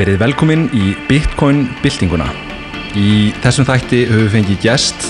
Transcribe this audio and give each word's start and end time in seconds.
Verið 0.00 0.16
velkomin 0.22 0.62
í 0.72 0.94
Bitcoin 1.10 1.66
byltinguna. 1.82 2.24
Í 2.96 3.34
þessum 3.44 3.66
þætti 3.68 3.98
höfum 4.08 4.22
við 4.24 4.30
fengið 4.32 4.60
gest 4.64 5.08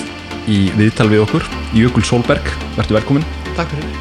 í 0.51 0.57
viðtal 0.75 1.05
við 1.11 1.21
okkur, 1.23 1.45
Jökul 1.77 2.03
Solberg, 2.03 2.49
verður 2.75 2.97
velkomin. 2.97 3.23
Takk 3.55 3.71
fyrir. 3.71 3.93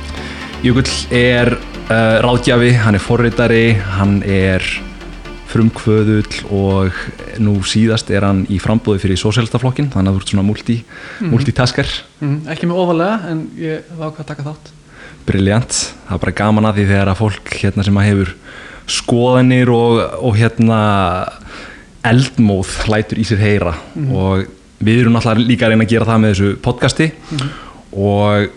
Jökull 0.66 0.90
er 1.14 1.52
uh, 1.54 2.16
ráðgjafi, 2.24 2.72
hann 2.82 2.98
er 2.98 3.04
forritari, 3.04 3.62
hann 4.00 4.16
er 4.26 4.66
frumkvöðull 5.50 6.42
og 6.54 6.98
nú 7.42 7.54
síðast 7.66 8.10
er 8.14 8.26
hann 8.26 8.42
í 8.50 8.59
frambóði 8.62 9.04
fyrir 9.04 9.18
sósélstaflokkin, 9.22 9.92
þannig 9.95 10.10
að 10.10 10.18
þú 10.18 10.24
ert 10.24 10.34
svona 10.34 10.46
multi, 10.46 10.80
Mhm. 11.20 11.30
multitasker. 11.36 11.88
Mm, 12.18 12.36
ekki 12.50 12.66
með 12.66 12.82
ofalega 12.82 13.30
en 13.30 13.46
ég 13.59 13.86
var 13.95 14.10
ákvað 14.10 14.26
að 14.26 14.30
taka 14.34 14.48
þátt. 14.50 14.74
Briljant, 15.26 15.70
það 16.09 16.14
er 16.16 16.22
bara 16.26 16.38
gaman 16.42 16.66
að 16.66 16.74
því 16.80 16.84
þegar 16.90 17.10
að 17.14 17.20
fólk 17.22 17.50
hérna 17.62 17.84
sem 17.86 17.95
að 18.00 18.09
hefur 18.10 18.34
skoðanir 18.90 19.70
og, 19.74 20.00
og 20.20 20.38
hérna 20.38 20.80
eldmóð 22.06 22.72
lætur 22.90 23.20
í 23.20 23.26
sér 23.28 23.42
heyra. 23.42 23.74
Og 24.08 24.46
við 24.80 25.02
erum 25.02 25.16
náttúrulega 25.16 25.48
líka 25.50 25.66
að 25.66 25.74
reyna 25.74 25.86
að 25.86 25.94
gera 25.94 26.08
það 26.08 26.22
með 26.22 26.34
þessu 26.34 26.52
podcasti. 26.64 27.08
Og 27.92 28.50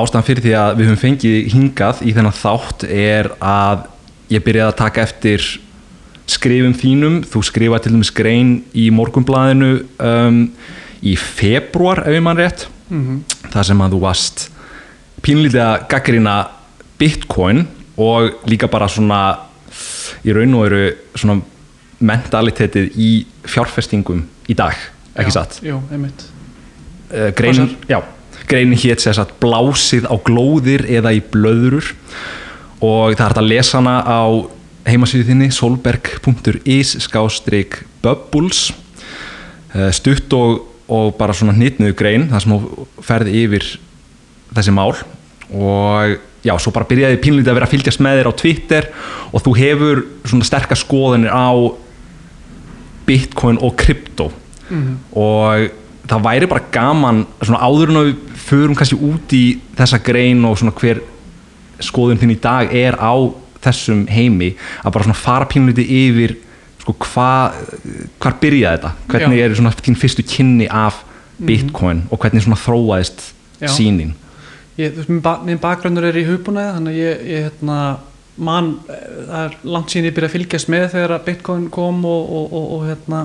ástæðan 0.00 0.28
fyrir 0.28 0.46
því 0.46 0.54
að 0.60 0.76
við 0.78 0.90
höfum 0.90 1.02
fengið 1.04 1.38
hingað 1.54 2.04
í 2.06 2.14
þennan 2.16 2.38
þátt 2.40 2.86
er 2.86 3.32
að 3.42 3.88
ég 4.30 4.46
byrjaði 4.46 4.70
að 4.70 4.78
taka 4.78 5.04
eftir 5.08 5.48
skrifum 6.30 6.76
þínum, 6.78 7.16
þú 7.26 7.42
skrifaði 7.42 7.88
til 7.88 7.96
dæmis 7.96 8.12
grein 8.14 8.52
í 8.78 8.86
morgunblæðinu 8.94 9.72
um, 9.98 10.44
í 11.02 11.16
februar 11.18 12.04
ef 12.06 12.14
ég 12.14 12.22
mann 12.22 12.38
rétt. 12.38 12.68
Mm 12.90 13.22
þar 13.50 13.66
sem 13.66 13.82
að 13.82 13.94
þú 13.94 14.00
varst 14.04 14.46
pínlítið 15.24 15.62
að 15.64 15.86
gaggrina 15.90 16.34
bitcoin 17.00 17.64
og 18.00 18.46
líka 18.48 18.70
bara 18.70 18.88
svona 18.90 19.20
í 20.26 20.34
raun 20.36 20.56
og 20.58 20.66
veru 20.66 20.84
svona 21.14 21.40
mentalitetið 22.00 22.96
í 23.00 23.10
fjárfestingum 23.48 24.22
í 24.50 24.56
dag, 24.56 24.76
ekki 25.18 25.34
satt? 25.34 25.58
Jú, 25.64 25.80
einmitt. 25.92 26.24
uh, 27.12 27.28
greinin, 27.36 27.74
já, 27.90 28.00
greinin 28.48 28.78
hétt 28.80 29.02
sér 29.04 29.18
satt 29.18 29.36
blásið 29.42 30.08
á 30.08 30.14
glóðir 30.16 30.86
eða 30.88 31.12
í 31.16 31.20
blöðrur. 31.32 31.92
Og 32.80 33.12
það 33.12 33.20
er 33.20 33.28
hægt 33.28 33.42
að 33.42 33.50
lesa 33.50 33.76
hana 33.76 33.98
á 34.00 34.24
heimasíðu 34.88 35.26
þinni 35.28 35.50
solberg.is 35.52 36.94
skástrík 37.04 37.82
bubbles. 38.00 38.70
Uh, 39.74 39.90
stutt 39.94 40.32
og, 40.34 40.64
og 40.90 41.12
bara 41.20 41.36
svona 41.36 41.54
hnitnuðu 41.54 41.94
grein 41.98 42.26
þar 42.32 42.44
sem 42.46 42.56
þú 42.56 42.86
ferði 43.04 43.44
yfir 43.44 43.68
þessi 44.56 44.74
mál. 44.74 44.94
Og 45.50 46.16
já, 46.44 46.54
svo 46.58 46.72
bara 46.74 46.88
byrjaði 46.88 47.20
pínlítið 47.24 47.52
að 47.52 47.58
vera 47.58 47.68
að 47.68 47.74
fylgjast 47.74 48.02
með 48.04 48.20
þér 48.20 48.30
á 48.30 48.40
Twitter 48.42 48.88
og 49.30 49.44
þú 49.44 49.56
hefur 49.58 50.02
svona 50.24 50.48
sterkar 50.48 50.80
skoðanir 50.80 51.34
á 51.34 51.50
bitcoin 53.08 53.60
og 53.60 53.76
krypto. 53.80 54.30
Mm 54.70 54.96
og 55.18 55.70
það 56.10 56.24
væri 56.26 56.48
bara 56.50 56.68
gaman 56.74 57.24
svona 57.38 57.62
áður 57.62 57.92
en 57.92 58.00
að 58.00 58.08
við 58.08 58.38
förum 58.42 58.76
kannski 58.78 58.98
út 58.98 59.34
í 59.36 59.44
þessa 59.78 60.00
grein 60.02 60.42
og 60.48 60.56
svona 60.58 60.74
hver 60.74 61.02
skoðun 61.84 62.20
þinn 62.20 62.34
í 62.34 62.40
dag 62.42 62.72
er 62.74 62.96
á 62.98 63.14
þessum 63.62 64.06
heimi 64.10 64.54
að 64.82 64.94
bara 64.94 65.06
svona 65.06 65.20
fara 65.20 65.48
pínlítið 65.50 65.92
yfir 66.00 66.34
sko 66.80 66.96
hvað 67.04 67.60
hvar 68.22 68.38
byrjaði 68.40 68.80
þetta, 68.80 68.92
hvernig 69.12 69.38
Já. 69.38 69.44
er 69.44 69.56
svona 69.58 69.74
þín 69.76 70.00
fyrstu 70.00 70.24
kynni 70.26 70.66
af 70.66 71.02
bitcoin 71.38 72.02
og 72.10 72.20
hvernig 72.20 72.44
svona 72.44 72.60
þróaðist 72.60 73.22
Já. 73.60 73.70
sínin 73.76 74.14
minn, 75.08 75.20
ba 75.24 75.34
minn 75.44 75.60
bakgrunnur 75.60 76.06
er 76.08 76.18
í 76.20 76.26
hugbúnaði 76.28 76.76
þannig 76.76 76.94
að 76.94 77.00
ég, 77.00 77.24
ég 77.30 77.44
hérna, 77.48 77.78
mann, 78.40 78.70
eh, 78.88 79.02
það 79.28 79.42
er 79.42 79.56
langt 79.74 79.92
síðan 79.92 80.08
ég 80.08 80.16
byrja 80.16 80.30
að 80.30 80.36
fylgjast 80.36 80.70
með 80.72 80.86
þegar 80.94 81.14
að 81.16 81.26
Bitcoin 81.28 81.66
kom 81.74 82.04
og, 82.08 82.32
og, 82.38 82.46
og, 82.60 82.68
og 82.76 82.86
hérna, 82.88 83.22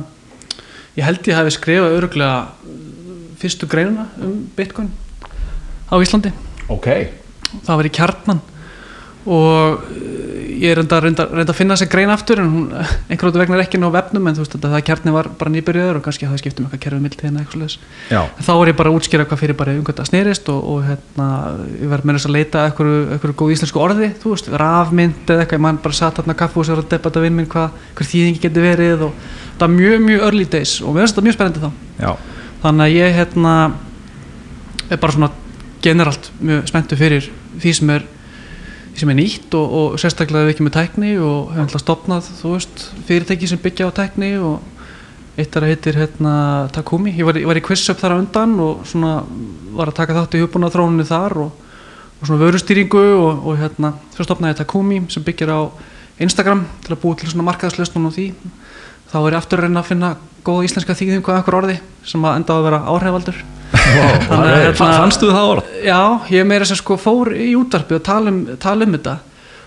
ég 0.97 1.07
held 1.07 1.29
ég 1.29 1.39
hafi 1.39 1.55
skrifað 1.55 1.97
öruglega 1.99 2.39
fyrstu 3.41 3.69
greinuna 3.71 4.07
um 4.23 4.35
Bitcoin 4.57 4.91
á 5.91 5.95
Íslandi. 6.01 6.33
ok, 6.71 6.89
það 7.61 7.75
var 7.75 7.89
í 7.89 7.95
kjarnan 7.99 8.43
og 9.25 9.85
eh, 9.93 10.24
ég 10.59 10.71
er 10.71 10.77
reynda, 10.79 11.25
að 11.27 11.57
finna 11.57 11.75
þessi 11.75 11.91
grein 11.91 12.11
aftur 12.13 12.39
en 12.41 12.49
hún 12.51 12.65
einhvern 12.73 13.31
veginn 13.31 13.41
vegna 13.43 13.55
er 13.57 13.63
ekki 13.65 13.79
ná 13.81 13.87
vefnum 13.93 14.27
en 14.29 14.35
þú 14.37 14.41
veist 14.43 14.55
að 14.57 14.71
það 14.73 14.85
kjarni 14.89 15.11
var 15.15 15.25
bara 15.39 15.53
nýbyrjaður 15.53 15.97
og 15.99 16.03
kannski 16.05 16.29
það 16.29 16.41
skiptum 16.41 16.65
eitthvað 16.65 16.83
kerfið 16.85 17.03
mild 17.05 17.19
hérna 17.25 17.41
þá 18.39 18.51
var 18.59 18.67
ég 18.71 18.77
bara 18.79 18.89
að 18.91 18.97
útskýra 18.99 19.27
hvað 19.29 19.41
fyrir 19.41 19.57
bara 19.59 19.71
um 19.75 19.85
hvað 19.85 19.97
það 19.99 20.09
snerist 20.11 20.45
og, 20.53 20.59
og 20.71 20.79
hérna, 20.89 21.27
ég 21.81 21.87
verð 21.91 22.05
með 22.05 22.13
þess 22.19 22.29
að 22.29 22.35
leita 22.35 22.57
eitthvað, 22.69 23.33
góð 23.41 23.53
íslensku 23.55 23.79
orði 23.83 24.07
þú 24.21 24.27
veist, 24.33 24.47
rafmynd 24.63 25.23
eða 25.29 25.41
eitthvað, 25.43 25.59
ég 25.59 25.65
man 25.67 25.83
bara 25.83 25.99
satt 25.99 26.17
hérna 26.21 26.39
kaffús 26.39 26.67
og 26.69 26.73
var 26.75 26.83
að 26.85 26.93
debata 26.95 27.23
vinn 27.23 27.37
minn 27.37 27.51
hvað 27.51 27.67
hver 27.95 28.07
þýðingi 28.11 28.43
getur 28.45 28.63
verið 28.65 28.99
og 29.09 29.13
það 29.55 29.65
var 29.65 29.73
mjög, 29.75 29.97
mjög 30.09 30.19
early 30.29 30.47
days 30.49 30.73
og 30.81 30.89
mér 30.91 31.01
finnst 31.05 31.15
þetta 31.15 31.27
mjög 31.29 31.37
spennandi 31.39 31.63
sem 38.95 39.09
er 39.09 39.15
er 39.15 39.19
nýtt 39.19 39.55
og, 39.57 39.73
og 39.79 39.97
sérstaklega 39.99 40.47
við 40.47 40.53
ekki 40.53 40.65
með 40.65 40.75
tækni 40.77 41.11
og 41.19 41.51
hefum 41.51 41.65
alltaf 41.65 41.83
stopnað 41.83 42.29
veist, 42.43 42.85
fyrirtæki 43.07 43.49
sem 43.51 43.59
byggja 43.61 43.89
á 43.91 43.97
tækni 43.97 44.31
og 44.39 44.61
eitt 45.35 45.51
þar 45.51 45.67
heitir 45.67 45.97
hérna 45.99 46.35
Takumi, 46.71 47.11
ég 47.11 47.27
var, 47.27 47.35
ég 47.35 47.47
var 47.49 47.59
í 47.59 47.63
quiz-up 47.63 47.99
þar 47.99 48.15
á 48.15 48.21
undan 48.21 48.55
og 48.63 48.85
svona 48.87 49.17
var 49.75 49.91
að 49.91 49.97
taka 49.99 50.15
þátt 50.15 50.37
í 50.37 50.43
hugbúna 50.45 50.71
þróuninu 50.71 51.07
þar 51.09 51.35
og, 51.43 51.65
og 52.21 52.29
svona 52.29 52.39
vörustýringu 52.45 53.03
og, 53.17 53.43
og 53.43 53.59
hérna 53.59 53.91
svo 54.15 54.27
stopnaði 54.27 54.61
Takumi 54.61 55.01
sem 55.11 55.25
byggir 55.27 55.51
á 55.51 55.59
Instagram 56.23 56.63
til 56.85 56.95
að 56.95 57.01
búa 57.01 57.19
til 57.19 57.27
svona 57.27 57.49
markaðslöstun 57.49 58.07
og 58.07 58.15
því. 58.15 58.29
Þá 59.11 59.17
er 59.19 59.33
ég 59.33 59.39
aftur 59.41 59.59
að 59.59 59.67
reyna 59.67 59.81
að 59.81 59.89
finna 59.89 60.13
góða 60.45 60.69
íslenska 60.69 60.95
þýðingu 60.95 61.33
af 61.33 61.41
einhver 61.41 61.57
orði 61.59 61.75
sem 62.07 62.23
að 62.23 62.37
enda 62.39 62.55
að 62.55 62.67
vera 62.69 62.79
áhrifaldur 62.93 63.41
að, 63.41 63.64
wow. 63.93 64.09
hérna- 64.31 64.73
fannstu 64.79 65.29
það 65.29 65.53
orð? 65.53 65.77
Já, 65.85 66.01
ég 66.33 66.49
meira 66.49 66.67
sem 66.67 66.79
sko 66.79 66.97
fór 67.01 67.33
í 67.37 67.53
útvarpi 67.59 67.99
og 67.99 68.03
tala 68.05 68.33
um, 68.33 68.43
tala 68.61 68.87
um 68.87 68.97
þetta 68.97 69.15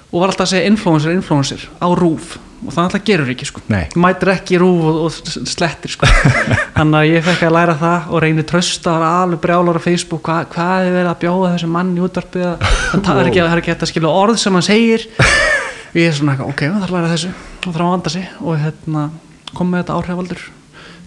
og 0.08 0.20
var 0.22 0.30
alltaf 0.32 0.46
að 0.46 0.52
segja 0.54 0.68
influencer, 0.72 1.16
influencer 1.16 1.64
á 1.78 1.88
rúf 1.92 2.38
og 2.58 2.72
það 2.74 2.80
alltaf 2.82 3.04
gerur 3.06 3.28
ekki 3.30 3.46
sko. 3.46 3.60
Nei. 3.70 3.84
mætir 4.00 4.32
ekki 4.32 4.58
rúf 4.58 4.86
og, 4.88 4.96
og 5.06 5.46
slettir 5.46 5.92
sko. 5.94 6.08
Þannig 6.76 6.98
að 6.98 7.10
ég 7.12 7.26
fekk 7.28 7.44
að 7.46 7.54
læra 7.54 7.76
það 7.78 8.10
og 8.10 8.22
reyni 8.24 8.44
trösta 8.48 8.96
og 8.96 9.04
var 9.04 9.22
alveg 9.22 9.42
brjálar 9.44 9.78
á 9.78 9.82
Facebook 9.84 10.26
Hva, 10.26 10.40
hvað 10.50 10.88
er 10.88 10.96
verið 10.96 11.12
að 11.12 11.22
bjóða 11.22 11.52
þessum 11.54 11.74
mann 11.76 11.94
í 11.94 12.02
útvarpi 12.02 12.44
að 12.48 12.66
það 13.06 13.22
er 13.22 13.30
ekki, 13.30 13.42
það 13.44 13.54
er 13.54 13.62
ekki 13.62 13.74
hægt 13.74 13.86
að 13.86 13.92
skilja 13.92 14.18
orð 14.24 14.42
sem 14.42 14.58
hann 14.58 14.66
segir. 14.66 15.08
Og 15.88 16.02
ég 16.02 16.10
er 16.10 16.18
svona 16.18 16.36
ok, 16.44 16.66
það 16.66 16.82
þarf 16.82 16.90
að 16.90 16.96
læra 16.98 17.12
þessu. 17.14 17.34
Og 17.62 17.68
þarf 17.70 17.84
að 17.84 17.92
vanda 17.94 18.14
sig. 18.16 18.30
Og 18.42 18.62
hérna 18.64 19.08
kom 19.54 19.70
með 19.70 19.84
þetta 19.84 20.00
áhrifaldur 20.00 20.48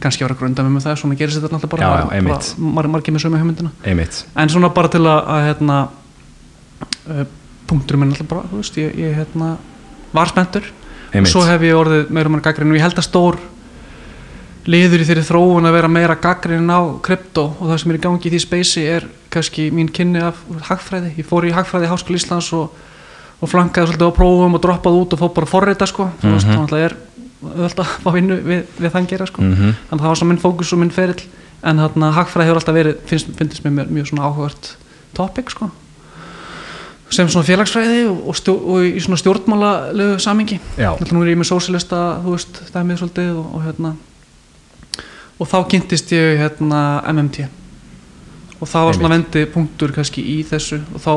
kannski 0.01 0.25
að 0.25 0.35
grunda 0.39 0.63
með 0.67 0.85
það, 0.87 0.97
svona 1.01 1.17
gerist 1.19 1.39
þetta 1.39 1.55
náttúrulega 1.55 1.71
bara, 1.75 1.81
Já, 1.81 2.19
já, 2.19 2.27
bara 2.27 2.71
mar 2.79 2.89
margir 2.95 3.13
með 3.15 3.23
sömu 3.25 3.39
hugmyndina. 3.41 3.71
Einmitt, 3.85 4.23
en 4.35 4.49
svona 4.53 4.69
bara 4.75 4.91
til 4.91 5.03
að, 5.05 5.21
að 5.35 5.45
hérna 5.47 5.77
uh, 7.11 7.23
punkturum 7.69 8.03
minn 8.03 8.11
alltaf 8.15 8.29
bara, 8.31 8.43
veist, 8.51 8.77
ég, 8.81 8.95
ég 8.99 9.15
hérna 9.19 9.53
var 10.15 10.31
spenntur. 10.31 10.67
Og 11.11 11.27
svo 11.27 11.41
hef 11.47 11.63
ég 11.67 11.75
orðið 11.75 12.11
meira 12.15 12.29
meira 12.31 12.45
gaggrinn 12.45 12.71
og 12.71 12.77
ég 12.79 12.85
held 12.85 12.99
að 12.99 13.07
stór 13.07 13.39
liður 14.69 15.01
í 15.01 15.07
þeirri 15.09 15.23
þróun 15.25 15.65
að 15.67 15.73
vera 15.75 15.89
meira 15.91 16.15
gaggrinn 16.21 16.69
á 16.69 16.79
krypto 17.03 17.47
og 17.57 17.71
það 17.71 17.79
sem 17.81 17.91
er 17.91 17.97
í 17.97 18.01
gangi 18.03 18.29
í 18.29 18.31
því 18.35 18.39
speysi 18.43 18.83
er 18.85 19.07
kannski 19.33 19.65
mín 19.73 19.89
kynni 19.91 20.21
af 20.21 20.37
hagfræði, 20.69 21.15
ég 21.17 21.25
fór 21.27 21.47
í 21.49 21.53
hagfræði 21.55 21.87
í 21.87 21.91
Háskóla 21.91 22.19
Íslands 22.19 22.51
og, 22.53 22.75
og 23.41 23.49
flankaði 23.49 23.89
svolítið 23.89 24.11
á 24.13 24.17
prófum 24.19 24.57
og 24.59 24.61
droppaði 24.63 25.01
út 25.01 25.15
og 25.17 25.21
fór 25.23 25.33
bara 25.39 25.49
forrita 25.49 25.87
sko, 25.89 26.09
þú 26.21 26.35
veist, 26.35 26.45
Mhm. 26.47 26.53
þannig 26.53 26.69
að 26.69 26.75
það 26.75 26.85
er 26.85 26.95
öll 27.41 27.69
að 27.69 27.93
fá 28.03 28.09
vinnu 28.15 28.37
við, 28.45 28.65
við 28.77 28.93
þann 28.95 29.07
gera 29.09 29.27
sko. 29.29 29.41
Mhm. 29.41 29.77
þannig 29.89 29.99
að 29.99 30.03
það 30.03 30.11
var 30.11 30.19
svona 30.21 30.31
minn 30.33 30.43
fókus 30.43 30.73
og 30.73 30.81
minn 30.81 30.95
ferill. 30.95 31.23
En 31.63 31.77
þarna 31.77 32.11
hagfræði 32.15 32.49
hefur 32.49 32.59
alltaf 32.61 32.75
verið 32.75 32.99
finnst, 33.05 33.31
finnst 33.37 33.63
mér 33.65 33.89
mjög 33.89 34.09
svona 34.09 34.25
áhugavert 34.25 34.75
topic 35.13 35.51
sko. 35.53 35.69
Sem 37.11 37.27
svona 37.27 37.45
félagsfræði 37.45 38.05
og, 38.07 38.21
og, 38.31 38.35
stjó, 38.39 38.55
og 38.55 38.85
í 38.87 39.01
svona 39.03 39.19
stjórnmálalegu 39.19 40.19
samingi 40.23 40.61
nú 41.11 41.23
er 41.25 41.33
ég 41.33 41.37
með 41.41 41.49
sósilista 41.51 42.21
þú 42.23 42.37
veist, 42.37 42.61
dæmið 42.71 43.01
svolítið 43.01 43.33
og, 43.35 43.49
og 43.57 43.65
hérna. 43.65 43.95
Og 45.41 45.49
þá 45.49 45.57
kynntist 45.73 46.13
ég 46.15 46.39
hérna 46.39 47.01
MMT 47.11 47.49
og 48.61 48.69
það 48.69 48.87
var 48.87 48.97
svona 48.97 49.13
vendi 49.15 49.45
punktur 49.49 49.93
kannski 49.95 50.21
í 50.21 50.41
þessu. 50.45 50.79
Og 50.93 51.01
þá 51.01 51.13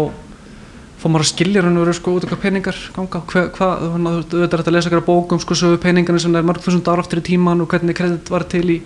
fór 1.05 1.13
maður 1.13 1.27
að 1.27 1.31
skilja 1.35 1.63
hann 1.63 1.77
vera 1.79 1.93
sko 1.99 2.15
út 2.17 2.25
af 2.25 2.31
hvað 2.33 2.43
peningar 2.47 2.77
ganga 2.97 3.21
hva, 3.29 3.43
hva, 3.53 3.67
þannig 3.93 4.15
að 4.15 4.23
þú 4.33 4.39
veit 4.41 4.55
að 4.57 4.71
lesa 4.73 4.89
eitthvað 4.89 5.09
bókum 5.11 5.41
sko 5.43 5.55
sögu 5.61 5.81
peningarnir 5.83 6.23
sem 6.25 6.37
er 6.41 6.47
mörg 6.49 6.63
þúsund 6.65 6.89
ára 6.89 7.05
aftur 7.05 7.21
í 7.21 7.27
tíman 7.29 7.61
og 7.61 7.69
hvernig 7.69 7.97
kredit 7.99 8.31
var 8.33 8.47
til 8.49 8.65
í 8.73 8.79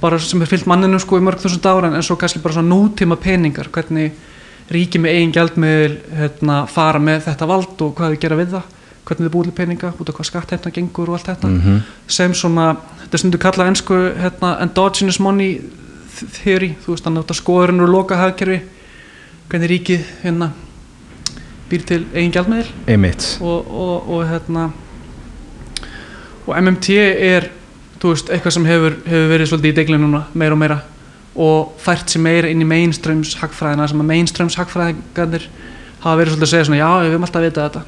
bara 0.00 0.18
sem 0.18 0.40
er 0.42 0.48
fyllt 0.50 0.66
manninu 0.66 0.98
sko 1.02 1.20
í 1.20 1.24
mörg 1.26 1.42
þúsund 1.44 1.68
ára 1.68 1.90
en, 1.92 2.02
svo 2.02 2.16
kannski 2.16 2.40
bara 2.42 2.56
svona 2.56 2.72
nútíma 2.72 3.18
peningar 3.20 3.68
hvernig 3.68 4.16
ríki 4.72 4.98
með 5.02 5.12
eigin 5.18 5.34
gjaldmiðl 5.36 5.98
hérna, 6.16 6.62
fara 6.72 6.98
með 7.02 7.26
þetta 7.28 7.46
vald 7.50 7.84
og 7.84 7.92
hvað 7.98 8.14
þau 8.16 8.22
gera 8.24 8.38
við 8.40 8.56
það 8.56 8.70
hvernig 9.04 9.28
þau 9.28 9.34
búið 9.36 9.48
til 9.50 9.56
peninga 9.58 9.92
út 9.98 10.08
af 10.08 10.16
hvað 10.16 10.28
skattheimna 10.30 10.72
gengur 10.72 11.10
og 11.10 11.18
allt 11.18 11.28
þetta 11.28 11.48
Mhm. 11.52 11.78
sem 12.06 12.32
svona, 12.34 12.76
þetta 13.04 13.18
stundu 13.18 13.38
kallað 13.42 13.68
ennsku 13.72 13.98
hérna, 14.22 14.56
endogenous 14.62 15.18
money 15.20 15.60
theory, 16.38 16.76
þú 16.86 16.94
veist, 16.94 17.04
þannig 17.04 17.26
að 17.26 17.40
skoðurinn 17.42 17.82
og 17.82 17.88
loka 17.92 18.16
hagkerfi 18.16 18.60
hvernig 19.50 19.70
ríkið 19.74 20.04
hérna 20.22 20.52
býr 21.72 21.88
til 21.88 22.00
eigin 22.12 22.36
gjaldmiðl 22.36 22.70
einmitt. 22.92 23.26
Og, 23.40 23.72
og, 23.72 24.12
og 24.12 24.24
hérna 24.30 24.68
og 26.46 26.56
MMT 26.58 26.96
er 27.00 27.50
veist, 28.02 28.30
eitthvað 28.32 28.56
sem 28.56 28.66
hefur, 28.66 28.96
hefur 29.06 29.28
verið 29.30 29.50
svolítið 29.50 29.72
í 29.72 29.76
deglinu 29.78 30.08
núna, 30.08 30.24
meira 30.34 30.56
og 30.56 30.60
meira 30.62 30.80
og 31.32 31.76
fært 31.80 32.12
sér 32.12 32.24
meira 32.24 32.50
inn 32.50 32.60
í 32.60 32.68
mainstreams 32.68 33.36
hagfræðina 33.40 33.86
sem 33.88 34.02
að 34.02 34.08
mainstreams 34.10 34.58
hagfræðingarnir 34.60 35.46
hafa 36.02 36.18
verið 36.18 36.34
svolítið 36.34 36.48
að 36.48 36.52
segja 36.52 36.68
svona 36.68 36.80
já, 36.80 36.88
við 36.98 37.14
höfum 37.14 37.26
alltaf 37.28 37.40
að 37.40 37.46
vita 37.46 37.66
þetta. 37.68 37.84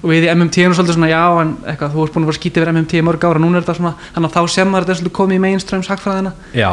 Og 0.00 0.12
við 0.12 0.26
í 0.26 0.30
MMT 0.32 0.62
erum 0.62 0.76
svolítið 0.76 0.96
svona 0.96 1.10
já, 1.10 1.24
en 1.40 1.50
eitthvað, 1.64 1.96
þú 1.96 2.04
ert 2.04 2.14
búin 2.14 2.24
að 2.24 2.30
vera 2.30 2.38
skítið 2.38 2.62
yfir 2.62 2.72
MMT 2.74 3.00
í 3.00 3.02
mörg 3.08 3.26
ára, 3.26 3.42
núna 3.42 3.58
er 3.58 3.66
þetta 3.66 3.76
svona, 3.80 3.92
þannig 4.14 4.30
að 4.30 4.36
þá 4.36 4.54
sem 4.54 4.70
maður 4.70 4.86
þetta 4.86 4.94
er 4.94 5.00
svolítið 5.00 5.16
komið 5.18 5.40
í 5.40 5.42
mainstreams 5.46 5.90
hagfræðina. 5.90 6.32
Já, 6.56 6.70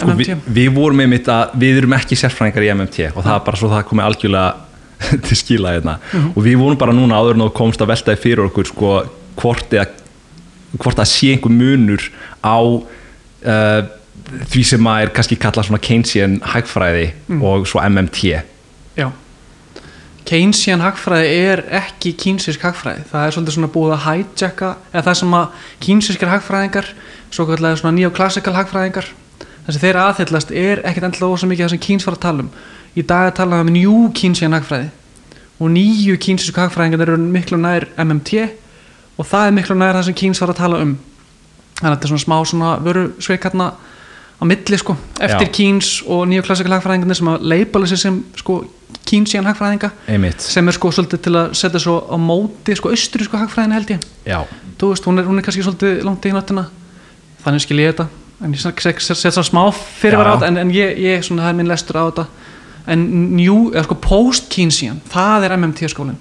sko, 0.00 0.16
við, 0.18 0.34
við 0.58 0.74
vorum 0.74 1.04
einmitt 1.04 1.30
að 1.32 1.56
við 1.62 1.80
erum 1.82 1.96
ekki 2.00 2.18
sérfræðingar 2.18 2.66
í 2.66 2.72
MMT 2.74 3.08
og 3.12 3.22
það 3.22 3.34
er 3.36 3.46
bara 3.46 3.62
svo 3.62 3.70
það 3.72 3.86
komið 3.92 4.08
algjörlega 4.08 4.71
til 5.28 5.38
skila 5.38 5.74
hérna. 5.76 5.98
Og 6.34 6.42
við 6.44 6.60
vorum 6.60 6.78
bara 6.80 6.94
núna 6.96 7.18
áður 7.20 7.38
en 7.38 7.46
þú 7.46 7.50
komst 7.56 7.82
að 7.82 7.92
veltaði 7.94 8.22
fyrir 8.22 8.46
okkur 8.46 8.70
sko, 8.70 8.92
hvort, 9.40 9.74
eða, 9.74 9.88
hvort 10.78 11.02
að 11.02 11.10
sé 11.12 11.34
einhver 11.34 11.54
munur 11.54 12.08
á 12.44 12.58
uh, 12.60 13.82
því 14.52 14.64
sem 14.68 14.88
að 14.88 15.04
er 15.04 15.12
kannski 15.16 15.38
kallað 15.40 15.68
svona 15.68 15.82
Keynesian 15.82 16.38
hagfræði 16.52 17.10
og 17.40 17.68
svo 17.68 17.82
MMT 17.84 18.32
Já. 18.96 19.08
Keynesian 20.28 20.82
hagfræði 20.84 21.30
er 21.48 21.62
ekki 21.80 22.12
kýnsisk 22.18 22.62
hagfræði, 22.62 23.06
það 23.10 23.24
er 23.24 23.34
svolítið 23.34 23.56
svona 23.56 23.70
búið 23.74 23.94
að 23.96 24.04
hijacka, 24.06 24.68
eða 24.92 25.04
það 25.08 25.16
sem 25.18 25.34
að 25.38 25.64
kýnsiskir 25.86 26.30
hagfræðingar, 26.30 26.90
svo 27.32 27.46
kallega 27.48 27.80
svona 27.80 27.96
neoklassikal 27.96 28.54
hagfræðingar, 28.54 29.08
það 29.64 29.74
sem 29.74 29.82
þeir 29.82 29.98
aðhyllast 30.04 30.54
er 30.62 30.84
ekkert 30.86 31.08
endilega 31.08 31.34
ósað 31.34 31.52
mikið 31.52 31.66
það 31.66 31.74
sem 31.74 31.82
kýns 31.88 32.06
var 32.06 32.18
að 32.18 32.24
tala 32.26 32.46
um. 32.46 32.52
Í 32.92 33.04
dag 33.08 33.30
er 33.30 33.36
talað 33.36 33.62
um 33.64 33.70
njú 33.72 33.94
Keynesian 34.16 34.52
hagfræði. 34.52 34.90
Og 35.62 35.70
nýju 35.70 36.18
kýnsisku 36.20 36.58
hagfræðingar 36.58 37.06
eru 37.06 37.16
miklu 37.22 37.56
nær 37.60 37.86
MMT 38.02 38.42
og 39.20 39.28
það 39.28 39.46
er 39.46 39.56
miklu 39.56 39.76
nær 39.78 39.96
það 39.96 40.08
sem 40.08 40.18
kýns 40.18 40.42
var 40.42 40.52
að 40.52 40.58
tala 40.58 40.80
um. 40.82 40.92
Þannig 41.78 41.88
að 41.88 41.94
þetta 41.94 42.08
er 42.08 42.12
svona 42.12 42.24
smá 42.24 42.36
svona 42.50 42.72
vöru 42.82 43.04
sveikarna 43.22 43.68
á 43.72 44.42
milli 44.48 44.78
sko, 44.80 44.96
eftir 45.22 45.46
Já. 45.46 45.52
kýns 45.54 45.90
og 46.10 46.24
neoklassikal 46.30 46.74
hagfræðingarnir 46.74 47.18
sem 47.20 47.30
að 47.30 47.46
leipala 47.52 47.86
sig 47.86 48.00
sem 48.02 48.18
sko 48.40 48.58
kýnsían 49.06 49.46
hagfræðinga. 49.46 49.92
Einmitt, 50.10 50.42
sem 50.42 50.66
er 50.66 50.76
sko 50.76 50.90
svolítið 50.90 51.22
til 51.28 51.34
að 51.38 51.54
setja 51.58 51.82
svo 51.84 51.96
á 52.10 52.16
móti 52.18 52.74
sko 52.78 52.90
austurísku 52.90 53.38
hagfræðina 53.38 53.78
held 53.78 53.94
ég. 53.94 54.08
Já, 54.26 54.40
þú 54.80 54.90
veist, 54.92 55.06
hún 55.06 55.22
er, 55.22 55.28
hún 55.30 55.38
er 55.38 55.46
kannski 55.46 55.62
svolítið 55.62 56.02
langt 56.08 56.26
í 56.26 56.34
náttina 56.34 56.66
þannig 57.44 57.64
skil 57.64 57.80
ég 57.82 57.94
þetta. 57.94 58.08
En 58.42 58.54
ég 58.56 58.58
set, 58.58 59.30
svo 59.30 59.44
smá 59.46 59.62
fyrir 59.70 60.18
Já, 60.18 60.22
var 60.24 60.28
á 60.28 60.34
þetta 60.34 60.50
en, 60.50 60.60
en 60.64 60.74
ég, 60.74 60.96
ég 60.98 61.22
svona, 61.22 61.46
það 61.46 61.52
er 61.52 61.58
minn 61.60 61.70
lestur 61.70 62.02
á 62.02 62.04
þetta 62.10 62.26
en 62.90 63.06
new, 63.36 63.70
eða 63.72 63.86
sko 63.86 63.98
post 64.02 64.50
kýnsían 64.52 65.00
það 65.12 65.46
er 65.46 65.56
MMT 65.58 65.92
skólinn 65.92 66.18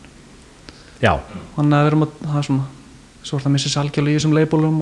já 1.01 1.15
þannig 1.55 1.75
að 1.77 1.83
við 1.83 1.91
erum 1.91 2.05
að, 2.05 2.15
það 2.27 2.39
er 2.41 2.47
svona 2.49 2.69
svo 3.21 3.37
er 3.37 3.43
það 3.45 3.53
missið 3.55 3.75
salgjörlega 3.75 4.13
í 4.13 4.19
þessum 4.19 4.37
leibólum 4.37 4.79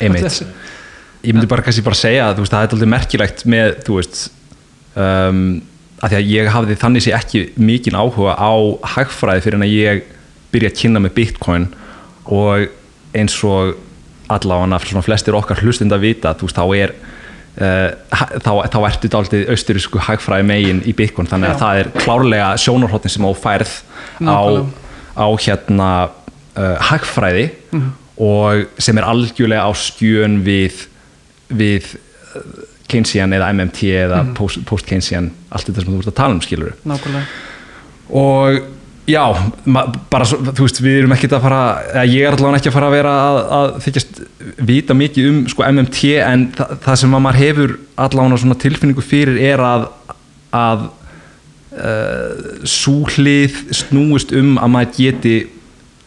Einmitt. 0.00 0.40
ég 1.26 1.34
myndi 1.34 1.50
bara 1.50 1.64
kannski 1.64 1.84
bara 1.84 1.98
segja 1.98 2.30
að 2.30 2.42
það 2.42 2.58
er 2.58 2.72
alltaf 2.74 2.90
merkilegt 2.94 3.44
með 3.48 3.76
þú 3.86 3.98
veist 4.00 4.22
um, 4.96 5.44
að 6.02 6.12
því 6.12 6.18
að 6.18 6.32
ég 6.32 6.50
hafði 6.56 6.78
þannig 6.82 7.04
sé 7.04 7.14
ekki 7.16 7.44
mikinn 7.60 7.96
áhuga 7.96 8.34
á 8.34 8.52
hagfræði 8.96 9.44
fyrir 9.44 9.60
en 9.60 9.66
að 9.68 9.74
ég 9.76 10.04
byrja 10.52 10.72
að 10.72 10.78
kynna 10.80 11.02
með 11.04 11.16
bitcoin 11.20 11.68
og 12.26 12.68
eins 13.16 13.36
og 13.46 13.76
allavega 14.32 15.04
flestir 15.04 15.36
okkar 15.36 15.62
hlustund 15.62 15.92
að 15.94 16.06
vita 16.08 16.34
þú 16.38 16.48
veist, 16.48 16.58
þá 16.58 16.66
er 16.76 16.94
þá, 17.52 18.52
þá 18.72 18.78
ertu 18.88 19.10
dálítið 19.12 19.50
austurísku 19.52 20.00
hagfræði 20.00 20.46
megin 20.48 20.78
í 20.88 20.94
bitcoin 20.96 21.28
þannig 21.28 21.52
að 21.52 21.58
Já. 21.58 21.60
það 21.60 21.80
er 21.82 21.90
klárlega 21.98 22.48
sjónarhóttin 22.62 23.12
sem 23.12 23.26
á 23.28 23.32
færð 23.36 23.74
á, 24.24 24.40
á 25.20 25.26
hérna 25.36 25.90
uh, 26.08 26.76
hagfræði 26.88 27.50
og 28.22 28.66
sem 28.80 28.98
er 28.98 29.08
algjörlega 29.08 29.68
á 29.68 29.72
skjön 29.76 30.40
við 30.46 30.86
við 31.52 31.92
uh, 31.92 32.44
Keynesian 32.88 33.32
eða 33.32 33.52
MMT 33.52 33.92
eða 34.02 34.22
post, 34.36 34.60
post-Keynesian 34.68 35.30
allt 35.52 35.68
þetta 35.68 35.84
sem 35.84 35.92
þú 35.92 36.00
ert 36.02 36.12
að 36.12 36.18
tala 36.18 36.36
um 36.36 36.42
skilur 36.44 36.74
nákvæmlega. 36.88 37.26
Og 38.12 38.58
já, 39.10 39.22
bara 40.12 40.26
þú 40.28 40.64
veist 40.66 40.80
við 40.82 41.00
erum 41.00 41.14
ekkert 41.16 41.36
að 41.36 41.44
fara, 41.46 41.60
eða 41.90 42.04
ég 42.06 42.26
er 42.26 42.36
allavega 42.36 42.60
ekki 42.60 42.70
að 42.70 42.76
fara 42.76 42.90
að 42.90 42.96
vera 42.96 43.14
að, 43.18 43.38
að 43.58 43.68
þykjast 43.86 44.22
vita 44.70 44.96
mikið 44.98 45.28
um 45.30 45.42
sko 45.50 45.66
MMT 45.68 46.14
en 46.22 46.48
þa 46.56 46.68
það 46.86 46.98
sem 47.02 47.16
að 47.18 47.24
maður 47.26 47.42
hefur 47.42 47.76
allavega 48.06 48.40
svona 48.44 48.60
tilfinningu 48.62 49.06
fyrir 49.06 49.40
er 49.50 49.64
að 49.66 49.88
að 50.52 50.88
uh, 51.80 52.64
súhlið 52.68 53.62
snúist 53.74 54.34
um 54.36 54.58
að 54.60 54.74
maður 54.76 54.98
geti 54.98 55.36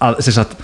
að 0.04 0.22
sem 0.26 0.38
sagt 0.38 0.60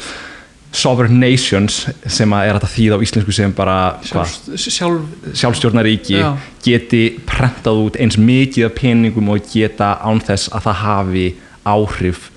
sovereign 0.72 1.20
nations 1.20 1.82
sem 2.08 2.32
að 2.32 2.48
er 2.48 2.58
þetta 2.58 2.72
þýð 2.72 2.94
á 2.96 3.04
íslensku 3.04 3.34
sem 3.36 3.54
bara 3.56 3.78
sjálf, 4.08 4.38
sjálf 4.56 5.34
sjálfstjórnaríki 5.36 6.16
Já. 6.22 6.30
geti 6.64 7.02
prentað 7.28 7.82
út 7.88 8.00
eins 8.00 8.16
mikið 8.16 8.70
af 8.70 8.78
peningum 8.78 9.34
og 9.34 9.44
geta 9.52 9.98
án 10.00 10.24
þess 10.24 10.52
að 10.56 10.70
það 10.70 10.80
hafi 10.86 11.26
áhrif 11.66 12.30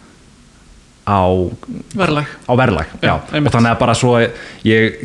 á, 1.05 1.21
verðlag. 1.95 2.29
á 2.49 2.53
verðlag 2.57 2.93
Já, 3.05 3.15
og 3.21 3.51
þannig 3.53 3.73
að 3.73 3.81
bara 3.81 3.95
svo 3.97 4.15
ég 4.65 5.01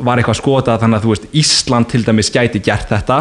var 0.00 0.20
eitthvað 0.20 0.34
að 0.36 0.40
skota 0.42 0.78
þannig 0.80 0.98
að 0.98 1.06
þú 1.06 1.14
veist 1.14 1.28
Ísland 1.42 1.88
til 1.88 2.02
dæmis 2.04 2.32
gæti 2.32 2.60
gert 2.64 2.88
þetta. 2.92 3.20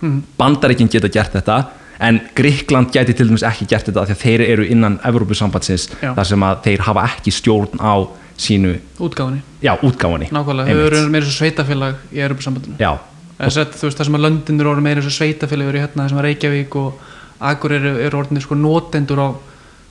Mhm. 0.00 0.22
Bandaríkin 0.38 0.88
geta 0.88 1.08
gert 1.08 1.32
þetta 1.36 1.58
en 2.00 2.20
Gríkland 2.34 2.92
gæti 2.94 3.16
til 3.16 3.28
dæmis 3.28 3.42
ekki 3.42 3.66
gert 3.68 3.90
þetta 3.90 4.06
því 4.06 4.16
að 4.16 4.22
þeir 4.22 4.46
eru 4.46 4.64
innan 4.70 5.00
Evrópusambandsins 5.04 5.88
Já. 6.00 6.14
þar 6.14 6.24
sem 6.24 6.40
að 6.46 6.62
þeir 6.68 6.86
hafa 6.86 7.04
ekki 7.10 7.34
stjórn 7.34 7.82
á 7.82 7.94
sínu, 8.38 8.78
útgáfunni, 9.02 9.42
já, 9.62 9.74
útgáfunni. 9.82 10.28
Nákvæmlega, 10.30 10.70
þau 10.70 10.86
eru 10.86 11.00
meira 11.10 11.26
svo 11.26 11.34
sveitafélag 11.42 11.96
í 12.14 12.20
Europasambandinu 12.22 12.76
já, 12.78 12.92
eða 13.34 13.50
sett, 13.50 13.74
þú 13.74 13.88
veist, 13.88 13.98
það 13.98 14.08
sem 14.08 14.18
að 14.18 14.24
löndin 14.26 14.62
eru 14.62 14.84
meira 14.84 15.02
og 15.02 15.14
sveitafélag 15.16 15.72
eru 15.72 15.82
hérna, 15.82 16.04
það 16.04 16.12
sem 16.12 16.20
að 16.20 16.26
Reykjavík 16.28 16.76
og 16.78 17.00
Akur 17.38 17.74
eru, 17.76 17.94
eru 18.02 18.18
orðinir 18.18 18.44
sko 18.44 18.58
notendur 18.58 19.22
á, 19.22 19.28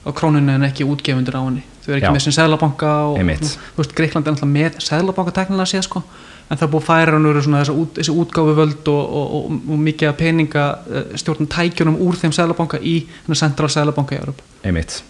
á 0.04 0.10
krónunni 0.16 0.54
en 0.56 0.66
ekki 0.68 0.86
útgefundur 0.88 1.38
á 1.38 1.42
henni. 1.42 1.64
Þau 1.84 1.92
eru 1.92 1.98
ekki 2.00 2.10
Já. 2.10 2.14
með 2.16 2.24
sem 2.26 2.36
seðlabanka 2.36 2.90
og 3.08 3.20
þú 3.22 3.78
veist, 3.78 3.94
Greikland 3.96 4.26
er 4.26 4.34
alltaf 4.34 4.50
með 4.50 4.82
seðlabanka 4.84 5.34
teknilega 5.38 5.72
séð 5.72 5.86
sko, 5.86 6.02
en 6.48 6.58
það 6.58 6.66
er 6.66 6.72
búið 6.74 6.86
færa 6.88 7.16
hann 7.16 7.30
úr 7.30 7.40
út, 7.40 7.96
þessi 7.96 8.12
útgáfu 8.12 8.56
völd 8.58 8.92
og, 8.92 9.16
og, 9.20 9.32
og, 9.38 9.56
og 9.72 9.80
mikið 9.86 10.10
að 10.10 10.18
peninga 10.20 10.66
eh, 10.92 11.16
stjórnum 11.22 11.48
tækjunum 11.54 11.98
úr 12.04 12.20
þeim 12.20 12.36
seðlabanka 12.36 12.82
í 12.84 12.98
þennan 13.24 13.40
central 13.40 13.72
seðlabanka 13.72 14.16
í 14.16 14.20
Európa 14.20 14.68
einmitt. 14.68 15.00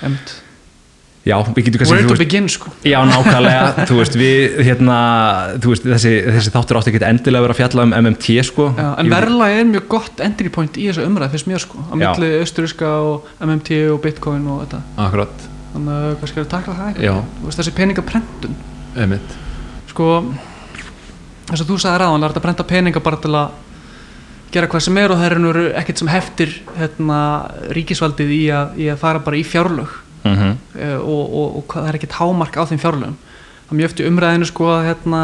Einmitt. 0.00 0.36
Já, 1.24 1.34
við 1.56 1.68
getum 1.68 1.82
kannski 1.82 1.96
Where 1.96 2.08
to 2.08 2.18
begin 2.20 2.48
sko. 2.52 2.72
Já, 2.86 2.98
nákvæmlega, 3.08 3.72
þú 3.90 3.98
veist, 4.00 4.18
við, 4.20 4.58
hérna, 4.68 4.98
þú 5.64 5.72
veist, 5.72 5.88
þessi, 5.94 6.14
þessi 6.36 6.54
þáttur 6.54 6.80
átti 6.80 6.92
ekki 6.92 7.02
endilega 7.08 7.42
að 7.42 7.46
vera 7.46 7.56
að 7.56 7.60
fjalla 7.62 7.86
um 7.88 7.96
MMT, 7.98 8.38
sko. 8.50 8.68
Já, 8.78 8.88
en 9.00 9.12
verðlag 9.12 9.58
er 9.58 9.68
mjög 9.72 9.86
gott 9.96 10.24
entry 10.24 10.52
point 10.54 10.80
í 10.80 10.88
þessu 10.90 11.06
umræð 11.08 11.36
fyrst 11.36 11.50
mér 11.50 11.64
sko, 11.64 11.84
á 11.88 11.94
milli 12.00 12.32
austuríska 12.40 12.94
og 13.08 13.30
MMT 13.44 13.82
og 13.92 14.00
Bitcoin 14.04 14.48
og 14.52 14.64
þetta. 14.64 14.82
Akkurat, 15.06 15.46
þannig 15.74 16.00
að 16.00 16.16
kannski 16.22 16.42
er 16.42 16.48
að 16.48 16.52
takla 16.56 16.78
það 16.80 17.04
Já. 17.08 17.14
Þú 17.40 17.48
veist, 17.48 17.62
þessi 17.62 17.76
peningaprentun. 17.80 18.58
Einmitt. 18.94 19.38
Sko 19.90 20.10
þess 21.48 21.64
að 21.64 21.70
þú 21.70 21.78
sagði 21.82 22.00
ráðan, 22.02 22.22
það 22.24 22.30
er 22.30 22.38
að 22.38 22.46
prenta 22.46 22.66
peninga 22.68 23.02
bara 23.04 23.20
til 23.22 23.34
að 23.36 23.60
gera 24.54 24.70
hvað 24.70 24.84
sem 24.86 24.98
er 25.02 25.12
og 25.12 25.18
það 25.18 25.26
er 25.26 25.40
nú 25.42 25.52
ekkert 25.74 26.00
sem 26.00 26.10
heftir 26.12 26.52
hérna, 26.78 27.18
ríkisvaldið 27.74 28.34
í 28.36 28.42
að, 28.54 28.76
í 28.78 28.88
að 28.92 29.00
fjárlög 30.24 30.36
Mhm. 30.36 30.58
eh, 30.80 30.96
og, 30.96 31.34
og, 31.34 31.56
og 31.56 31.64
það 31.68 31.88
er 31.88 31.94
ekkert 31.98 32.18
hámark 32.18 32.56
á 32.56 32.64
þeim 32.64 32.80
fjárlögum 32.80 33.16
það 33.68 33.76
mjög 33.78 33.90
eftir 33.90 34.08
umræðinu 34.08 34.46
sko 34.48 34.64
að 34.72 34.86
hérna 34.88 35.20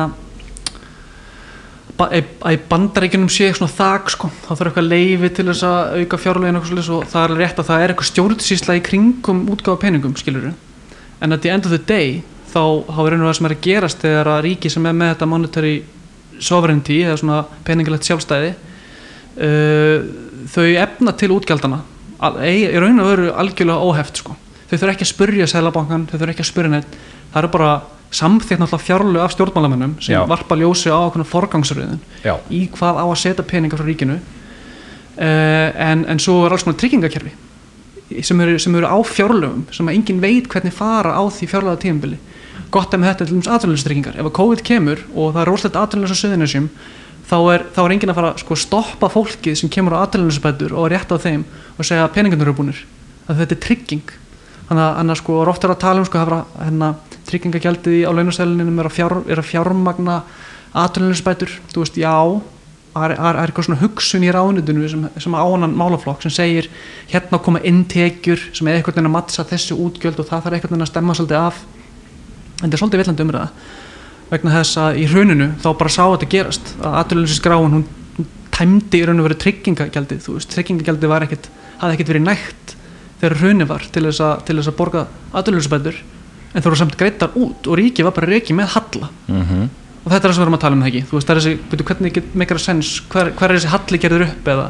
að 2.01 2.25
í 2.49 2.59
bandaríkjunum 2.71 3.29
sé 3.29 3.51
svona 3.53 3.73
þak 3.73 4.11
sko, 4.15 4.31
þá 4.47 4.51
þarf 4.55 4.71
eitthvað 4.71 4.89
leifi 4.89 5.31
til 5.37 5.47
þess 5.51 5.65
að 5.69 5.99
auka 6.01 6.19
fjárlögin 6.21 6.57
og, 6.61 7.05
það 7.11 7.25
er 7.25 7.37
rétt 7.37 7.61
að 7.61 7.69
það 7.69 7.83
er 7.85 7.93
eitthvað 7.93 8.11
stjórnsýsla 8.11 8.77
í 8.79 8.83
kringum 8.87 9.43
útgáfa 9.53 9.83
peningum 9.83 10.17
skilur 10.17 10.53
en 11.21 11.33
at 11.33 11.43
the 11.43 11.51
end 11.51 11.67
of 11.67 11.71
the 11.75 11.79
day 11.79 12.23
þá 12.53 12.85
þá 12.89 13.01
er 13.05 13.19
það 13.21 13.35
sem 13.37 13.47
er 13.47 13.55
að 13.55 13.65
gerast 13.67 14.01
þegar 14.01 14.33
að 14.33 14.43
ríki 14.47 14.71
sem 14.73 14.87
er 14.87 14.97
með 14.97 15.13
þetta 15.15 15.29
monetary 15.29 15.75
sovereignty 16.41 17.03
eða 17.05 17.19
svona 17.21 17.45
peningalegt 17.65 18.09
sjálfstæði 18.09 18.55
uh, 19.37 19.99
þau 20.51 20.67
efna 20.81 21.13
til 21.21 21.33
útgjaldana 21.37 21.83
í 22.21 22.65
raun 22.81 23.01
og 23.01 23.11
veru 23.13 23.29
algjörlega 23.33 23.81
óheft 23.81 24.21
sko. 24.21 24.35
Þau 24.71 24.77
þurfa 24.77 24.93
ekki 24.95 25.07
að 25.07 25.13
spurja 25.13 25.49
Sælabankan 25.51 26.07
þau 26.11 26.17
þurfa 26.17 26.35
ekki 26.35 26.45
að 26.45 26.51
spurja 26.51 26.73
neitt. 26.75 26.99
Það 27.31 27.43
eru 27.43 27.53
bara 27.55 27.71
samþýtt 28.11 28.63
náttúrulega 28.63 28.87
fjárlög 28.87 29.25
af 29.25 29.35
stjórnmálamennum 29.35 29.95
sem 30.03 30.17
Já. 30.17 30.25
varpa 30.27 30.59
ljósi 30.59 30.91
á 30.91 30.99
okkur 30.99 31.27
forgangsröðin 31.31 32.01
Já, 32.25 32.35
í 32.51 32.65
hvað 32.75 32.99
á 32.99 33.07
að 33.07 33.21
setja 33.23 33.47
peninga 33.47 33.79
frá 33.79 33.87
ríkinu. 33.87 34.19
Uh, 35.21 35.69
en, 35.75 36.07
en 36.09 36.19
svo 36.23 36.47
er 36.47 36.55
alls 36.55 36.65
konar 36.65 36.79
tryggingakerfi 36.81 37.35
sem 38.25 38.41
eru, 38.43 38.57
sem 38.59 38.75
eru 38.75 38.89
á 38.89 38.99
fjárlögum 39.07 39.67
sem 39.75 39.87
að 39.87 39.99
enginn 39.99 40.23
veit 40.23 40.49
hvernig 40.51 40.75
fara 40.75 41.13
á 41.15 41.23
því 41.31 41.51
fjárlega 41.51 41.83
tímabili 41.85 42.19
gott 42.75 42.95
er 42.95 43.03
með 43.03 43.13
þetta 43.13 43.27
til 43.27 43.35
dæmis 43.37 43.51
atvinnleysistryggingar 43.51 44.17
ef 44.17 44.31
að 44.31 44.35
COVID 44.39 44.63
kemur 44.67 45.03
og 45.13 45.35
það 45.35 45.43
er 45.43 45.51
rosalegt 45.51 45.79
atvinnleysa 45.79 46.17
á 46.17 46.23
söðunisjum 46.23 46.71
þá 47.31 47.37
er, 47.55 47.67
þá 47.75 47.81
er 47.85 47.95
enginn 47.95 48.13
að 48.13 48.19
fara 48.19 48.33
að 48.33 48.43
sko, 48.43 48.59
stoppa 48.59 49.11
fólkið 49.13 49.59
sem 49.61 49.71
kemur 49.73 49.97
á 49.99 50.03
atvinnleysabætur 50.03 50.75
og 50.75 50.89
rétt 50.91 51.13
á 51.15 51.17
þeim 51.23 51.45
og 51.77 51.87
segja 51.87 52.07
að 52.07 52.15
peningarnir 52.17 52.49
eru 52.49 52.57
búnir. 52.59 52.81
Að 53.31 53.43
þetta 53.43 53.57
er 53.57 53.63
trygging 53.67 54.15
þannig 54.71 55.11
að, 55.15 55.19
sko, 55.21 55.41
er 55.43 55.51
ofta 55.51 55.69
að 55.73 55.81
tala 55.83 56.01
um 56.03 56.07
sko, 56.09 56.21
að 56.23 56.45
hérna, 56.63 56.89
tryggingagjaldið 57.31 57.97
í- 57.99 58.07
á 58.07 58.11
launastælinum 58.15 58.79
er 58.79 58.89
að, 58.91 58.95
fjár, 58.97 59.15
er 59.27 59.43
að 59.43 59.49
fjármagna 59.51 60.17
aðtölunisbætur, 60.79 61.53
þú 61.73 61.83
veist, 61.85 61.99
já 61.99 62.15
það 62.91 63.05
er, 63.07 63.13
er 63.23 63.39
eitthvað 63.45 63.67
svona 63.69 63.81
hugsun 63.81 64.25
í 64.27 64.31
ráðnutinu 64.35 64.89
sem, 64.91 65.05
sem 65.23 65.35
á 65.39 65.43
annan 65.47 65.75
málaflokk 65.79 66.23
sem 66.25 66.33
segir 66.35 66.67
hérna 67.13 67.39
koma 67.43 67.61
inntekjur 67.67 68.41
sem 68.55 68.67
er 68.71 68.79
eitthvað 68.81 68.99
að 69.05 69.13
mattsa 69.15 69.45
þessu 69.47 69.77
útgjöld 69.79 70.19
og 70.23 70.27
það 70.27 70.47
þarf 70.47 70.57
eitthvað 70.59 70.81
að 70.81 70.91
stemma 70.91 71.15
svolítið 71.15 71.39
af. 71.39 71.61
En 72.61 72.65
þetta 72.67 72.75
er 72.77 72.83
svolítið 72.83 73.03
villandi 73.05 73.27
umræða. 73.27 73.49
Vegna 74.31 74.57
þess 74.59 74.81
að 74.83 74.99
í 75.03 75.07
hruninu 75.11 75.49
þá 75.63 75.69
bara 75.79 75.95
sá 75.95 76.03
þetta 76.13 76.31
gerast 76.35 76.75
að 76.81 76.99
aðtölunisskráin 77.03 77.77
hún, 77.79 77.87
tæmdi 78.55 79.01
í 79.01 79.07
raun 79.09 79.23
og 79.23 79.27
verið 79.31 79.41
tryggingagjaldið 79.47 80.21
þú 80.27 80.35
veist, 80.37 80.51
tryggingagjaldið 80.55 81.11
var 81.15 81.25
ekkit 81.27 81.47
hafði 81.81 81.97
ekkit 81.97 82.11
verið 82.13 82.27
nægt 82.27 82.75
þegar 83.21 83.37
hruni 83.43 83.69
var 83.69 83.85
til 83.93 84.07
þess 84.09 84.25
að, 84.25 84.47
til 84.49 84.57
þess 84.59 84.73
að 84.73 84.79
borga 84.81 85.05
aðtölunisbætur 85.33 86.01
en 86.51 86.59
það 86.59 86.71
voru 86.71 86.81
samt 86.81 86.99
greitar 86.99 87.37
út 87.39 87.69
og 87.71 87.79
ríki 87.79 88.07
var 88.07 88.17
bara 88.17 88.33
reiki 88.33 88.57
með 88.57 88.75
halla. 88.75 89.13
Mm 89.31 89.69
og 90.01 90.09
þetta 90.09 90.21
er 90.21 90.31
það 90.31 90.35
sem 90.35 90.41
við 90.41 90.47
erum 90.47 90.57
að 90.57 90.63
tala 90.63 90.77
um 90.77 90.83
það 90.83 90.91
ekki? 90.91 91.01
Þú 91.09 91.17
veist, 91.17 91.29
það 91.29 91.35
er 91.35 91.41
þessi, 91.41 91.57
veitu, 91.71 91.87
hvernig 91.91 92.19
meikar 92.41 92.59
að 92.59 92.63
sens 92.65 92.93
hver, 93.13 93.31
hver 93.37 93.53
er 93.53 93.59
þessi 93.59 93.73
halli 93.75 94.01
gerður 94.01 94.25
upp 94.27 94.47
eða? 94.55 94.65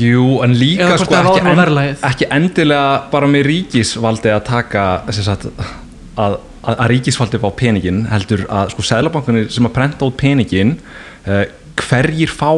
Jú, 0.00 0.22
en 0.46 0.54
líka 0.56 0.86
Eða 0.86 1.00
sko 1.02 1.16
ekki, 1.18 1.42
á 1.44 1.52
verðlagið. 1.60 1.98
ekki 2.08 2.28
endilega 2.38 2.86
bara 3.12 3.28
með 3.28 3.44
ríkisvaldi 3.50 4.32
að 4.32 4.40
taka 4.48 4.84
sagt, 5.18 5.44
að, 6.16 6.38
að, 6.64 6.78
að 6.78 6.88
ríkisvaldi 6.94 7.42
fá 7.42 7.48
peningin 7.60 8.00
heldur 8.08 8.46
að 8.48 8.72
sko 8.72 8.86
seðlabankunir 8.88 9.52
sem 9.52 9.68
að 9.68 9.74
prenta 9.76 10.08
út 10.08 10.16
peningin 10.20 10.78
uh, 11.28 11.44
hverjir 11.84 12.32
fá 12.32 12.48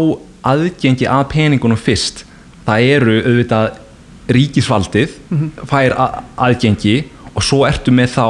aðgengi 0.47 1.11
að 1.11 1.27
peningunum 1.35 1.81
fyrst 1.81 2.23
það 2.69 2.89
eru 2.95 3.19
auðvitað 3.25 3.83
ríkisvaldið 4.33 5.15
fær 5.69 5.95
að, 5.95 6.19
aðgengi 6.49 6.97
og 7.35 7.45
svo 7.45 7.65
ertu 7.69 7.95
með 7.95 8.15
þá 8.17 8.27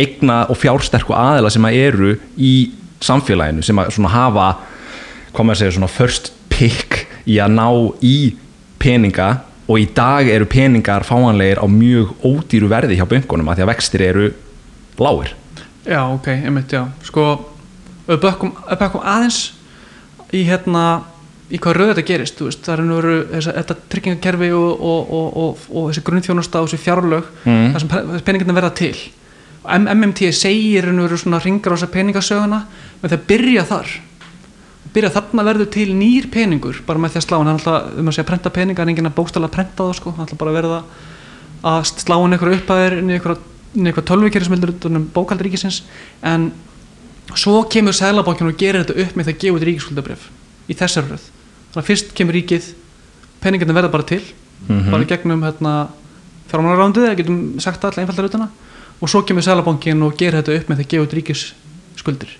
eigna 0.00 0.42
og 0.50 0.58
fjársterku 0.58 1.14
aðila 1.14 1.50
sem 1.52 1.66
að 1.66 1.78
eru 1.80 2.12
í 2.36 2.54
samfélaginu 3.04 3.64
sem 3.64 3.78
að 3.80 4.12
hafa 4.12 4.48
hvað 5.30 5.46
maður 5.46 5.60
segir 5.60 5.76
svona 5.76 5.92
first 5.92 6.32
pick 6.50 7.04
í 7.28 7.38
að 7.42 7.54
ná 7.56 7.68
í 8.02 8.16
peninga 8.80 9.30
og 9.70 9.78
í 9.78 9.86
dag 9.94 10.28
eru 10.28 10.48
peningar 10.50 11.06
fáanlegir 11.06 11.60
á 11.62 11.66
mjög 11.70 12.16
ódýru 12.26 12.70
verði 12.70 12.98
hjá 12.98 13.06
böngunum 13.08 13.50
að 13.52 13.60
því 13.60 13.64
að 13.64 13.70
vextir 13.70 14.04
eru 14.08 14.26
lágir. 14.98 15.34
Já, 15.86 16.02
ok, 16.10 16.26
einmitt, 16.34 16.72
já. 16.74 16.82
Sko, 17.06 17.26
við 18.08 18.20
bökkum 18.24 18.52
aðeins 19.00 19.52
í 20.34 20.42
hérna 20.48 21.02
í 21.50 21.58
hvað 21.58 21.74
rauð 21.76 21.88
þetta 21.94 22.04
gerist, 22.06 22.40
veist, 22.46 22.60
það 22.66 22.74
er 22.78 22.82
nú 22.86 22.98
veru 23.00 23.14
þessa, 23.32 23.54
þetta 23.58 23.76
tryggingakerfi 23.94 24.50
og, 24.54 24.84
og, 24.90 25.10
og, 25.18 25.38
og, 25.44 25.64
og 25.70 25.88
þessi 25.90 26.04
grunnþjónusta 26.06 26.60
og 26.62 26.68
þessi 26.70 26.82
fjárlög 26.84 27.24
Mm. 27.44 27.72
þar 27.74 27.80
sem 27.84 27.88
pe- 27.90 28.20
peningarnir 28.28 28.54
verða 28.60 28.74
til. 28.78 28.94
MMT 29.64 30.30
segir 30.32 30.86
nú 30.94 31.02
veru 31.08 31.18
svona 31.20 31.40
ringar 31.42 31.74
á 31.74 31.76
þessa 31.76 31.90
peningasöguna 31.92 32.60
en 33.02 33.10
það 33.10 33.26
byrja 33.28 33.64
þar. 33.68 33.90
Byrja 34.94 35.10
þarna 35.14 35.44
verður 35.46 35.68
til 35.70 35.88
nýr 35.94 36.30
peningur 36.32 36.80
bara 36.86 36.98
með 36.98 37.12
því 37.14 37.20
að 37.20 37.26
slá 37.26 37.36
hann, 37.38 37.50
alltaf, 37.52 37.90
um 37.98 38.08
að 38.08 38.16
segja 38.16 38.28
prenta 38.30 38.50
peninga 38.50 38.82
en 38.82 38.88
enginn 38.94 39.06
að 39.10 39.14
bókstala 39.18 39.50
prenta 39.52 39.84
það 39.84 39.94
sko, 40.00 40.10
hann 40.16 40.24
alltaf 40.24 40.38
bara 40.40 40.54
verða 40.56 40.80
að 41.62 41.84
slá 41.92 42.16
hann 42.16 42.32
eitthvað 42.34 42.56
upp 42.56 42.70
að 42.72 42.80
þér 42.86 42.98
inn 43.02 43.10
í 43.10 43.18
eitthvað 43.20 44.06
tölvikeri 44.08 44.44
sem 44.48 44.54
heldur 44.56 44.96
um 44.96 45.04
bókaldaríkisins 45.14 45.82
en 46.26 46.48
svo 47.38 47.60
kemur 47.70 47.94
Sælabankin 47.94 48.48
og 48.50 48.56
gerir 48.58 48.82
þetta 48.82 48.96
upp 49.04 49.14
með 49.20 49.28
það 49.28 49.34
að 49.36 49.42
gefa 49.44 49.58
út 49.60 49.66
ríkisskuldabrif 49.68 50.24
í 50.72 50.74
þessar 50.80 51.06
röð 51.12 51.28
þannig 51.70 51.82
að 51.84 51.88
fyrst 51.90 52.14
kemur 52.18 52.34
ríkið 52.34 52.70
peningarnir 53.40 53.76
verða 53.80 53.92
bara 53.92 54.02
til 54.10 54.22
Mhm. 54.68 54.90
bara 54.90 55.02
í 55.02 55.06
gegnum 55.08 55.40
hérna, 55.42 55.88
fjármálarándið 56.50 57.06
eða 57.08 57.16
getum 57.16 57.60
sagt 57.60 57.84
alltaf 57.84 57.98
einfaldar 58.02 58.26
utana 58.28 58.48
og 59.00 59.08
svo 59.08 59.22
kemur 59.24 59.42
Sælabankin 59.42 60.02
og 60.04 60.16
gerir 60.18 60.42
þetta 60.42 60.56
upp 60.60 60.68
með 60.68 60.76
það 60.76 60.84
að 60.84 60.88
gefa 60.92 61.04
út 61.06 61.14
ríkisskuldir. 61.16 62.32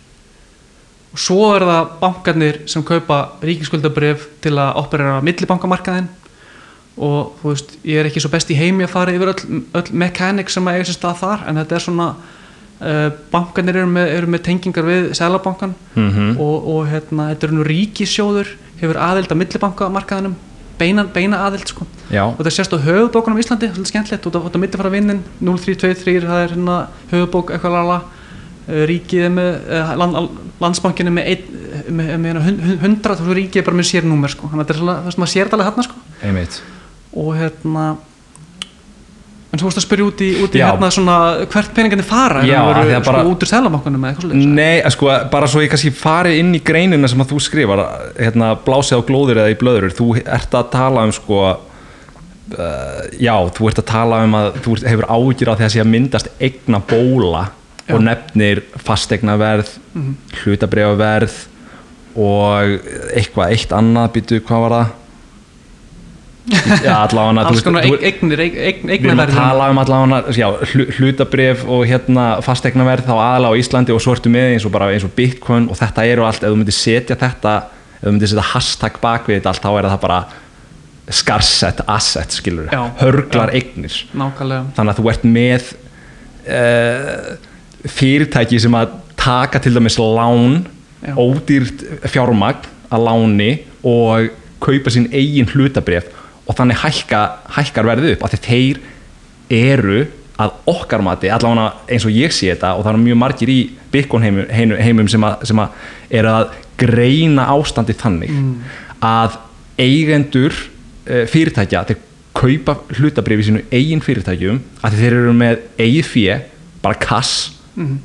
Og 1.15 1.19
svo 1.19 1.57
er 1.57 1.65
það 1.65 1.89
bankarnir 2.03 2.59
sem 2.69 2.83
kaupa 2.85 3.31
ríkisskuldabrif 3.41 4.27
til 4.43 4.53
að 4.53 4.77
operera 4.77 5.23
millibankamarkaðin 5.25 6.09
og 6.99 7.33
þú 7.41 7.49
veist, 7.55 7.73
ég 7.85 7.97
er 8.03 8.11
ekki 8.11 8.21
svo 8.21 8.31
best 8.31 8.51
í 8.53 8.59
heimi 8.59 8.85
að 8.85 8.93
fara 8.93 9.13
yfir 9.17 9.33
öll, 9.33 9.63
öll 9.81 9.93
mekanik 9.97 10.51
sem 10.51 10.65
að 10.69 10.75
eiga 10.77 10.85
sér 10.91 10.99
stað 11.01 11.21
þar 11.23 11.49
en 11.49 11.57
þetta 11.57 11.73
er 11.79 11.85
svona 11.87 12.09
uh, 12.81 13.09
bankarnir 13.33 13.77
eru 13.83 13.91
með, 13.93 14.13
eru 14.19 14.31
með 14.35 14.45
tengingar 14.49 14.87
við 14.89 15.11
Sælabankan 15.19 15.75
mm 15.95 16.37
og, 16.41 16.69
og 16.75 16.87
hérna, 16.91 17.31
þetta 17.35 17.49
er 17.51 17.57
nú 17.57 17.67
ríkissjóður 17.67 18.55
hefur 18.81 18.97
aðild 18.97 19.31
að 19.35 19.41
millibankamarkaðinum 19.43 20.37
beina, 20.81 21.05
beina 21.05 21.43
aðild 21.45 21.69
sko. 21.69 21.85
Já, 22.09 22.23
og 22.25 22.39
þetta 22.41 22.53
sést 22.57 22.73
á 22.73 22.79
höfubókunum 22.81 23.37
í 23.37 23.43
Íslandi 23.45 23.69
svolítið 23.69 23.91
skemmtilegt, 23.93 24.29
út 24.31 24.39
af 24.41 24.57
millifara 24.57 24.93
vinnin 24.95 25.21
0323, 25.45 26.23
það 26.25 26.45
er 26.47 26.55
hérna 26.55 26.79
höfubók 27.11 27.53
eitthvað 27.53 27.77
lala. 27.77 27.99
Uh, 28.71 28.85
ríkið 28.89 29.27
er 29.27 29.33
með 29.35 29.51
uh, 29.77 29.93
land, 30.01 30.39
landsbankin 30.63 31.11
er 31.11 31.15
með, 31.19 31.29
ein, 31.35 31.61
með, 31.91 32.11
með, 32.15 32.19
með 32.25 32.41
hund- 32.47 32.65
hund- 32.65 32.83
hundrað 32.87 33.21
og 33.21 33.29
svo 33.29 33.37
ríkið 33.37 33.61
er 33.61 33.67
bara 33.69 33.79
með 33.81 33.89
sérnúmer 33.91 34.33
sko. 34.33 34.49
þannig 34.53 34.63
að 34.65 34.69
þetta 34.71 34.77
er 34.77 34.81
svona, 34.81 34.97
það 35.05 35.15
sem 35.17 35.23
maður 35.25 35.33
sér 35.35 35.49
þetta 35.51 35.59
alveg 35.59 35.69
hérna 35.71 35.87
sko. 35.89 36.03
einmitt. 36.31 36.59
Og 37.21 37.31
hérna 37.41 37.85
en 39.53 39.59
svo 39.59 39.67
vorst 39.67 39.81
að 39.81 39.87
spyrja 39.87 40.05
út 40.07 40.21
í, 40.23 40.29
út 40.45 40.55
í 40.55 40.61
hérna 40.63 40.91
svona 40.95 41.15
hvert 41.51 41.73
peningarnir 41.75 42.07
fara 42.07 42.43
Já, 42.47 42.61
því 42.63 42.75
það 42.77 42.93
að 43.01 43.07
bara- 43.09 43.23
sko, 43.25 43.31
út 43.35 43.43
úr 43.43 43.51
selabankunum 43.51 44.05
eða 44.05 44.13
eitthvað 44.13 44.29
svolítið 44.31 44.53
Nei, 44.55 44.91
sko, 44.95 45.09
bara 45.33 45.47
svo 45.51 45.61
ég 45.65 45.73
kannski 45.73 45.91
farið 45.91 46.39
inn 46.39 46.53
í 46.55 46.61
greinina 46.63 47.09
sem 47.11 47.21
að 47.25 47.33
þú 47.33 47.41
skrifar 47.49 47.83
hérna, 48.21 48.53
blásið 48.67 49.03
á 49.03 49.07
glóður 49.11 49.41
eða 49.43 49.51
í 49.51 49.59
blöður 49.59 49.91
þú 49.99 50.09
ert 50.23 50.55
að 50.55 50.71
tala 50.77 51.03
um 51.09 51.13
sko 51.13 51.41
uh, 51.51 53.03
já, 53.19 53.35
þú 53.57 53.69
ert 53.71 53.83
að 53.83 53.89
tala 53.91 54.23
um 54.27 54.35
að 54.39 54.51
þú 54.65 54.77
hefur 54.87 55.09
ágjur 55.17 55.51
á 55.51 55.55
því 55.59 55.83
að 55.85 55.91
myndast 55.97 56.31
eigna 56.41 56.81
bóla 56.91 57.49
Já. 57.91 57.95
og 57.97 58.03
nefnir 58.07 58.63
fastegnaverð 58.87 59.73
Mhm. 59.95 60.15
hlutabréfaverð 60.45 61.37
og 62.15 62.79
eitthvað 63.17 63.51
eitt 63.55 63.73
annað 63.75 64.13
býtu, 64.15 64.41
hvað 64.47 64.61
var 64.67 64.71
það? 64.77 64.89
Já, 66.49 66.95
allavega 67.05 67.45
alls 67.51 67.63
konar 67.63 67.85
eign- 67.85 68.01
eignir, 68.03 68.41
eign- 68.41 68.57
eign- 68.65 68.87
Við 68.89 69.05
erum 69.11 69.21
að 69.23 69.33
tala 69.37 69.67
um 69.71 69.79
allavega 69.83 70.33
já, 70.35 70.47
hlu- 70.73 70.87
hlutabrif 70.97 71.65
og 71.69 71.85
hérna 71.87 72.25
fastegnaverð 72.43 73.05
þá 73.07 73.13
aðalega 73.15 73.53
á 73.53 73.61
Íslandi 73.61 73.93
og 73.95 74.01
svo 74.03 74.15
ertu 74.17 74.33
með 74.33 74.55
eins 74.55 74.65
og 74.67 74.73
bara 74.73 74.89
eins 74.95 75.05
og 75.05 75.13
Bitcoin 75.15 75.69
og 75.71 75.77
þetta 75.79 76.07
eru 76.09 76.25
allt, 76.27 76.43
ef 76.43 76.51
þú 76.51 76.57
myndir 76.63 76.77
setja 76.79 77.17
þetta 77.21 77.55
ef 78.01 78.07
þú 78.09 78.15
myndir 78.17 78.33
setja 78.33 78.47
hashtag 78.55 78.99
bak 79.03 79.29
við 79.29 79.39
þetta 79.43 79.53
allt 79.53 79.63
þá 79.67 79.71
er 79.83 79.89
það 79.93 80.01
bara 80.07 80.21
skarsett 81.11 81.81
asset 81.91 82.31
skilur, 82.41 82.69
Já, 82.73 82.83
hörglar 83.03 83.51
já. 83.51 83.61
eignir. 83.61 83.95
Nákvæmlega. 84.15 84.65
Þannig 84.77 84.93
að 84.95 85.01
þú 85.01 85.11
ert 85.11 85.25
með 85.27 85.71
uh, 86.47 87.37
fyrirtæki 87.91 88.61
sem 88.63 88.77
að 88.79 88.95
taka 89.21 89.61
til 89.61 89.75
dæmis 89.77 89.99
lán 90.01 90.63
ódýrt 91.17 91.85
fjármagn 92.13 92.67
að 92.93 93.05
láni 93.07 93.51
og 93.87 94.31
kaupa 94.61 94.93
sín 94.93 95.07
eigin 95.13 95.49
hlutabrif 95.49 96.09
og 96.51 96.57
þannig 96.59 96.81
hækka, 96.83 97.21
hækkar 97.57 97.89
verðið 97.93 98.17
upp 98.17 98.25
af 98.27 98.35
því 98.35 98.41
þeir 98.49 98.81
eru 99.61 100.01
að 100.41 100.55
okkar 100.73 101.03
mati, 101.05 101.29
allavega 101.31 101.67
eins 101.93 102.07
og 102.09 102.15
ég 102.17 102.33
sé 102.33 102.49
þetta 102.51 102.73
og 102.79 102.85
það 102.87 102.95
eru 102.95 103.03
mjög 103.05 103.19
margir 103.21 103.51
í 103.53 103.59
Bitcoin 103.93 104.25
heimum, 104.25 104.47
heimum, 104.81 105.09
sem, 105.13 105.25
að, 105.27 105.43
sem 105.51 105.61
að 105.61 106.15
eru 106.21 106.31
að 106.33 106.55
greina 106.81 107.45
ástandi 107.53 107.93
þannig 108.01 108.33
að 109.05 109.37
eigendur 109.81 110.55
uh, 110.57 111.27
fyrirtækja 111.29 111.83
þeir 111.91 112.01
kaupa 112.41 112.77
hlutabrif 112.97 113.43
í 113.43 113.47
sínu 113.51 113.63
eigin 113.75 114.01
fyrirtækjum 114.05 114.61
að 114.87 114.97
þeir 115.01 115.17
eru 115.19 115.33
með 115.37 115.65
eigið 115.83 116.09
fjö 116.15 116.39
bara 116.85 117.01
kass 117.01 117.57
Mhm. 117.77 117.99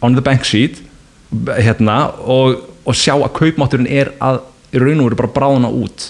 on 0.00 0.14
the 0.16 0.22
bank 0.24 0.42
sheet 0.48 0.78
hérna, 1.60 2.10
og, 2.24 2.62
og 2.88 2.94
sjá 2.96 3.12
að 3.14 3.34
kaupmátturinn 3.36 3.86
er 3.92 4.08
að 4.24 4.40
í 4.72 4.80
raun 4.80 5.02
og 5.02 5.10
veru 5.10 5.18
bara 5.20 5.32
bráðuna 5.36 5.68
út 5.68 6.06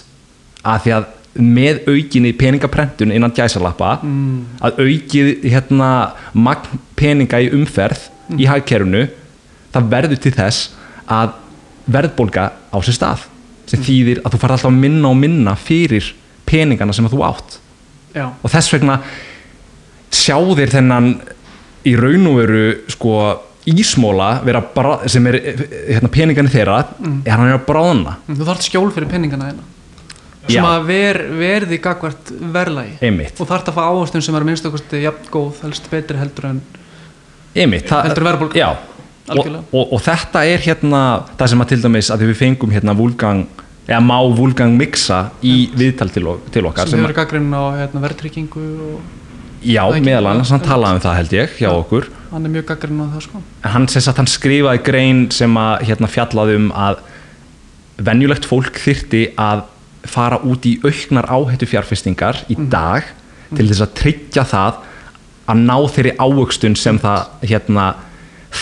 að 0.63 0.85
því 0.85 0.93
að 0.95 1.09
með 1.33 1.87
aukinni 1.89 2.33
peningaprentun 2.37 3.13
innan 3.13 3.33
gæsalappa 3.33 3.97
mm. 4.03 4.59
að 4.61 4.81
aukið 4.85 5.31
hérna 5.49 5.89
magn 6.37 6.81
peninga 6.99 7.41
í 7.41 7.49
umferð 7.55 8.09
í 8.37 8.47
hagkerfinu 8.49 9.07
það 9.73 9.89
verður 9.95 10.21
til 10.21 10.33
þess 10.35 10.67
að 11.09 11.33
verðbólga 11.93 12.49
á 12.69 12.77
sér 12.85 12.97
stað 12.97 13.25
sem 13.69 13.83
þýðir 13.83 14.21
að 14.23 14.35
þú 14.35 14.41
fara 14.41 14.57
alltaf 14.57 14.75
minna 14.75 15.09
og 15.09 15.17
minna 15.19 15.55
fyrir 15.59 16.11
peningana 16.47 16.93
sem 16.95 17.07
þú 17.09 17.23
átt. 17.25 17.57
Já, 18.13 18.27
og 18.29 18.51
þess 18.51 18.73
vegna 18.75 18.99
sjá 20.13 20.35
þér 20.37 20.75
þennan 20.75 21.09
í 21.89 21.95
raun 21.97 22.29
og 22.29 22.37
veru 22.37 22.65
sko 22.91 23.15
ísmóla 23.71 24.35
vera 24.43 24.59
bara, 24.75 24.97
sem 25.09 25.25
er 25.31 25.39
hérna, 25.39 26.11
peningani 26.11 26.51
þeirra 26.51 26.81
er 27.23 27.31
hann 27.33 27.53
að 27.53 27.63
bráðna. 27.67 28.17
Mm, 28.27 28.37
þú 28.37 28.49
þarft 28.49 28.67
skjól 28.67 28.89
fyrir 28.93 29.09
peningana 29.11 29.49
þeina 29.49 29.72
sem 30.49 30.65
að 30.67 30.87
ver, 30.89 31.19
verði 31.39 31.79
gagvart 31.83 32.31
verðlægi 32.53 32.97
einmitt, 33.01 33.39
og 33.39 33.49
þarft 33.49 33.71
að 33.71 33.77
fá 33.77 33.83
ávöxtun 33.87 34.25
sem 34.25 34.35
er 34.39 34.47
minnst 34.47 34.67
okkur 34.67 34.97
jafn 35.03 35.29
góð, 35.31 35.61
helst 35.63 35.89
betri 35.91 36.19
heldur 36.19 36.49
en 36.51 36.61
einmitt 37.55 37.87
það, 37.89 38.09
Heldur 38.09 38.27
verðbólga. 38.27 38.59
já, 38.59 38.69
og, 39.33 39.51
og, 39.71 39.93
og 39.95 40.03
þetta 40.03 40.45
er 40.49 40.63
hérna 40.65 41.03
það 41.39 41.53
sem 41.53 41.63
að 41.65 41.73
til 41.73 41.81
dæmis 41.85 42.11
að 42.13 42.25
við 42.27 42.39
fengum 42.41 42.73
hérna 42.75 42.95
Wolfgang, 42.97 43.45
eða 43.87 44.03
má 44.03 44.17
Wolfgang 44.35 44.77
mixa 44.79 45.25
í 45.45 45.69
viðtal 45.77 46.09
til, 46.13 46.25
til 46.51 46.65
okkar 46.67 46.89
sem 46.89 46.97
sem, 46.97 47.05
hefur 47.05 47.17
gaggrinn 47.21 47.51
á 47.55 47.63
hérna, 47.79 48.03
verðtryggingu 48.03 48.65
og 48.89 49.21
já, 49.63 49.83
Það 49.87 50.03
meðal 50.09 50.29
annars, 50.33 50.51
hann 50.51 50.65
talaði 50.65 50.99
um 50.99 51.03
það 51.05 51.17
held 51.21 51.33
ég 51.37 51.57
hjá 51.61 51.69
okkur. 51.71 52.09
Hann 52.33 52.47
er 52.47 52.51
mjög 52.51 52.65
gaggarinn 52.71 52.99
á 52.99 53.07
það 53.13 53.25
sko. 53.27 53.41
Hann, 53.63 53.85
hann 54.17 54.29
skrifaði 54.31 54.81
grein 54.83 55.21
sem 55.31 55.59
að 55.61 55.85
hérna, 55.87 56.09
fjallaði 56.11 56.57
um 56.59 56.71
að 56.75 57.03
venjulegt 58.03 58.47
fólk 58.49 58.79
þyrti 58.81 59.21
að 59.39 59.63
fara 60.09 60.39
út 60.43 60.65
í 60.67 60.77
auknar 60.83 61.29
áhættu 61.31 61.67
fjárfestingar 61.69 62.43
í 62.51 62.57
dag 62.57 63.05
til 63.53 63.67
þess 63.69 63.85
að 63.85 63.93
tryggja 63.99 64.45
það 64.49 64.81
að 65.51 65.61
ná 65.67 65.75
þeirri 65.91 66.15
ávöxtun 66.19 66.77
sem 66.79 66.99
það 67.03 67.47
hérna, 67.49 67.87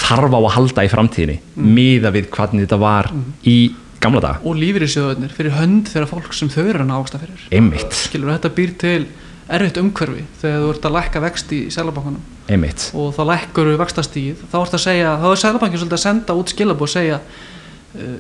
þarf 0.02 0.34
á 0.34 0.40
að 0.40 0.54
halda 0.56 0.86
í 0.86 0.92
framtíðinni 0.92 1.40
miða 1.56 2.12
við 2.16 2.30
hvernig 2.34 2.66
þetta 2.66 2.82
var 2.82 3.12
í 3.48 3.58
gamla 4.02 4.22
dag 4.24 4.46
og 4.48 4.58
lífyrirsjóðunir 4.58 5.34
fyrir 5.36 5.58
hönd 5.60 5.92
þeirra 5.92 6.10
fólk 6.10 6.32
sem 6.34 6.50
þau 6.50 6.64
eru 6.64 6.86
að 6.86 6.96
ágsta 6.98 7.22
fyrir. 7.22 7.44
Einmitt, 7.54 7.98
skilur 8.08 8.34
þetta 8.34 8.54
býr 8.58 8.74
til 8.82 9.02
erfitt 9.52 9.80
umhverfi 9.82 10.26
þegar 10.42 10.64
þú 10.64 10.70
ert 10.74 10.88
að 10.88 10.96
lækka 10.96 11.24
vext 11.26 11.54
í 11.54 11.62
selabankanum 11.74 12.22
einmitt. 12.52 12.88
Og 12.98 13.12
þá 13.16 13.22
lækkur 13.34 13.72
við 13.72 13.82
vaxtastíð 13.82 14.46
þá 14.52 14.58
ert 14.62 14.78
að 14.78 14.86
segja, 14.86 15.16
þá 15.22 15.28
er 15.32 15.42
selabankin 15.44 15.82
svolítið 15.82 16.00
að 16.00 16.06
senda 16.06 16.38
út 16.40 16.54
skilabóð 16.54 16.88
og 16.88 16.94
segja 16.96 17.20
uh, 17.22 18.16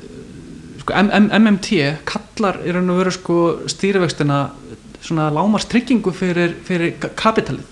sko, 0.94 1.30
MMT 1.42 1.82
kallar 2.06 2.60
í 2.66 2.72
raun 2.76 2.90
og 2.94 3.00
veru 3.02 3.12
sko 3.16 3.38
stýrivextina 3.72 4.42
svona 5.02 5.30
lámars 5.34 5.66
tryggingu 5.72 6.12
fyrir, 6.14 6.54
fyrir 6.68 6.94
ka- 7.02 7.10
kapitalið. 7.18 7.66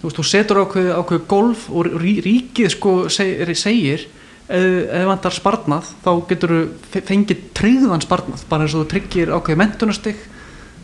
Þú 0.00 0.04
veist, 0.10 0.18
þú 0.20 0.24
setur 0.28 0.60
ákveð, 0.66 0.90
ákveð 1.00 1.26
golf 1.30 1.66
og 1.72 1.86
rí, 2.02 2.18
ríkið 2.24 2.70
sko 2.74 2.94
segir, 3.08 3.54
segir 3.56 4.06
ef 4.46 5.06
vantar 5.08 5.34
sparnað 5.34 5.88
þá 6.04 6.10
getur 6.28 6.52
þú 6.92 7.00
fengið 7.08 7.40
tryggðan 7.56 8.04
sparnað 8.04 8.44
bara 8.50 8.62
eins 8.62 8.76
og 8.78 8.84
þú 8.84 8.90
tryggir 8.92 9.32
ákveð 9.34 9.58
mentunastig 9.58 10.20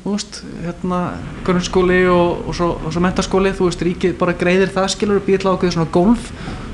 þú 0.02 0.16
veist, 0.16 0.40
hérna 0.64 0.98
grunnskóli 1.46 2.00
og, 2.10 2.48
og, 2.48 2.56
svo, 2.58 2.72
svo 2.90 3.04
mentaskóli 3.04 3.52
þú 3.54 3.68
veist, 3.68 3.84
ríkið 3.86 4.16
bara 4.18 4.34
greiðir 4.34 4.72
það 4.74 4.90
skilur 4.96 5.22
býr 5.22 5.44
til 5.44 5.52
ákveð 5.52 5.76
svona 5.76 5.92
golf 5.94 6.32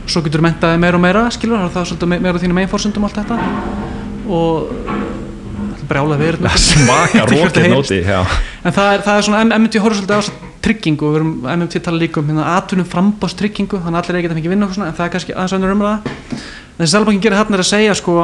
svo 0.08 0.22
getur 0.24 0.40
þú 0.40 0.46
mentaði 0.48 0.80
meira 0.80 0.96
og 0.96 1.04
meira 1.04 1.26
skilur 1.36 1.66
það 1.68 1.82
er 1.82 1.90
svolítið 1.92 2.08
me- 2.14 2.22
meira 2.24 2.40
þínum 2.40 2.62
einforsundum 2.64 3.04
allt 3.04 3.20
þetta 3.20 3.97
og 4.28 4.72
brjála 5.88 6.18
við 6.20 6.34
erum 6.34 6.50
smaka 6.60 7.24
rókið 7.28 7.70
nóti 7.72 7.98
en 8.04 8.74
það 8.74 8.90
er, 8.92 9.02
það 9.06 9.14
er 9.14 9.26
svona, 9.26 9.44
MMT 9.46 9.80
horfður 9.82 10.02
svolítið 10.02 10.20
á 10.20 10.22
tryggingu 10.64 11.06
og 11.06 11.14
við 11.14 11.20
erum, 11.20 11.32
MMT 11.54 11.80
tala 11.84 12.00
líka 12.00 12.20
um 12.20 12.28
hérna, 12.28 12.44
atvinnum 12.58 12.88
frambástryggingu, 12.90 13.80
þannig 13.84 14.00
að 14.00 14.02
allir 14.02 14.16
er 14.16 14.20
ekki 14.20 14.30
að 14.30 14.36
fengja 14.36 14.52
vinna 14.52 14.68
svona, 14.74 14.90
en 14.90 14.98
það 14.98 15.06
er 15.06 15.12
kannski 15.14 15.36
aðeins 15.36 15.54
önnur 15.56 15.74
umræða. 15.76 16.14
En 16.34 16.82
þessi 16.82 16.92
Sælabankin 16.92 17.24
gerir 17.24 17.38
þarna 17.38 17.58
er 17.58 17.62
að 17.62 17.68
segja 17.70 17.96
sko, 17.98 18.16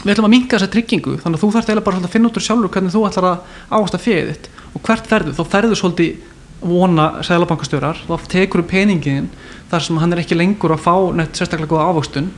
við 0.00 0.12
ætlum 0.14 0.28
að 0.28 0.34
minka 0.36 0.56
þessa 0.56 0.72
tryggingu 0.72 1.16
þannig 1.20 1.36
að 1.36 1.42
þú 1.42 1.50
eiginlega 1.60 1.86
bara 1.88 2.00
að 2.00 2.12
finna 2.14 2.30
út 2.30 2.38
úr 2.40 2.46
sjálfur 2.46 2.72
hvernig 2.72 2.94
þú 2.94 3.02
ætlar 3.10 3.26
að 3.28 3.80
ásta 3.80 4.00
fjöðið 4.00 4.30
þitt 4.30 4.46
og 4.70 4.84
hvert 4.86 5.10
ferðu, 5.10 5.34
þá 5.36 5.42
ferðu 5.52 5.76
svolítið 5.76 6.28
vona 6.60 7.06
Sælabankastjórar, 7.26 8.00
þá 8.06 8.28
tekur 8.30 8.62
þú 8.62 8.70
peningin 8.70 9.28
þar 9.70 9.84
sem 9.84 10.00
hann 10.00 10.14
er 10.14 10.22
ekki 10.22 10.38
lengur 10.38 10.72
að 10.72 10.84
fá 10.86 10.94
neitt 11.16 11.36
sérstaklega 11.36 11.74
góða 11.74 11.90
ávöxtun 11.92 12.30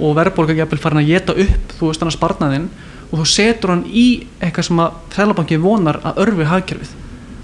og 0.00 0.16
verðbólga 0.18 0.56
ekki 0.66 0.80
farin 0.80 1.02
að 1.04 1.10
geta 1.12 1.32
upp 1.44 1.76
þú 1.78 1.90
veist 1.90 2.00
hann 2.04 2.12
að 2.12 2.18
sparnaðinn 2.18 2.70
og 3.10 3.18
þú 3.20 3.26
setur 3.26 3.74
hann 3.74 3.84
í 3.90 4.06
eitthvað 4.40 4.68
sem 4.70 4.82
að 4.86 4.98
Sælabanki 5.16 5.60
vonar 5.60 6.00
að 6.06 6.20
örfi 6.26 6.44
hagkerfið 6.50 6.96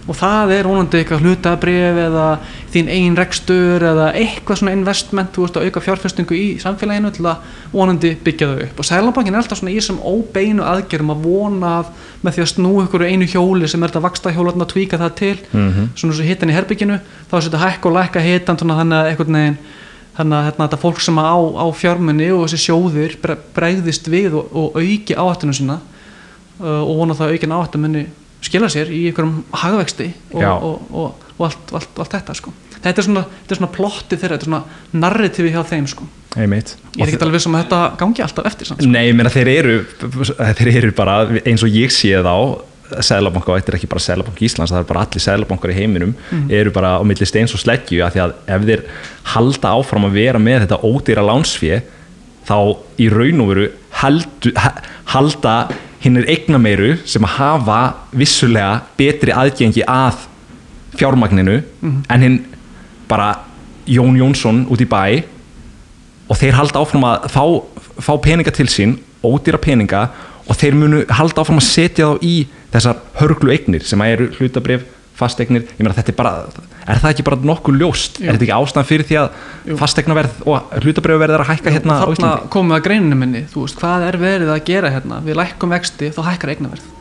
og 0.07 0.15
það 0.15 0.53
er 0.55 0.67
vonandi 0.71 0.99
eitthvað 1.01 1.25
hlutabrif 1.27 1.97
eða 1.99 2.27
þín 2.71 2.91
eigin 2.95 3.17
rekstur 3.19 3.83
eða 3.83 4.05
eitthvað 4.15 4.61
svona 4.61 4.75
investment, 4.77 5.33
þú 5.35 5.43
veist 5.43 5.57
að 5.59 5.65
auka 5.67 5.81
fjárfestingu 5.83 6.37
í 6.39 6.45
samfélaginu 6.63 7.11
til 7.17 7.25
að 7.27 7.49
vonandi 7.73 8.13
byggja 8.23 8.47
þau 8.53 8.61
upp 8.69 8.79
og 8.85 8.87
Sælabankin 8.87 9.35
er 9.35 9.41
alltaf 9.41 9.59
svona 9.59 9.73
í 9.75 9.81
þessum 9.81 9.99
óbeinu 10.07 10.63
aðgerðum 10.63 11.11
að 11.17 11.27
vona 11.27 11.73
að 11.81 11.91
með 12.23 12.37
því 12.39 12.45
að 12.45 12.53
snú 12.53 12.73
ykkur 12.85 13.07
einu 13.09 13.27
hjóli 13.35 13.73
sem 13.73 13.83
er 13.83 13.91
þetta 13.91 14.05
vaksta 14.07 14.35
hjóla 14.37 14.55
að 14.55 14.71
tvíka 14.77 15.01
það 15.03 15.17
til 15.19 15.35
Mhm. 15.51 15.89
svona 15.99 16.15
svo 16.15 16.23
hittan 16.31 16.51
í 16.51 16.55
herbygginu 16.55 17.01
þá 17.27 17.35
er 17.41 17.49
þetta 17.49 17.65
hækka 17.67 17.91
og 17.91 17.97
lækka 17.99 18.21
hittan 18.23 18.57
þannig 18.63 18.95
að 18.95 19.11
einhvern 19.11 19.35
veginn 19.41 19.59
þannig 20.17 20.37
að 20.39 20.47
hérna, 20.49 20.67
þetta 20.67 20.81
fólk 20.83 21.01
sem 21.05 21.19
á, 21.21 21.37
á 21.37 21.67
fjármunni 21.77 22.29
og 22.35 22.45
þessi 22.47 22.61
sjóðir 22.67 23.17
bre- 23.23 23.39
bregðist 23.57 24.09
við 24.13 24.37
og, 24.41 24.53
og 24.57 24.79
auki 24.81 25.17
áhættinu 25.17 25.57
sína 25.57 25.81
uh, 26.61 26.83
og 26.83 26.95
vona 27.03 27.17
það 27.19 27.29
að 27.29 27.37
aukin 27.37 27.57
áhættu 27.57 27.83
muni 27.83 28.05
skila 28.47 28.69
sér 28.73 28.93
í 28.93 29.07
einhverjum 29.11 29.43
hagvexti 29.63 30.11
og, 30.37 30.45
og, 30.45 30.93
og, 30.93 31.27
og 31.37 31.49
allt, 31.49 31.75
allt, 31.75 31.99
allt 32.05 32.15
þetta 32.15 32.37
sko. 32.39 32.53
þetta 32.77 33.03
er 33.03 33.07
svona, 33.09 33.25
þetta 33.41 33.57
er 33.57 33.61
svona 33.61 33.73
plotti 33.75 34.19
þeirra 34.21 34.37
þetta 34.39 34.47
er 34.47 34.51
svona 34.53 35.03
narrativi 35.05 35.53
hjá 35.55 35.63
þeim 35.67 35.89
sko. 35.91 36.07
ég 36.97 37.03
er 37.03 37.11
ekki 37.13 37.25
alveg 37.27 37.39
viss 37.39 37.49
um 37.51 37.57
að 37.59 37.67
þetta 37.67 37.81
gangi 38.03 38.25
alltaf 38.27 38.49
eftir 38.53 38.71
samt, 38.71 38.85
sko. 38.85 38.93
Nei, 38.93 39.03
ég 39.09 39.19
meina 39.19 39.33
þeir 39.33 39.53
eru 39.57 39.77
þeir 40.61 40.73
eru 40.77 40.95
bara 40.97 41.19
eins 41.43 41.65
og 41.67 41.77
ég 41.77 41.93
sé 41.95 42.13
þá 42.25 42.35
Sælabanka 43.05 43.53
og 43.53 43.59
þetta 43.61 43.73
er 43.73 43.79
ekki 43.81 43.91
bara 43.91 44.05
Sælabanka 44.05 44.45
Íslands 44.47 44.73
það 44.75 44.83
er 44.83 44.89
bara 44.91 45.05
allir 45.07 45.25
Sælabankar 45.25 45.73
í 45.73 45.79
heiminum 45.79 46.15
eru 46.49 46.73
bara 46.75 46.97
á 46.99 47.03
milli 47.07 47.27
steins 47.29 47.55
og 47.57 47.63
sleggju 47.63 48.05
af 48.07 48.15
því 48.15 48.25
að 48.25 48.35
ef 48.57 48.67
þeir 48.71 48.85
halda 49.35 49.75
áfram 49.75 50.09
að 50.09 50.19
vera 50.21 50.43
með 50.43 50.67
þetta 50.67 50.83
ódýra 50.87 51.27
lánsfé 51.27 51.83
þá 52.47 52.59
í 53.03 53.09
raun 53.11 53.43
og 53.43 53.53
veru 53.53 53.69
halda 55.13 55.57
hinnir 56.05 56.29
eigna 56.31 56.59
meiru 56.63 56.95
sem 57.09 57.25
að 57.27 57.37
hafa 57.41 57.81
vissulega 58.15 58.83
betri 58.99 59.35
aðgengi 59.35 59.83
að 59.89 60.27
fjármagninu 60.97 61.61
en 61.83 62.23
hinn 62.23 62.39
bara 63.11 63.35
Jón 63.87 64.19
Jónsson 64.19 64.65
út 64.71 64.83
í 64.83 64.89
bæ 64.91 65.23
og 66.27 66.39
þeir 66.39 66.57
halda 66.59 66.83
áfram 66.83 67.05
að 67.07 67.29
fá, 67.31 67.43
fá 68.03 68.13
peninga 68.23 68.51
til 68.55 68.67
sín, 68.71 68.97
ódýra 69.23 69.61
peninga 69.63 70.09
og 70.47 70.59
þeir 70.59 70.79
munu 70.79 71.03
halda 71.11 71.43
áfram 71.43 71.61
að 71.61 71.69
setja 71.69 72.11
þá 72.11 72.27
í 72.27 72.35
þessar 72.77 73.03
hörglu 73.21 73.55
eignir 73.55 73.85
sem 73.87 74.03
að 74.05 74.15
eru 74.15 74.29
hlutabrif, 74.39 74.87
fasteignir 75.17 75.65
ég 75.65 75.81
meina 75.81 75.97
þetta 75.97 76.13
er 76.13 76.17
bara, 76.19 76.33
er 76.85 76.99
það 77.01 77.15
ekki 77.15 77.25
bara 77.25 77.39
nokkuð 77.49 77.79
ljóst? 77.81 78.19
Jú. 78.21 78.27
er 78.27 78.37
þetta 78.37 78.45
ekki 78.47 78.57
ástæðan 78.59 78.89
fyrir 78.91 79.07
því 79.09 79.17
að 79.23 79.39
Jú. 79.71 79.77
fasteignaverð 79.81 80.43
og 80.45 80.75
hlutabrifverð 80.83 81.37
er 81.39 81.45
að 81.45 81.51
hækka 81.55 81.73
hérna 81.73 81.97
á 81.97 82.01
þarna 82.03 82.17
Íslandi? 82.19 82.51
komum 82.53 82.75
við 82.75 82.77
að 82.77 82.85
greininu 82.85 83.19
minni. 83.23 83.43
Þú 83.49 83.65
veist, 83.65 83.81
hvað 83.81 84.05
er 84.11 84.19
verið 84.21 84.53
að 84.53 84.61
gera 84.69 84.93
hérna? 84.93 85.23
Við 85.25 85.41
lækkum 85.41 85.73
vexti, 85.73 86.13
þá 86.13 86.21
hækkar 86.29 86.53
eignaverð. 86.53 86.93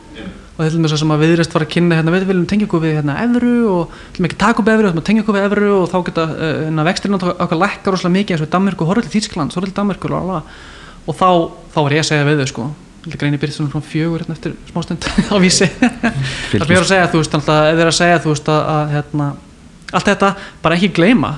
Og 0.56 0.62
þetta 0.64 0.78
er 0.78 0.80
með 0.80 0.92
svo 0.94 0.98
sem 1.02 1.12
að 1.12 1.22
viðrist 1.26 1.52
var 1.52 1.66
að 1.66 1.72
kynna 1.74 1.98
hérna, 1.98 2.12
við 2.14 2.22
viljum 2.30 2.46
tengja 2.48 2.64
okkur 2.64 2.80
við 2.80 2.94
hérna 2.96 3.18
evru 3.20 3.56
og 3.68 3.90
við 3.92 4.14
viljum 4.16 4.28
ekki 4.30 4.38
taka 4.40 4.62
upp 4.62 4.70
evru, 4.72 4.86
við 4.86 4.94
viljum 4.94 5.04
tengja 5.04 5.24
okkur 5.26 5.36
við 5.36 5.44
evru 5.50 5.68
og 5.74 5.84
þá 5.92 5.96
geta 6.06 6.24
uh, 6.24 6.44
hérna, 6.62 6.86
vextirinn 6.88 7.18
okkar 7.18 7.60
lækkar 7.60 7.92
rosalega 7.92 8.14
mikið 8.14 8.38
eins 8.38 8.46
og 8.46 8.50
Danmörku, 8.54 8.88
horfður 8.88 9.04
til 9.04 9.20
Þýskland, 9.20 9.52
horfður 9.52 9.68
til 9.68 9.76
Danmörku 9.76 10.14
og, 10.16 11.12
þá, 11.12 11.28
þá 11.76 11.78
var 11.82 11.96
ég 11.98 12.06
að 12.06 12.08
segja 12.08 12.24
við 12.30 12.40
þau 12.40 12.48
sko 12.54 12.70
greini 13.14 13.38
byrjast 13.38 13.60
svona 13.60 13.70
frá 13.72 13.82
fjögur 13.86 14.22
hérna 14.24 14.34
eftir 14.36 14.54
smástund 14.70 15.06
á 15.32 15.36
vísi. 15.42 15.68
Það 16.50 16.70
er 16.70 16.80
að 16.80 16.88
segja 16.90 17.08
þú 17.12 17.20
veist 17.22 17.36
alltaf, 17.38 17.60
er 17.70 17.86
að 17.90 17.96
segja 18.00 18.18
þú 18.24 18.32
veist 18.34 18.50
að, 18.52 18.62
að 18.76 18.94
hérna, 18.96 19.28
allt 19.92 20.10
þetta 20.10 20.32
bara 20.64 20.78
ekki 20.80 20.90
gleyma. 20.98 21.32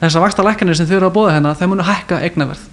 Þessar 0.00 0.24
vaksta 0.24 0.46
lækkanir 0.46 0.78
sem 0.78 0.88
þau 0.88 0.96
eru 0.96 1.10
að 1.10 1.16
bóða 1.18 1.34
hérna 1.36 1.54
þau 1.60 1.66
munu 1.74 1.84
hækka 1.90 2.22
eignaverð. 2.24 2.64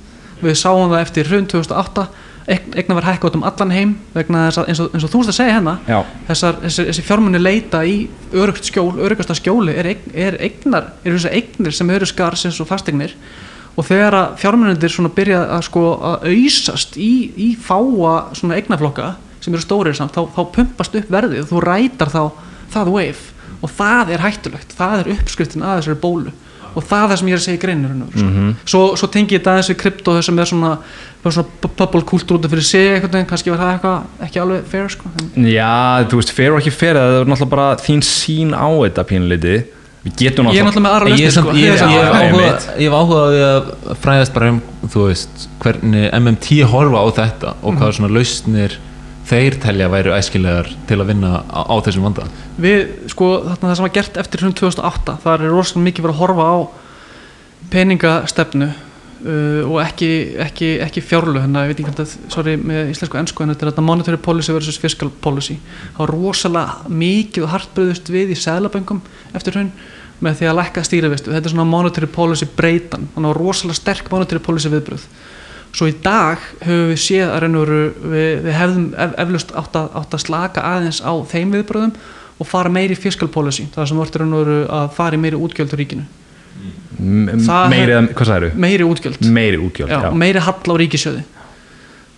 Við 0.42 0.56
sáum 0.62 0.88
það 0.94 1.02
eftir 1.04 1.28
hrun 1.32 1.48
2008 1.52 2.08
eign- 2.48 2.76
eignaverð 2.80 3.10
hækka 3.10 3.28
út 3.28 3.36
um 3.36 3.44
allan 3.50 3.72
heim 3.76 3.90
vegna 4.16 4.46
þess 4.48 4.62
að 4.62 4.70
eins 4.72 4.80
og, 4.86 4.94
eins 4.96 5.04
og 5.04 5.12
þú 5.12 5.20
veist 5.24 5.32
að 5.34 5.38
segja 5.42 5.56
hérna 5.58 5.74
þessar, 6.30 6.60
þessi, 6.64 6.86
þessi 6.92 7.04
fjármunni 7.10 7.42
leita 7.42 7.82
í 7.84 7.96
örugt 8.38 8.70
skjól, 8.70 8.94
örugasta 9.04 9.36
skjóli 9.36 9.74
er, 9.82 9.90
eign, 9.92 10.14
er 10.16 10.38
eignar, 10.46 10.92
er 11.04 11.18
þessar 11.18 11.36
eignir 11.42 11.76
sem 11.76 11.92
eru 11.98 12.08
skarsins 12.08 12.62
og 12.64 12.70
fasteignir 12.70 13.18
og 13.78 13.86
þegar 13.86 14.16
að 14.18 14.36
fjármunnindir 14.42 14.90
svona 14.94 15.12
byrja 15.14 15.44
að 15.54 15.62
sko 15.68 15.84
að 16.02 16.28
auðsast 16.32 16.98
í, 16.98 17.12
í 17.38 17.50
fáa 17.62 18.34
svona 18.38 18.58
eignaflokka 18.58 19.12
sem 19.44 19.54
eru 19.54 19.62
stórir 19.64 19.94
samt, 19.96 20.16
þá, 20.18 20.26
þá 20.34 20.42
pumpast 20.56 20.96
upp 20.98 21.12
verðið 21.14 21.44
og 21.46 21.52
þú 21.52 21.62
rætar 21.64 22.10
þá 22.10 22.22
það 22.74 22.92
wave. 22.96 23.24
Og 23.62 23.72
það 23.74 24.12
er 24.14 24.22
hættulegt, 24.26 24.74
það 24.78 25.00
er 25.00 25.12
uppskriftin 25.16 25.64
að 25.66 25.80
þessari 25.80 26.00
bólu. 26.02 26.34
Og 26.78 26.84
það 26.86 27.04
er 27.04 27.08
það 27.10 27.20
sem 27.20 27.30
ég 27.30 27.34
er 27.34 27.40
að 27.40 27.46
segja 27.46 27.58
í 27.58 27.62
greinur 27.62 27.90
mm 27.94 28.02
Mhm. 28.14 28.34
-hmm. 28.38 28.56
svo, 28.66 28.82
svo 28.96 29.08
tengi 29.08 29.36
ég 29.36 29.42
þetta 29.42 29.52
aðeins 29.54 29.70
við 29.70 29.78
krypto 29.82 30.18
er 30.18 30.22
svona, 30.46 30.78
bara 31.24 31.34
svona 31.34 31.48
bubble 31.78 32.02
kultúr 32.02 32.38
út 32.38 32.46
af 32.46 32.52
fyrir 32.52 32.64
sig 32.64 33.02
veginn, 33.02 33.26
kannski 33.26 33.50
var 33.50 33.60
það 33.60 33.74
eitthvað 33.74 34.02
ekki 34.26 34.40
alveg 34.42 34.66
fair 34.66 34.90
sko, 34.90 35.04
Já, 35.36 36.06
þú 36.10 36.16
veist, 36.16 36.32
fer 36.32 36.52
og 36.52 36.60
ekki 36.60 36.72
fer 36.72 36.94
það 36.96 37.22
er 37.22 37.26
náttúrulega 37.26 37.50
bara 37.50 37.76
þín 37.76 38.02
sín 38.02 38.54
á 38.54 38.68
þetta 38.70 39.04
pínleiti 39.04 39.64
við 40.08 40.16
getum 40.24 40.50
ég 40.54 40.62
er 40.64 40.68
náttúrulega 40.70 41.14
Ég 41.20 41.28
er 41.28 41.36
samt- 41.36 41.48
sko, 41.52 41.56
ég 41.58 41.64
Ég 41.64 41.70
er 41.70 41.74
ég 41.76 41.80
samt- 41.80 41.92
hef 41.92 42.02
Já, 42.02 42.10
áhuga 42.10 42.24
einmitt. 42.24 42.68
ég 42.80 42.88
hef 42.88 42.98
áhuga 42.98 43.20
á 43.20 43.30
því 43.30 43.42
að 43.52 43.96
fræðast 44.08 44.34
bara 44.34 44.50
um 44.56 44.62
þú 44.88 45.08
veist, 45.08 45.48
hvernig 45.60 46.10
MMT 46.14 46.62
horfa 46.74 46.98
á 47.04 47.06
þetta 47.20 47.54
og 47.62 47.74
Mhm. 47.74 47.78
hvað 47.82 47.94
svona 47.98 48.14
lausnir 48.18 48.78
þeir 49.28 49.58
telja 49.60 49.90
væru 49.92 50.14
æskilegar 50.16 50.68
til 50.88 50.98
að 51.02 51.08
vinna 51.12 51.44
á, 51.52 51.60
á 51.68 51.76
þessum 51.84 52.04
vanda 52.08 52.24
við, 52.62 52.88
sko, 53.12 53.44
þarna 53.44 53.68
það 53.70 53.76
sem 53.76 53.84
var 53.84 53.96
gert 53.98 54.18
eftir 54.18 54.40
hrun 54.40 54.54
2008, 54.54 55.18
það 55.24 55.34
er 55.42 55.50
rosalega 55.52 55.84
mikið 55.92 56.04
verið 56.06 56.16
að 56.16 56.22
horfa 56.24 56.44
á 56.48 56.58
peningastefnu 57.72 58.68
uh, 58.68 59.64
og 59.68 59.80
ekki, 59.84 60.10
ekki, 60.40 60.70
ekki 60.86 61.02
fjárlu 61.04 61.42
hérna, 61.42 61.66
ég 61.66 61.74
veit 61.74 61.80
ekki 61.82 61.90
hvað 61.90 62.00
þetta, 62.06 62.32
sorry 62.32 62.56
með 62.62 62.92
íslensku 62.94 63.20
ennsku 63.20 63.44
en 63.44 63.52
þetta 63.54 63.66
er 63.68 63.72
þetta 63.74 63.84
monetary 63.88 64.18
policy 64.22 64.54
versus 64.56 64.78
fiscal 64.80 65.10
policy 65.24 65.58
það 65.98 66.02
var 66.04 66.14
rosalega 66.16 66.92
mikið 67.04 67.48
og 67.48 67.50
hart 67.56 67.74
bröðust 67.76 68.12
við 68.14 68.32
í 68.32 68.40
seðlaböngum 68.40 69.02
eftir 69.36 69.58
hrun 69.58 69.72
með 70.24 70.40
því 70.40 70.50
að 70.50 70.58
lækka 70.60 70.84
stýrivistu 70.88 71.34
þetta 71.34 71.50
er 71.50 71.54
svona 71.54 71.68
monetary 71.70 72.10
policy 72.10 72.48
breytan 72.58 73.08
þannig 73.16 73.32
að 73.32 73.40
rosalega 73.42 73.80
sterk 73.82 74.12
monetary 74.12 74.42
policy 74.44 74.72
viðbröð 74.74 75.04
svo 75.78 75.90
í 75.92 75.96
dag 76.02 76.42
höfum 76.64 76.88
við 76.94 77.02
séð 77.04 77.34
að 77.36 77.58
veru 77.60 77.82
við, 78.02 78.30
við 78.48 78.54
hefðum 78.58 78.86
ef, 78.98 79.18
eflust 79.26 79.52
átt 79.60 79.76
að, 79.78 79.90
átt 80.00 80.16
að 80.18 80.24
slaka 80.24 80.64
aðeins 80.66 81.02
á 81.06 81.14
þeim 81.30 81.52
viðbröðum 81.58 81.92
og 82.38 82.48
fara 82.50 82.72
meiri 82.74 82.96
fiscal 82.98 83.28
policy 83.30 83.68
það 83.76 83.92
sem 83.92 84.00
veru 84.34 84.62
að 84.70 84.88
fara 84.98 85.18
í 85.18 85.22
meiri 85.22 85.38
útgjöldur 85.38 85.82
ríkinu. 85.82 86.06
Það 86.98 87.70
meiri, 87.70 87.94
hef- 87.94 88.56
meiri 88.58 88.86
útgjöld. 88.88 89.22
Meiri 89.30 89.58
útgjöld, 89.62 89.92
já, 89.92 90.00
já, 90.02 90.12
meiri 90.18 90.42
hall 90.42 90.74
á 90.74 90.76
ríkisjöði 90.82 91.22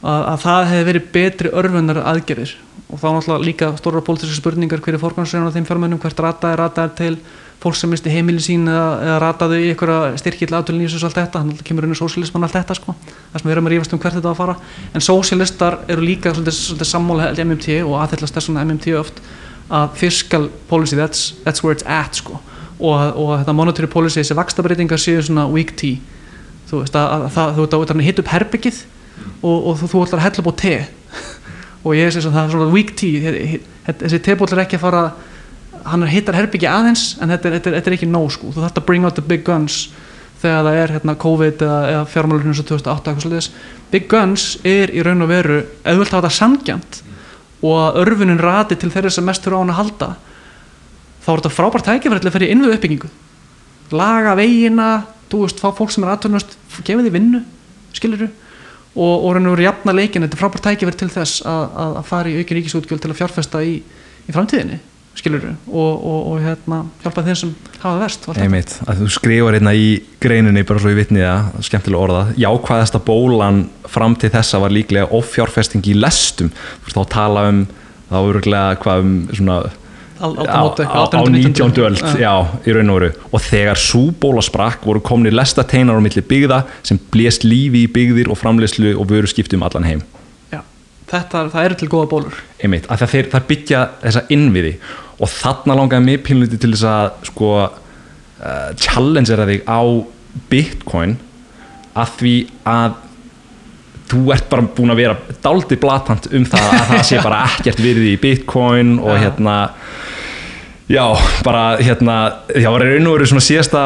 að, 0.04 0.22
að 0.32 0.38
það 0.46 0.70
hefði 0.72 0.86
verið 0.90 1.08
betri 1.18 1.52
örfunar 1.62 2.00
aðgerðir. 2.14 2.54
Og 2.90 3.02
þá 3.02 3.08
náttúrulega 3.12 3.46
líka 3.46 3.72
stóra 3.78 4.02
pólitíska 4.06 4.40
spurningar 4.40 4.82
hverju 4.82 5.02
fórgangsreina 5.02 5.52
á 5.52 5.56
þeim 5.56 5.68
fjármennum 5.68 6.00
hvert 6.02 6.22
rataði 6.24 6.60
rataði 6.62 6.96
til 7.02 7.18
fólk 7.60 7.76
sem 7.76 7.92
misti 7.92 8.12
heimili 8.14 8.40
sín 8.44 8.68
eða, 8.72 8.84
eða 9.04 9.16
rataði 9.24 9.58
í 9.66 9.70
einhverja 9.74 10.14
styrkill 10.22 10.54
aðtölin 10.56 10.86
og 10.88 11.04
allt 11.10 11.18
þetta, 11.20 11.42
að 11.44 11.64
kemur 11.68 11.88
inn 11.88 11.96
í 11.96 11.98
sósialisman 12.00 12.46
allt 12.48 12.56
þetta 12.56 12.78
sko, 12.78 12.96
það 13.34 13.42
sem 13.42 13.50
við 13.50 13.56
erum 13.56 13.68
að 13.68 13.74
rífast 13.76 13.96
um 13.96 14.00
hvert 14.00 14.16
þetta 14.20 14.32
að 14.32 14.38
fara. 14.40 14.56
En 14.96 15.04
sósialistar 15.04 15.78
eru 15.92 16.06
líka 16.08 16.32
svolítið, 16.32 16.56
svolítið 16.56 16.90
sammála 16.94 17.28
MMT 17.44 17.80
og 17.84 17.98
aðhyllast 18.04 18.38
þess 18.38 18.48
vegna 18.52 18.64
MMT 18.70 18.94
oft 19.00 19.20
að 19.70 19.92
fiscal 20.00 20.48
policy, 20.70 20.96
that's, 20.98 21.34
that's 21.44 21.62
where 21.66 21.76
it's 21.76 21.84
at 21.86 22.16
sko. 22.22 22.40
Og, 22.80 22.96
og 23.20 23.34
þetta 23.42 23.54
monetary 23.60 23.90
policy, 23.92 24.22
þessi 24.24 24.38
vakstabreitingar 24.40 25.02
séu 25.04 25.20
svona 25.28 25.44
weak 25.52 25.76
tea. 25.78 26.00
Þú 26.70 26.80
veist 26.86 26.96
að, 26.96 27.28
að, 27.28 27.58
þú 27.60 27.66
veist 27.84 27.92
að 27.94 28.06
hitta 28.08 28.24
upp 28.24 28.32
herbyggið 28.34 28.80
og, 29.44 29.58
og 29.58 29.76
þú, 29.82 29.90
þú 29.92 30.06
ætlar 30.06 30.22
að 30.24 30.26
hella 30.30 30.48
á 30.48 30.54
te. 30.64 30.74
Og 31.88 31.94
ég 31.96 32.10
sé 32.12 32.20
að 32.20 32.34
það 32.36 32.42
er 32.42 32.54
svona 32.54 32.72
weak 32.74 32.90
tea. 33.00 33.20
Þe- 33.24 33.60
þe- 33.88 33.94
þessi 34.02 34.18
tebóll 34.26 34.50
er 34.52 34.62
ekki 34.66 34.76
að 34.80 34.82
fara 34.84 35.04
hann 35.86 36.06
hittar 36.10 36.38
herbyggi 36.38 36.68
aðeins 36.70 37.16
en 37.22 37.32
þetta 37.32 37.50
er, 37.50 37.58
þetta 37.58 37.70
er, 37.72 37.76
þetta 37.80 37.92
er 37.92 37.98
ekki 37.98 38.10
nóg 38.10 38.32
sko, 38.36 38.54
þú 38.54 38.64
þarft 38.64 38.80
að 38.82 38.88
bring 38.90 39.08
out 39.08 39.18
the 39.18 39.26
big 39.26 39.44
guns 39.48 39.90
þegar 40.40 40.66
það 40.66 40.80
er 40.80 40.94
hérna 40.96 41.16
COVID 41.20 41.64
eða, 41.66 41.80
eða 41.94 42.08
fjármálurinn 42.14 42.54
og 42.54 42.60
2008 42.60 43.12
eitthvað 43.12 43.26
svolítið 43.26 43.78
big 43.92 44.10
guns 44.12 44.48
er 44.68 44.94
í 44.96 45.04
raun 45.06 45.26
og 45.26 45.32
veru 45.32 45.60
ef 45.60 45.94
þú 45.94 46.02
vilt 46.02 46.14
hafa 46.16 46.22
þetta 46.24 46.38
sangjant 46.38 47.00
og 47.60 47.76
að 47.76 48.02
örfunin 48.06 48.40
rati 48.40 48.78
til 48.80 48.92
þeirra 48.94 49.12
sem 49.12 49.26
mest 49.28 49.44
þurfa 49.44 49.60
á 49.60 49.62
hann 49.64 49.74
að 49.74 49.80
halda 49.82 50.10
þá 51.20 51.32
er 51.32 51.42
þetta 51.42 51.56
frábært 51.56 51.90
tækifæri 51.90 52.24
til 52.24 52.30
að 52.30 52.36
ferja 52.38 52.54
innvið 52.56 52.76
uppbyggingu 52.78 53.10
laga 54.00 54.36
vegina 54.40 54.90
þú 55.30 55.44
veist, 55.44 55.60
fá 55.62 55.74
fólk 55.76 55.92
sem 55.94 56.06
er 56.06 56.14
aðtöðnust 56.14 56.56
gefa 56.86 57.04
því 57.04 57.12
vinnu, 57.14 57.42
skilur 57.98 58.30
og, 58.30 58.32
og 58.96 59.34
raun 59.36 59.50
og 59.50 59.58
veru 59.58 59.66
jafna 59.68 59.94
leikin, 59.96 60.24
þetta 60.26 60.38
er 60.38 60.42
frábært 60.44 60.66
tækifæri 60.66 61.02
til 61.04 61.12
þess 61.14 61.44
að, 61.48 61.66
að, 61.84 61.98
að 62.00 62.08
fara 62.10 62.32
í 62.32 62.40
aukin 62.40 62.60
ríkisútgjöld 62.60 63.04
til 63.04 63.12
að 63.12 63.20
fjárfesta 63.20 63.62
í, 63.66 63.76
í 64.26 64.36
framtíðinni 64.36 64.80
skilur 65.20 65.46
og, 65.50 65.74
og, 65.76 66.20
og 66.32 66.40
hérna, 66.44 66.82
hjálpa 67.04 67.24
þeim 67.28 67.38
sem 67.42 67.52
hafa 67.80 67.90
það 67.94 68.04
verst 68.04 68.28
og 68.30 68.40
einmitt, 68.44 68.76
að 68.86 69.02
þú 69.04 69.10
skrifar 69.18 69.58
hérna 69.58 69.74
í 69.76 69.90
greininni 70.24 70.64
bara 70.68 70.84
svo 70.84 70.94
í 70.94 70.98
vitniða, 71.00 71.36
skemmtilega 71.66 72.06
orða 72.08 72.24
jákvæðasta 72.40 73.02
bólan 73.06 73.66
fram 73.90 74.16
til 74.20 74.32
þessa 74.34 74.62
var 74.64 74.74
líklega 74.76 75.10
offjárfesting 75.16 75.86
í 75.90 75.98
lestum. 75.98 76.52
Þá 76.90 77.04
að 77.04 77.12
tala 77.16 77.46
um 77.52 77.62
þá 78.10 78.18
öruglega 78.24 78.80
hvað 78.82 79.06
um 79.06 79.14
svona 79.34 79.60
Al- 80.20 80.36
á, 80.36 80.44
á, 80.52 80.68
á 80.68 81.08
1800, 81.08 81.32
19. 81.32 81.84
öld. 81.88 82.02
Já. 82.20 82.34
í 82.68 82.74
raun 82.76 82.90
og 82.92 82.98
veru. 83.00 83.12
Og 83.32 83.40
þegar 83.40 83.80
súbóla 83.80 84.44
sprakk 84.44 84.84
voru 84.84 85.00
komni 85.00 85.32
lestateinar 85.32 85.96
á 85.96 86.02
milli 86.04 86.24
byggða 86.26 86.64
sem 86.84 87.00
blést 87.12 87.46
lífi 87.48 87.86
í 87.86 87.92
byggðir 87.92 88.32
og 88.32 88.40
framleyslu 88.42 88.98
og 89.00 89.08
vöru 89.08 89.30
skiptum 89.32 89.64
allan 89.64 89.88
heim. 89.88 90.02
Já, 90.52 90.60
þetta, 91.08 91.46
það 91.54 91.70
eru 91.70 91.80
til 91.80 91.92
góða 91.94 92.10
bólur. 92.12 92.42
Einmitt, 92.60 92.90
að 92.92 93.06
þeir, 93.14 93.30
það 93.32 93.48
byggja 93.54 93.86
þessa 94.04 94.26
innviði 94.36 94.74
og 95.20 95.32
þarna 95.32 95.78
langaði 95.80 96.06
mig 96.06 96.24
pínluti 96.26 96.60
til 96.60 96.72
þess 96.74 96.88
að 96.90 97.30
sko 97.30 97.52
uh, 97.60 98.70
challengera 98.80 99.48
þig 99.50 99.68
á 99.68 99.82
bitcoin 100.50 101.18
að 102.00 102.14
því 102.20 102.36
að 102.70 102.98
þú 104.10 104.22
ert 104.34 104.48
bara 104.50 104.70
búin 104.78 104.94
að 104.94 105.02
vera 105.04 105.40
dálítið 105.44 105.82
blatant 105.84 106.30
um 106.34 106.46
það 106.50 106.70
að 106.70 106.86
það 106.92 107.04
sé 107.12 107.20
bara 107.22 107.42
ekkert 107.50 107.82
virði 107.84 108.14
í 108.16 108.22
bitcoin 108.22 108.96
og 109.04 109.12
Já. 109.14 109.20
hérna 109.26 109.58
já, 110.90 111.04
bara 111.46 111.66
hérna 111.78 112.16
já, 112.56 112.70
var 112.74 112.86
í 112.86 112.96
raun 112.96 113.12
og 113.12 113.20
veru 113.20 113.30
svona 113.30 113.46
síðasta 113.46 113.84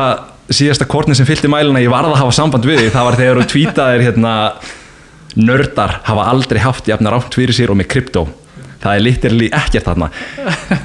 síðasta 0.54 0.88
kortin 0.88 1.18
sem 1.18 1.28
fylgdi 1.28 1.52
mælina 1.52 1.82
ég 1.84 1.92
varð 1.92 2.14
að 2.14 2.22
hafa 2.22 2.36
samband 2.36 2.68
við 2.68 2.84
því, 2.84 2.94
það 2.94 3.08
var 3.10 3.20
þegar 3.20 3.42
þú 3.42 3.50
tweetaðir 3.54 4.06
hérna 4.08 4.34
nördar 5.40 5.98
hafa 6.08 6.30
aldrei 6.32 6.62
haft 6.64 6.88
jafna 6.88 7.12
rátt 7.12 7.36
fyrir 7.36 7.56
sér 7.56 7.74
og 7.74 7.80
með 7.80 7.90
krypto 7.96 8.26
það 8.84 8.98
er 8.98 9.04
literally 9.08 9.50
ekkert 9.56 9.88
þarna. 9.90 10.10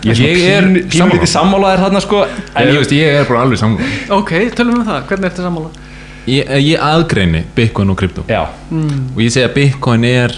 Ég 0.06 0.44
er 0.52 0.68
pínlítið 0.92 1.28
sammálaðir 1.32 1.84
þarna 1.84 2.02
sko. 2.04 2.22
En 2.54 2.70
ég 2.70 2.80
veist, 2.80 2.94
ég 2.96 3.20
er 3.20 3.28
bara 3.28 3.44
alveg 3.44 3.60
samgóð 3.60 4.16
Ok, 4.16 4.32
tölum 4.56 4.76
við 4.76 4.82
um 4.82 4.88
það, 4.88 5.00
hvernig 5.10 5.30
ertu 5.30 5.46
sammála? 5.46 5.86
Ég, 6.28 6.50
ég 6.60 6.82
aðgreini 6.84 7.44
Bitcoin 7.56 7.92
og 7.92 7.96
krypto 7.96 8.24
já, 8.28 8.42
og 8.44 9.20
ég 9.22 9.32
segi 9.32 9.46
að 9.46 9.54
Bitcoin 9.54 10.04
er 10.04 10.34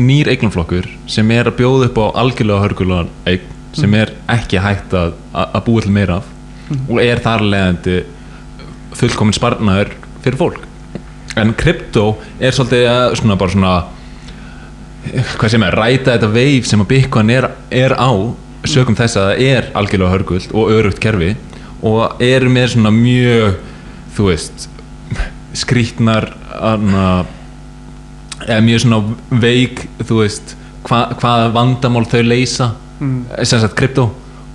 nýr 0.00 0.30
eignumflokkur 0.32 0.88
sem 1.10 1.28
er 1.34 1.50
að 1.50 1.58
bjóða 1.58 1.90
upp 1.90 1.98
á 2.00 2.06
algjörlega 2.22 2.62
hörgulegan 2.62 3.10
eign 3.28 3.50
sem 3.76 3.92
er 3.96 4.14
ekki 4.32 4.60
hægt 4.60 4.94
að, 4.96 5.14
að 5.32 5.60
búa 5.66 5.84
til 5.84 5.92
meira 5.92 6.20
af 6.22 6.30
og 6.88 7.00
er 7.02 7.20
þar 7.24 7.44
leðandi 7.44 7.98
fullkomin 8.96 9.36
sparnaður 9.36 9.92
fyrir 10.24 10.38
fólk. 10.40 10.64
En 11.40 11.52
krypto 11.56 12.14
er 12.40 12.52
svolítið 12.52 12.88
að 12.92 13.16
svona 13.20 13.36
bara 13.40 13.54
svona 13.54 13.72
hvað 15.10 15.50
sem 15.50 15.64
er, 15.66 15.76
ræta 15.76 16.14
þetta 16.14 16.30
veif 16.32 16.68
sem 16.68 16.82
að 16.82 16.90
Bitcoin 16.92 17.32
er, 17.34 17.48
er 17.74 17.94
á 17.98 18.12
sögum 18.68 18.96
þess 18.96 19.18
að 19.18 19.28
það 19.28 19.44
er 19.48 19.70
algjörlega 19.78 20.14
hörgult 20.14 20.54
og 20.54 20.70
örugt 20.70 21.02
kerfi 21.02 21.32
og 21.82 22.22
er 22.22 22.46
með 22.52 22.76
svona 22.76 22.92
mjög 22.94 23.56
þú 24.16 24.28
veist 24.28 24.68
skrítnar 25.58 26.30
anna, 26.62 27.24
eða 28.46 28.62
mjög 28.64 28.84
svona 28.84 29.00
veik 29.42 29.84
þú 30.06 30.22
veist 30.22 30.54
hva, 30.86 31.04
hvaða 31.18 31.50
vandamál 31.54 32.06
þau 32.10 32.22
leysa 32.24 32.72
mm. 33.00 33.18
sem 33.42 33.62
sagt 33.62 33.76
krypto 33.78 34.08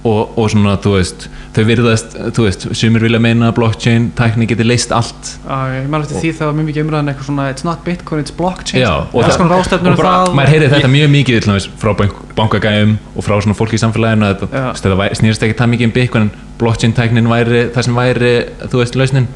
og, 0.08 0.38
og 0.40 0.50
svona 0.52 0.76
þú 0.82 0.94
veist 0.96 1.26
þau 1.56 1.64
virðast, 1.68 2.16
þú 2.36 2.46
veist, 2.46 2.66
sumir 2.78 3.04
vilja 3.04 3.20
meina 3.24 3.50
að 3.50 3.58
blockchain 3.58 4.10
tækni 4.18 4.48
geti 4.50 4.66
leyst 4.66 4.94
allt. 4.96 5.32
Já, 5.44 5.58
ég 5.74 5.90
maður 5.92 6.08
eftir 6.08 6.22
því 6.22 6.32
það 6.38 6.50
var 6.50 6.58
mjög 6.58 6.68
mikið 6.70 6.86
umræðan 6.86 7.12
eitthvað 7.12 7.30
svona 7.30 7.48
It's 7.54 7.68
not 7.68 7.84
Bitcoin, 7.86 8.24
it's 8.24 8.36
blockchain. 8.38 8.84
Já, 8.84 8.92
og 9.08 9.18
það 9.18 9.34
svona 9.40 9.58
rástefnur 9.58 9.92
um 9.92 9.98
og 9.98 10.02
bara, 10.04 10.14
það 10.24 10.38
maður 10.40 10.54
heyrið 10.56 10.76
þetta 10.76 10.92
mjög 10.94 11.12
mikið 11.16 11.40
til 11.40 11.52
dæmis, 11.52 11.70
frá 11.82 11.92
bank, 12.02 12.22
bankagæðum 12.38 12.96
og 13.16 13.28
frá 13.28 13.36
svona 13.42 13.58
fólki 13.58 13.80
í 13.80 13.84
samfélaginu 13.84 14.30
að 14.30 14.46
þetta, 14.46 15.10
snýrst 15.22 15.46
ekki 15.48 15.60
það 15.60 15.72
mikið 15.74 15.90
um 15.90 15.96
Bitcoin 15.98 16.28
en 16.28 16.34
blockchain 16.62 16.98
tæknin 16.98 17.30
væri 17.32 17.68
það 17.76 17.90
sem 17.90 18.02
væri 18.02 18.34
þú 18.68 18.84
veist 18.84 19.00
lausnin. 19.00 19.30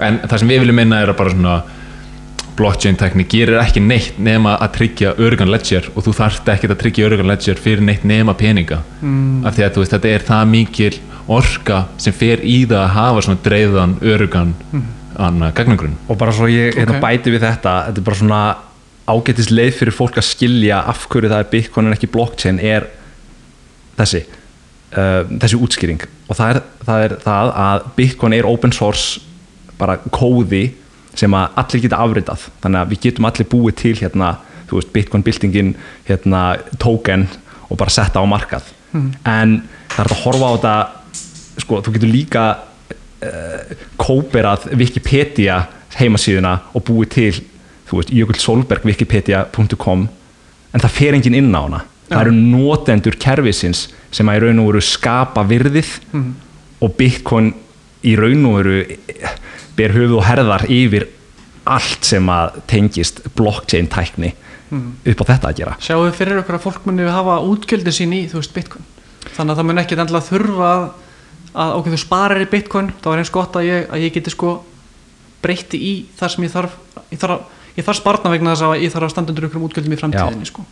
En 0.00 0.20
það 0.24 0.42
sem 0.42 0.52
við 0.52 0.64
viljum 0.64 0.80
minna 0.80 1.00
er 1.02 1.12
að 1.12 1.20
bara 1.20 1.32
svona 1.32 1.56
blockchain 2.56 2.96
tækni 2.98 3.26
gerir 3.28 3.58
ekki 3.60 3.82
neitt 3.84 4.20
nema 4.22 4.56
að 4.64 4.72
tryggja 4.78 5.14
örugan 5.20 5.50
ledger 5.52 5.88
og 5.94 6.06
þú 6.06 6.14
þarft 6.20 6.48
ekki 6.54 6.70
að 6.70 6.78
tryggja 6.82 7.08
örugan 7.08 7.28
ledger 7.30 7.60
fyrir 7.60 7.84
neitt 7.84 8.06
nema 8.08 8.34
peninga 8.38 8.80
mm. 9.00 9.44
af 9.46 9.56
því 9.56 9.66
að 9.66 9.74
þú 9.74 9.84
veist 9.84 9.96
þetta 9.96 10.12
er 10.12 10.26
það 10.30 10.52
mikil 10.52 10.92
orka 11.36 11.80
sem 12.02 12.14
fer 12.16 12.44
í 12.46 12.60
það 12.64 12.82
að 12.84 12.94
hafa 12.96 13.24
svona 13.26 13.42
dreifðan 13.44 13.96
örugan 14.12 14.54
mm. 14.70 14.86
gagnagrunn 15.58 15.98
og 16.06 16.20
bara 16.20 16.34
svo 16.36 16.48
ég 16.50 16.78
hérna, 16.78 16.96
Ok. 16.96 17.04
bæti 17.04 17.34
við 17.34 17.44
þetta 17.44 17.76
þetta 17.88 18.02
er 18.02 18.08
bara 18.08 18.20
svona 18.22 18.40
ágætis 19.06 19.52
leið 19.52 19.76
fyrir 19.80 19.94
fólk 19.94 20.18
að 20.18 20.28
skilja 20.30 20.80
af 20.90 21.06
hverju 21.10 21.30
það 21.30 21.44
er 21.44 21.52
bitcoin 21.52 21.90
en 21.90 21.96
ekki 21.96 22.10
blockchain 22.10 22.58
er 22.62 22.88
þessi 23.98 24.24
uh, 24.96 25.22
þessi 25.28 25.60
útskýring 25.60 26.02
og 26.26 26.38
það 26.38 26.56
er, 26.56 26.60
það 26.88 27.04
er 27.04 27.16
það 27.22 27.52
að 27.66 27.86
bitcoin 27.98 28.36
er 28.36 28.48
open 28.48 28.74
source 28.74 29.22
bara 29.78 29.98
kóði 30.10 30.70
sem 31.16 31.34
að 31.36 31.58
allir 31.62 31.84
geta 31.86 32.02
afritað. 32.04 32.46
Þannig 32.62 32.82
að 32.82 32.92
við 32.92 33.02
getum 33.06 33.28
allir 33.30 33.50
búið 33.52 33.78
til 33.82 33.94
hérna, 34.02 34.30
þú 34.68 34.80
veist, 34.80 34.92
bitcoin 34.94 35.24
byltingin 35.26 35.74
hérna, 36.08 36.42
token 36.82 37.26
og 37.70 37.80
bara 37.80 37.94
setta 37.94 38.22
á 38.22 38.26
markað. 38.28 38.72
En 39.26 39.58
það 39.92 40.04
er 40.04 40.12
að 40.12 40.22
horfa 40.24 40.46
á 40.46 40.54
þetta 40.56 40.76
sko, 41.62 41.80
þú 41.84 41.96
getur 41.96 42.12
líka 42.12 42.46
kóperað 44.00 44.70
Wikipedia 44.76 45.64
heimasíðuna 45.96 46.52
og 46.76 46.84
búið 46.86 47.12
til 47.14 47.34
þú 47.88 48.00
veist, 48.00 48.12
Jökull 48.12 48.40
Solberg 48.42 48.86
wikipedia.com 48.86 50.06
en 50.76 50.82
það 50.82 50.96
fer 50.96 51.16
enginn 51.16 51.38
inn 51.38 51.54
á 51.54 51.60
hana. 51.62 51.82
Það 52.10 52.20
eru 52.20 52.34
notendur 52.36 53.16
kerfisins 53.18 53.86
sem 54.14 54.28
að 54.28 54.38
í 54.38 54.42
raun 54.44 54.62
og 54.62 54.68
veru 54.70 54.82
skapa 54.84 55.42
virðið 55.46 55.88
og 56.84 56.92
Bitcoin 56.98 57.52
í 58.06 58.14
raun 58.18 58.44
og 58.46 58.58
veru 58.60 58.76
ber 59.76 59.94
höfuð 59.96 60.18
og 60.20 60.26
herðar 60.26 60.66
yfir 60.72 61.08
allt 61.66 62.06
sem 62.06 62.28
að 62.30 62.60
tengist 62.70 63.24
blockchain 63.38 63.88
tækni 63.90 64.34
upp 64.70 65.22
á 65.22 65.24
þetta 65.30 65.50
að 65.50 65.58
gera. 65.60 65.74
Sjáum 65.82 66.06
við 66.06 66.20
fyrir 66.20 66.40
okkur 66.42 66.58
að 66.58 66.64
fólk 66.66 66.86
muni 66.88 67.06
hafa 67.10 67.40
útgjöldin 67.46 67.94
sín 67.94 68.14
í, 68.14 68.22
þú 68.30 68.40
veist, 68.40 68.54
Bitcoin. 68.54 68.86
Þannig 69.26 69.52
að 69.52 69.58
það 69.60 69.68
mun 69.68 69.82
ekki 69.82 69.98
endilega 69.98 70.28
þurfa 70.28 70.70
að, 70.70 70.86
að 71.64 71.74
ok, 71.80 71.90
þú 71.92 72.00
sparir 72.02 72.42
í 72.42 72.48
Bitcoin. 72.50 72.90
Þá 73.02 73.10
er 73.12 73.22
eins 73.22 73.34
gott 73.34 73.58
að 73.58 73.68
ég, 73.68 73.86
að 73.90 74.06
ég 74.06 74.16
geti 74.16 74.34
sko 74.34 74.56
breytti 75.46 75.78
í 75.78 75.92
það 76.18 76.34
sem 76.34 76.46
ég 76.46 76.54
þarf 76.54 76.74
ég 77.12 77.20
þarf, 77.22 77.44
ég 77.76 77.86
þarf 77.86 78.00
sparna 78.00 78.32
vegna 78.32 78.54
þess 78.54 78.66
að 78.66 78.82
ég 78.82 78.94
þarf 78.94 79.06
að 79.06 79.12
standa 79.12 79.32
undir 79.32 79.46
einhverjum 79.46 79.66
útgjöldum 79.68 79.94
í 79.94 79.98
framtíðinni 80.00 80.48
sko. 80.48 80.64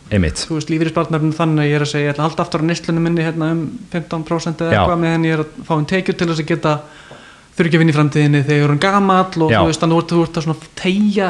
þú 0.49 0.57
veist, 0.57 0.71
lífeyrispartnarinn 0.73 1.35
þannig 1.37 1.63
að 1.63 1.69
ég 1.69 1.77
er 1.77 1.85
að 1.85 1.91
segja 1.91 2.07
ég 2.09 2.15
ætla 2.15 2.23
að 2.25 2.29
halda 2.29 2.45
aftur 2.45 2.65
á 2.65 2.69
neslunum 2.71 3.05
minni 3.07 3.25
hérna 3.25 3.51
um 3.53 3.61
15% 3.93 4.65
eða 4.65 4.73
eitthvað 4.79 5.03
meðan 5.05 5.27
ég 5.29 5.37
er 5.37 5.43
að 5.45 5.59
fá 5.69 5.73
um 5.77 5.85
tekjur 5.93 6.17
til 6.19 6.29
þess 6.31 6.43
að 6.43 6.49
geta 6.51 6.75
þurfi 7.55 7.69
ekki 7.69 7.77
að 7.77 7.83
vinna 7.83 7.93
í 7.93 7.97
framtíðinni 7.99 8.41
þegar 8.45 8.57
ég 8.59 8.65
er 8.67 8.73
um 8.75 8.79
gamall 8.83 9.43
og 9.45 9.51
Já. 9.53 9.59
þú 9.61 9.67
veist, 9.69 9.81
þannig 9.83 10.01
að 10.01 10.09
þú 10.11 10.23
ert 10.25 10.39
að 10.41 10.45
svona 10.47 10.71
tegja 10.81 11.29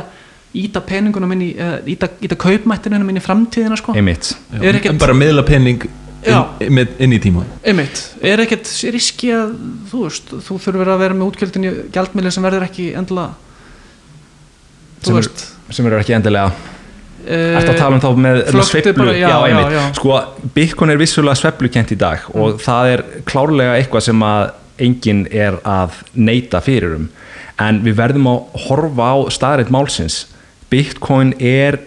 íta 0.55 0.81
peningunum 0.88 1.29
minni, 1.29 1.49
íta, 1.91 2.07
íta 2.23 2.35
kaupmættinum 2.39 3.05
minni 3.05 3.19
í 3.21 3.25
framtíðina 3.25 3.77
sko. 3.77 3.93
einmitt 3.93 4.33
Er 4.61 4.75
ekkert- 4.79 4.97
bara 4.99 5.13
miðla 5.13 5.43
pening 5.45 5.83
Já. 6.25 6.39
inn, 6.59 6.71
með, 6.73 6.88
inn 6.99 7.11
í 7.13 7.19
tíma 7.21 7.43
einmitt, 7.63 7.99
er 8.23 8.39
ekkert 8.41 8.65
riski 8.95 9.29
að 9.35 9.51
þú 9.91 10.03
veist, 10.07 10.31
þú 10.47 10.57
þurfur 10.63 10.93
að 10.95 11.01
vera 11.03 11.13
með 11.13 11.27
útgjöldin 11.29 11.67
í 11.67 11.73
gjaldmiðli 11.93 12.31
sem 12.31 12.43
verður 12.47 12.65
ekki 12.69 12.88
endilega 12.97 13.35
þú 15.03 15.05
Sem 15.05 15.17
er- 15.17 15.21
veist 15.21 15.45
sem 15.75 15.85
eru 15.89 15.99
ekki 15.99 16.15
endilega 16.17 16.49
uh, 16.49 17.59
Ertu 17.59 17.71
að 17.73 17.79
tala 17.79 17.95
um 17.97 18.01
þá 18.03 18.09
með, 18.15 18.35
með 18.39 18.51
flökti 18.55 18.69
sveiflu 18.71 18.93
bara, 18.99 19.13
já, 19.17 19.27
já, 19.29 19.38
einmitt. 19.49 19.71
já. 19.75 19.81
Mm. 19.85 19.95
Sko, 19.99 20.19
Bitcoin 20.55 20.93
er 20.93 20.97
vissulega 21.01 21.39
sveiflukent 21.41 21.91
í 21.95 21.97
dag 21.97 22.27
og 22.33 22.59
það 22.63 22.91
er 22.95 23.03
klárlega 23.27 23.77
eitthvað 23.79 24.05
sem 24.09 24.25
að 24.25 24.51
enginn 24.81 25.25
er 25.31 25.59
að 25.63 26.01
neyta 26.13 26.61
fyrir 26.63 26.97
um. 26.99 27.09
En 27.61 27.81
við 27.85 27.97
verðum 27.99 28.31
að 28.31 28.63
horfa 28.65 29.11
á 29.11 29.17
staðrætt 29.31 29.71
málsins. 29.71 30.25
Bitcoin 30.71 31.33
er 31.39 31.79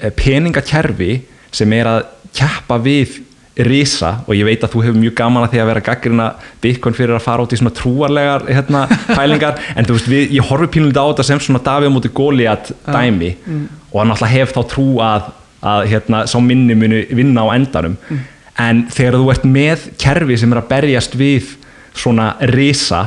eh, 0.00 0.12
peningakerfi 0.12 1.22
sem 1.54 1.72
er 1.72 1.88
að 1.88 2.02
keppa 2.36 2.76
við 2.82 3.22
risa 3.64 4.18
og 4.26 4.34
ég 4.36 4.44
veit 4.44 4.64
að 4.64 4.74
þú 4.74 4.82
hefur 4.84 5.00
mjög 5.00 5.14
gaman 5.16 5.46
að 5.46 5.54
því 5.54 5.60
að 5.62 5.68
vera 5.70 5.82
gaggrina 5.86 6.26
Bitcoin 6.60 6.96
fyrir 6.96 7.16
að 7.16 7.24
fara 7.24 7.46
út 7.46 7.54
í 7.56 7.58
svona 7.60 7.72
trúarlegar 7.72 8.44
hérna, 8.50 8.84
pælingar. 9.16 9.60
En 9.72 9.88
þú 9.88 9.96
veist, 9.96 10.10
við, 10.12 10.36
ég 10.36 10.50
horfi 10.50 10.68
pínulegt 10.76 11.00
á 11.00 11.08
þetta 11.08 11.26
sem 11.30 11.42
svona 11.46 11.62
Davíð 11.64 11.88
á 11.88 11.94
móti 11.96 12.12
Goliat 12.12 12.72
dæmi 12.84 13.32
og 13.92 14.00
hann 14.02 14.12
alltaf 14.12 14.32
hef 14.32 14.52
þá 14.52 14.62
trú 14.68 14.88
að, 15.04 15.30
að 15.64 15.86
hérna, 15.94 16.24
sá 16.28 16.36
minni 16.44 16.76
muni 16.76 17.06
vinna 17.16 17.46
á 17.48 17.56
endanum. 17.56 17.96
En 18.60 18.84
þegar 18.92 19.16
þú 19.20 19.30
ert 19.32 19.48
með 19.48 19.88
kerfi 20.00 20.36
sem 20.40 20.52
er 20.52 20.60
að 20.60 20.68
berjast 20.74 21.16
við 21.16 21.54
svona 21.96 22.28
risa 22.52 23.02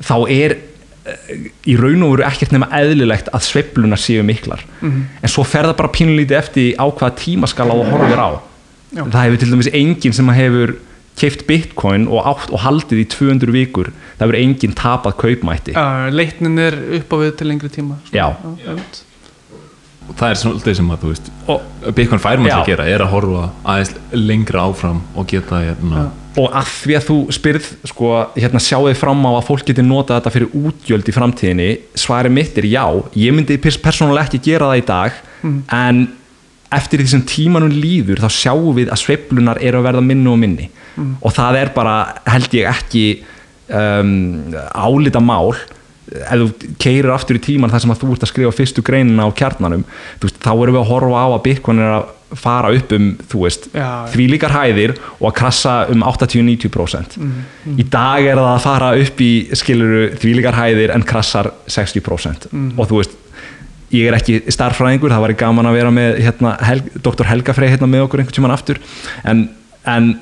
þá 0.00 0.14
er 0.32 0.56
eh, 0.56 1.48
í 1.70 1.76
raun 1.80 2.04
og 2.06 2.14
veru 2.16 2.26
ekkert 2.28 2.54
nema 2.56 2.68
eðlilegt 2.80 3.30
að 3.34 3.46
sveiflunar 3.48 4.00
séu 4.00 4.22
miklar 4.26 4.62
en 4.82 5.30
svo 5.30 5.44
fer 5.46 5.68
það 5.68 5.76
bara 5.80 5.94
pínulítið 5.96 6.38
eftir 6.42 6.70
á 6.80 6.86
hvaða 6.88 7.16
tímaskala 7.22 7.76
þú 7.80 7.90
horfir 7.94 8.22
á 8.22 8.30
Já. 8.90 9.04
það 9.06 9.20
hefur 9.26 9.42
til 9.44 9.50
dæmis 9.54 9.68
enginn 9.80 10.16
sem 10.16 10.32
hefur 10.34 10.72
keift 11.20 11.44
bitcoin 11.46 12.06
og, 12.08 12.24
átt, 12.26 12.48
og 12.54 12.62
haldið 12.64 13.02
í 13.02 13.06
200 13.12 13.52
vikur 13.54 13.90
það 14.16 14.24
hefur 14.24 14.38
enginn 14.40 14.74
tapað 14.78 15.18
kaupmætti 15.20 15.74
uh, 15.76 16.08
leitnin 16.14 16.58
er 16.62 16.76
upp 17.00 17.12
á 17.12 17.16
við 17.20 17.32
til 17.38 17.50
lengri 17.50 17.70
tíma 17.74 17.98
svona. 18.08 18.32
Já. 18.64 18.74
og 20.08 20.16
það 20.18 20.32
er 20.32 20.40
svolítið 20.40 20.78
sem 20.80 20.90
að 20.94 21.04
þú 21.04 21.12
veist 21.12 21.30
og, 21.52 21.66
Bitcoin 21.98 22.22
fær 22.22 22.40
maður 22.40 22.54
Já. 22.54 22.56
að 22.62 22.70
gera 22.72 22.88
er 22.94 23.04
að 23.04 23.12
horfa 23.14 23.44
aðeins 23.74 23.92
lengra 24.16 24.64
áfram 24.70 25.02
og 25.14 25.28
geta 25.30 25.60
hérna, 25.66 26.06
og 26.38 26.52
að 26.54 26.68
því 26.84 26.94
að 26.96 27.06
þú 27.08 27.16
spyrð 27.34 27.68
sko, 27.90 28.10
hérna 28.36 28.60
þið 28.62 28.98
fram 29.00 29.24
á 29.26 29.30
að 29.32 29.46
fólk 29.48 29.64
geti 29.66 29.82
notað 29.82 30.20
þetta 30.20 30.32
fyrir 30.36 30.52
útgjöld 30.60 31.10
í 31.10 31.14
framtíðinni 31.16 31.68
svari 31.98 32.30
mitt 32.30 32.58
er 32.60 32.68
já, 32.70 32.84
ég 33.18 33.34
myndi 33.34 33.58
pers- 33.58 33.80
persónulega 33.82 34.28
ekki 34.28 34.42
gera 34.52 34.68
það 34.70 34.82
í 34.82 34.86
dag 34.86 35.18
en 35.74 36.04
eftir 36.70 37.02
því 37.02 37.08
sem 37.10 37.24
tímanum 37.26 37.72
líður 37.74 38.22
þá 38.22 38.28
sjáum 38.30 38.76
við 38.76 38.92
að 38.94 39.00
sveiflunar 39.02 39.58
eru 39.58 39.80
að 39.80 39.88
verða 39.88 40.04
minni 40.06 40.30
og 40.30 40.38
minni. 40.38 40.68
Og 41.24 41.32
það 41.34 41.56
er 41.64 41.72
bara 41.74 41.94
held 42.30 42.54
ég 42.54 42.68
ekki 42.70 43.04
um, 43.66 44.54
álita 44.74 45.18
mál 45.24 45.54
ef 46.10 46.30
þú 46.30 46.74
keirir 46.82 47.10
aftur 47.14 47.38
í 47.38 47.42
tíman 47.42 47.70
þar 47.70 47.84
sem 47.84 47.92
að 47.94 48.00
þú 48.02 48.12
ert 48.14 48.24
að 48.26 48.30
skrifa 48.32 48.54
fyrstu 48.54 48.82
greinina 48.86 49.26
á 49.26 49.30
kjarnanum 49.34 49.84
veist, 50.22 50.38
þá 50.42 50.50
erum 50.54 50.74
við 50.74 50.80
að 50.82 50.88
horfa 50.90 51.20
á 51.22 51.28
að 51.30 51.42
Bitcoin 51.44 51.82
er 51.82 51.92
að 51.98 52.08
fara 52.38 52.70
upp 52.76 52.92
um 52.96 53.08
þú 53.30 53.42
veist, 53.44 53.68
Já, 53.74 54.06
því 54.12 54.26
líkar 54.34 54.54
hæðir 54.54 54.94
og 55.18 55.26
að 55.30 55.36
krassa 55.40 55.74
um 55.92 56.04
80-90% 56.06 57.16
í 57.74 57.86
dag 57.90 58.26
er 58.26 58.38
það 58.38 58.50
að 58.52 58.62
fara 58.66 58.92
upp 59.02 59.24
í 59.24 59.32
skiluru 59.58 60.04
því 60.20 60.36
líkar 60.38 60.58
hæðir 60.60 60.94
en 60.94 61.06
krassar 61.06 61.50
60% 61.66 62.48
og 62.76 62.86
þú 62.90 63.00
veist 63.00 63.18
ég 63.90 64.06
er 64.06 64.16
ekki 64.16 64.38
starffræðingur, 64.54 65.10
það 65.10 65.24
var 65.24 65.36
gaman 65.38 65.68
að 65.70 65.78
vera 65.80 65.92
með 65.94 66.20
hérna, 66.22 66.54
Hel 66.62 66.82
Dr. 67.02 67.26
Helga 67.26 67.54
Frey 67.56 67.72
hérna 67.72 67.88
með 67.90 68.04
okkur 68.06 68.22
einhvern 68.22 68.36
tíman 68.36 68.54
aftur. 68.54 68.78
En, 69.26 69.48
en 69.82 70.12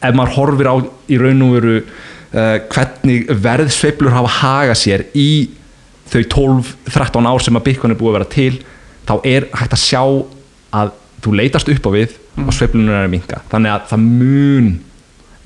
ef 0.00 0.16
maður 0.16 0.36
horfir 0.38 0.70
á 0.72 0.74
í 1.12 1.18
raun 1.20 1.44
og 1.44 1.52
veru 1.58 1.74
uh, 1.82 2.56
hvernig 2.72 3.28
verðsveiflur 3.44 4.14
hafa 4.14 4.32
hagað 4.38 4.80
sér 4.80 5.06
í 5.12 5.28
þau 6.10 6.22
12-13 6.22 7.28
ár 7.28 7.44
sem 7.44 7.60
að 7.60 7.66
Bitcoin 7.68 7.94
er 7.94 8.00
búið 8.00 8.14
að 8.14 8.18
vera 8.18 8.32
til 8.32 8.52
þá 9.04 9.14
er 9.28 9.48
hægt 9.52 9.76
að 9.76 9.84
sjá 9.84 10.02
að 10.74 10.92
þú 11.24 11.36
leitast 11.40 11.70
upp 11.72 11.88
á 11.88 11.90
við 11.94 12.16
og 12.44 12.52
sveiflunar 12.54 13.00
er 13.00 13.08
að 13.08 13.14
minka 13.14 13.40
þannig 13.52 13.74
að 13.74 13.88
það 13.92 14.04
mun 14.04 14.70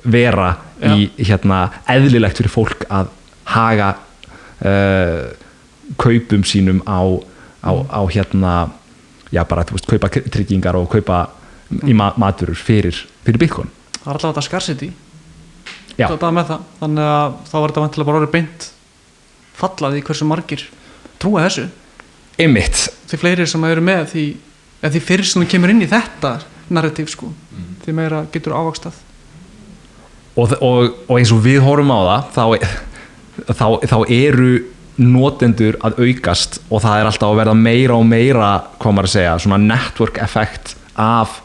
vera 0.08 0.50
í 0.88 1.08
hérna 1.18 1.62
eðlilegt 1.90 2.38
fyrir 2.38 2.52
fólk 2.52 2.84
að 2.86 3.10
haga 3.48 3.88
uh, 4.62 5.24
kaupum 5.98 6.44
sínum 6.46 6.82
á, 6.86 7.02
á, 7.66 7.70
á 7.88 8.02
hérna 8.12 8.54
já 9.34 9.42
bara 9.48 9.64
þú 9.66 9.76
veist 9.76 9.90
kaupa 9.90 10.10
tryggingar 10.12 10.78
og 10.78 10.88
kaupa 10.92 11.26
í 11.84 11.94
ma 11.96 12.12
maturur 12.20 12.56
fyrir, 12.56 12.96
fyrir 13.26 13.40
Bitcoin. 13.42 13.70
Það 13.98 14.08
er 14.08 14.16
alltaf 14.16 14.30
þetta 14.30 14.46
scarcity. 14.46 14.88
Það. 15.98 16.52
Þannig 16.78 17.04
að 17.04 17.36
þá 17.50 17.54
var 17.58 17.72
þetta 17.72 17.84
vantilega 17.84 18.08
bara 18.08 18.20
orðið 18.22 18.34
beint 18.36 18.68
fallað 19.58 19.98
í 19.98 20.02
hversu 20.06 20.28
margir 20.28 20.64
trúa 21.18 21.44
þessu. 21.48 21.66
Einmitt, 22.38 22.84
því 23.10 23.18
fleiri 23.18 23.46
sem 23.50 23.64
eru 23.66 23.82
með 23.82 24.04
því, 24.12 24.24
eða 24.82 24.94
því 24.94 25.04
fyrir 25.10 25.28
sem 25.28 25.42
þú 25.42 25.50
kemur 25.54 25.74
inn 25.74 25.84
í 25.84 25.90
þetta 25.90 26.38
narratív 26.68 27.10
sko 27.12 27.30
því 27.84 27.94
meira 27.96 28.24
getur 28.32 28.56
ávakstað 28.56 28.96
og, 30.38 30.54
og, 30.60 30.96
og 31.08 31.14
eins 31.18 31.32
og 31.34 31.42
við 31.44 31.62
horfum 31.64 31.94
á 31.94 32.00
það 32.08 32.26
þá, 32.36 32.74
þá, 33.58 33.66
þá 33.90 33.98
eru 34.06 34.50
notendur 34.98 35.78
að 35.86 36.00
aukast 36.02 36.58
og 36.68 36.82
það 36.82 37.00
er 37.00 37.08
alltaf 37.10 37.30
að 37.30 37.40
verða 37.40 37.54
meira 37.58 37.98
og 37.98 38.06
meira 38.06 38.48
hvað 38.80 38.94
maður 38.94 39.08
að 39.08 39.14
segja, 39.14 39.36
svona 39.44 39.58
network 39.62 40.18
effekt 40.22 40.74
af 40.98 41.38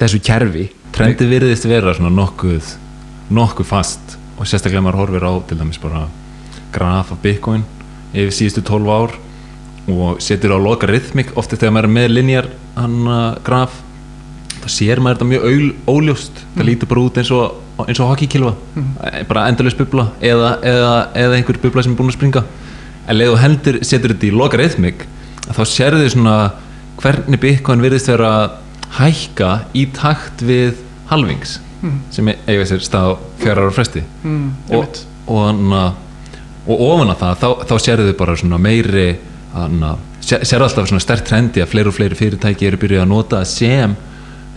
þessu 0.00 0.20
kerfi. 0.24 0.70
Trendi 0.94 1.28
virðist 1.28 1.68
vera 1.68 1.92
svona 1.96 2.12
nokkuð 2.14 2.70
nokkuð 3.34 3.68
fast 3.68 4.16
og 4.38 4.48
sérstaklega 4.48 4.80
ef 4.80 4.86
maður 4.86 5.00
horfir 5.02 5.28
á 5.28 5.32
til 5.48 5.58
dæmis 5.60 5.80
bara 5.82 6.06
graf 6.74 7.12
af 7.14 7.20
Bitcoin 7.22 7.64
yfir 8.14 8.32
síðustu 8.34 8.64
12 8.64 8.90
ár 8.94 9.14
og 9.90 10.20
setur 10.24 10.56
á 10.56 10.58
logarithmik 10.60 11.34
ofta 11.36 11.58
þegar 11.58 11.74
maður 11.76 11.88
er 11.90 11.96
með 11.98 12.14
linjar 12.14 12.46
hann 12.76 13.10
graf 13.44 13.82
þá 14.64 14.70
sér 14.72 15.00
maður 15.02 15.18
þetta 15.18 15.28
mjög 15.30 15.46
aul, 15.50 15.68
óljóst. 15.92 16.42
Það 16.54 16.68
lítur 16.70 16.90
bara 16.90 17.04
út 17.04 17.18
eins 17.20 17.32
og, 17.34 17.58
eins 17.84 18.00
og 18.00 18.10
hockeykilva 18.12 18.52
bara 19.28 19.46
endalus 19.50 19.76
bubla 19.76 20.08
eða, 20.24 20.54
eða, 20.64 20.94
eða 21.24 21.38
einhver 21.38 21.60
bubla 21.62 21.84
sem 21.84 21.92
er 21.94 21.98
búin 22.00 22.12
að 22.12 22.16
springa. 22.18 22.44
En 23.04 23.18
leið 23.18 23.34
og 23.34 23.42
heldur 23.42 23.80
setur 23.84 24.14
þetta 24.14 24.30
í 24.30 24.32
logarithmik 24.34 25.04
þá 25.50 25.62
sérðu 25.68 26.08
svona 26.14 26.36
hvernig 27.02 27.42
Bitcoin 27.42 27.84
virðist 27.84 28.08
vera 28.08 28.30
að 28.38 28.56
hækka 28.94 29.50
í 29.76 29.84
takt 29.92 30.44
við 30.46 30.80
halvings 31.10 31.58
sem 32.14 32.30
eiga 32.46 32.64
sér 32.64 32.80
stað 32.80 33.18
fjara 33.42 33.66
ára 33.66 33.74
fresti. 33.74 34.00
Mm, 34.24 34.46
og, 34.72 35.00
og, 35.28 35.64
og 36.64 36.84
ofan 36.86 37.12
að 37.12 37.20
það 37.20 37.42
þá, 37.42 37.48
þá 37.68 37.74
sérðu 37.84 38.06
þau 38.08 38.20
bara 38.22 38.36
svona 38.40 38.60
meiri 38.62 39.08
hana, 39.54 39.94
sér, 40.20 40.42
sérðu 40.46 40.66
alltaf 40.68 40.90
svona 40.90 41.04
stert 41.04 41.24
trendi 41.28 41.62
að 41.62 41.70
fleiri 41.72 41.90
og 41.92 41.96
fleiri 41.96 42.18
fyrirtæki 42.18 42.68
eru 42.68 42.80
byrjuð 42.82 43.04
að 43.04 43.10
nota 43.14 43.44
sem 43.48 43.96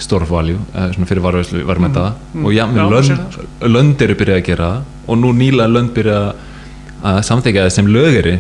store 0.02 0.28
of 0.28 0.30
value, 0.30 0.60
eh, 0.74 0.92
svona 0.94 1.08
fyrir 1.10 1.24
varvæslu 1.26 1.64
varmenta 1.66 2.12
og 2.44 2.52
já, 2.54 2.66
lönd, 2.70 3.08
sér 3.10 3.70
lönd 3.70 4.02
eru 4.02 4.16
byrjuð 4.20 4.38
að 4.38 4.46
gera 4.52 4.68
það. 4.74 4.94
Og 5.08 5.18
nú 5.22 5.34
nýlega 5.34 5.72
lönd 5.72 5.94
byrjuð 5.96 6.20
að, 6.22 6.46
að 7.04 7.20
samþykja 7.32 7.66
það 7.68 7.76
sem 7.80 7.92
lögeri 7.96 8.38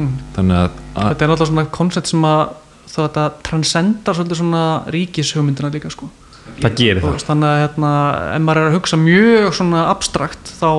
Mm. 0.00 0.14
þannig 0.32 0.56
að, 0.56 0.76
þetta 0.96 1.24
er 1.24 1.28
náttúrulega 1.28 1.50
svona 1.50 1.70
koncept 1.76 2.08
sem 2.08 2.22
að 2.24 2.40
það 2.88 3.02
þetta 3.04 3.24
transcendar 3.46 4.16
svolítið 4.16 4.38
svona 4.40 4.62
ríkishugmyndina 4.94 5.70
líka 5.74 5.90
sko. 5.92 6.08
Það 6.60 6.78
gerir 6.78 7.04
það. 7.04 7.18
þannig 7.28 7.48
að 7.50 7.60
hérna, 7.60 7.90
ef 8.34 8.42
maður 8.46 8.60
er 8.62 8.70
að 8.70 8.76
hugsa 8.78 8.98
mjög 9.00 9.50
svona 9.58 9.82
abstrakt 9.90 10.52
þá, 10.56 10.70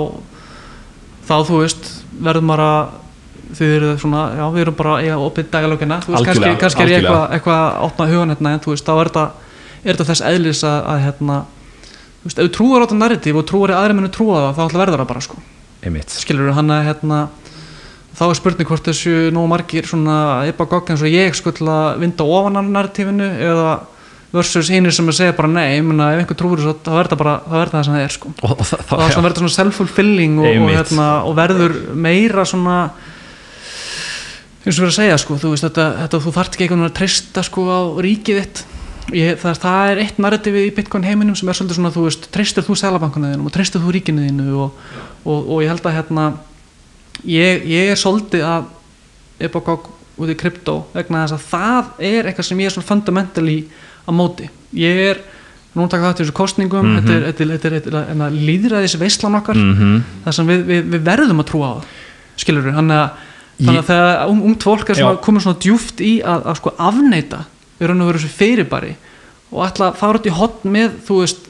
þá 1.29 1.35
þú 1.47 1.59
veist 1.61 1.91
verður 2.21 2.47
maður 2.49 2.65
að 2.65 2.97
þið 3.57 3.73
eru 3.77 3.91
svona, 4.01 4.25
já 4.37 4.43
við 4.53 4.63
erum 4.65 4.77
bara 4.79 4.97
að 4.99 5.25
opið 5.25 5.49
dagalókina, 5.53 5.99
þú 6.05 6.15
veist, 6.15 6.27
kannski, 6.29 6.51
kannski 6.61 6.85
er 6.85 6.93
ég 6.93 7.01
eitthvað 7.01 7.35
eitthva 7.37 7.57
að 7.57 7.87
opna 7.87 8.07
hugan 8.11 8.33
hérna 8.35 8.53
en 8.55 8.63
þú 8.63 8.75
veist, 8.75 8.87
þá 8.87 8.93
er 8.93 9.11
þetta, 9.11 10.07
þess 10.11 10.25
eðlis 10.31 10.63
að, 10.67 10.79
að 10.93 11.03
hérna, 11.07 11.37
þú 12.21 12.29
veist, 12.29 12.39
ef 12.39 12.47
þú 12.47 12.53
trúar 12.57 12.81
á 12.81 12.83
þetta 12.85 12.99
narratív 13.01 13.41
og 13.41 13.47
trúar 13.51 13.73
í 13.73 13.77
aðri 13.77 13.97
mennu 13.99 14.11
trúa 14.15 14.41
það, 14.41 14.51
þá 14.57 14.63
ætla 14.65 14.83
verður 14.83 15.03
það 15.03 15.11
bara 15.13 15.25
sko, 15.27 15.43
skilur 16.21 16.57
hann 16.57 16.75
að 16.75 16.89
hérna 16.89 17.21
þá 18.17 18.25
er 18.27 18.37
spurning 18.37 18.69
hvort 18.69 18.85
þessu 18.85 19.15
nógu 19.33 19.49
margir 19.49 19.87
svona 19.87 20.17
ypa 20.49 20.67
gogg 20.69 20.91
eins 20.91 21.01
og 21.01 21.09
ég 21.09 21.37
sko 21.37 21.53
til 21.55 21.69
að 21.71 22.03
vinda 22.03 22.27
ofan 22.27 22.59
af 22.59 22.67
narratífinu 22.67 23.29
eða 23.47 23.71
versus 24.31 24.69
hinnir 24.71 24.93
sem 24.95 25.07
að 25.11 25.17
segja 25.17 25.35
bara 25.35 25.51
nei, 25.51 25.77
ég 25.77 25.85
meina 25.85 26.11
ef 26.13 26.21
einhver 26.21 26.37
trúur 26.39 26.59
þessu 26.59 26.77
þá 26.85 26.91
verður 26.95 27.11
það 27.11 27.21
bara, 27.21 27.33
það 27.45 27.57
verður 27.57 27.73
það 27.75 27.85
sem 27.87 27.95
það 27.95 28.03
er 28.03 28.13
sko. 28.15 28.31
Og, 28.31 28.51
og 28.51 28.67
það, 28.67 28.83
það 28.87 29.01
það, 29.01 29.25
verður 29.25 29.41
svona 29.41 29.55
self-fulfilling 29.57 30.37
og, 30.39 30.51
og, 30.51 30.69
hérna, 30.71 31.07
og 31.27 31.35
verður 31.39 31.75
meira 32.07 32.45
svona 32.47 32.77
eins 34.61 34.75
og 34.75 34.83
erum 34.83 34.91
að 34.91 34.97
segja 34.99 35.17
sko, 35.21 35.37
þú 35.41 35.53
veist 35.53 35.65
þetta, 35.65 35.87
þetta 36.03 36.21
þú 36.21 36.33
þarft 36.35 36.57
ekki 36.57 36.67
einhvern 36.67 36.83
veginn 36.83 36.91
að 36.91 36.99
treysta 36.99 37.43
sko 37.47 37.65
á 37.65 37.79
ríkið 38.05 38.41
þitt. 38.41 38.63
Ég, 39.17 39.39
það, 39.41 39.55
það 39.63 39.91
er 39.91 40.01
eitt 40.03 40.19
narratífið 40.21 40.67
í 40.67 40.73
Bitcoin 40.77 41.07
heiminum 41.07 41.35
sem 41.35 41.49
er 41.49 41.57
svolítið 41.57 41.79
svona 41.79 41.91
þú 41.91 42.03
veist, 42.05 42.27
treystir 42.31 42.63
þú 42.63 42.75
selabankunni 42.79 43.31
þínum 43.33 43.49
og 43.49 43.55
treystir 43.55 43.81
þú 43.81 43.95
ríkinu 43.95 44.27
þínu 44.27 44.45
og, 44.61 44.77
og, 45.25 45.39
og 45.41 45.63
ég 45.65 45.71
held 45.73 45.89
að 45.89 45.97
hérna 45.97 46.27
ég, 47.27 47.65
ég 47.67 47.91
er 47.91 47.99
svolítið 47.99 48.45
að 48.47 48.69
epokák 49.49 49.89
út 50.21 50.31
í 50.31 50.37
krypto 50.37 50.77
vegna 50.93 51.25
þess 51.25 51.35
að 51.35 51.47
það 51.49 52.07
er 52.11 52.29
eitthvað 52.29 52.47
sem 52.51 52.61
ég 52.61 52.69
er 52.69 52.75
svona 52.75 52.89
fundamentally 52.91 53.57
á 54.05 54.11
móti. 54.13 54.47
Ég 54.77 55.01
er 55.09 55.23
núna 55.73 55.89
taka 55.91 56.11
þátt 56.11 56.21
í 56.21 56.25
þessu 56.25 56.37
kostningum 56.37 56.93
þetta 56.99 57.17
er, 57.17 57.25
þetta 57.31 57.43
er, 57.47 57.75
er, 57.79 57.89
er, 57.89 58.23
er 58.27 58.37
líðræðis 58.37 58.97
veistlan 59.01 59.39
okkar. 59.39 59.57
Mm 59.57 59.99
þar 60.25 60.37
sem 60.37 60.47
við, 60.53 60.63
við, 60.67 60.87
við 60.93 61.05
verðum 61.07 61.43
að 61.43 61.49
trúa 61.51 61.67
á 61.67 61.73
það 61.79 61.85
skilur 62.41 62.65
við, 62.67 62.75
þannig 62.77 62.97
að, 63.01 63.27
þannig 63.61 63.81
að 63.83 63.89
þegar 63.91 64.29
ung, 64.31 64.41
ungt 64.49 64.63
fólk 64.67 64.89
er 64.89 65.17
komið 65.25 65.45
svona 65.45 65.59
djúft 65.65 66.01
í 66.01 66.11
að, 66.23 66.45
að 66.51 66.57
sko 66.61 66.73
afneita 66.77 67.43
við 67.79 67.87
raun 67.91 68.01
og 68.01 68.11
veru 68.11 68.19
þessu 68.21 68.35
fyrirbæri 68.41 68.91
og 69.51 69.63
ætla 69.67 69.89
að 69.91 69.95
fara 70.01 70.19
út 70.21 70.27
í 70.29 70.35
hotn 70.35 70.71
með 70.71 70.91
þú 71.07 71.21
veist, 71.21 71.47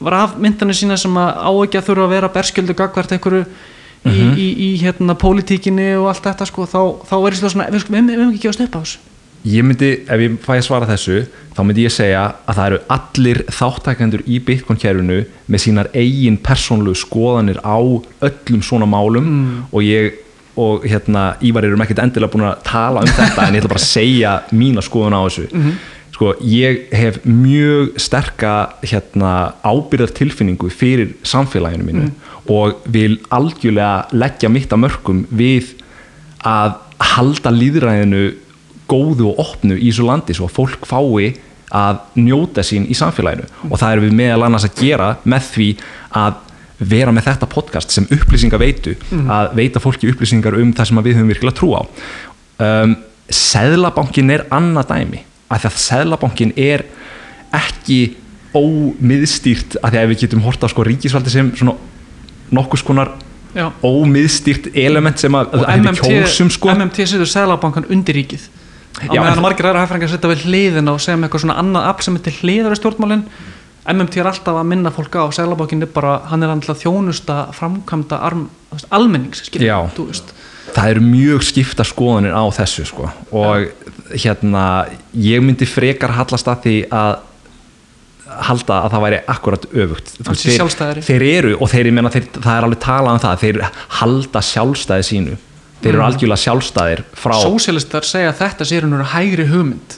var 0.00 0.14
af 0.14 0.36
myndanir 0.38 0.74
sína 0.78 0.96
sem 0.98 1.14
að 1.18 1.30
á 1.42 1.50
ekki 1.64 1.78
að 1.80 1.86
þurfa 1.90 2.06
að 2.08 2.14
vera 2.14 2.28
berskjöldu 2.34 2.74
gagvart 2.78 3.12
einhverju 3.16 3.44
í, 3.44 4.08
Mhm. 4.08 4.34
í, 4.38 4.48
í 4.62 4.68
hérna 4.78 5.14
pólitíkinni 5.18 5.88
og 5.98 6.06
allt 6.12 6.22
þetta 6.22 6.46
sko, 6.46 6.66
þá, 6.70 6.80
þá 7.08 7.14
er 7.18 7.34
þetta 7.34 7.50
svona, 7.50 7.64
við 7.74 7.82
við 7.88 8.14
höfum 8.14 8.28
ekki 8.32 8.42
gefast 8.46 8.60
upp 8.62 8.76
á 8.78 8.80
þessu 8.82 8.98
Ég 9.46 9.62
myndi, 9.62 9.88
ef 10.10 10.18
ég 10.18 10.32
fæ 10.42 10.52
að 10.58 10.64
svara 10.66 10.86
þessu 10.86 11.26
þá 11.54 11.60
myndi 11.66 11.84
ég 11.86 11.92
segja 11.94 12.22
að 12.46 12.56
það 12.58 12.66
eru 12.66 12.78
allir 12.90 13.38
þáttækendur 13.54 14.22
í 14.26 14.38
Bitcoin-kerfinu 14.42 15.18
með 15.48 15.62
sínar 15.62 15.90
eigin 15.94 16.38
persónlu 16.42 16.94
skoðanir 16.98 17.60
á 17.62 17.78
öllum 17.78 18.62
svona 18.66 18.86
málum 18.90 19.22
Mm. 19.28 19.62
og 19.72 19.82
ég 19.82 20.12
og 20.58 20.82
hérna, 20.88 21.22
Ívar 21.44 21.64
erum 21.68 21.84
ekkert 21.84 22.02
endilega 22.02 22.32
búin 22.34 22.46
að 22.48 22.62
tala 22.66 23.00
um 23.04 23.12
þetta 23.14 23.46
en 23.46 23.54
ég 23.54 23.62
ætla 23.62 23.70
bara 23.74 23.82
að 23.82 23.92
segja 23.92 24.32
mína 24.52 24.82
skoðun 24.84 25.14
á 25.14 25.20
þessu 25.28 25.46
Mhm. 25.52 25.72
sko, 26.18 26.32
ég 26.42 26.88
hef 26.92 27.20
mjög 27.24 27.92
sterka 28.02 28.54
hérna, 28.82 29.52
ábyrðar 29.62 30.10
tilfinningu 30.18 30.70
fyrir 30.70 31.14
samfélaginu 31.22 31.84
mínu 31.86 32.02
Mhm. 32.02 32.12
og 32.50 32.80
vil 32.90 33.18
algjörlega 33.30 34.08
leggja 34.12 34.48
mitt 34.50 34.70
að 34.72 34.82
mörgum 34.88 35.26
við 35.32 35.74
að 36.44 36.74
halda 36.98 37.50
líðræðinu 37.54 38.34
góðu 38.88 39.28
og 39.30 39.38
opnu 39.38 39.76
í 39.78 39.90
þessu 39.92 40.06
landi 40.08 40.34
svo 40.34 40.48
að 40.48 40.56
fólk 40.56 40.86
fái 40.88 41.36
að 41.70 41.98
njóta 42.16 42.62
sín 42.64 42.86
í 42.88 42.94
samfélaginu 42.96 43.44
og 43.70 43.78
það 43.78 43.92
erum 43.92 44.04
við 44.08 44.14
meðal 44.16 44.44
annars 44.46 44.64
að 44.64 44.78
gera 44.80 45.16
með 45.28 45.42
því 45.54 45.66
að 46.16 46.34
vera 46.78 47.12
með 47.14 47.30
þetta 47.30 47.48
podcast 47.50 47.94
sem 47.94 48.06
upplýsingar 48.14 48.62
veitu 48.62 48.94
að 49.34 49.54
veita 49.58 49.82
fólki 49.82 50.10
upplýsingar 50.12 50.56
um 50.60 50.72
það 50.76 50.90
sem 50.90 51.02
við 51.02 51.18
höfum 51.18 51.32
virkilega 51.32 51.58
trú 51.58 51.72
á. 51.74 51.82
Um, 52.62 52.96
Seðlabankin 53.28 54.30
er 54.32 54.46
annað 54.54 54.94
dæmi 54.94 55.24
af 55.48 55.62
því 55.62 55.68
að 55.68 55.80
Seðlabankin 55.82 56.54
er 56.56 56.84
ekki 57.56 58.00
ómiðstýrt 58.56 59.78
af 59.82 59.92
því 59.92 60.00
að 60.00 60.12
við 60.12 60.22
getum 60.24 60.44
horta 60.46 60.68
á 60.68 60.72
sko 60.72 60.84
ríkisvaldi 60.86 61.32
sem 61.32 61.50
svona 61.58 61.74
nokkus 62.54 62.84
konar 62.86 63.12
Já. 63.56 63.68
ómiðstýrt 63.82 64.70
element 64.76 65.20
sem 65.20 65.34
að, 65.34 65.52
MMT, 65.64 66.00
kjósum 66.04 66.50
sko. 66.52 66.70
MMT 66.72 67.08
setur 67.08 67.28
Sælabankan 67.28 67.88
undir 67.92 68.16
ríkið. 68.18 68.48
Á 68.98 69.14
meðan 69.14 69.42
margir 69.44 69.68
aðra 69.68 69.84
hæfringar 69.84 70.10
setja 70.10 70.30
við 70.32 70.46
hliðina 70.48 70.94
og 70.94 71.02
segja 71.02 71.18
með 71.18 71.28
eitthvað 71.28 71.44
svona 71.44 71.58
annað 71.60 71.88
afl 71.90 72.06
sem 72.06 72.18
til 72.24 72.34
hliðar 72.40 72.74
í 72.74 72.78
stjórnmálin 72.80 73.24
MMT 73.88 74.20
er 74.20 74.28
alltaf 74.28 74.58
að 74.60 74.66
minna 74.68 74.92
fólk 74.92 75.16
á 75.16 75.24
Sælabankin 75.32 75.86
er 75.86 75.92
bara, 75.92 76.18
hann 76.28 76.44
er 76.44 76.52
alltaf 76.52 76.82
þjónusta 76.82 77.46
framkvæmda 77.56 78.18
arm, 78.28 78.48
almennings 78.92 79.46
skilur, 79.48 79.64
Já. 79.64 79.78
þú 79.96 80.10
veist. 80.10 80.34
Það 80.74 80.90
eru 80.92 81.04
mjög 81.06 81.46
skipta 81.48 81.86
skoðanir 81.88 82.36
á 82.36 82.44
þessu 82.52 82.84
sko. 82.90 83.08
og 83.32 83.70
hérna 84.12 84.64
ég 85.16 85.40
myndi 85.40 85.66
frekar 85.66 86.12
hallast 86.12 86.48
að 86.48 86.66
því 86.66 86.76
að 86.92 87.16
halda 88.48 88.80
að 88.84 88.92
það 88.92 89.04
væri 89.06 89.20
akkurat 89.32 89.64
öfugt. 89.72 90.10
Þeir, 90.28 91.00
þeir 91.06 91.24
eru 91.24 91.52
og 91.56 91.70
þeir, 91.72 91.88
ég 91.88 91.96
meina, 91.96 92.12
þeir, 92.12 92.26
það 92.36 92.54
er 92.54 92.66
alveg 92.66 92.82
talað 92.84 93.16
um 93.16 93.22
það 93.22 93.44
þeir 93.44 93.60
halda 94.00 94.42
sjálfstæði 94.50 95.06
sínu. 95.08 95.38
Þeir 95.78 95.94
eru 95.94 96.04
algjörlega 96.04 96.42
sjálfstæðir 96.42 97.02
frá 97.16 97.36
Sósialistar 97.38 98.06
segja 98.06 98.32
að 98.32 98.40
þetta 98.42 98.66
sé 98.68 98.80
raunur 98.82 99.08
hægri 99.14 99.46
hugmynd 99.48 99.96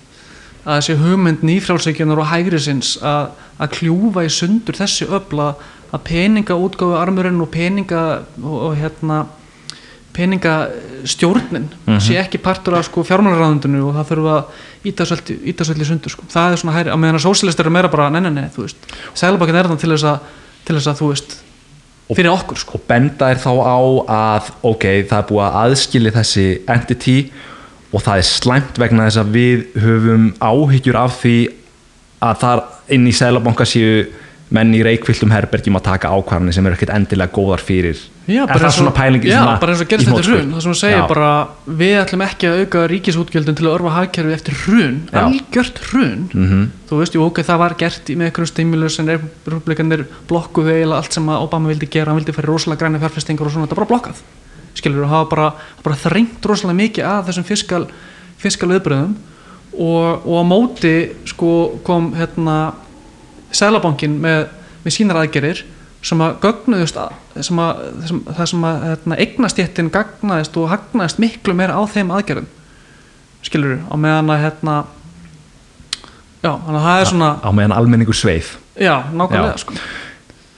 að 0.65 0.79
þessi 0.79 0.97
hugmynd 1.01 1.45
nýfrálsvíkjunar 1.47 2.21
og 2.21 2.31
hægri 2.31 2.61
sinns 2.61 2.95
að, 3.01 3.35
að 3.61 3.75
kljúfa 3.79 4.25
í 4.27 4.33
sundur 4.33 4.79
þessi 4.79 5.09
öfla 5.09 5.53
að 5.91 6.07
peninga 6.07 6.57
útgáfu 6.57 6.99
armurinn 7.01 7.41
og 7.43 7.51
peninga 7.53 8.03
og, 8.43 8.57
og 8.71 8.75
hérna 8.79 9.25
peningastjórnin 10.15 11.69
sé 12.03 12.17
ekki 12.19 12.41
partur 12.43 12.77
af 12.79 12.89
sko, 12.89 13.05
fjármálaráðundinu 13.07 13.83
og 13.87 13.95
það 13.99 14.09
þurfa 14.11 14.33
að 14.37 14.91
íta 14.91 15.07
svolítið 15.07 15.87
sundur 15.87 16.15
sko. 16.15 16.27
það 16.31 16.55
er 16.55 16.63
svona 16.63 16.75
hægri, 16.77 16.95
á 16.95 16.99
meðan 16.99 17.21
að 17.21 17.27
sósialistar 17.29 17.69
eru 17.69 17.75
meira 17.77 17.93
bara 17.93 18.09
nei, 18.11 18.21
nei, 18.25 18.33
nei, 18.35 18.49
þú 18.55 18.67
veist, 18.67 18.91
Sælabakin 19.15 19.61
er 19.61 19.71
þannig 19.71 19.85
til 19.85 19.93
þess 19.95 20.09
að 20.11 20.35
til 20.67 20.77
þess 20.77 20.91
að 20.91 21.01
þú 21.01 21.13
veist 21.13 21.37
fyrir 22.11 22.33
okkur 22.33 22.59
sko 22.59 22.79
og 22.81 22.87
benda 22.91 23.31
er 23.31 23.39
þá 23.39 23.53
á 23.55 23.79
að 24.17 24.51
ok, 24.67 24.87
það 25.07 25.17
er 25.21 25.29
búið 25.31 25.45
að 25.47 25.59
aðskili 25.63 26.15
þessi 26.17 26.47
entity 26.75 27.17
og 27.93 28.03
það 28.07 28.17
er 28.23 28.29
slæmt 28.29 28.79
vegna 28.79 29.09
þess 29.09 29.23
að 29.25 29.33
við 29.35 29.67
höfum 29.83 30.33
áhyggjur 30.41 30.97
af 31.01 31.21
því 31.23 31.37
að 32.23 32.41
þar 32.45 32.65
inn 32.95 33.07
í 33.11 33.13
Sælabanka 33.17 33.65
séu 33.67 34.07
menn 34.51 34.73
í 34.75 34.81
reikvilltum 34.83 35.31
herbergjum 35.31 35.77
að 35.79 35.85
taka 35.87 36.09
ákvarðanir 36.11 36.53
sem 36.57 36.67
eru 36.67 36.75
ekkert 36.75 36.91
endilega 36.97 37.31
góðar 37.31 37.61
fyrir 37.63 37.99
Já, 38.31 38.43
Er 38.47 38.59
það 38.59 38.65
og- 38.67 38.75
svona 38.75 38.91
pæling 38.95 39.23
í 39.25 39.31
já, 39.31 39.43
bara 39.59 39.73
eins 39.73 39.81
og 39.83 39.93
eftir 39.93 40.07
hnotskurn? 40.11 40.39
hrun 40.41 40.53
það 40.55 40.61
sem 40.63 40.71
hún 40.71 40.79
segir 40.81 40.99
Já. 40.99 41.07
bara 41.09 41.31
við 41.67 41.95
ætlum 42.03 42.23
ekki 42.27 42.47
að 42.51 42.59
auka 42.65 42.83
ríkisútgjöldin 42.91 43.57
til 43.59 43.67
að 43.67 43.75
örfa 43.79 43.93
hagkerfi 43.95 44.35
eftir 44.35 44.55
hrun, 44.65 44.97
algjört 45.13 45.79
hrun 45.91 46.29
Mhm. 46.35 46.71
þú 46.91 46.99
veist, 46.99 47.15
jú, 47.15 47.23
ok, 47.27 47.39
það 47.47 47.59
var 47.59 47.75
gert 47.79 48.05
með 48.11 48.27
einhverjum 48.31 48.47
stimulus 48.53 48.99
en 49.01 49.07
republikanir 49.47 50.05
blokkuðu 50.29 50.71
eiginlega 50.75 50.97
allt 50.99 51.13
sem 51.13 51.27
að 51.27 51.43
Obama 51.47 51.69
vildi 51.71 51.89
gera 51.91 52.11
hann 52.13 52.19
vildi 52.23 52.35
færi 52.35 52.47
rosalega 52.51 52.79
græna 52.85 52.99
fjárfestingar 53.03 53.47
og 53.47 53.53
svona 53.53 53.67
þetta 53.67 53.77
var 53.77 53.87
bara 53.87 53.91
blokkað 53.95 54.17
skilur, 54.79 55.05
og 55.05 55.13
hafa 55.13 55.31
bara, 55.31 55.49
bara 55.85 55.99
þrengt 55.99 56.47
rosalega 56.47 56.81
mikið 56.83 57.09
að 57.11 57.27
þessum 57.31 57.49
fiskal 57.49 57.85
fiskal 58.41 58.71
viðbröðum 58.73 59.17
og, 59.77 60.25
og 60.27 60.37
á 60.41 60.45
móti 60.47 60.95
sko 61.29 61.53
kom 61.87 62.13
hérna 62.17 62.73
Sælabankin 63.51 64.15
með, 64.23 64.45
með 64.85 64.95
sínar 64.95 65.21
aðgerir 65.25 65.65
sem 66.07 66.21
að 66.23 66.39
gögnuðust 66.45 66.97
að, 67.01 67.17
sem 67.45 67.59
að, 67.61 67.81
sem, 68.09 68.21
það 68.29 68.47
sem 68.53 68.67
að 68.69 68.85
hérna, 68.87 69.19
eignastjéttin 69.25 69.91
gagnaðist 69.93 70.57
og 70.57 70.71
hagnaðist 70.71 71.21
miklu 71.21 71.57
meira 71.59 71.77
á 71.77 71.83
þeim 71.91 72.13
aðgerðum. 72.15 72.47
Skilur 73.45 73.81
á 73.85 73.95
meðan 74.01 74.33
að 74.33 74.45
hérna 74.47 74.77
já, 76.41 76.53
þannig 76.55 76.79
að 76.79 76.87
það 76.87 77.03
er 77.03 77.11
svona 77.11 77.33
á 77.43 77.51
meðan 77.59 77.77
almenningur 77.77 78.17
sveif. 78.17 78.55
Já, 78.79 78.95
nákvæmlega 79.11 79.59
Já. 79.59 79.65
sko 79.65 79.77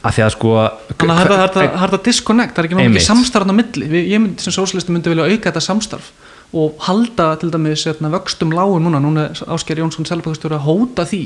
að 0.02 0.16
því 0.16 0.24
að 0.26 0.34
sko 0.34 0.52
þannig 0.98 1.12
að 1.14 1.30
það 1.30 1.42
er 1.42 1.52
það 1.54 1.64
er 1.66 1.92
þetta 1.94 2.02
disconnect, 2.08 2.54
það 2.54 2.62
er 2.62 2.68
ekki 2.68 2.78
náttúrulega 2.78 3.06
samstarfn 3.06 3.54
á 3.54 3.56
milli. 3.58 3.88
Ég 4.02 4.22
myndi 4.22 4.44
sem 4.44 4.54
sósilisti 4.54 4.94
myndi 4.94 5.12
vilja 5.12 5.28
auka 5.30 5.50
þetta 5.50 5.64
samstarf 5.68 6.12
og 6.52 6.82
halda 6.84 7.30
til 7.40 7.50
dæmis 7.52 7.86
hérna, 7.88 8.10
vöxtum 8.12 8.52
lágu 8.52 8.76
núna, 8.82 9.00
núna 9.00 9.30
er 9.30 9.42
Ásker 9.54 9.78
Jónsson 9.80 10.08
selbækastjóri 10.08 10.58
að 10.58 10.66
hóta 10.66 11.06
því 11.08 11.22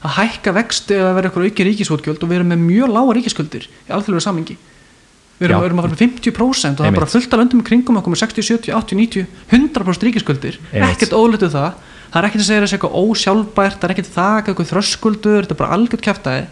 að 0.00 0.12
hækka 0.16 0.52
vexti 0.56 0.96
eða 0.96 1.14
vera 1.16 1.30
eitthvað 1.30 1.48
auki 1.48 1.66
ríkisútgjöld 1.66 2.22
og 2.22 2.30
við 2.30 2.38
erum 2.38 2.52
með 2.54 2.62
mjög 2.68 2.92
lága 2.94 3.16
ríkiskuldir 3.18 3.66
í 3.66 3.90
alþjóðlega 3.90 4.24
samingi 4.28 4.56
við 5.40 5.48
erum, 5.48 5.64
erum 5.66 5.80
að 5.80 5.86
fara 5.88 5.96
með 5.96 6.02
50% 6.04 6.78
og 6.78 6.84
það 6.84 6.90
er 6.90 6.96
bara 7.00 7.10
fullt 7.10 7.34
af 7.34 7.40
löndum 7.40 7.64
kringum 7.66 7.98
okkur 8.00 8.14
með 8.14 8.22
60, 8.22 8.46
70, 8.46 8.74
80, 8.76 9.00
90, 9.00 9.26
100% 9.50 10.06
ríkiskuldir 10.06 10.58
Einmitt. 10.70 10.94
ekkert 10.94 11.16
ólítið 11.16 11.54
það. 11.56 11.84
Það 12.10 12.20
er 12.20 12.28
ekkert 12.28 12.42
að 12.42 12.48
segja 12.48 12.62
þessi 12.64 12.76
eitthvað 12.76 12.96
ósjálfbært 13.00 13.76
það 13.78 13.86
er 13.86 13.94
ekkert 13.94 14.10
þak, 14.14 14.50
eitthvað 14.50 14.70
þröskuldur 14.70 15.38
þetta 15.44 15.56
er 15.56 15.60
bara 15.60 15.76
algjört 15.78 16.06
kæftæði 16.06 16.46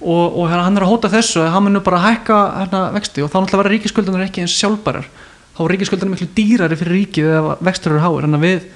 og, 0.00 0.24
og 0.38 0.48
hérna, 0.48 0.64
hann 0.66 0.78
er 0.78 0.86
að 0.86 0.92
hóta 0.92 1.10
þessu 1.12 1.42
að 1.42 1.52
hann 1.54 1.66
munur 1.66 1.84
bara 1.86 2.02
hækka 2.04 2.40
hérna, 2.62 2.82
vexti. 2.94 3.24
Og 3.24 3.30
þá 3.32 3.38
náttúrulega 3.40 3.62
vera 3.62 3.74
ríkiskuldunar 3.74 4.26
ekki 4.28 4.44
eins 4.44 4.56
sjálfbærar. 4.58 5.08
Þá 5.56 5.62
er 5.64 5.72
ríkiskuldunar 5.74 6.12
miklu 6.14 6.28
dýrari 6.36 6.78
fyrir 6.78 6.96
ríkið 7.00 7.30
ef 7.38 7.64
vextur 7.66 7.96
eru 7.96 8.04
háir. 8.04 8.28
Að 8.28 8.44
við 8.46 8.68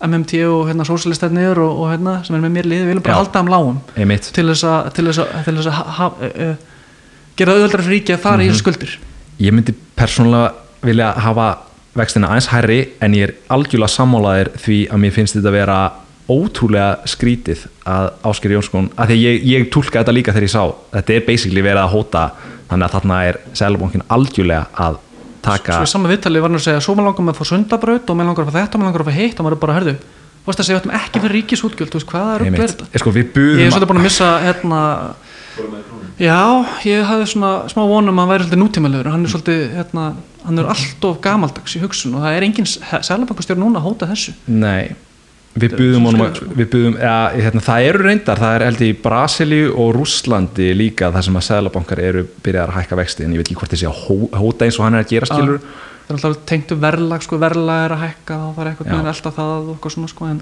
MMT 0.00 0.42
og 0.48 0.70
hérna, 0.70 0.86
sósalistarnir 0.88 1.60
og, 1.60 1.82
og 1.84 1.90
hérna, 1.92 2.18
sem 2.24 2.36
er 2.38 2.44
með 2.46 2.54
mér 2.54 2.68
liði, 2.70 2.84
við 2.86 2.92
viljum 2.94 3.04
bara 3.04 3.18
halda 3.18 3.42
þeim 3.42 3.50
lágum 3.52 3.80
til 3.92 4.46
þess 4.48 4.64
að, 4.64 4.86
til 4.96 5.04
þess 5.10 5.20
að, 5.20 5.34
til 5.44 5.56
þess 5.58 5.68
að 5.68 5.76
ha, 5.76 5.96
ha, 5.98 6.52
gera 7.36 7.56
auðvöldra 7.56 7.84
fyrir 7.84 7.98
ríkið 7.98 8.16
að 8.16 8.22
fara 8.24 8.46
í 8.46 8.48
þessu 8.48 8.62
skuldir. 8.64 8.94
Ég 9.40 9.52
myndi 9.52 9.74
persónulega 10.00 10.54
vilja 10.88 11.10
hafa 11.20 11.50
vextina 12.00 12.30
aðeins 12.30 12.48
hærri 12.54 12.78
en 13.04 13.16
ég 13.18 13.28
er 13.28 13.34
algjörlega 13.52 13.92
sammálaðir 13.92 14.52
því 14.62 14.78
að 14.88 15.02
mér 15.04 15.14
finnst 15.18 15.36
þetta 15.36 15.52
að 15.52 15.58
vera 15.58 15.78
ótrúlega 16.30 17.08
skrítið 17.10 17.66
að 17.90 18.08
Ásker 18.30 18.54
Jónskón 18.54 18.90
að 18.94 19.12
því 19.12 19.18
ég, 19.20 19.46
ég 19.50 19.68
tólka 19.72 20.00
þetta 20.00 20.14
líka 20.14 20.34
þegar 20.34 20.46
ég 20.46 20.54
sá 20.54 20.64
þetta 20.96 21.16
er 21.16 21.26
basically 21.26 21.64
verið 21.64 21.82
að 21.84 21.94
hóta 21.96 22.24
þannig 22.70 22.86
að 22.86 22.94
þarna 22.96 23.20
er 23.28 23.40
Sælabankin 23.60 24.06
algjörlega 24.16 24.62
að 24.86 25.00
taka 25.44 25.80
svo 25.80 25.88
í 25.88 25.92
sama 25.94 26.12
viðtalið 26.12 26.44
var 26.44 26.52
hann 26.52 26.60
að 26.60 26.66
segja 26.68 26.84
svo 26.84 26.96
maður 26.96 27.10
langar 27.10 27.26
með 27.26 27.34
að 27.34 27.40
fá 27.40 27.50
sundabraut 27.50 28.12
og 28.12 28.18
maður 28.18 28.30
langar 28.30 28.46
að 28.46 28.50
fá 28.50 28.58
þetta 28.60 28.78
og 28.78 28.82
maður 28.82 28.90
langar 28.90 29.04
að 29.04 29.10
fá 29.10 29.20
hitt 29.20 29.40
og 29.40 29.46
maður 29.46 29.62
bara, 29.64 29.76
herðu, 29.78 29.96
þú 30.40 30.50
veist 30.50 30.62
að 30.62 30.68
segja 30.68 30.76
við 30.76 30.82
ætlum 30.82 30.98
ekki 31.00 31.24
fyrir 31.24 31.36
ríkisútgjöld, 31.38 31.90
þú 31.90 32.00
veist 32.00 32.10
hvað 32.12 32.30
er 32.34 32.46
uppverð 32.46 32.76
sko, 33.02 33.14
ég 33.16 33.64
er 33.64 33.74
svolítið 33.74 33.90
búin 33.90 34.02
að 34.02 34.06
missa 34.06 34.30
hérna 34.44 34.82
já, 36.20 36.40
ég 36.86 37.04
hafði 37.06 37.28
svona 37.32 37.52
smá 37.70 37.82
vonum 37.88 38.18
að 38.18 38.22
hann 38.22 38.32
væri 38.32 38.46
svolítið 38.46 38.62
nútímalegur. 38.62 39.10
Hann 39.12 39.24
er 39.24 39.32
svolítið, 39.32 39.62
hérna, 39.76 40.06
hann 40.44 40.60
er 40.60 40.70
alltof 40.74 41.20
gamaldags 41.24 41.76
í 41.76 41.82
hugsun 41.82 42.16
og 42.16 42.24
það 42.24 42.36
er 42.36 42.46
engin 42.46 42.68
selabankastjóri 42.68 43.60
núna 43.62 43.80
að 43.80 43.88
hóta 43.88 44.10
þessu. 44.10 44.34
Nei, 44.46 44.92
við 45.58 45.72
buðum 45.74 46.04
honum 46.06 46.20
að, 46.28 46.40
við 46.54 46.68
buðum, 46.70 46.96
ja, 47.02 47.14
hérna, 47.34 47.60
það 47.66 47.86
eru 47.88 48.02
reyndar 48.06 48.38
það 48.38 48.54
er 48.54 48.64
held 48.68 48.82
í 48.86 48.90
Brasilíu 49.02 49.72
og 49.82 49.88
Rússlandi 49.96 50.68
líka 50.78 51.08
það 51.10 51.26
sem 51.26 51.38
að 51.40 51.46
Sæðlabankar 51.48 52.02
eru 52.04 52.22
byrjaðar 52.44 52.70
að 52.70 52.78
hækka 52.80 52.98
vexti 53.00 53.24
en 53.26 53.34
ég 53.34 53.42
veit 53.42 53.48
ekki 53.50 53.58
hvort 53.58 53.74
þessi 53.74 53.88
að 53.90 53.98
hó, 54.04 54.14
hóta 54.44 54.68
eins 54.68 54.78
og 54.78 54.86
hann 54.86 54.94
er 55.00 55.02
að 55.04 55.10
gera 55.16 55.26
skilur 55.32 55.58
það 55.64 56.14
er 56.14 56.16
alltaf 56.20 56.38
tengtu 56.46 56.78
verðlag 56.86 57.22
sko, 57.26 57.38
verðlag 57.42 57.84
er 57.88 57.94
að 57.96 58.04
hækka 58.06 58.38
og 58.46 58.54
það 58.54 58.62
er 58.64 58.70
eitthvað 58.72 58.92
með 58.94 59.10
alltaf 59.14 59.36
það 59.40 59.52
og 59.58 59.72
eitthvað 59.74 59.94
svona 59.96 60.12
sko 60.14 60.28
en 60.30 60.40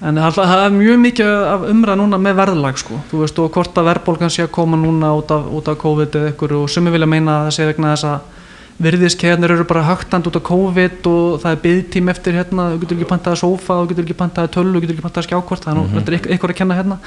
en 0.00 0.16
er- 0.16 0.32
það 0.36 0.62
er 0.64 0.70
mjög 0.76 1.00
mikið 1.06 1.30
af 1.54 1.64
umræð 1.68 1.98
núna 2.00 2.18
með 2.24 2.36
verðlag 2.38 2.78
sko, 2.80 3.00
þú 3.10 3.18
veist 3.24 3.40
og 3.42 3.50
hvort 3.56 3.80
að 3.80 3.88
verðbólgan 3.90 4.32
sé 4.32 4.44
að 4.46 4.52
koma 4.56 4.76
núna 4.80 5.10
út 5.16 5.32
af, 5.36 5.48
út 5.52 5.68
af 5.68 5.76
COVID 5.82 6.16
eða 6.20 6.30
ykkur 6.34 6.54
og 6.60 6.70
sumi 6.72 6.92
vilja 6.94 7.08
meina 7.08 7.34
að 7.40 7.48
það 7.48 7.56
sé 7.58 7.66
vegna 7.68 7.90
þess 7.96 8.08
að 8.08 8.38
virðiskeðnir 8.80 9.52
eru 9.52 9.66
bara 9.68 9.84
högtand 9.84 10.24
út 10.30 10.38
af 10.38 10.44
COVID 10.46 11.04
og 11.10 11.42
það 11.42 11.52
er 11.52 11.58
byggtím 11.64 12.06
eftir 12.12 12.32
hérna, 12.38 12.62
þú 12.72 12.78
getur 12.80 12.96
ekki 12.96 13.10
pantaði 13.10 13.36
sófa, 13.42 13.72
þú 13.76 13.86
getur 13.90 14.04
ekki 14.06 14.16
pantaði 14.16 14.48
tölu, 14.54 14.72
þú 14.72 14.80
getur 14.84 14.96
ekki 14.96 15.04
pantaði 15.04 15.26
skjákvort, 15.28 15.62
það 15.64 15.72
er 15.72 15.76
nú 15.76 15.82
mm 15.84 15.90
-hmm. 15.98 16.32
ykkur 16.34 16.50
að 16.50 16.58
kenna 16.60 16.78
hérna. 16.78 16.96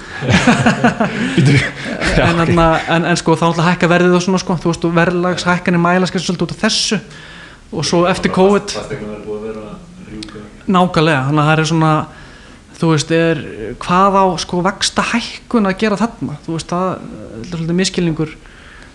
En, 2.13 2.39
en, 2.39 2.59
en, 2.89 3.05
en 3.05 3.17
sko 3.17 3.33
þá 3.33 3.49
náttúrulega 3.49 3.71
hækka 3.71 3.87
verðið 3.87 4.15
og 4.15 4.21
svona 4.21 4.37
sko, 4.37 4.53
þú 4.53 4.67
veist 4.69 4.95
verðlags 4.95 5.43
hækkanir 5.43 5.81
mæla 5.81 6.05
skil 6.05 6.21
svolítið 6.21 6.43
út 6.43 6.51
af 6.51 6.61
þessu. 6.61 6.99
Og 7.71 7.85
svo 7.85 8.05
eftir 8.05 8.31
COVID 8.31 8.73
nákvæmlega, 10.67 11.25
þannig 11.27 11.41
að 11.41 11.49
það 11.49 11.59
er 11.59 11.65
svona 11.65 12.05
þú 12.79 12.89
veist, 12.91 13.11
er 13.11 13.41
hvað 13.81 14.17
á 14.19 14.25
sko 14.43 14.61
vaksta 14.65 15.05
hækkun 15.13 15.69
að 15.69 15.77
gera 15.83 15.99
þarna? 15.99 16.37
Þú 16.45 16.57
veist, 16.57 16.71
það 16.71 16.87
er 16.93 17.47
svolítið 17.49 17.79
miskilningur 17.79 18.33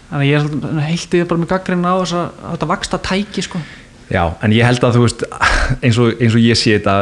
þannig 0.09 0.23
að 0.23 0.31
ég 0.31 0.39
er 0.39 0.83
heiltið 0.89 1.27
bara 1.31 1.43
með 1.43 1.51
gaggrinn 1.53 1.85
á 1.89 1.95
þess 2.01 2.17
að 2.19 2.41
þetta 2.55 2.69
vaksta 2.73 3.01
tæki 3.09 3.45
sko. 3.45 3.61
Já, 4.09 4.23
en 4.43 4.55
ég 4.57 4.65
held 4.65 4.85
að 4.89 4.95
þú 4.97 5.03
veist 5.05 5.25
eins 5.85 5.99
og, 6.01 6.15
eins 6.17 6.35
og 6.39 6.41
ég 6.45 6.57
sé 6.57 6.79
þetta 6.79 6.95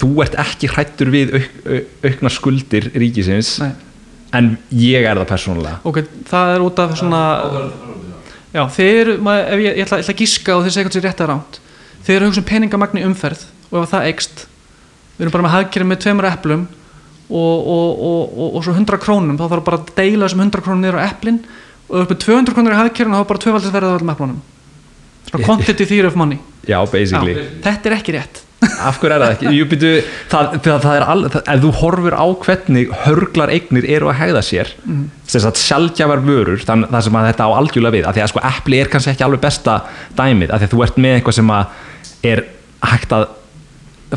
þú 0.00 0.08
ert 0.24 0.38
ekki 0.42 0.70
hrættur 0.74 1.12
við 1.14 1.34
auk, 1.38 1.50
au- 1.70 1.84
auknar 2.10 2.34
skuldir 2.34 2.88
ríkisins 2.98 3.52
Nei. 3.62 3.70
en 4.34 4.48
ég 4.74 5.06
er 5.06 5.20
það 5.20 5.28
persónulega. 5.30 5.78
Ok, 5.86 6.00
það 6.30 6.54
er 6.56 6.64
út 6.66 6.82
af 6.82 6.96
svona 6.98 7.20
já, 8.54 8.64
þeir, 8.74 9.14
ef 9.18 9.60
ég, 9.62 9.68
ég, 9.70 9.84
ætla, 9.86 10.00
ég 10.00 10.04
ætla 10.04 10.14
að 10.14 10.20
gíska 10.24 10.56
og 10.56 10.64
þeir 10.66 10.74
segja 10.74 10.88
hvað 10.88 10.96
sér 10.98 11.06
rétt 11.08 11.22
að 11.24 11.30
ránt 11.30 11.60
þeir 12.04 12.16
eru 12.18 12.28
hugsa 12.30 12.42
um 12.42 12.48
peningamagni 12.50 13.02
í 13.02 13.06
umferð 13.08 13.46
og 13.70 13.80
ef 13.84 13.92
það 13.94 14.08
eikst 14.10 14.44
við 15.14 15.24
erum 15.24 15.34
bara 15.36 15.46
með 15.46 15.54
hagkerfi 15.56 15.88
með 15.90 16.02
tveimur 16.04 16.28
eplum 16.28 16.64
og, 17.30 17.38
og, 17.38 18.02
og, 18.04 18.34
og, 18.34 18.48
og 18.58 18.64
svo 18.66 18.74
100 18.74 18.98
krónum 19.02 19.38
þá 19.38 19.46
þarf 19.46 19.64
bara 19.70 19.78
að 19.80 19.92
deila 19.96 20.26
þessum 20.26 20.42
100 20.44 20.64
krónum 20.66 20.82
niður 20.84 20.98
á 21.00 21.06
eplin 21.08 21.38
og 21.88 22.02
upp 22.02 22.14
með 22.14 22.20
200 22.26 22.56
krónur 22.56 22.74
í 22.74 22.80
hagkerfinu 22.80 23.20
þá 23.20 23.30
bara 23.30 23.44
tvöfaldið 23.44 23.76
verðið 23.78 23.94
á 23.94 23.96
öllum 23.98 24.12
eplunum 24.14 24.42
svona 25.34 25.44
quantity 25.44 25.86
theory 25.86 26.06
of 26.06 26.16
money. 26.16 26.38
Já, 26.66 26.80
basically. 26.90 27.34
Já, 27.34 27.46
þetta 27.64 27.90
er 27.90 27.96
ekki 27.98 28.14
rétt. 28.16 28.40
Af 28.88 28.98
hverju 29.00 29.12
er 29.12 29.22
það 29.22 29.32
ekki? 29.34 29.52
Jú, 29.52 29.66
byrju, 29.68 29.92
það, 30.32 30.50
það, 30.64 30.76
það 30.84 30.96
er 30.96 31.06
það, 31.34 31.38
ef 31.52 31.62
þú 31.64 31.70
horfir 31.82 32.16
á 32.16 32.26
hvernig 32.46 32.92
hörglar 33.04 33.52
eignir 33.52 33.86
eru 33.96 34.08
að 34.08 34.18
hegða 34.22 34.42
sér 34.46 34.70
mm. 34.86 35.02
þess 35.28 35.48
að 35.50 35.60
sjálfgjafar 35.60 36.22
vörur 36.24 36.64
þann, 36.64 36.86
það 36.88 37.06
sem 37.06 37.18
að 37.20 37.28
þetta 37.28 37.48
á 37.48 37.56
algjörlega 37.58 37.96
við 37.98 38.08
af 38.08 38.16
því 38.16 38.24
að 38.24 38.30
sko 38.32 38.44
epli 38.48 38.80
er 38.80 38.92
kannski 38.92 39.12
ekki 39.12 39.26
alveg 39.26 39.42
besta 39.42 39.74
dæmið 40.16 40.54
af 40.54 40.62
því 40.62 40.68
að 40.68 40.76
þú 40.76 40.84
ert 40.86 41.00
með 41.04 41.18
eitthvað 41.18 41.36
sem 41.36 41.52
að 41.58 42.30
er 42.30 42.44
hægt 42.94 43.12
að 43.18 43.26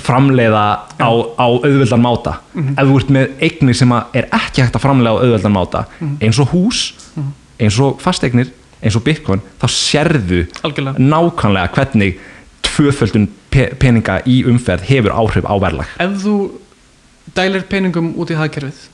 framleiða 0.08 0.64
á, 1.02 1.12
á 1.12 1.48
auðveldan 1.48 2.04
máta. 2.04 2.38
Ef 2.54 2.88
þú 2.88 2.98
ert 3.02 3.12
með 3.18 3.44
eignir 3.50 3.78
sem 3.80 3.92
að 3.98 4.18
er 4.22 4.30
ekki 4.38 4.64
hægt 4.64 4.80
að 4.80 4.86
framleiða 4.86 5.18
á 5.18 5.24
auðveldan 5.26 5.56
máta 5.58 5.84
eins 6.22 6.40
og 6.44 6.54
hús, 6.54 6.86
eins 7.60 7.80
og 7.84 8.02
fasteignir 8.04 8.52
eins 8.82 8.98
og 8.98 9.04
bitcoin, 9.06 9.42
þá 9.58 9.68
sérðu 9.74 10.44
algjörlega. 10.62 11.02
nákvæmlega 11.02 11.74
hvernig 11.74 12.20
tvöföldun 12.68 13.30
pe 13.50 13.72
peninga 13.80 14.22
í 14.30 14.44
umferð 14.46 14.86
hefur 14.86 15.16
áhrif 15.16 15.48
á 15.50 15.56
verðlag. 15.58 15.96
Ef 16.04 16.22
þú 16.22 16.36
dælir 17.36 17.66
peningum 17.70 18.14
út 18.20 18.32
í 18.32 18.38
hagkerfið 18.38 18.86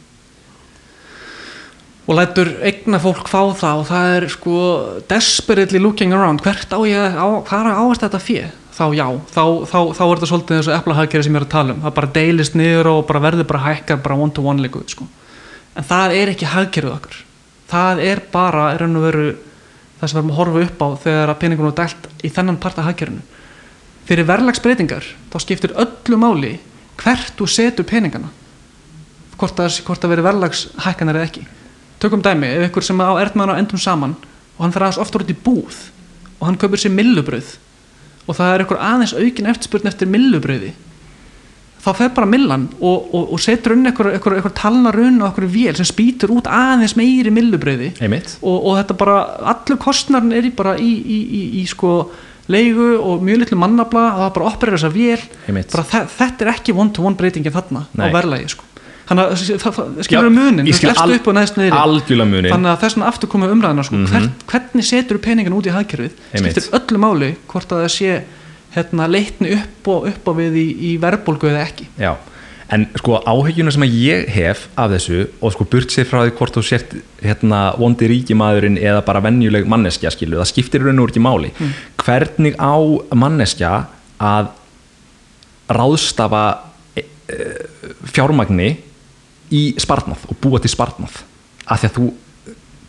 og 2.03 2.17
lætur 2.17 2.49
eigna 2.67 2.99
fólk 2.99 3.29
fá 3.31 3.39
það 3.55 3.79
og 3.79 3.85
það 3.87 4.15
er 4.17 4.25
sko 4.33 4.55
desperately 5.07 5.79
looking 5.79 6.11
around 6.15 6.43
hvert 6.43 6.73
á 6.75 6.79
ég, 6.83 7.15
á, 7.15 7.27
hvað 7.47 7.69
er 7.69 7.79
áast 7.79 8.03
þetta 8.03 8.19
fjö 8.19 8.47
þá 8.73 8.85
já, 8.97 9.05
þá, 9.31 9.43
þá, 9.69 9.79
þá 9.93 10.03
er 10.03 10.15
þetta 10.17 10.29
svolítið 10.31 10.57
eins 10.57 10.69
og 10.69 10.77
eplahagkerfi 10.79 11.27
sem 11.27 11.35
ég 11.35 11.39
er 11.39 11.45
að 11.45 11.53
tala 11.53 11.75
um. 11.75 11.83
Það 11.85 11.95
bara 11.99 12.11
deilist 12.17 12.57
niður 12.57 12.89
og 12.91 13.03
bara 13.07 13.21
verður 13.27 13.47
bara 13.51 13.63
hækkar 13.67 14.01
bara 14.03 14.17
one 14.19 14.35
to 14.35 14.43
one 14.43 14.65
líkuð 14.65 14.87
sko. 14.95 15.07
en 15.77 15.87
það 15.87 16.15
er 16.19 16.33
ekki 16.33 16.49
hagkerfið 16.49 16.95
okkur 16.97 17.21
það 17.73 18.03
er 18.05 18.21
bara, 18.33 18.69
er 18.73 18.85
veru 19.07 19.25
það 19.99 20.09
sem 20.09 20.17
við 20.17 20.21
erum 20.21 20.31
að 20.33 20.39
horfa 20.41 20.63
upp 20.67 20.83
á 20.83 20.87
þegar 21.05 21.33
peningunum 21.41 21.71
er 21.71 21.77
dælt 21.79 22.07
í 22.21 22.31
þennan 22.33 22.59
part 22.61 22.79
af 22.79 22.87
hagkerfinu. 22.89 23.23
Fyrir 24.03 24.27
verðlagsbreytingar 24.27 25.07
þá 25.31 25.37
skiptir 25.39 25.75
öllu 25.79 26.19
máli 26.19 26.53
hvert 26.99 27.33
þú 27.39 27.47
setur 27.49 27.87
peningana. 27.87 28.29
Hvort 29.39 29.57
það, 29.57 29.79
veri 30.11 30.25
verðlagshækkanar 30.27 31.19
eða 31.19 31.29
ekki. 31.29 31.45
Tökum 32.03 32.23
dæmi, 32.23 32.49
ef 32.51 32.67
ykkur 32.67 32.85
sem 32.85 32.99
á 32.99 33.15
erðmann 33.15 33.55
á 33.55 33.59
endum 33.59 33.79
saman 33.79 34.17
og 34.57 34.65
hann 34.65 34.75
aðeins 34.75 34.99
ofta 35.01 35.21
út 35.21 35.31
í 35.31 35.37
búð 35.45 35.79
og 36.39 36.49
hann 36.49 36.59
kaupir 36.59 36.81
sér 36.83 36.93
millubröð 36.93 37.55
og 38.27 38.37
það 38.37 38.53
er 38.53 38.63
ykkur 38.65 38.81
aðeins 38.83 39.15
aukin 39.15 39.49
eftirspurn 39.49 39.89
eftir 39.89 40.11
millubröði 40.11 40.73
þá 41.83 41.89
fer 41.97 42.11
bara 42.15 42.29
millan 42.29 42.67
og, 42.79 43.09
og, 43.11 43.31
og 43.35 43.41
setur 43.43 43.75
unni 43.75 43.91
ykkur, 43.91 44.13
ykkur, 44.17 44.37
ykkur 44.39 44.53
talna 44.55 44.91
runn 44.95 45.21
og 45.21 45.33
ykkur 45.33 45.47
vél 45.51 45.75
sem 45.75 45.87
spýtur 45.89 46.31
út 46.35 46.47
aðeins 46.47 46.95
meiri 46.99 47.33
millubröði 47.35 47.91
og, 48.41 48.57
og 48.57 48.77
þetta 48.79 48.99
bara, 48.99 49.17
allur 49.53 49.81
kostnarn 49.83 50.31
er 50.35 50.47
í 50.47 50.53
bara 50.55 50.77
í, 50.79 50.91
í, 51.03 51.19
í, 51.23 51.41
í 51.61 51.65
sko 51.67 51.95
leigu 52.51 52.97
og 52.99 53.23
mjög 53.23 53.43
litlu 53.43 53.57
mannabla 53.59 54.03
og 54.13 54.21
það 54.23 54.31
bara 54.35 54.51
operir 54.51 54.75
þessa 54.77 54.91
vél. 54.91 55.21
Bara 55.71 55.85
þe 55.87 56.01
þetta 56.17 56.43
er 56.45 56.53
ekki 56.57 56.75
one 56.75 56.91
to 56.95 57.03
one 57.07 57.15
breytingin 57.19 57.55
þarna 57.55 57.85
Nei. 57.95 58.03
á 58.03 58.15
verðlagi 58.15 58.49
sko. 58.51 58.67
Þannig 59.03 59.31
að 59.31 60.03
skilur 60.07 60.27
við 60.29 60.35
munin 60.37 60.67
þannig 62.55 62.69
að 62.71 62.77
þess 62.83 62.95
vegna 62.95 63.09
aftur 63.11 63.31
komið 63.31 63.55
umræðina 63.57 63.83
sko, 63.87 63.99
Hvern, 64.11 64.29
hvernig 64.51 64.87
setur 64.87 65.19
peningin 65.23 65.55
út 65.57 65.67
í 65.67 65.73
hagkerfið? 65.75 66.13
Skiptir 66.31 66.69
öllu 66.79 67.01
máli 67.03 67.29
hvort 67.51 67.75
að 67.75 67.83
það 67.83 67.91
sé 67.97 68.13
hérna, 68.73 69.07
leitni 69.09 69.53
upp 69.57 69.89
og 69.93 70.07
upp 70.11 70.29
á 70.29 70.31
við 70.37 70.59
í, 70.61 70.67
í 70.89 70.91
verðbólgu 71.01 71.51
eða 71.51 71.65
ekki. 71.67 71.87
Já, 72.01 72.15
en 72.73 72.87
sko 72.97 73.19
áhyggjuna 73.21 73.73
sem 73.75 73.85
ég 73.87 74.27
hef 74.33 74.65
af 74.79 74.93
þessu 74.95 75.27
og 75.39 75.53
sko 75.55 75.67
burt 75.69 75.93
sér 75.93 76.07
frá 76.09 76.23
því 76.23 76.33
hvort 76.39 76.57
þú 76.57 76.65
sért 76.67 76.95
hérna 77.21 77.61
vondi 77.79 78.09
ríkimaðurinn 78.09 78.79
eða 78.81 79.03
bara 79.05 79.21
venjuleg 79.23 79.67
manneskja 79.69 80.13
skilu, 80.13 80.39
það 80.41 80.51
skiptir 80.51 80.85
raun 80.85 80.99
og 80.99 81.07
úr 81.07 81.13
ekki 81.13 81.23
máli. 81.23 81.53
Hvernig 82.01 82.57
á 82.57 82.75
manneskja 83.17 83.73
að 84.23 84.51
ráðstafa 85.73 86.43
e, 86.97 87.05
e, 87.05 87.37
fjármagni 88.11 88.73
í 89.53 89.63
spartnað 89.81 90.25
og 90.29 90.39
búa 90.41 90.61
til 90.61 90.71
spartnað 90.71 91.21
af 91.63 91.79
því 91.79 91.89
að 91.89 91.97
þú, 91.97 92.07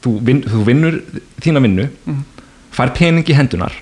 þú, 0.04 0.14
vin, 0.26 0.40
þú 0.48 0.62
vinnur 0.66 0.98
þína 1.44 1.62
vinnu 1.64 1.88
fær 2.74 2.92
pening 2.96 3.28
í 3.30 3.36
hendunar 3.36 3.76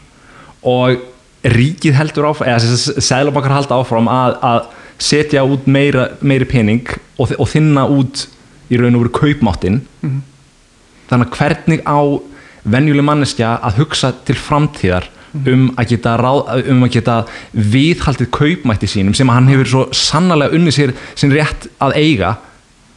og 0.68 1.11
ríkið 1.42 1.96
heldur 1.98 2.28
áfram 2.30 2.52
eða 2.52 3.00
sæðlabankar 3.02 3.56
halda 3.56 3.78
áfram 3.82 4.10
að, 4.10 4.36
að 4.46 4.60
setja 5.02 5.42
út 5.48 5.66
meira, 5.66 6.12
meiri 6.22 6.46
pening 6.46 6.84
og, 7.18 7.32
og 7.38 7.48
þinna 7.50 7.86
út 7.90 8.26
í 8.72 8.78
raun 8.78 8.94
og 8.98 9.06
veru 9.06 9.14
kaupmáttin 9.18 9.80
þannig 11.10 11.26
að 11.26 11.34
hvernig 11.38 11.82
á 11.82 11.98
venjuleg 12.62 13.04
manneskja 13.04 13.56
að 13.66 13.82
hugsa 13.82 14.12
til 14.26 14.38
framtíðar 14.38 15.08
um 15.32 15.68
að 15.80 15.94
geta, 15.94 16.14
ráð, 16.20 16.68
um 16.70 16.84
að 16.84 16.94
geta 16.98 17.18
viðhaldið 17.56 18.30
kaupmætti 18.36 18.90
sínum 18.90 19.16
sem 19.16 19.30
hann 19.32 19.48
hefur 19.50 19.70
svo 19.72 19.84
sannarlega 19.96 20.54
unni 20.58 20.74
sér 20.74 20.92
sinn 21.18 21.32
rétt 21.34 21.70
að 21.82 21.96
eiga 21.98 22.34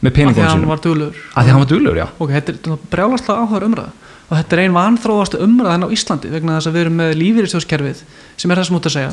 með 0.04 0.20
hann 0.20 0.34
sínum. 0.36 0.68
að 0.70 0.82
því 0.84 1.08
að 1.32 1.50
hann 1.50 1.62
var 1.62 1.70
duglur, 1.70 1.96
já. 1.96 2.06
Ok, 2.20 2.34
þetta 2.36 2.52
er 2.52 2.82
brjálaslega 2.92 3.40
áhugaður 3.40 3.68
umræða 3.70 3.94
og 4.26 4.34
þetta 4.34 4.56
er 4.56 4.62
ein 4.64 4.74
vanþróastu 4.74 5.40
umræðan 5.44 5.86
á 5.86 5.94
Íslandi 5.94 6.30
vegna 6.32 6.56
þess 6.58 6.70
að 6.70 6.76
við 6.76 6.84
erum 6.84 6.96
með 7.00 7.12
lífyrirstjóðskerfið 7.20 8.00
sem 8.36 8.50
er 8.50 8.60
það 8.60 8.68
sem 8.68 8.78
út 8.78 8.88
að 8.88 8.96
segja. 8.96 9.12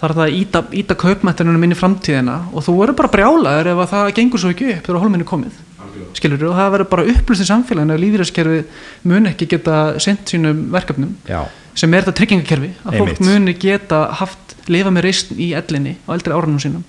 Það 0.00 0.06
er 0.06 0.14
það 0.16 0.22
að 0.24 0.36
íta, 0.38 0.60
íta 0.80 0.96
kaupmættinunum 0.96 1.64
inn 1.66 1.74
í 1.74 1.78
framtíðina 1.80 2.36
og 2.54 2.64
þú 2.64 2.76
verður 2.78 2.98
bara 3.00 3.12
brjálaður 3.16 3.72
ef 3.74 3.82
að 3.82 3.90
það 3.90 4.12
gengur 4.16 4.40
svo 4.40 4.52
ekki 4.54 4.70
upp 4.76 4.86
þegar 4.86 5.02
hólminni 5.02 5.26
komið 5.28 5.58
skilur 6.16 6.44
og 6.48 6.54
það 6.56 6.70
verður 6.74 6.88
bara 6.90 7.06
upplust 7.12 7.44
í 7.44 7.48
samfélaginu 7.48 7.94
að 7.94 8.02
lífyrirstjóðskerfið 8.04 8.64
mun 9.10 9.28
ekki 9.30 9.48
geta 9.50 9.76
sendt 10.02 10.30
sínum 10.32 10.62
verkefnum 10.72 11.12
já, 11.28 11.40
sem 11.76 11.94
er 11.94 12.06
þetta 12.06 12.16
tryggingakerfi 12.20 12.70
að 12.84 12.96
fólk 12.96 13.12
Einmitt. 13.12 13.26
muni 13.26 13.54
geta 13.60 14.00
haft 14.20 14.54
lifa 14.70 14.92
með 14.94 15.06
reisn 15.08 15.40
í 15.40 15.50
ellinni 15.58 15.96
á 16.06 16.08
eldri 16.14 16.34
árunum 16.36 16.62
sínum. 16.62 16.84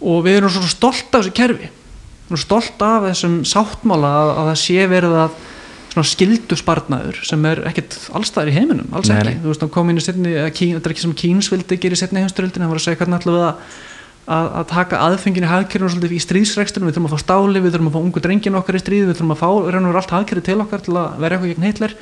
Og 0.00 0.24
við 0.24 0.40
erum 0.40 0.52
svo 0.52 0.64
stolt 0.70 1.14
af 1.14 1.20
þessu 1.20 1.34
kerfi 1.36 1.70
svona 5.90 6.06
skildu 6.06 6.56
spartnaður 6.58 7.18
sem 7.26 7.44
er 7.50 7.62
ekkert 7.66 7.96
allstaðar 8.14 8.50
í 8.52 8.56
heiminum, 8.56 8.88
alls 8.94 9.10
ekki. 9.10 9.36
þú 9.42 9.48
veist, 9.50 9.60
hann 9.64 9.72
kom 9.74 9.90
inn 9.90 9.98
í 9.98 10.04
setni, 10.04 10.34
þetta 10.34 10.86
er 10.86 10.94
ekki 10.94 11.04
sem 11.06 11.14
Kíns 11.18 11.50
vildi 11.50 11.78
gera 11.82 11.96
í 11.96 11.98
setni 11.98 12.22
heimsturöldin, 12.22 12.62
hann 12.62 12.70
var 12.70 12.78
að 12.78 12.84
segja 12.86 13.00
hvernig 13.00 13.18
ætlum 13.18 13.34
við 13.34 13.46
að, 13.48 13.54
að, 14.30 14.46
að 14.60 14.64
taka 14.70 15.00
aðfengin 15.08 15.46
í 15.46 15.50
hagkerfinu 15.50 15.90
svolítið 15.90 16.14
í 16.14 16.22
stríðsrekstunum, 16.22 16.86
við 16.86 16.94
þurfum 16.94 17.08
að 17.10 17.14
fá 17.16 17.20
stáli 17.24 17.58
við 17.64 17.74
þurfum 17.74 17.90
að 17.90 17.96
fá 17.96 18.00
ungu 18.04 18.22
drengin 18.22 18.58
okkar 18.60 18.78
í 18.78 18.82
stríð 18.84 19.04
við 19.10 19.16
þurfum 19.18 19.34
að 19.34 19.42
fá 19.42 19.48
veru 19.66 19.98
allt 19.98 20.14
hagkerfi 20.14 20.46
til 20.46 20.60
okkar 20.62 20.80
til 20.86 20.94
að 20.94 21.18
vera 21.18 21.34
eitthvað 21.40 21.50
gegn 21.56 21.66
Hitler, 21.66 21.92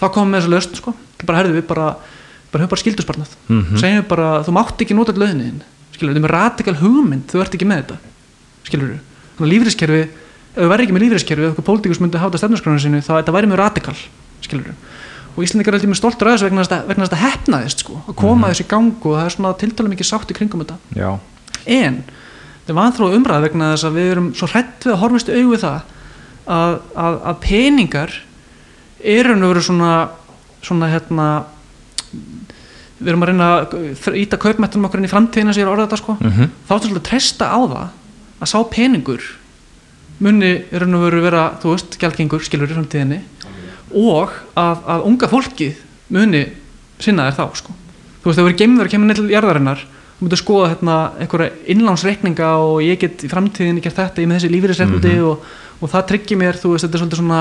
þá 0.00 0.06
komum 0.10 0.34
við 0.34 0.40
þessu 0.42 0.54
löst 0.56 0.72
sko, 0.82 0.94
bara 1.22 1.38
herðu 1.44 1.54
við 1.60 1.66
bara 1.70 1.86
bara 2.50 2.66
bara 2.66 2.80
skildusbarnað 2.82 3.30
Mhm. 3.48 3.76
segjum 3.78 4.02
við 4.02 4.08
bara, 4.08 4.42
þú 4.42 4.52
mátt 4.54 4.80
ekki 4.82 4.94
nota 4.94 5.12
löðin 5.12 5.62
þetta 10.56 10.64
þetta 10.64 10.64
ef 10.64 10.64
við 10.64 10.70
verðum 10.72 10.86
ekki 10.86 10.96
með 10.96 11.04
lífeyriskerfi 11.04 11.44
ef 11.44 11.50
eitthvað 11.50 11.68
pólitíkus 11.68 12.00
myndi 12.00 12.20
hafa 12.20 12.32
þetta 12.32 12.42
stefnarskránu 12.42 12.82
sinu 12.82 13.00
þá 13.04 13.12
þetta 13.18 13.34
væri 13.36 13.50
mjög 13.50 13.60
radikal 13.60 13.96
skilur 14.40 14.72
og 15.36 15.44
Íslandingar 15.44 15.74
er 15.74 15.76
alltaf 15.76 15.90
með 15.90 15.98
stoltur 16.00 16.30
að 16.30 16.36
þessu 16.36 16.46
vegna 16.48 16.64
að 16.64 17.10
þetta 17.10 17.18
hefnaðist 17.20 17.82
sko, 17.84 17.98
að 18.08 18.16
koma 18.16 18.48
þessu 18.48 18.64
í 18.64 18.68
gang 18.70 18.94
og 19.04 19.16
það 19.18 19.26
er 19.26 19.34
svona 19.34 19.50
tiltalið 19.60 19.92
mikið 19.92 20.08
sátt 20.08 20.30
í 20.32 20.36
kringum 20.38 20.62
þetta. 20.64 20.76
Já, 20.96 21.10
en 21.66 21.98
þetta 22.08 22.72
er 22.72 22.78
vanþróð 22.78 23.16
umræð 23.18 23.44
vegna 23.44 23.68
þess 23.74 23.88
að 23.88 23.98
við 23.98 24.08
erum 24.14 24.30
svo 24.38 24.48
hrætt 24.48 24.86
við 24.86 24.94
að 24.94 25.02
horfist 25.02 25.32
auð 25.34 25.50
við 25.50 25.60
það 25.66 25.92
að, 26.56 26.78
að, 27.04 27.18
að 27.20 27.38
peningar 27.44 28.16
eru 29.16 29.36
nú 29.36 29.50
verið 29.52 29.68
svona 29.68 29.92
svona 30.64 30.88
hérna 30.90 31.28
við 32.96 33.10
erum 33.12 33.26
að 33.26 33.30
reyna 33.30 33.48
að 33.60 34.16
íta 34.16 34.40
kaupmættunum 34.40 34.88
okkur 34.88 35.02
inn 35.02 35.08
í 35.08 35.12
framtíðina 35.12 35.52
sem 35.52 35.60
ég 35.60 35.66
er 35.66 35.70
að 35.70 35.76
orða 35.76 35.88
þetta 35.90 36.00
sko. 36.00 36.16
Mhm. 36.16 36.52
þá 36.64 36.72
er 36.72 36.80
svolítið 36.80 37.02
að 37.02 37.08
treysta 37.10 37.50
á 37.52 37.58
það 37.60 37.88
að 38.40 38.50
sá 38.52 38.58
peningur 38.72 39.28
muni 40.22 40.52
er 40.70 40.84
raun 40.84 40.98
og 40.98 41.06
veru 41.06 41.24
vera, 41.24 41.48
þú 41.62 41.74
veist, 41.74 41.98
gjaldgengur 42.00 42.44
skilur 42.44 42.70
í 42.70 42.76
framtíðinni. 42.76 43.20
Og 43.96 44.32
að, 44.58 44.86
að 44.94 45.04
unga 45.10 45.28
fólkið 45.30 45.82
muni 46.14 46.46
sinna 47.02 47.28
þér 47.28 47.36
þá 47.38 47.60
sko. 47.60 47.76
Þú 48.22 48.30
veist, 48.30 48.38
það 48.38 48.48
verið 48.48 48.62
geimður 48.62 48.88
að 48.88 48.94
kemur 48.94 49.10
neitt 49.10 49.20
til 49.20 49.30
jarðarinnar 49.34 49.84
þú 50.16 50.24
myndir 50.24 50.40
skoða 50.40 50.70
hérna 50.72 50.96
einhverja 51.20 51.52
innlánsreikninga 51.72 52.50
og 52.64 52.78
ég 52.80 53.00
get 53.02 53.24
í 53.26 53.28
framtíðinni 53.28 53.82
gert 53.84 53.98
þetta 53.98 54.22
ég 54.22 54.30
með 54.30 54.38
þessi 54.38 54.52
lífeyrisreiknandi 54.54 55.16
og, 55.28 55.42
og 55.76 55.92
það 55.92 56.06
tryggir 56.12 56.40
mér, 56.40 56.56
þú 56.56 56.72
veist, 56.72 56.86
þetta 56.86 56.96
er 56.96 57.02
svolítið 57.02 57.20
svona 57.20 57.40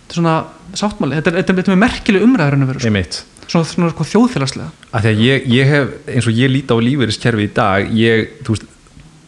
þetta 0.00 0.16
er 0.16 0.18
svona 0.18 0.34
sáttmáli, 0.74 1.20
þetta 1.20 1.30
er, 1.30 1.38
þetta 1.38 1.54
er, 1.54 1.60
þetta 1.60 1.74
er 1.76 1.80
merkileg 1.84 2.26
umræður 2.26 2.56
en 2.56 2.66
að 2.66 2.72
vera, 2.72 2.82
sko. 2.82 3.44
svona, 3.46 3.68
svona 3.70 3.92
sko, 3.92 4.06
þjóðfélagslega. 4.10 4.66
Að 4.90 5.06
því 5.06 5.12
að 5.12 5.22
ég, 5.28 5.46
ég 5.54 5.70
hef, 5.70 5.94
eins 6.16 6.28
og 6.28 6.40
ég 6.40 6.50
líti 6.50 6.74
á 6.74 6.78
lífeyriskerfi 6.88 7.46
í 7.46 7.52
dag 7.54 7.94
ég, 7.94 8.34
þú 8.42 8.56
veist 8.56 8.66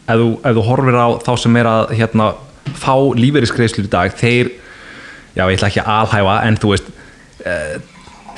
ef 0.07 0.19
þú, 0.19 0.27
ef 0.43 0.59
þú 0.59 0.65
horfir 0.67 0.99
á 0.99 1.07
þá 1.23 1.31
sem 1.39 1.57
er 1.61 1.71
að 1.71 1.95
hérna, 2.01 2.27
fá 2.75 2.93
lífeyriskreislur 3.17 3.87
í 3.87 3.91
dag 3.91 4.15
þeir, 4.17 4.51
já 5.37 5.43
ég 5.45 5.55
ætla 5.57 5.69
ekki 5.71 5.83
að 5.83 5.91
alhæfa 5.95 6.37
en 6.47 6.59
þú 6.61 6.73
veist 6.73 6.91
uh, 7.45 7.77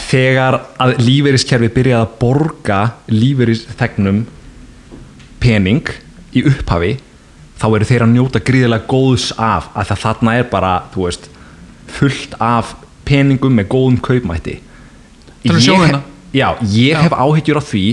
þegar 0.09 0.59
að 0.79 0.95
lífeyriskerfi 1.03 1.71
byrjaði 1.75 2.05
að 2.05 2.15
borga 2.21 2.79
lífeyrisþegnum 3.11 4.23
pening 5.43 5.91
í 6.35 6.45
upphafi 6.49 6.95
þá 7.59 7.67
eru 7.69 7.89
þeir 7.89 8.05
að 8.05 8.13
njóta 8.13 8.43
gríðilega 8.45 8.87
góðs 8.89 9.31
af 9.35 9.69
að 9.73 9.91
það 9.91 10.03
þarna 10.05 10.37
er 10.39 10.47
bara, 10.51 10.73
þú 10.93 11.05
veist 11.07 11.29
fullt 11.89 12.35
af 12.43 12.75
peningum 13.07 13.55
með 13.57 13.71
góðum 13.73 14.01
kaupmætti 14.05 14.59
Það 15.39 15.55
er 15.55 15.63
sjóðina. 15.63 15.99
Já, 16.33 16.53
ég 16.61 16.93
Já. 16.93 17.01
hef 17.01 17.11
áhyggjur 17.17 17.57
á 17.57 17.63
því 17.65 17.83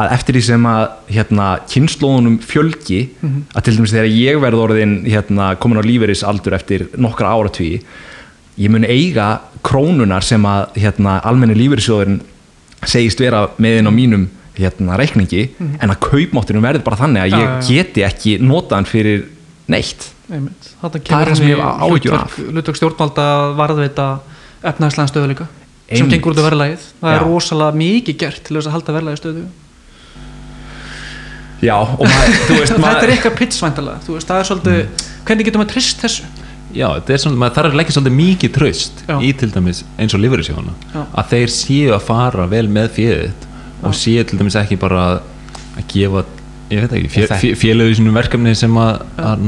að 0.00 0.12
eftir 0.16 0.34
því 0.38 0.42
sem 0.46 0.62
að 0.64 0.82
hérna, 1.12 1.46
kynnslóðunum 1.68 2.38
fjölgi 2.40 3.00
Mhm. 3.20 3.42
að 3.54 3.62
til 3.64 3.74
dæmis 3.76 3.92
þegar 3.92 4.10
ég 4.16 4.40
verð 4.40 4.62
orðin 4.64 4.94
hérna, 5.04 5.56
komin 5.60 5.76
á 5.78 5.84
lífeyrisaldur 5.84 6.54
eftir 6.56 6.86
nokkra 6.96 7.28
áratví 7.36 7.82
ég 8.58 8.70
mun 8.70 8.84
eiga 8.84 9.40
krónunar 9.62 10.22
sem 10.22 10.42
að 10.42 10.72
hérna, 10.76 11.20
almenni 11.24 11.54
lífeyrissjóðurinn 11.54 12.20
segist 12.84 13.18
vera 13.20 13.48
með 13.58 13.78
inn 13.78 13.86
á 13.88 13.92
mínum 13.92 14.26
hérna, 14.56 14.96
reikningi 14.96 15.50
en 15.80 15.90
að 15.90 16.00
kaupmáttunum 16.00 16.62
verður 16.64 16.84
bara 16.84 16.96
þannig 16.96 17.22
að 17.22 17.38
ég 17.38 17.68
geti 17.68 18.02
ekki 18.04 18.38
nota 18.40 18.74
hann 18.76 18.84
fyrir 18.88 19.24
neitt. 19.68 20.10
Þarna 20.28 20.50
Það 20.82 21.20
er 21.20 21.28
það 21.28 21.36
sem 21.36 21.48
ég 21.48 21.56
hef 21.56 21.80
áhyggjur 21.80 22.14
af. 22.18 22.36
hlutverk 22.36 22.76
stjórnvalda 22.76 23.26
varðveita 23.56 24.06
efnaðslega 24.64 25.08
stöðuleika 25.12 25.46
sem 25.98 26.08
gengur 26.12 26.32
út 26.34 26.40
af 26.42 26.46
verðlægið 26.50 26.86
það 27.00 27.10
er 27.14 27.18
Já. 27.20 27.26
rosalega 27.26 27.78
mikið 27.82 28.16
gert 28.22 28.42
til 28.46 28.56
þess 28.56 28.68
að 28.70 28.76
halda 28.76 28.94
verðlægið 28.98 29.20
stöðu. 29.22 29.44
Já, 31.62 31.76
og 31.78 32.02
maður, 32.02 32.38
þú 32.48 32.54
veist 32.58 32.70
þetta 32.72 32.82
maður 32.82 33.04
er 33.06 33.12
eitthvað 33.16 33.36
pitsvæntalega 33.38 34.02
þú 34.06 34.16
veist, 34.16 34.30
það 34.30 34.40
er 34.42 34.48
svolítið, 34.48 35.04
hvernig 35.28 35.46
getur 35.48 35.62
maður 35.62 35.72
trist 35.76 36.02
þessu? 36.02 36.24
Já, 36.72 36.86
þetta 36.96 37.12
er 37.14 37.20
svona, 37.22 37.38
maður 37.42 37.56
þarf 37.58 37.68
að 37.70 37.78
leggja 37.78 37.94
svolítið 37.96 38.16
mikið 38.18 38.52
traust 38.56 39.02
Já. 39.06 39.14
í 39.22 39.30
til 39.38 39.50
dæmis 39.54 39.82
eins 40.00 40.16
og 40.16 40.22
Já. 40.94 41.02
að 41.22 41.30
þeir 41.34 41.52
séu 41.54 41.92
að 41.94 42.06
fara 42.08 42.46
vel 42.50 42.64
með 42.72 42.88
fjöðið 42.96 43.46
og 43.86 43.96
séu 43.98 44.24
til 44.26 44.38
dæmis 44.40 44.56
ekki 44.58 44.78
bara 44.80 45.04
að, 45.12 45.20
gefa, 45.92 46.24
ég 46.72 46.82
veit 46.86 46.96
ekki 46.98 47.12
fjö, 47.12 47.22
Og 47.22 47.28
þetta- 47.28 47.40
fjö, 47.44 47.54
félögu 47.62 47.96
sínum 48.00 48.16
verkefni 48.18 48.54
sem 48.58 48.74
að, 48.82 49.02
að 49.20 49.46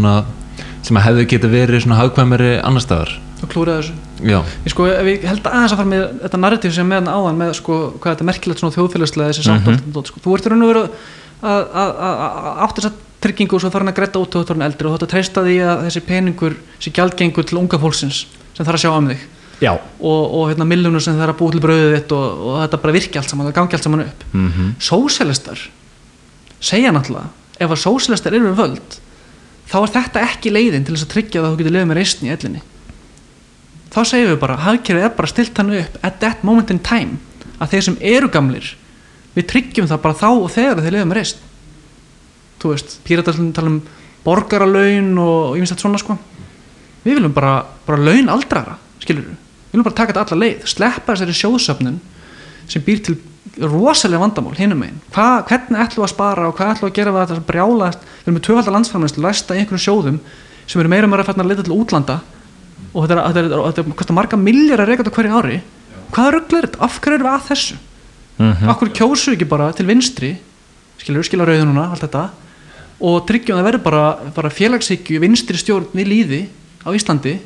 sem 0.85 0.99
að 1.01 1.07
hefðu 1.09 1.27
geta 1.33 1.49
verið 1.51 1.83
svona 1.87 1.99
hagkvæmari 2.03 2.53
annar 2.63 2.85
staðar 2.85 3.15
og 3.43 3.49
klúra 3.51 3.79
þessu 3.81 3.95
Já, 4.25 4.39
ég, 4.65 4.71
sko, 4.73 4.87
ef 4.87 5.07
ég 5.11 5.25
held 5.29 5.43
aðeins 5.51 5.73
að 5.75 5.81
fara 5.81 5.91
með 5.91 6.05
þetta 6.23 6.41
narratíf 6.45 6.75
sem 6.75 6.89
með 6.89 7.01
hann 7.03 7.13
áðan 7.15 7.41
með 7.43 7.53
sko, 7.59 7.79
hvað 8.01 8.15
þetta 8.15 8.25
er 8.25 8.31
merkilegt 8.31 8.61
þjóðfélagslega 8.65 9.33
þessi 9.33 9.45
Mhm. 9.51 9.81
sátt 9.93 10.07
sko. 10.13 10.21
þú 10.25 10.35
ert 10.39 10.47
í 10.47 10.53
raun 10.53 10.63
og 10.63 10.71
veru 10.73 10.85
að, 10.85 11.61
að, 11.75 11.91
að, 12.07 12.15
að 12.25 12.63
átt 12.65 12.77
þess 12.79 12.89
að 12.91 13.01
tryggingu 13.25 13.55
og 13.57 13.61
svo 13.65 13.71
farin 13.73 13.89
að 13.89 13.97
gretta 13.99 14.19
út 14.21 14.35
og 14.37 14.47
þú 14.47 14.65
ert 14.95 15.03
að 15.05 15.13
treysta 15.13 15.43
því 15.45 15.57
að 15.65 15.85
þessi 15.89 16.01
peningur 16.09 16.57
þessi 16.79 16.93
gjaldgengur 16.93 17.45
til 17.49 17.59
unga 17.59 17.79
fólksins 17.81 18.27
sem 18.55 18.65
þarf 18.67 18.77
að 18.79 18.85
sjá 18.85 18.93
um 18.97 19.09
þig 19.09 19.23
Já, 19.63 19.71
og, 20.01 20.23
og 20.35 20.49
hérna, 20.51 20.65
milljónur 20.67 21.01
sem 21.01 21.15
er 21.21 21.31
að 21.31 21.39
búa 21.39 21.53
til 21.55 21.61
brauðið 21.63 21.95
þitt 21.97 22.13
og, 22.13 22.41
og 22.49 22.57
þetta 22.65 22.81
bara 22.83 22.93
virki 22.97 23.17
allt 23.21 23.31
saman, 23.31 23.47
það 23.49 23.55
gangi 23.61 23.75
allt 23.79 23.83
saman 23.87 24.01
upp 24.05 24.25
mm 24.35 24.49
Mhm. 24.51 24.75
sósialistar 24.83 25.59
segja 26.61 26.91
náttúrulega 26.93 27.29
ef 27.61 27.71
að 27.71 27.81
sósialistar 27.85 28.35
eru 28.35 28.51
við 28.51 28.59
völd 28.59 28.99
þá 29.71 29.77
er 29.83 29.93
þetta 29.95 30.25
ekki 30.29 30.51
leiðin 30.53 30.85
til 30.85 30.95
þess 30.97 31.07
að 31.07 31.13
tryggja 31.15 31.41
að 31.41 31.53
þú 31.55 31.59
getur 31.63 31.73
lifið 31.77 31.89
með 31.93 31.97
reisn 32.01 32.27
í 32.27 32.33
ellinni 32.35 32.63
þá 33.95 34.01
segjum 34.11 34.33
við 34.33 34.41
bara, 34.43 34.59
hafkerfið 34.65 35.07
er 35.07 35.13
bara 35.17 35.31
stilt 35.31 35.59
hann 35.61 35.75
upp 35.79 35.99
at 36.03 36.21
that 36.23 36.45
moment 36.47 36.73
in 36.75 36.81
time 36.83 37.21
að 37.63 37.75
þeir 37.75 37.87
sem 37.89 37.99
eru 38.15 38.31
gamlir 38.33 38.71
við 39.35 39.49
tryggjum 39.51 39.91
það 39.91 40.03
bara 40.05 40.19
þá 40.19 40.29
og 40.31 40.49
þegar 40.55 40.83
þeir 40.83 40.97
lifið 40.97 41.11
með 41.11 41.21
reisn. 41.21 41.45
Þú 42.63 42.73
veist, 42.73 42.97
píratar 43.07 43.39
tala 43.57 43.73
um 43.73 43.81
borgaralaun 44.25 45.13
og 45.21 45.55
ég 45.55 45.63
finnst 45.63 45.75
þetta 45.75 45.85
svona 45.85 46.01
sko. 46.01 46.17
Við 47.05 47.19
viljum 47.19 47.35
bara, 47.37 47.59
bara 47.87 48.01
laun 48.01 48.31
aldrara 48.33 48.79
skilur 49.03 49.27
við, 49.27 49.37
við 49.37 49.77
viljum 49.77 49.87
bara 49.87 49.99
taka 50.01 50.15
þetta 50.15 50.35
alla 50.35 50.47
leið 50.47 50.69
sleppa 50.71 51.15
þessari 51.15 51.39
sjóðsöfnun 51.41 51.99
sem 52.71 52.85
býr 52.85 53.03
til 53.05 53.19
rosalega 53.61 54.23
vandamál 54.23 54.55
hinum 54.57 54.81
megin, 54.81 55.01
Hva, 55.13 55.45
hvernig 55.47 55.79
ætlum 55.79 56.03
við 56.03 56.09
að 56.09 56.15
spara 56.15 56.47
og 56.49 56.57
hvað 56.57 56.71
ætlum 56.73 56.89
við 56.89 56.93
að 56.93 56.97
gera 56.99 57.13
við 57.15 57.27
þetta 57.29 57.49
brjálast 57.51 58.07
við 58.07 58.25
erum 58.25 58.39
með 58.39 58.45
tvöfaldar 58.47 58.75
landsframlæslu, 58.75 59.23
læsta 59.23 59.55
í 59.55 59.61
einhverjum 59.61 59.85
sjóðum 59.85 60.17
sem 60.65 60.81
eru 60.81 60.91
meira 60.91 61.11
meira 61.11 61.27
færna 61.27 61.45
að 61.45 61.53
leita 61.53 61.67
til 61.67 61.77
útlanda 61.77 62.17
og 62.95 63.05
þetta 63.09 63.25
þetta 63.29 63.43
þetta 63.45 63.73
þetta 63.79 63.97
kostar 63.99 64.15
marga 64.19 64.37
milljar 64.41 64.81
að 64.85 64.89
reyka 64.91 65.03
þetta 65.05 65.17
hverju 65.19 65.39
ári. 65.41 65.61
Hvaða 66.15 66.33
rugl 66.37 66.57
er 66.59 66.67
þetta, 66.69 66.81
af 66.85 67.01
hverju 67.01 67.15
erum 67.19 67.27
við 67.27 67.35
að 67.35 67.49
þessu? 67.51 67.77
Mhm. 68.39 68.69
af 68.69 68.79
hverju 68.81 68.95
kjósu 68.99 69.33
ekki 69.35 69.49
bara 69.49 69.73
til 69.73 69.87
vinstri? 69.87 70.37
Skilur, 70.99 71.23
skilja 71.27 71.47
rauðununa, 71.47 71.91
allt 71.91 72.03
þetta. 72.07 72.31
Og 73.05 73.27
tryggjum 73.27 73.57
að 73.57 73.61
það 73.63 73.69
verður 73.69 73.83
bara, 73.85 74.05
bara 74.35 74.51
félagshyggju 74.51 75.21
vinstri 75.21 75.59
stjórn 75.59 75.89
við 75.95 76.07
líði 76.09 76.41
á 76.87 76.89
Íslandi 76.95 77.39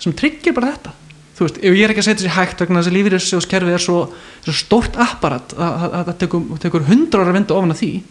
sem 0.00 0.12
tryggir 0.16 0.54
bara 0.56 0.72
þetta. 0.74 0.92
Þú 1.36 1.46
veist, 1.46 1.58
ef 1.64 1.72
ég 1.76 1.84
er 1.86 1.90
ekki 1.94 2.02
að 2.02 2.08
setja 2.10 2.26
sér 2.26 2.34
hægt 2.36 2.60
vegna 2.60 2.80
þess 2.82 2.90
að 2.90 2.96
lífyrirsjóðskerfi 2.98 3.72
er 3.72 3.80
svo, 3.80 3.98
svo 4.44 4.52
stórt 4.52 4.96
apparat 5.00 5.54
að 5.56 5.70
að- 5.72 5.94
að 5.96 6.04
það 6.10 6.18
tekur, 6.20 6.42
tekur 6.60 6.84
hundra 6.88 7.20
ára 7.24 7.30
að 7.32 7.38
vinda 7.38 7.54
ofan 7.56 7.72
að 7.72 7.80
því. 7.80 8.02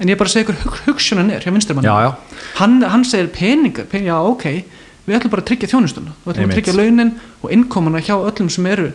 En 0.00 0.08
ég 0.08 0.18
bara 0.18 0.28
segja 0.28 0.44
ykkur 0.44 0.58
hug, 0.64 0.76
hugsunin 0.86 1.30
er 1.32 1.40
hjá 1.40 1.52
vinstri 1.52 1.74
manni 1.74 1.88
já, 1.88 1.96
já. 2.04 2.14
Hann, 2.60 2.82
hann 2.82 3.04
segir 3.04 3.28
peningar, 3.32 3.84
peningar, 3.86 4.12
já 4.12 4.18
ok 4.28 4.64
við 5.06 5.18
ætlum 5.18 5.34
bara 5.34 5.44
að 5.44 5.50
tryggja 5.50 5.70
þjónustuna. 5.72 6.14
Við 6.24 6.32
ætlum 6.34 6.50
að 6.50 6.56
tryggja 6.58 6.76
launin 6.78 7.12
og 7.40 7.52
innkomuna 7.56 8.04
hjá 8.04 8.14
öllum 8.16 8.50
sem 8.52 8.70
eru 8.70 8.92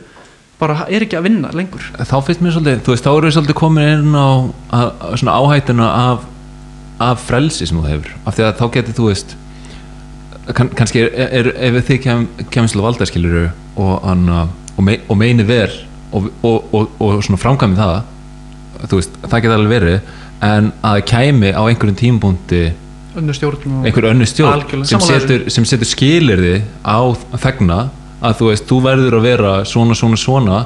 bara 0.60 0.86
er 0.92 1.06
ekki 1.06 1.16
að 1.16 1.30
vinna 1.30 1.52
lengur. 1.56 1.86
Þá 1.96 2.18
finnst 2.28 2.42
mér 2.44 2.56
svolítið, 2.56 2.82
þú 2.84 2.96
veist, 2.96 3.06
þá 3.06 3.12
eru 3.14 3.30
við 3.30 3.36
svolítið 3.38 3.60
komin 3.62 3.92
inn 3.94 4.18
á 4.18 4.28
að, 4.28 4.90
að 5.08 5.14
svona 5.22 5.36
áhættuna 5.40 5.92
af, 5.96 6.26
af 7.06 7.22
frelsi 7.30 7.70
sem 7.70 7.80
þú 7.80 7.86
hefur. 7.88 8.18
Af 8.26 8.36
því 8.36 8.48
að 8.48 8.58
þá 8.60 8.66
getur 8.76 8.98
þú 8.98 9.08
veist 9.08 9.38
kann, 10.56 10.70
kannski 10.76 11.06
er, 11.06 11.30
er, 11.30 11.52
ef 11.70 11.80
þið 11.88 12.02
kem, 12.04 12.26
kemst 12.54 12.76
til 12.76 12.84
valda 12.84 13.08
skiluru 13.08 13.46
og, 13.80 14.06
og, 14.06 14.84
me, 14.86 15.00
og 15.08 15.20
meini 15.20 15.46
ver 15.48 15.74
og, 16.12 16.30
og, 16.44 16.74
og, 16.74 16.96
og 17.00 17.24
svona 17.26 17.42
framkvæmi 17.42 17.78
það 17.78 17.98
þú 18.88 19.00
veist, 19.02 19.18
það 19.26 19.44
getur 19.44 19.58
alveg 19.58 19.74
verið 19.76 20.14
en 20.50 20.72
að 20.88 21.02
kæmi 21.12 21.52
á 21.54 21.62
einhverjum 21.62 22.00
tímpúndi 22.00 22.64
önnur 23.20 23.38
stjórn 23.38 23.80
einhver 23.84 24.10
önnur 24.12 24.30
stjórn 24.30 24.86
sem 24.90 25.04
setur, 25.04 25.46
sem 25.54 25.68
setur 25.68 25.90
skilirði 25.90 26.60
á 26.84 27.00
þegna 27.38 27.80
að 28.20 28.42
þú 28.42 28.50
veist, 28.52 28.68
þú 28.68 28.82
verður 28.84 29.18
að 29.20 29.28
vera 29.30 29.54
svona, 29.68 29.96
svona, 29.96 30.20
svona 30.20 30.60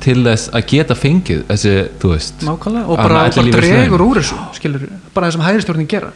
til 0.00 0.16
þess 0.24 0.50
að 0.56 0.64
geta 0.72 0.96
fengið 0.96 1.44
þessi, 1.50 1.74
þú 2.00 2.12
veist 2.14 2.42
nákvæmlega 2.46 2.88
og 2.88 2.98
bara, 3.02 3.20
bara 3.36 3.54
dregur 3.60 4.04
úr 4.06 4.20
þessu 4.22 4.38
skilur, 4.56 4.88
bara 5.14 5.28
það 5.28 5.36
sem 5.36 5.44
hægri 5.44 5.64
stjórnin 5.66 5.90
gera. 5.90 6.10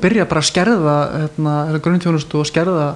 Byrja 0.00 0.24
bara 0.30 0.40
að 0.40 0.48
skerða 0.48 0.96
hérna, 1.12 1.54
grunnþjónustu 1.84 2.40
og 2.40 2.48
skerða 2.48 2.86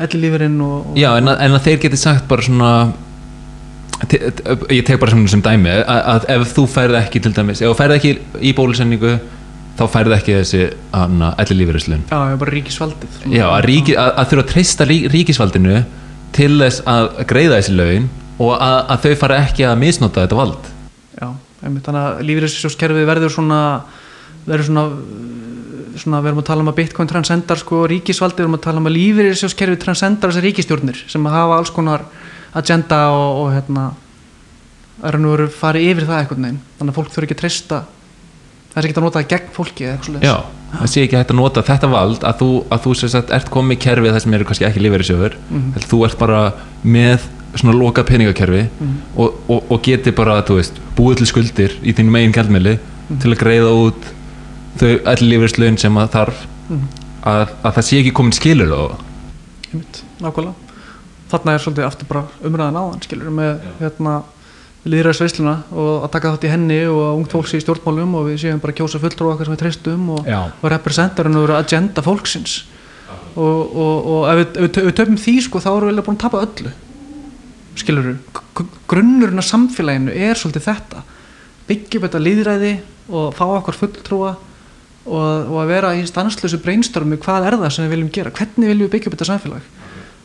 ellilífurinn 0.00 0.56
og, 0.64 0.92
og 0.92 1.00
Já, 1.00 1.10
en 1.20 1.28
að, 1.28 1.42
en 1.44 1.58
að 1.58 1.66
þeir 1.68 1.82
geti 1.84 2.00
sagt 2.00 2.28
bara 2.30 2.46
svona 2.46 2.72
ég 4.72 4.82
tek 4.86 4.98
bara 4.98 5.12
sem, 5.12 5.26
sem 5.30 5.44
dæmi 5.44 5.70
að, 5.76 6.00
að 6.14 6.26
ef 6.34 6.56
þú 6.56 6.64
færð 6.72 6.98
ekki 7.02 7.22
til 7.22 7.34
dæmis 7.36 7.60
ef 7.62 7.70
þú 7.70 7.76
færð 7.78 7.98
ekki 7.98 8.14
í 8.40 8.54
bólusendingu 8.56 9.12
þá 9.78 9.84
færð 9.92 10.16
ekki 10.18 10.36
þessi 10.36 10.62
allir 10.92 11.58
lífeyrislun 11.58 12.04
já, 12.10 12.18
bara 12.40 12.54
ríkisvaldið. 12.54 13.20
Já, 13.32 13.46
að, 13.48 13.62
ríki, 13.70 13.96
að, 13.96 14.10
að 14.20 14.30
þurfa 14.32 14.44
að 14.44 14.52
treysta 14.52 14.88
rí, 14.88 14.98
ríkisvaldinu 15.12 15.78
til 16.36 16.52
þess 16.60 16.84
að 16.88 17.08
greiða 17.30 17.58
þessi 17.60 17.76
laun 17.78 18.10
og 18.42 18.52
að, 18.56 18.78
að 18.94 19.06
þau 19.06 19.16
fara 19.22 19.40
ekki 19.46 19.66
að 19.68 19.80
misnota 19.80 20.26
þetta 20.26 20.38
vald. 20.38 20.70
Já, 21.16 21.28
einmitt, 21.62 21.84
þannig 21.86 22.02
að 22.02 22.22
lífyrirsjóskerfið 22.30 23.08
verður 23.12 23.34
svona 23.36 23.62
verður 24.46 24.68
svona 24.68 24.86
svona, 26.00 26.20
við 26.22 26.30
erum 26.30 26.42
að 26.42 26.48
tala 26.48 26.64
um 26.64 26.70
að 26.72 26.78
Bitcoin 26.78 27.10
transcendar 27.10 27.60
sko 27.60 27.82
ríkisvaldið, 27.90 28.40
við 28.40 28.46
erum 28.46 28.58
að 28.58 28.64
tala 28.66 28.80
um 28.80 28.88
að 28.88 28.96
lífyrirsjóskerfið 28.96 29.80
transcendar 29.82 30.32
þessar 30.32 30.46
ríkistjórnir 30.48 31.02
sem 31.10 31.26
hafa 31.28 31.58
alls 31.58 31.72
konar 31.74 32.06
agenda 32.56 33.00
og, 33.12 33.42
og 33.42 33.50
hérna 33.56 33.88
er 35.02 35.18
nú 35.20 35.32
verið 35.34 35.56
farið 35.56 35.88
yfir 35.90 36.08
það 36.08 36.20
eitthvað 36.20 36.42
neginn 36.44 36.62
þannig 36.78 36.92
að 36.92 36.98
fólk 36.98 37.12
þurfi 37.12 37.28
ekki 37.28 37.36
að 37.36 37.42
treysta 37.42 37.80
það 38.72 38.80
er 38.80 38.88
ekki 38.88 38.98
að 38.98 39.06
nota 39.06 39.20
það 39.20 39.28
gegn 39.32 39.52
fólki. 39.52 39.90
Já, 40.22 40.34
það 40.72 40.90
sé 40.94 41.04
ekki 41.06 41.18
að 41.20 41.34
nota 41.36 41.64
þetta 41.66 41.92
vald 41.92 42.24
að 42.24 42.40
þú, 42.40 42.50
að 42.72 42.86
þú 42.86 42.94
sagt 43.02 43.34
ert 43.36 43.52
komið 43.52 43.76
í 43.76 43.82
kerfið 43.84 44.16
þar 44.16 44.24
sem 44.24 44.36
eru 44.38 44.48
kannski 44.48 44.68
ekki 44.68 44.82
lífeyrisjóður 44.86 45.36
mm 45.38 45.60
-hmm. 45.60 45.86
þú 45.90 46.04
ert 46.06 46.18
bara 46.18 46.40
með 46.82 47.28
svona 47.54 47.76
lokað 47.76 48.08
peningakerfi 48.08 48.64
og, 49.16 49.34
og, 49.48 49.70
og 49.70 49.82
geti 49.84 50.12
bara, 50.16 50.40
veist, 50.48 50.80
búið 50.96 51.20
til 51.20 51.26
skuldir 51.26 51.72
í 51.82 51.92
þínum 51.92 52.16
eigin 52.16 52.32
gjaldmiðli 52.32 52.78
til 53.20 53.32
að 53.32 53.38
greiða 53.38 53.72
út 53.76 54.02
þau 54.80 54.92
allir 55.04 55.28
lífeyrislaun 55.28 55.78
sem 55.78 55.96
að 55.96 56.12
þarf 56.16 56.46
að, 57.22 57.48
að 57.62 57.74
það 57.74 57.84
sé 57.84 57.98
ekki 57.98 58.14
komin 58.16 58.32
skilur 58.32 58.72
það 58.72 59.00
Einmitt, 59.72 60.02
nákvæmlega. 60.20 60.54
Þarna 61.32 61.52
er 61.54 61.62
svolítið 61.64 61.86
aftur 61.86 62.08
bara 62.10 62.22
umræðan 62.44 62.76
áðan 62.76 63.04
skilur 63.06 63.32
með 63.32 63.62
hérna 63.80 64.16
líðræðsveisluna 64.82 65.54
og 65.70 65.90
að 66.06 66.10
taka 66.16 66.32
þátt 66.34 66.44
í 66.48 66.50
henni 66.50 66.78
og 66.90 67.00
að 67.04 67.16
ungt 67.20 67.34
fólks 67.36 67.54
í 67.54 67.60
stjórnmálum 67.62 68.16
og 68.18 68.28
við 68.28 68.38
séum 68.42 68.62
bara 68.62 68.74
kjósa 68.74 68.98
fulltrú 69.02 69.30
okkar 69.30 69.46
sem 69.46 69.54
við 69.54 69.60
treystum 69.62 70.08
og, 70.16 70.26
og 70.26 70.64
representarinn 70.72 71.38
og 71.38 71.52
agenda 71.54 72.02
fólksins. 72.02 72.62
Og, 73.32 73.60
og, 73.78 74.08
og 74.12 74.24
ef 74.32 74.40
við, 74.40 74.48
við 74.64 74.88
við 74.88 74.96
töfum 74.98 75.20
því 75.20 75.34
sko 75.46 75.62
þá 75.62 75.68
erum 75.70 75.86
við 75.86 75.92
eiginlega 75.92 76.06
búin 76.08 76.18
að 76.18 76.24
tapa 76.24 76.42
öllu. 76.46 76.72
Skilur 77.78 78.08
við 78.08 78.40
grunnurinn 78.90 79.40
af 79.40 79.48
samfélaginu 79.48 80.16
er 80.16 80.40
svolítið 80.40 80.66
þetta. 80.66 81.04
Byggjum 81.70 82.06
þetta 82.08 82.24
líðræði 82.26 82.72
og 83.12 83.30
fá 83.38 83.44
okkar 83.46 83.78
fulltrúa 83.78 84.34
og, 84.34 85.22
og 85.22 85.56
að 85.62 85.72
vera 85.76 85.94
í 85.94 86.02
stanslösu 86.10 86.58
brainstormi 86.64 87.20
hvað 87.22 87.48
er 87.52 87.58
það 87.62 87.72
sem 87.76 87.86
við 87.86 87.96
viljum 87.96 88.12
gera? 88.18 88.34
Hvernig 88.34 88.74
viljum 88.74 88.88
við 88.88 88.92
byggja 88.96 89.12
upp 89.12 89.16
þetta 89.16 89.30
samfélag? 89.30 89.72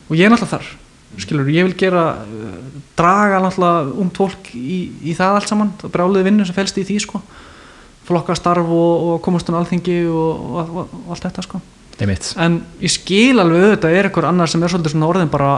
Og 0.08 0.18
ég 0.18 0.26
er 0.26 0.34
náttúrulega 0.34 0.58
þar 0.58 0.76
skilur, 1.16 1.48
ég 1.50 1.66
vil 1.68 1.76
gera 1.78 2.02
draga 2.98 3.40
náttúrulega 3.42 3.94
ungt 4.02 4.18
fólk 4.18 4.50
í, 4.54 4.78
í 5.06 5.14
það 5.16 5.38
allt 5.38 5.52
saman, 5.52 5.72
það 5.80 5.94
brjáliði 5.94 6.26
vinnu 6.28 6.46
sem 6.48 6.56
felst 6.56 6.80
í 6.80 6.84
því 6.88 6.98
sko, 7.04 7.20
flokka 8.08 8.36
starf 8.38 8.70
og, 8.72 9.08
og 9.12 9.18
komast 9.24 9.50
um 9.52 9.58
alþingi 9.58 9.98
og, 10.10 10.44
og, 10.58 10.76
og, 10.82 10.94
allt 11.14 11.26
þetta 11.28 11.44
sko, 11.46 11.60
en 12.42 12.60
ég 12.82 12.94
skil 12.94 13.38
alveg 13.42 13.64
auðvitað 13.64 13.98
er 13.98 14.10
einhver 14.10 14.28
annar 14.28 14.50
sem 14.50 14.62
er 14.62 14.72
svolítið 14.72 14.94
svona 14.94 15.10
orðin 15.10 15.32
bara, 15.32 15.56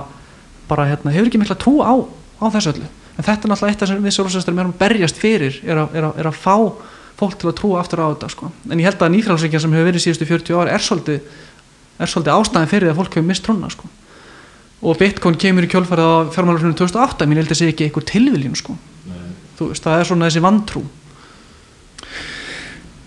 bara 0.70 0.88
hérna, 0.90 1.14
hefur 1.14 1.30
ekki 1.30 1.42
mikla 1.42 1.58
trú 1.60 1.78
á, 1.80 1.92
á 2.40 2.44
þessu 2.56 2.74
öllu, 2.74 2.88
en 3.16 3.28
þetta 3.28 3.46
er 3.46 3.54
náttúrulega 3.54 3.74
eitt 3.76 3.84
af 3.84 3.92
sem 3.92 4.02
við 4.04 4.16
sjálfsveistur 4.16 4.58
erum 4.64 4.74
berjast 4.80 5.20
fyrir 5.20 5.60
er 5.64 5.84
að, 5.84 5.94
er, 5.96 6.08
að, 6.10 6.18
er 6.20 6.30
að 6.32 6.40
fá 6.40 6.56
fólk 7.20 7.36
til 7.36 7.50
að 7.50 7.58
trúa 7.58 7.80
aftur 7.82 8.00
á 8.00 8.12
þetta 8.14 8.32
sko, 8.32 8.50
en 8.70 8.80
ég 8.80 8.88
held 8.88 9.02
að 9.04 9.14
nýfrálsvíkja 9.16 9.60
sem 9.60 9.74
hefur 9.76 9.90
verið 9.90 10.04
síðustu 10.06 10.28
40 10.28 10.60
ári 10.62 10.72
er 10.72 10.84
svolítið, 10.84 11.40
er 12.00 12.10
svolítið 12.10 12.36
ástæðin 12.38 12.70
fyrir 12.70 12.92
að 12.92 13.02
fólk 13.02 13.18
hefur 13.18 13.28
mist 13.28 13.44
trúna 13.44 13.68
sko 13.72 13.90
og 14.80 14.96
Bitcoin 15.00 15.36
kemur 15.40 15.66
í 15.66 15.70
kjölfarið 15.70 16.08
á 16.08 16.32
fjármálarflunum 16.32 16.76
2008 16.78 17.28
mín 17.28 17.40
held 17.42 17.52
að 17.52 17.60
sé 17.60 17.68
ekki 17.68 17.88
einhver 17.88 18.06
tilviljun 18.08 18.56
sko. 18.56 18.76
þú 19.58 19.70
veist, 19.72 19.84
það 19.84 20.00
er 20.00 20.08
svona 20.08 20.28
þessi 20.30 20.40
vantrú. 20.40 20.82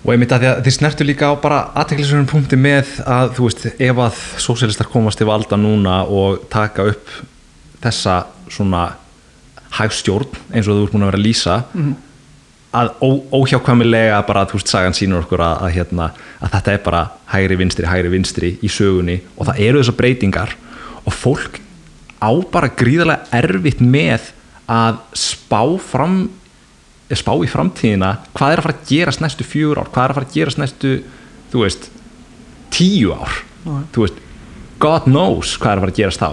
Og 0.03 0.11
einmitt 0.13 0.33
að 0.35 0.45
að 0.51 0.63
þið 0.65 0.75
snertu 0.75 1.05
líka 1.07 1.31
á 1.31 1.33
bara 1.39 1.59
aðteklisverðum 1.79 2.29
punkti 2.29 2.59
með 2.59 2.97
að 3.07 3.37
þú 3.37 3.47
veist 3.47 3.65
ef 3.71 4.01
að 4.05 4.23
sósialistar 4.43 4.89
komast 4.91 5.17
til 5.17 5.29
valda 5.29 5.57
núna 5.57 6.01
og 6.05 6.43
taka 6.51 6.85
upp 6.91 7.13
þessa 7.81 8.25
svona 8.51 8.89
hægstjórn 9.79 10.41
eins 10.53 10.67
og 10.67 10.77
þú 10.77 10.83
ert 10.83 10.93
búin 10.93 11.05
að 11.07 11.13
vera 11.13 11.21
að 11.21 11.25
lýsa 11.25 11.55
að 12.73 12.91
ó, 13.01 13.09
óhjákvæmilega 13.39 14.19
bara 14.27 14.45
þú 14.49 14.59
veist 14.59 14.71
sagan 14.73 14.95
sínur 14.97 15.23
okkur 15.23 15.41
að, 15.45 15.55
að, 15.65 15.73
hérna, 15.77 16.09
að 16.41 16.53
þetta 16.57 16.73
er 16.73 16.83
bara 16.85 17.01
hægri 17.33 17.57
vinstri, 17.61 17.87
hægri 17.89 18.13
vinstri 18.13 18.51
í 18.61 18.69
sögunni 18.69 19.19
og 19.37 19.49
það 19.49 19.63
eru 19.67 19.81
þessar 19.81 19.97
breytingar 19.99 20.55
og 21.03 21.15
fólk 21.15 21.59
á 22.23 22.31
bara 22.51 22.71
gríðarlega 22.71 23.27
erfitt 23.35 23.81
með 23.83 24.31
að 24.71 25.01
spá 25.17 25.61
fram 25.83 26.23
spá 27.13 27.33
í 27.45 27.49
framtíðina 27.51 28.15
hvað 28.33 28.53
er 28.53 28.61
að 28.61 28.65
fara 28.65 28.77
að 28.79 28.87
gerast 28.89 29.21
næstu 29.21 29.45
fjögur 29.45 29.83
ár 29.83 29.91
hvað 29.93 30.03
er 30.05 30.13
að 30.13 30.17
fara 30.17 30.29
að 30.29 30.37
gerast 30.37 30.61
næstu 30.61 30.93
veist, 31.53 31.89
tíu 32.73 33.13
ár. 33.13 33.43
Veist, 33.93 34.17
God 34.81 35.07
knows 35.07 35.55
hvað 35.61 35.69
er 35.69 35.77
að 35.77 35.83
fara 35.83 35.93
að 35.93 35.99
gerast 35.99 36.23
þá. 36.23 36.29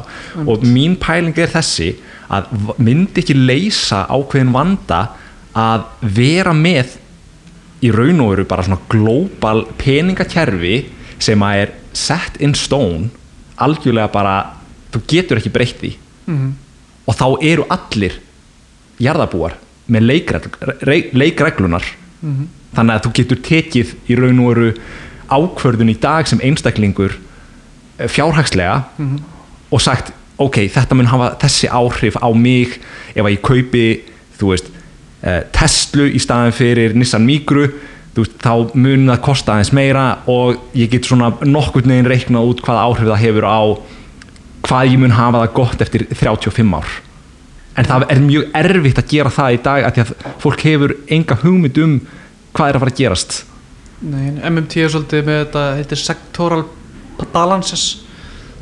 Og 0.47 0.65
mín 0.67 0.97
pæling 1.01 1.37
er 1.39 1.53
þessi 1.53 1.91
að 2.31 2.51
myndi 2.81 3.23
ekki 3.23 3.37
leysa 3.37 4.05
ákveðin 4.11 4.55
vanda 4.55 5.03
að 5.59 5.87
vera 6.17 6.55
með 6.55 6.97
í 7.85 7.91
raun 7.95 8.23
og 8.23 8.35
veru 8.35 8.47
bara 8.49 8.65
svona 8.67 8.81
global 8.93 9.65
peningakerfi 9.81 10.75
sem 11.21 11.43
að 11.45 11.63
er 11.65 11.73
set 11.97 12.37
in 12.41 12.55
stone 12.57 13.11
algjörlega 13.61 14.09
bara, 14.13 14.35
þú 14.95 15.01
getur 15.09 15.41
ekki 15.41 15.53
breytt 15.55 15.79
því. 15.81 15.93
Mm. 16.31 16.51
og 17.09 17.17
þá 17.17 17.27
eru 17.43 17.65
allir 17.75 18.19
jarðabúar 19.03 19.55
með 19.91 20.05
leikregl, 20.07 20.51
rei- 20.87 21.11
leikreglunar 21.17 21.83
þannig 22.77 22.95
að 22.95 23.05
þú 23.07 23.11
getur 23.17 23.41
tekið 23.43 23.95
í 24.13 24.17
raun 24.19 24.39
og 24.45 24.51
veru 24.53 24.69
ákvörðun 25.33 25.91
í 25.91 25.97
dag 26.03 26.29
sem 26.29 26.41
einstaklingur 26.45 27.17
eh, 27.17 28.07
fjárhagslega 28.07 28.85
og 29.73 29.81
sagt 29.83 30.13
ok, 30.41 30.69
þetta 30.73 30.95
mun 30.99 31.09
hafa 31.11 31.33
þessi 31.43 31.69
áhrif 31.73 32.17
á 32.21 32.29
mig 32.37 32.77
ef 33.15 33.25
að 33.25 33.33
ég 33.35 33.43
kaupi 33.43 33.85
þú 34.39 34.53
veist, 34.53 34.69
eh, 35.25 35.43
Tesla 35.57 36.07
í 36.07 36.21
staðin 36.23 36.55
fyrir 36.55 36.95
Nissan 36.95 37.25
Micro 37.27 37.67
veist, 38.15 38.37
þá 38.43 38.71
mun 38.77 39.09
það 39.11 39.23
kosta 39.25 39.57
aðeins 39.57 39.73
meira 39.75 40.05
og 40.31 40.61
ég 40.77 40.91
get 40.93 41.09
svona 41.09 41.33
nokkurn 41.43 41.89
veginn 41.91 42.09
reiknað 42.13 42.53
út 42.53 42.63
hvaða 42.67 42.85
áhrif 42.87 43.09
það 43.11 43.25
hefur 43.25 43.49
á 43.49 43.61
hvað 44.71 44.93
ég 44.93 45.01
mun 45.03 45.17
hafa 45.19 45.43
það 45.43 45.55
gott 45.57 45.81
eftir 45.83 46.05
35 46.15 46.75
ár. 46.79 46.91
En 47.79 47.87
það 47.89 48.05
er 48.13 48.21
mjög 48.23 48.53
erfitt 48.61 49.01
að 49.01 49.09
gera 49.11 49.33
það 49.35 49.55
í 49.55 49.59
dag 49.65 49.87
af 49.87 49.97
því 49.97 50.03
að 50.05 50.13
fólk 50.43 50.63
hefur 50.67 50.95
enga 51.17 51.39
hugmynd 51.43 51.81
um 51.83 51.97
hvað 52.55 52.69
er 52.69 52.79
að 52.79 52.85
fara 52.85 52.95
að 52.95 53.01
gerast. 53.01 53.39
Nei, 54.01 54.31
MMT 54.47 54.85
er 54.85 54.93
svolítið 54.95 55.27
með 55.27 55.41
þetta 55.41 55.65
heitir 55.81 56.01
sectoral 56.01 56.63
balances. 57.35 57.85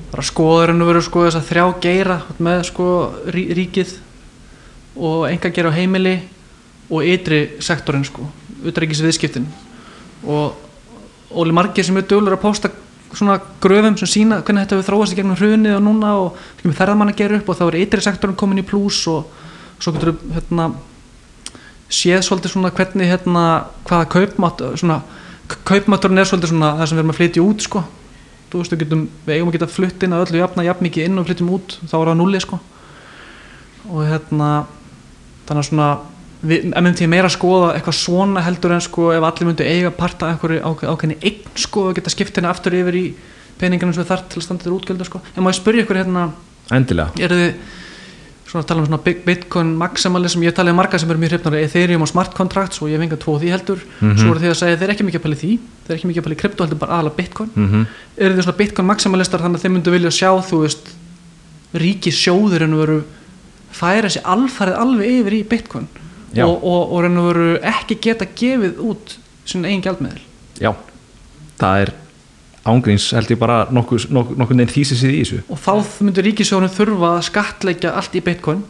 Það 0.08 0.16
er 0.16 0.22
að 0.24 0.28
skoða 0.30 0.64
raun 0.70 0.84
og 0.84 0.90
veru 0.90 1.04
sko 1.04 1.26
þess 1.26 1.40
að 1.42 1.48
þrjá 1.50 1.64
geira 1.84 2.18
með 2.40 2.64
sko 2.70 2.88
rí, 3.28 3.44
ríkið 3.58 3.94
og 4.96 5.28
enga 5.28 5.52
gera 5.54 5.70
á 5.70 5.76
heimili 5.76 6.16
og 6.88 7.04
ytri 7.04 7.42
sektorinn 7.62 8.06
sko 8.08 8.24
utrækis 8.66 9.04
viðskiptin 9.04 9.44
og 10.24 10.56
Óli 11.36 11.52
Margir 11.52 11.84
sem 11.84 12.00
er 12.00 12.08
dölur 12.08 12.38
að 12.38 12.42
posta 12.46 12.72
svona 13.16 13.38
gröfum 13.62 13.96
sem 13.96 14.10
sína 14.10 14.40
hvernig 14.42 14.66
þetta 14.66 14.78
hefur 14.78 14.88
þróast 14.90 15.14
í 15.14 15.18
gegnum 15.18 15.38
hrunið 15.38 15.76
og 15.78 15.84
núna 15.84 16.14
og 16.20 16.42
þerðmann 16.64 17.12
að 17.12 17.20
gera 17.22 17.38
upp 17.38 17.48
og 17.48 17.58
þá 17.58 17.64
er 17.68 17.78
ytri 17.84 18.04
sektorinn 18.04 18.36
komin 18.38 18.60
í 18.60 18.66
plús 18.66 19.00
og 19.08 19.30
svo 19.78 19.94
getur 19.94 20.16
hérna 20.34 20.72
séð 21.88 22.20
svolítið 22.26 22.52
svona 22.52 22.72
hvernig 22.76 23.08
hérna 23.08 23.44
hvaða 23.88 24.10
kaupmátt 24.12 24.64
svona 24.80 25.00
kaupmátturinn 25.48 26.20
er 26.20 26.28
svolítið 26.28 26.52
svona 26.52 26.74
það 26.76 26.90
sem 26.90 26.98
við 26.98 27.02
erum 27.02 27.12
að 27.12 27.18
flytja 27.18 27.44
út 27.44 27.64
sko. 27.64 27.84
Þú 28.48 28.60
veist 28.60 28.72
við 28.72 28.82
getum 28.82 29.04
við 29.24 29.34
eigum 29.34 29.50
að 29.50 29.56
geta 29.56 29.70
flutt 29.72 30.04
inn 30.04 30.16
að 30.16 30.24
öllu 30.26 30.42
jafna 30.42 30.66
jafn 30.66 30.86
mikið 30.86 31.08
inn 31.08 31.20
og 31.20 31.28
flytjum 31.28 31.50
út 31.56 31.76
þá 31.80 31.94
er 31.98 32.10
það 32.10 32.18
nulli 32.20 32.40
sko. 32.44 32.58
Og 33.88 34.04
hérna 34.08 34.48
þannig 35.48 35.62
að 35.62 35.68
svona 35.70 35.88
við 36.42 36.68
er 36.70 37.10
meira 37.10 37.26
að 37.26 37.34
skoða 37.34 37.72
eitthvað 37.74 37.96
svona 37.98 38.44
heldur 38.46 38.76
en 38.76 38.84
sko 38.84 39.10
ef 39.14 39.24
allir 39.26 39.48
myndu 39.48 39.66
eiga 39.66 39.90
parta 39.90 40.28
einhverju 40.30 40.60
ákveð, 40.62 40.92
ákveðni 40.92 41.18
eign 41.22 41.58
sko 41.58 41.88
og 41.88 41.98
geta 41.98 42.12
skipt 42.14 42.36
henni 42.38 42.50
aftur 42.50 42.76
yfir 42.78 42.94
í 42.94 43.06
peningarnir 43.58 43.96
sem 43.96 44.04
við 44.04 44.12
þarf 44.12 44.28
til 44.30 44.38
að 44.38 44.46
standa 44.46 44.66
þér 44.66 44.76
útgjöldu 44.76 45.08
sko. 45.08 45.20
En 45.34 45.42
má 45.42 45.50
ég 45.50 45.58
spyrja 45.58 45.82
ykkur 45.82 45.98
hérna 45.98 46.30
endilega. 46.70 47.10
eru 47.18 47.40
þið 47.40 47.52
svona 48.48 48.62
að 48.62 48.68
tala 48.70 48.82
um 48.82 48.88
svona 48.88 49.14
bitcoin 49.26 49.72
maximalism 49.76 50.44
ég 50.46 50.54
talaði 50.56 50.72
um 50.72 50.78
marga 50.80 51.00
sem 51.00 51.10
eru 51.10 51.20
mjög 51.20 51.34
hrifnar 51.34 51.56
ethereum 51.58 52.04
og 52.04 52.08
smart 52.08 52.32
contracts 52.36 52.80
og 52.80 52.88
ég 52.88 52.96
hef 52.96 53.04
enga 53.04 53.18
tvo 53.20 53.34
því 53.42 53.50
heldur. 53.52 53.82
Svo 54.00 54.30
eru 54.30 54.40
þið 54.44 54.52
að 54.52 54.58
segja 54.62 54.78
þeir 54.78 54.86
eru 54.86 54.94
ekki 54.94 55.08
mikið 55.08 55.20
að 55.20 55.26
pæli 55.26 55.40
því 55.42 55.50
þeir 55.58 55.90
eru 55.90 55.98
ekki 55.98 56.10
mikið 56.12 56.22
að 56.22 56.28
pæli 56.28 56.38
krypto 56.42 56.64
heldur 56.64 56.80
bara 56.80 56.96
aðalega 56.96 57.18
bitcoin. 57.18 57.50
Mm 57.54 57.68
-hmm. 57.68 57.84
eru 58.16 58.34
þið 58.38 58.46
svona 58.46 58.60
bitcoin 58.62 58.88
maximalistar 58.88 59.44
þannig 59.44 59.58
að 59.58 59.62
þeir 59.62 59.74
myndu 59.74 59.94
vilja 59.96 60.10
sjá 60.10 60.30
þú 60.48 60.62
veist 60.64 60.88
ríki 61.74 62.10
sjóður 62.10 62.64
en 62.64 62.78
veru 62.78 62.98
færa 63.70 64.08
sér 64.08 64.24
alfarið 64.24 64.80
alveg 64.80 65.08
yfir 65.18 65.32
í 65.32 65.44
bitcoin. 65.44 65.88
Og, 66.36 66.56
og, 66.64 66.92
og 66.92 67.08
og 67.08 67.30
veru 67.30 67.48
ekki 67.72 67.98
geta 68.08 68.28
gefið 68.28 68.82
út 68.84 69.16
sinna 69.48 69.70
eigin 69.70 69.84
gjaldmiðl 69.86 70.20
já, 70.60 70.72
það 71.60 71.86
er 71.86 71.94
ángríns 72.68 73.12
held 73.16 73.30
ég 73.32 73.40
bara 73.40 73.62
nokkuð 73.72 74.08
neginn 74.56 74.70
þýsið 74.70 75.00
sér 75.00 75.14
í 75.14 75.20
þessu. 75.22 75.38
Og 75.48 75.60
þá 75.62 76.02
myndur 76.04 76.26
ríkisjónu 76.26 76.68
þurfa 76.72 77.14
að 77.16 77.24
skattleggja 77.28 77.94
allt 77.96 78.18
í 78.18 78.24
bitcoin 78.24 78.64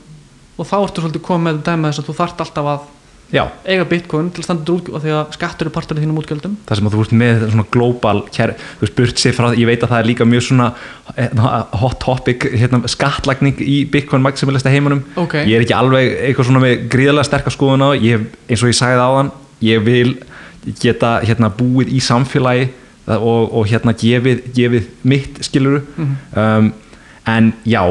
og 0.58 0.68
þá 0.68 0.76
ertu 0.80 1.04
svolítið 1.04 1.24
komið 1.26 1.48
með 1.48 1.60
dæma 1.66 1.90
þess 1.90 2.02
að 2.02 2.08
þú 2.08 2.16
þart 2.20 2.44
alltaf 2.44 2.70
að 2.72 2.86
já, 3.34 3.42
eiga 3.68 3.84
bitcoin 3.88 4.30
til 4.32 4.40
að 4.40 4.46
standa 4.46 4.72
út 4.72 4.86
og 4.88 5.02
því 5.04 5.12
að 5.12 5.34
skattur 5.36 5.68
er 5.68 5.74
partur 5.74 5.98
af 5.98 6.04
þínum 6.04 6.20
útgjöldum? 6.22 6.54
Það 6.68 6.78
sem 6.80 6.88
að 6.88 6.94
þú 6.96 7.02
ert 7.04 7.14
með 7.22 7.42
svona 7.52 7.66
global 7.74 8.22
kjær, 8.32 8.54
þú 8.78 8.86
veist, 8.86 8.96
burt 9.00 9.22
sér 9.22 9.36
frá, 9.36 9.48
ég 9.52 9.68
veit 9.68 9.84
að 9.84 9.92
það 9.92 10.00
er 10.00 10.08
líka 10.08 10.28
mjög 10.28 10.46
svona 10.48 10.68
eh, 11.16 11.44
hot 11.82 11.98
topic 12.04 12.48
hérna, 12.54 12.80
skattlagning 12.88 13.60
í 13.60 13.78
Bitcoin 13.92 14.24
maximalista 14.24 14.72
heimunum 14.72 15.04
Ok. 15.20 15.34
ég 15.44 15.58
er 15.58 15.66
ekki 15.66 15.76
alveg 15.76 16.14
eitthvað 16.30 16.48
svona 16.50 16.64
með 16.64 16.88
gríðarlega 16.94 17.28
sterkar 17.28 17.56
skoðun 17.56 17.84
á, 17.84 17.88
það. 17.92 18.08
ég, 18.08 18.26
eins 18.48 18.64
og 18.64 18.72
ég 18.72 18.80
sagði 18.80 19.04
áðan 19.04 19.32
ég 19.68 19.84
vil 19.84 20.10
geta 20.80 21.18
hérna 21.24 21.52
búið 21.54 21.92
í 21.96 22.00
samfélagi 22.04 22.68
og, 23.08 23.52
og 23.56 23.68
hérna 23.70 23.94
gefið, 23.96 24.42
gefið 24.56 24.88
mitt 25.08 25.38
skiluru 25.46 25.80
um, 25.98 26.72
en 27.28 27.52
já 27.68 27.82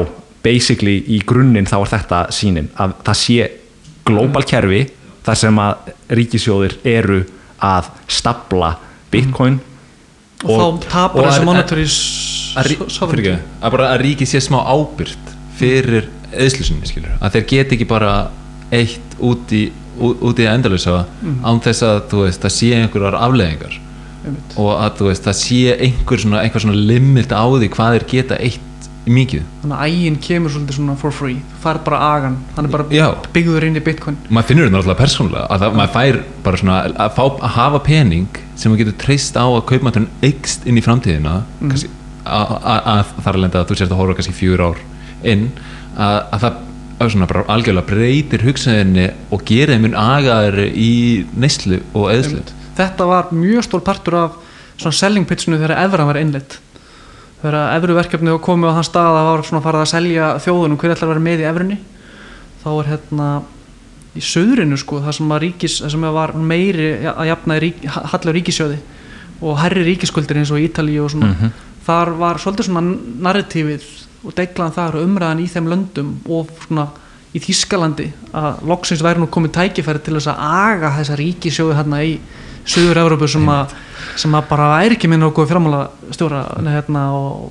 basically 0.44 1.00
í 1.10 1.18
grunninn 1.26 1.66
þá 1.66 1.78
er 1.80 1.90
þetta 1.96 2.20
sínin 2.34 2.68
að 2.78 2.94
það 3.06 3.18
sé 3.22 3.48
global 4.08 4.44
kerfi 4.48 4.84
þar 5.28 5.40
sem 5.42 5.58
að 5.60 5.90
ríkisjóðir 6.18 6.76
eru 6.88 7.22
að 7.64 7.90
stapla 8.08 8.74
bitcoin 9.12 9.58
og, 10.44 10.52
þá 10.52 10.86
tapar 10.88 11.20
og 11.20 11.26
þessi 11.28 11.48
monetary 11.48 11.86
sovereignty. 11.88 13.34
að, 13.60 13.72
bara 13.74 13.90
að 13.92 14.04
ríki 14.06 14.28
sé 14.28 14.40
smá 14.42 14.60
ábyrgt 14.64 15.34
fyrir 15.58 16.08
eðslusinni 16.32 16.88
skilur 16.88 17.18
að 17.18 17.36
þeir 17.36 17.48
geti 17.52 17.76
ekki 17.78 17.88
bara 17.88 18.14
eitt 18.74 19.18
út 19.24 19.52
í, 19.56 19.66
út, 19.98 20.38
í 20.38 20.46
að 20.46 20.54
endalösa 20.54 21.02
án 21.44 21.60
þess 21.64 21.84
að 21.86 22.00
þú 22.12 22.24
veist 22.26 22.44
það 22.44 22.56
sé 22.56 22.72
einhverjar 22.78 23.18
afleðingar 23.18 23.76
Einmitt. 24.18 24.56
og 24.60 24.72
að 24.76 24.96
þú 24.98 25.10
veist 25.10 25.28
það 25.28 25.38
sé 25.40 25.76
einhver 25.76 26.24
svona, 26.24 26.42
einhver 26.44 26.64
svona 26.64 26.88
limit 26.92 27.32
á 27.32 27.44
því 27.44 27.70
hvað 27.74 27.96
þeir 27.96 28.08
geta 28.12 28.40
eitt 28.44 28.67
í 29.08 29.14
mikið? 29.16 29.46
Þannig 29.62 29.78
að 29.78 29.94
ægin 29.94 30.18
kemur 30.26 30.54
svolítið 30.54 30.78
svona 30.78 30.96
for 31.00 31.14
free. 31.16 31.40
Þú 31.54 31.62
fær 31.64 31.80
bara 31.86 32.00
agan, 32.12 32.38
hann 32.56 32.68
er 32.68 32.74
bara 32.74 32.86
Já. 32.94 33.06
byggður 33.34 33.68
inn 33.68 33.80
í 33.80 33.84
bitcoin. 33.88 34.20
Maður 34.28 34.50
finnur 34.50 34.68
þetta 34.68 34.76
náttúrulega 34.76 35.00
persónulega 35.02 35.46
að 35.48 35.64
það, 35.64 35.78
maður 35.80 35.94
fær 35.96 36.20
bara 36.46 36.62
svona 36.62 36.78
að, 36.92 37.16
fá, 37.16 37.24
að 37.26 37.54
hafa 37.56 37.82
pening 37.88 38.42
sem 38.54 38.72
maður 38.72 38.84
getur 38.84 38.98
treyst 39.04 39.40
á 39.40 39.46
að 39.46 39.66
kaupmátturinn 39.72 40.10
eikst 40.28 40.68
inn 40.68 40.78
í 40.80 40.84
framtíðina. 40.84 41.34
Mhm. 41.58 41.72
kannski, 41.72 41.92
að, 42.28 42.54
að, 42.60 42.88
að 42.94 43.12
þar 43.24 43.34
að 43.34 43.42
lenda 43.44 43.62
að 43.62 43.68
þú 43.68 43.78
sérst 43.80 43.94
að 43.94 44.02
horfa 44.02 44.18
kannski 44.18 44.36
fjör 44.36 44.64
ár 44.68 44.82
inn 45.26 45.48
að, 45.96 46.18
að 46.32 46.42
það 46.44 46.64
bara 46.98 47.44
algjörlega 47.54 47.86
breytir 47.86 48.42
hugsaðinni 48.42 49.06
og 49.30 49.44
gerir 49.46 49.76
þeim 49.76 49.84
mun 49.86 49.98
agaðri 49.98 50.66
í 50.74 50.92
neyslu 51.38 51.78
og 51.94 52.10
eðslu 52.10 52.42
þetta 52.78 53.06
var 53.06 53.30
mjög 53.34 53.66
stór 53.66 53.84
partur 53.86 54.18
af 54.18 54.38
svona 54.78 54.94
selling 54.94 55.26
pitchinu 55.28 55.58
þegar 55.58 55.78
Evran 55.84 56.10
var 56.10 56.18
innleitt 56.20 56.58
þegar 57.42 57.76
Evru 57.76 57.94
verkefni 57.98 58.34
og 58.34 58.42
komið 58.44 58.72
á 58.72 58.76
þann 58.78 58.88
stað 58.88 59.12
að 59.12 59.18
það 59.18 59.30
var 59.30 59.46
svona 59.48 59.64
farið 59.66 59.84
að 59.84 59.92
selja 59.92 60.32
þjóðunum 60.44 60.80
hver 60.80 60.94
ætlar 60.94 61.08
að 61.08 61.12
vera 61.14 61.24
með 61.28 61.42
í 61.42 61.48
Evrunni 61.52 61.78
þá 62.62 62.68
er 62.72 62.90
hérna 62.92 63.28
í 64.18 64.24
söðrinu 64.24 64.78
sko 64.80 65.00
það 65.04 65.16
sem, 65.18 65.32
að 65.32 65.42
ríkis, 65.44 65.78
það 65.84 65.94
sem 65.94 66.06
var 66.18 66.34
meiri 66.34 66.88
að 67.12 67.28
jafna 67.30 67.58
rík, 67.62 67.82
hallar 67.86 68.38
ríkisjóði 68.38 68.78
og 69.38 69.58
herri 69.62 69.84
ríkiskuldir 69.86 70.40
eins 70.40 70.50
og 70.50 70.62
Ítalíu 70.62 71.04
og 71.04 71.12
svona 71.14 71.52
þar 71.86 72.14
var 72.18 72.40
svolítið 72.42 72.68
svona 72.68 72.96
narratífið 73.28 73.86
og 74.26 74.34
deglaðan 74.34 74.74
þar 74.74 74.98
umræðan 75.04 75.44
í 75.44 75.46
þeim 75.52 75.70
löndum 75.70 76.10
og 76.26 76.50
svona 76.64 76.88
í 77.36 77.40
Þískalandi 77.44 78.08
að 78.36 78.62
loksins 78.66 79.04
væri 79.04 79.22
nú 79.22 79.28
komið 79.30 79.54
tækifæri 79.58 80.02
til 80.02 80.16
þess 80.16 80.32
að 80.32 80.42
aga 80.48 80.92
þessa 80.96 81.18
ríkisjóði 81.20 81.76
hérna 81.78 82.00
í 82.02 82.16
Suður 82.68 83.00
Evrópu 83.04 83.28
sem 83.30 83.48
að, 83.48 83.72
sem 84.20 84.34
að 84.36 84.50
bara 84.50 84.68
er 84.84 84.94
ekki 84.96 85.08
minn 85.10 85.24
okkur 85.30 85.48
fjármála 85.48 85.86
stjóra 86.12 86.42
hérna 86.68 87.04
og 87.16 87.48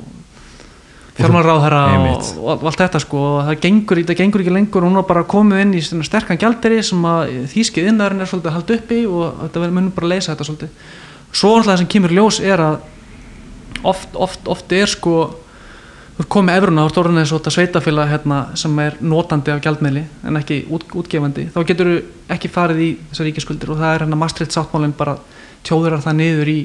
fjármálaráðherra 1.18 1.80
og, 1.97 2.28
og 2.43 2.68
allt 2.70 2.84
þetta 2.84 3.01
sko 3.01 3.22
og 3.32 3.38
það 3.47 3.61
gengur, 3.63 4.01
það 4.05 4.20
gengur 4.20 4.43
ekki 4.43 4.53
lengur. 4.53 4.86
Og 4.86 4.91
hún 4.91 5.01
er 5.01 5.07
bara 5.09 5.26
komið 5.30 5.63
inn 5.63 5.74
í 5.80 5.82
sterkan 5.82 6.39
gjalderi 6.41 6.84
sem 6.86 7.09
að 7.09 7.34
þýskið 7.53 7.89
innarinn 7.91 8.22
er 8.22 8.30
svolítið 8.30 8.57
halda 8.57 8.78
uppi 8.78 9.01
og 9.09 9.41
þetta 9.41 9.63
verður 9.63 9.76
munum 9.80 9.95
bara 9.95 10.09
að 10.09 10.13
leysa 10.13 10.34
þetta 10.34 10.47
svolítið. 10.51 10.86
Svo 11.34 11.55
alltaf 11.55 11.72
það 11.72 11.82
sem 11.82 11.91
kemur 11.95 12.15
ljós 12.18 12.39
er 12.45 12.63
að 12.63 12.78
oft, 13.84 14.13
oft, 14.13 14.47
oft 14.53 14.78
er 14.78 14.91
sko 14.91 15.18
þú 16.18 16.24
ert 16.24 16.32
komið 16.34 16.55
efruna 16.57 16.82
á 16.82 16.89
stórunni 16.89 17.22
þessu 17.22 17.38
þetta 17.38 17.51
sveitafélag 17.53 18.07
hérna, 18.09 18.38
sem 18.57 18.80
er 18.82 18.95
notandi 19.05 19.51
af 19.53 19.59
gjaldmiðli 19.61 20.01
en 20.26 20.39
ekki 20.39 20.63
út, 20.74 20.86
útgefandi. 20.97 21.43
Þá 21.53 21.59
getur 21.70 21.89
þú 21.91 21.97
ekki 22.34 22.49
farið 22.49 22.80
í 22.82 22.88
þessar 23.11 23.28
ríkiskuldir 23.28 23.70
og 23.70 23.78
það 23.78 23.93
er 23.93 24.03
hérna 24.03 24.18
Maastricht 24.18 24.55
sáttmálinn 24.55 24.95
bara 24.97 25.13
tjóðurar 25.68 26.01
það 26.01 26.18
niður 26.18 26.49
í 26.49 26.57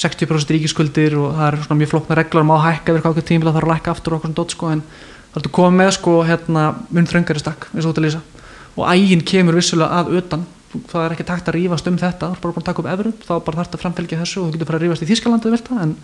60% 0.00 0.54
ríkiskuldir 0.56 1.18
og 1.20 1.36
það 1.36 1.50
er 1.50 1.58
svona 1.66 1.80
mjög 1.82 1.92
flókna 1.92 2.16
reglur 2.16 2.46
um 2.46 2.54
að 2.56 2.64
hækka 2.64 2.94
yfir 2.94 3.04
hvað 3.04 3.20
tímil 3.28 3.50
að 3.50 3.52
það 3.52 3.60
er 3.60 3.68
að 3.68 3.72
lækka 3.74 3.92
aftur 3.92 4.14
og 4.14 4.22
okkur 4.22 4.32
svona 4.32 4.40
dót 4.40 4.56
sko 4.56 4.72
en 4.72 4.82
það 5.34 5.38
ertu 5.42 5.52
komið 5.58 5.78
með 5.82 5.92
sko 5.98 6.14
hérna 6.24 6.64
mun 6.88 7.10
þröngari 7.12 7.44
stakk 7.44 7.68
eins 7.74 7.84
og 7.84 7.90
þú 7.90 7.92
ert 7.92 8.00
að 8.00 8.06
lýsa. 8.08 8.22
Og 8.74 8.88
ægin 8.88 9.26
kemur 9.28 9.60
vissulega 9.60 10.00
að 10.00 10.16
utan. 10.22 10.48
Það 10.74 11.04
er 11.04 11.14
ekki 11.14 11.28
takt 11.28 11.52
að 11.52 11.58
rífast 11.60 11.92
um 11.92 12.00
þetta 12.00 12.32
þú 12.32 12.34
er 12.34 12.42
bara 12.42 12.56
búin 12.56 12.64
að 12.64 12.70
taka 12.72 12.82
upp 12.82 12.90
efru 12.96 13.14
þá 13.20 13.34
bara 13.46 13.60
þarf 13.60 13.76
að 13.76 13.84
framfylgja 13.84 14.22
þessu 14.24 14.40
og 14.40 14.48
þú 14.48 14.56
getur 14.56 14.70
fara 14.72 14.80
að 14.80 14.88
rífast 14.88 15.04
í 15.04 15.10
þú 15.44 15.52
vilt 15.54 15.68
það, 15.70 15.84
en 15.84 15.94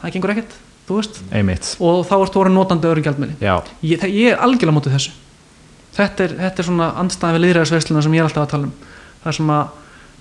það 0.00 0.16
gengur 0.16 0.34
ekkert. 0.34 0.56
þú 0.56 0.69
veist. 0.98 1.20
Einmitt. 1.32 1.76
Og 1.80 2.02
þá 2.08 2.14
ertu 2.24 2.40
orðin 2.42 2.56
notandi 2.58 2.88
öðrum 2.90 3.04
gjaldmiðli. 3.06 3.36
Já, 3.40 3.54
ég, 3.82 4.00
það- 4.02 4.14
ég 4.16 4.32
er 4.32 4.42
algjörlega 4.46 4.76
mótið 4.78 4.96
þessu. 4.96 5.12
Þetta 5.96 6.24
er, 6.24 6.34
þetta 6.38 6.58
er 6.62 6.68
svona 6.70 6.88
andstæði 7.02 7.36
við 7.38 7.44
liðræðisveisluna 7.46 8.02
sem 8.02 8.12
ég 8.14 8.20
er 8.22 8.28
alltaf 8.28 8.44
að 8.46 8.50
tala 8.54 8.68
um. 8.68 8.74
Það 9.24 9.36
sem 9.40 9.50
að 9.50 9.64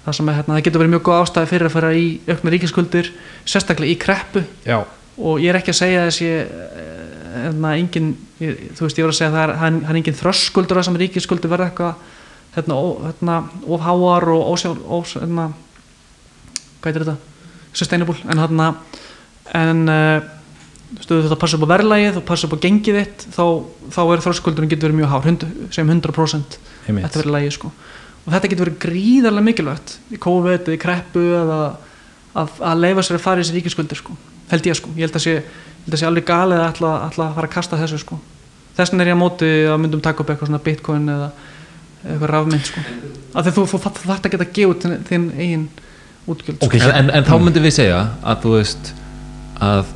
það, 0.05 0.13
sem 0.17 0.29
að, 0.29 0.35
hérna, 0.39 0.53
það 0.55 0.63
getur 0.65 0.81
verið 0.81 0.93
mjög 0.95 1.03
góð 1.09 1.19
ástæði 1.23 1.49
fyrir 1.51 1.67
að 1.69 1.75
fara 1.75 1.91
í 1.93 2.05
aukna 2.29 2.51
ríkiskuldir 2.55 3.09
sérstaklega 3.45 3.91
í 3.93 3.99
kreppu. 3.99 4.43
Já, 4.65 4.79
og 5.19 5.39
ég 5.43 5.49
er 5.51 5.59
ekki 5.59 5.73
að 5.75 5.79
segja 5.81 6.05
þessi 6.07 6.29
hérna, 7.39 7.73
engin, 7.77 8.07
ég, 8.41 8.61
þú 8.77 8.85
veist 8.87 8.97
ég 8.99 9.05
var 9.05 9.13
að 9.13 9.17
segja 9.19 9.29
að 9.29 9.35
það 9.37 9.43
er, 9.43 9.53
hann, 9.61 9.79
hann 9.85 9.95
er 9.95 9.99
engin 10.01 10.17
þröskuldur 10.17 10.77
að 10.79 10.81
þessum 10.83 10.99
ríkiskuldur 11.03 11.51
verða 11.51 11.67
eitthvað 11.69 11.93
hérna, 12.55 12.77
hérna, 13.05 13.35
of 13.67 13.83
háar 13.85 14.27
og 14.33 14.47
ósjál 14.55 14.73
ós, 14.97 15.13
hérna, 15.19 15.49
hvað 16.81 16.95
er 16.95 17.05
þetta? 17.05 17.17
Sustainable 17.77 18.15
en 18.25 18.41
hérna 18.41 18.69
en 19.59 19.83
uh, 19.91 20.21
stöðu 20.97 21.25
þetta 21.25 21.35
að 21.35 21.41
passa 21.43 21.57
upp 21.59 21.65
á 21.69 21.73
verðlægið 21.73 22.17
og 22.19 22.25
passa 22.25 22.47
upp 22.47 22.55
á 22.57 22.63
gengið 22.63 22.97
þitt 22.99 23.25
þá, 23.35 23.43
þá 23.93 23.99
er 24.05 24.23
þröskuldurinn 24.25 24.71
getur 24.71 24.89
verið 24.89 24.99
mjög 24.99 25.11
hár 25.13 25.27
hund, 25.27 25.45
sem 25.75 25.91
100% 25.93 26.57
einmitt. 26.87 27.05
Þetta 27.05 27.21
verið 27.21 27.35
lægi 27.35 27.51
sko. 27.55 27.71
Og 28.25 28.33
þetta 28.33 28.51
getur 28.51 28.65
verið 28.65 28.79
gríðarlega 28.85 29.45
mikilvægt 29.45 29.93
í 30.09 30.19
COVID 30.21 30.65
eða 30.65 30.75
í 30.75 30.81
kreppu 30.81 31.25
eða 31.43 31.59
að, 32.33 32.57
að 32.71 32.81
leifa 32.83 33.05
sér 33.05 33.19
að 33.19 33.25
fara 33.25 33.41
í 33.41 33.45
þessi 33.45 33.57
ríkiskuldir 33.59 34.01
sko. 34.01 34.17
Held 34.49 34.69
ég 34.69 34.79
sko, 34.79 34.93
ég 34.97 35.05
held 35.05 35.19
að 35.19 35.25
sé, 35.25 35.35
að 35.85 35.99
sé 36.01 36.09
alveg 36.09 36.27
galið 36.27 36.63
að 36.63 36.67
ætla, 36.71 36.95
að 37.05 37.37
fara 37.37 37.49
að 37.49 37.53
kasta 37.53 37.79
þessu 37.79 38.01
sko. 38.01 38.17
Þess 38.79 38.93
vegna 38.93 39.05
er 39.05 39.11
ég 39.11 39.19
á 39.19 39.23
móti 39.23 39.51
að 39.69 39.79
myndum 39.83 40.03
taka 40.03 40.23
upp 40.23 40.33
eitthvað 40.33 40.49
svona 40.51 40.63
bitcoin 40.65 41.13
eða 41.13 41.29
eitthvað 41.99 42.33
rafmynd 42.33 42.65
sko. 42.69 42.83
Því 43.35 43.53
þú, 43.55 43.65
þú 43.69 43.81
þarft 43.85 44.27
að 44.29 44.33
geta 44.35 44.49
gefa 44.55 44.73
út 44.73 44.89
þinn, 45.09 45.29
eigin 45.37 45.65
útgjöld 46.29 46.65
Ok, 46.65 46.77
sko. 46.79 46.89
en, 46.89 47.09
en, 47.09 47.13
en 47.19 47.27
þá 47.27 47.33
myndum 47.43 47.65
við 47.65 47.75
segja 47.75 48.01
að 48.23 48.45
þú 48.45 48.53
veist 48.55 48.91
að 49.59 49.95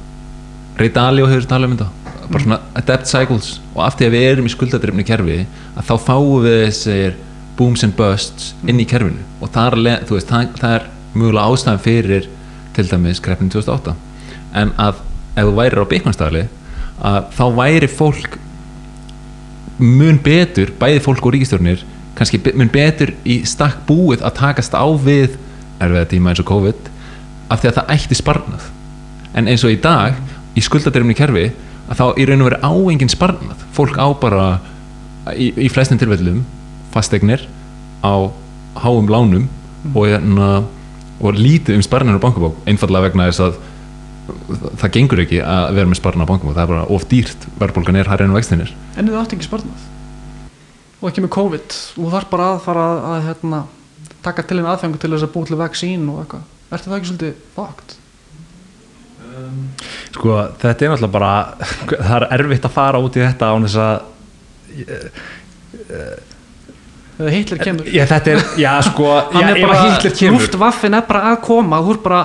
Ray 0.79 0.89
Dalio 0.93 1.27
hefur 1.29 1.49
talað 1.49 1.69
um 1.69 1.77
þetta. 1.77 1.89
Bara 2.23 2.43
svona 2.45 2.85
debt 2.87 3.09
cycles. 3.09 3.51
Og 3.75 3.83
af 3.85 3.97
því 3.99 4.07
að 4.07 4.15
við 4.15 4.27
erum 4.31 4.47
í 4.49 4.53
skuldadrifni 4.53 5.05
kerfi 5.07 5.43
að 5.73 5.87
þá 5.89 5.93
fáum 6.07 6.45
við 6.45 6.59
þessir 6.65 7.17
booms 7.57 7.83
and 7.85 7.95
busts 7.97 8.53
inn 8.65 8.81
í 8.81 8.87
kerfinu. 8.89 9.21
Og 9.43 9.51
þar, 9.53 9.77
veist, 10.09 10.31
það, 10.31 10.55
það 10.57 10.77
er 10.79 10.87
mögulega 11.13 11.53
ástæðan 11.53 11.83
fyrir 11.83 12.29
til 12.73 12.87
dæmis 12.89 13.21
kreppin 13.21 13.51
2008 13.53 13.93
en 14.57 14.71
að 14.81 15.01
ef 15.37 15.47
þú 15.47 15.53
værir 15.57 15.81
á 15.81 15.91
byggnastæðli 15.91 16.43
að 17.03 17.19
þá 17.37 17.43
væri 17.57 17.89
fólk 17.89 18.37
mun 19.81 20.19
betur, 20.23 20.71
bæði 20.79 21.01
fólk 21.03 21.25
og 21.25 21.35
ríkistjórnir 21.35 21.83
kannski 22.17 22.39
mun 22.53 22.71
betur 22.73 23.13
í 23.25 23.39
stakk 23.49 23.81
búið 23.87 24.21
að 24.25 24.37
takast 24.41 24.77
á 24.77 24.85
við 24.85 25.37
erfiða 25.81 26.09
tíma 26.11 26.31
eins 26.31 26.41
og 26.43 26.49
COVID 26.49 26.91
af 27.53 27.61
því 27.61 27.69
að 27.69 27.77
það 27.79 27.93
ætti 27.95 28.17
sparnað. 28.17 28.67
En 29.33 29.49
eins 29.49 29.65
og 29.65 29.73
í 29.73 29.79
dag 29.81 30.17
í 30.53 30.63
skuldadreifni 30.63 31.15
kerfi 31.17 31.47
að 31.89 31.99
þá 31.99 32.05
í 32.19 32.27
raun 32.27 32.43
og 32.43 32.49
veru 32.49 32.59
á 32.61 32.73
engin 32.93 33.11
sparnað. 33.11 33.65
Fólk 33.75 33.97
á 33.99 34.07
bara 34.19 34.45
í, 35.33 35.51
í 35.65 35.69
flestum 35.71 35.99
tilfellum 36.01 36.43
fasteignir 36.93 37.45
á 38.03 38.29
háum 38.83 39.09
lánum 39.09 39.47
og, 39.93 40.05
hérna, 40.07 40.49
og 41.19 41.37
lítið 41.37 41.77
um 41.77 41.85
sparnar 41.85 42.19
á 42.19 42.23
bankabók 42.23 42.57
einfallega 42.69 43.09
vegna 43.09 43.29
þess 43.29 43.45
að 43.47 43.61
það 44.79 44.93
gengur 44.95 45.21
ekki 45.25 45.41
að 45.43 45.73
vera 45.75 45.89
með 45.91 45.99
sparnar 45.99 46.27
á 46.27 46.31
bankabók. 46.31 46.55
Það 46.55 46.63
er 46.63 46.71
bara 46.73 46.85
of 46.95 47.07
dýrt, 47.11 47.47
verðbólgan 47.59 47.99
er 47.99 48.11
hærri 48.11 48.27
en 48.27 48.37
vextinir 48.37 48.75
en 48.95 49.09
þú 49.09 49.19
átt 49.19 49.35
ekki 49.35 49.49
sparnað? 49.49 49.89
Og 51.01 51.09
ekki 51.09 51.25
með 51.25 51.33
COVID? 51.35 51.79
Þú 51.97 52.11
þarf 52.13 52.29
bara 52.31 52.51
að 52.53 52.61
fara 52.63 52.85
að, 52.87 53.01
að 53.09 53.25
hérna, 53.27 53.65
taka 54.23 54.45
til 54.47 54.61
einn 54.61 54.69
aðfengu 54.71 55.01
til 55.01 55.11
þess 55.11 55.27
að 55.27 55.33
búið 55.33 55.49
til 55.49 55.59
vaksín 55.59 56.05
og 56.13 56.21
eitthvað. 56.21 56.47
Ertu 56.71 56.89
það 56.89 56.97
ekki 57.01 57.11
svolítið 57.11 57.99
fucked? 59.43 60.15
sko 60.17 60.37
þetta 60.63 60.85
er 60.87 60.93
náttúrulega 60.93 61.13
bara 61.17 61.33
það 62.09 62.17
er 62.17 62.27
erfitt 62.39 62.67
að 62.69 62.75
fara 62.79 63.01
út 63.03 63.17
í 63.19 63.23
þetta 63.25 63.51
án 63.53 63.67
þess 63.67 63.79
að 63.83 63.97
eða 67.19 67.29
Hitler 67.33 67.61
kemur 67.61 67.89
já, 67.93 68.03
þetta 68.09 68.33
er, 68.33 68.41
já 68.59 68.71
sko 68.87 69.09
hann 69.33 69.43
já, 69.45 69.51
er 69.53 69.61
bara, 69.61 69.77
að 69.77 69.85
Hitler 69.91 70.15
kemur 70.17 70.41
luftvaffin 70.47 70.97
er 70.97 71.05
bara 71.09 71.21
að 71.33 71.39
koma 71.45 71.79
er 71.83 71.99
bara, 72.03 72.21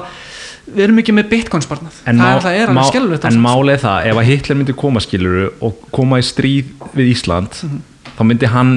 við 0.69 0.85
erum 0.87 1.01
ekki 1.03 1.15
með 1.17 1.29
bitcoin 1.33 1.65
sparnað 1.65 1.99
en, 2.09 2.21
það 2.21 2.25
má, 2.25 2.29
er, 2.35 2.45
það 2.47 2.61
er 2.63 2.73
alveg 2.73 2.91
skelvilegt 2.93 3.27
en 3.31 3.41
málið 3.45 3.83
það 3.85 4.09
ef 4.13 4.21
að 4.23 4.29
Hitler 4.33 4.61
myndi 4.61 4.77
koma 4.85 5.03
skiluru 5.05 5.49
og 5.69 5.83
koma 5.95 6.21
í 6.23 6.27
stríð 6.29 6.73
við 6.97 7.13
Ísland 7.15 7.61
Mhm. 7.69 7.83
þá 8.19 8.23
myndi 8.27 8.49
hann 8.55 8.73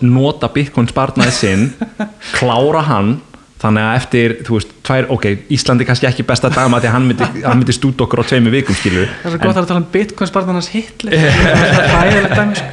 nota 0.00 0.48
Bitcoin 0.54 0.86
sparnaði 0.88 1.34
sinn 1.34 1.64
klára 2.38 2.84
hann 2.86 3.16
þannig 3.58 3.84
að 3.84 3.96
eftir, 3.98 4.34
þú 4.46 4.56
veist, 4.58 4.74
tvær, 4.86 5.08
ok 5.14 5.24
Íslandi 5.54 5.86
kannski 5.88 6.06
ekki 6.08 6.26
besta 6.26 6.50
dama 6.52 6.78
því 6.78 6.90
að 6.90 6.94
hann 6.94 7.08
myndi, 7.08 7.28
hann 7.42 7.58
myndi 7.58 7.74
stúta 7.74 8.04
okkur 8.06 8.22
á 8.22 8.24
tveimu 8.30 8.52
vikum 8.54 8.76
skilur 8.78 9.08
það 9.24 9.34
er 9.34 9.42
gott 9.42 9.58
að 9.58 9.70
tala 9.70 9.82
um 9.82 9.88
bitcoin 9.92 10.30
sparnað 10.30 10.60
hans 10.60 10.70
Hitler. 10.74 11.16
Það 11.90 11.96
hægilegt 11.96 12.36
dæmi 12.38 12.60
sko. 12.60 12.68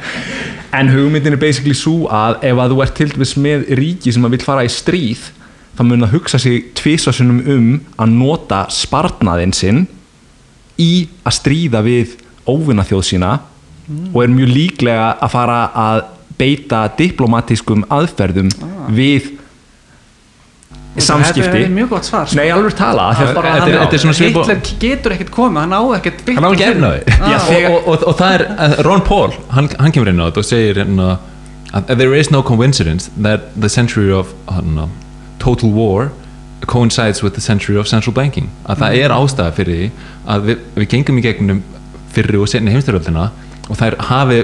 en 0.78 0.92
hugmyndin 0.94 1.34
er 1.34 1.42
basically 1.42 1.74
svo 1.78 2.06
að 2.12 2.38
ef 2.46 2.62
að 2.62 2.74
þú 2.74 2.84
ert 2.84 2.96
til 3.00 3.08
dæmis 3.14 3.34
með 3.48 3.66
ríki 3.80 4.14
sem 4.14 4.28
að 4.28 4.36
vil 4.36 4.46
fara 4.46 4.66
í 4.66 4.70
stríð 4.70 5.26
þá 5.76 5.82
mun 5.88 6.06
það 6.06 6.14
hugsa 6.14 6.40
sig 6.40 6.70
tvisasunum 6.78 7.42
um 7.56 7.68
að 7.98 8.14
nota 8.14 8.62
sparnaðinn 8.72 9.54
sinn 9.56 9.84
í 10.80 11.08
að 11.26 11.38
stríða 11.40 11.82
við 11.86 12.14
óvinna 12.46 12.86
þjóð 12.86 13.06
sína 13.10 13.32
og 14.12 14.20
er 14.22 14.32
mjög 14.32 14.52
líklega 14.54 15.10
að 15.22 15.32
fara 15.34 15.58
að 15.82 16.04
beita 16.36 16.84
diplomatískum 16.98 17.84
aðferðum 17.92 18.50
við 18.94 19.35
samskipti. 21.04 21.42
Þetta 21.44 21.62
er 21.66 21.72
mjög 21.76 21.88
gott 21.90 22.04
svar 22.08 22.26
sko. 22.26 22.38
Nei, 22.40 22.48
alveg 22.54 22.74
tala 22.78 23.06
er- 23.12 23.38
er 23.76 24.14
Hitler 24.16 24.60
getur 24.80 25.12
ekkert 25.16 25.30
komið, 25.30 25.60
hann 25.60 25.72
á 25.76 25.82
ekkert 25.98 26.22
hann 26.34 26.44
á 26.44 26.50
ekki 26.52 26.66
efna 26.70 26.92
á 26.96 27.38
því. 27.46 27.62
Og, 27.70 27.74
og, 27.76 27.88
og, 27.88 28.04
og 28.08 28.18
það 28.20 28.34
er 28.40 28.84
Ron 28.86 29.00
Paul, 29.06 29.32
hann, 29.50 29.68
hann 29.78 29.92
kemur 29.92 30.08
inn 30.12 30.20
á 30.20 30.26
þetta 30.30 30.44
og 30.44 30.48
segir 30.48 30.80
hérna 30.82 31.08
að 31.76 31.96
there 31.98 32.14
is 32.18 32.30
no 32.30 32.42
coincidence 32.42 33.10
that 33.20 33.50
the 33.60 33.68
century 33.68 34.10
of 34.12 34.32
uh, 34.48 34.86
total 35.38 35.70
war 35.70 36.10
coincides 36.66 37.22
with 37.22 37.34
the 37.34 37.40
century 37.40 37.76
of 37.76 37.86
central 37.86 38.14
banking. 38.14 38.48
Að 38.66 38.80
það 38.82 39.00
er 39.04 39.14
ástæða 39.14 39.52
fyrir 39.54 39.76
því 39.76 39.90
að 40.26 40.46
við, 40.48 40.62
við 40.76 40.88
gengum 40.94 41.18
í 41.20 41.22
gegnum 41.26 41.62
fyrri 42.16 42.40
og 42.40 42.48
senni 42.48 42.72
heimstyröldina 42.72 43.30
og 43.66 43.78
þær 43.80 43.96
hafi 44.08 44.36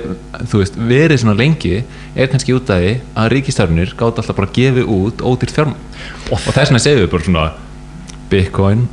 þú 0.50 0.58
veist, 0.62 0.76
verið 0.76 1.20
svona 1.22 1.36
lengi 1.38 1.76
er 2.18 2.30
kannski 2.32 2.54
út 2.56 2.70
af 2.74 2.80
því 2.82 2.92
að 3.22 3.28
ríkistarfinir 3.36 3.92
gátt 3.98 4.18
alltaf 4.18 4.34
bara 4.36 4.48
að 4.50 4.56
gefi 4.58 4.82
út 4.96 5.22
ódýrt 5.22 5.54
fjárm 5.54 5.76
og, 5.76 6.34
og 6.40 6.48
þess 6.50 6.72
vegna 6.72 6.82
segjum 6.82 7.04
við 7.04 7.12
bara 7.12 7.26
svona 7.28 7.44
Bitcoin 8.32 8.86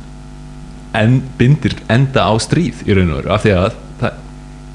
en 1.00 1.16
bindir 1.38 1.74
enda 1.90 2.28
á 2.30 2.32
stríð 2.42 2.84
í 2.86 2.94
raun 2.94 3.10
og 3.14 3.20
veru 3.22 3.32
af 3.34 3.42
því 3.46 3.54
að 3.58 3.78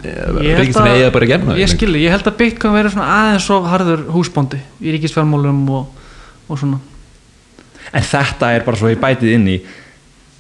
ríkistarfinir 0.06 0.92
að- 0.92 1.00
eiga 1.00 1.14
bara 1.16 1.26
að 1.26 1.32
gefna 1.32 1.56
Ég 1.60 1.72
skilji, 1.72 2.04
ég 2.06 2.12
held 2.14 2.28
að 2.30 2.38
Bitcoin 2.42 2.76
verður 2.76 2.94
svona 2.96 3.08
aðeins 3.16 3.48
of 3.56 3.70
harður 3.72 4.04
húsbóndi 4.14 4.60
í 4.82 4.94
ríkisfjármálum 4.96 5.64
og, 5.70 5.88
og 6.50 6.60
svona. 6.62 6.80
En 7.96 8.04
þetta 8.06 8.52
er 8.56 8.66
bara 8.68 8.78
svo 8.78 8.92
ég 8.92 9.00
bætið 9.02 9.34
inn 9.38 9.48
í 9.56 9.58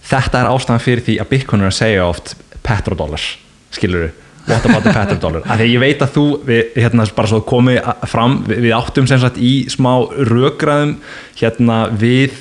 þetta 0.06 0.44
er 0.44 0.52
ástæðan 0.52 0.84
fyrir 0.84 1.06
því 1.08 1.16
að 1.24 1.32
Bitcoin 1.32 1.64
er 1.66 1.72
að 1.72 1.78
segja 1.80 2.06
oft 2.06 2.36
petrodollars, 2.66 3.26
skilur 3.74 4.12
what 4.48 4.66
about 4.66 4.84
the 4.84 4.94
petrodollar, 4.94 5.42
af 5.46 5.60
því 5.60 5.70
ég 5.74 5.80
veit 5.82 6.02
að 6.06 6.12
þú 6.18 6.26
við, 6.46 6.64
hérna 6.78 7.06
bara 7.16 7.28
svo 7.32 7.42
komið 7.46 7.80
a- 7.84 7.96
fram 8.06 8.44
við, 8.48 8.60
við 8.68 8.74
áttum 8.78 9.08
sem 9.10 9.20
sagt 9.24 9.38
í 9.42 9.54
smá 9.72 9.94
rökraðum 10.30 10.98
hérna 11.40 11.78
við 11.98 12.32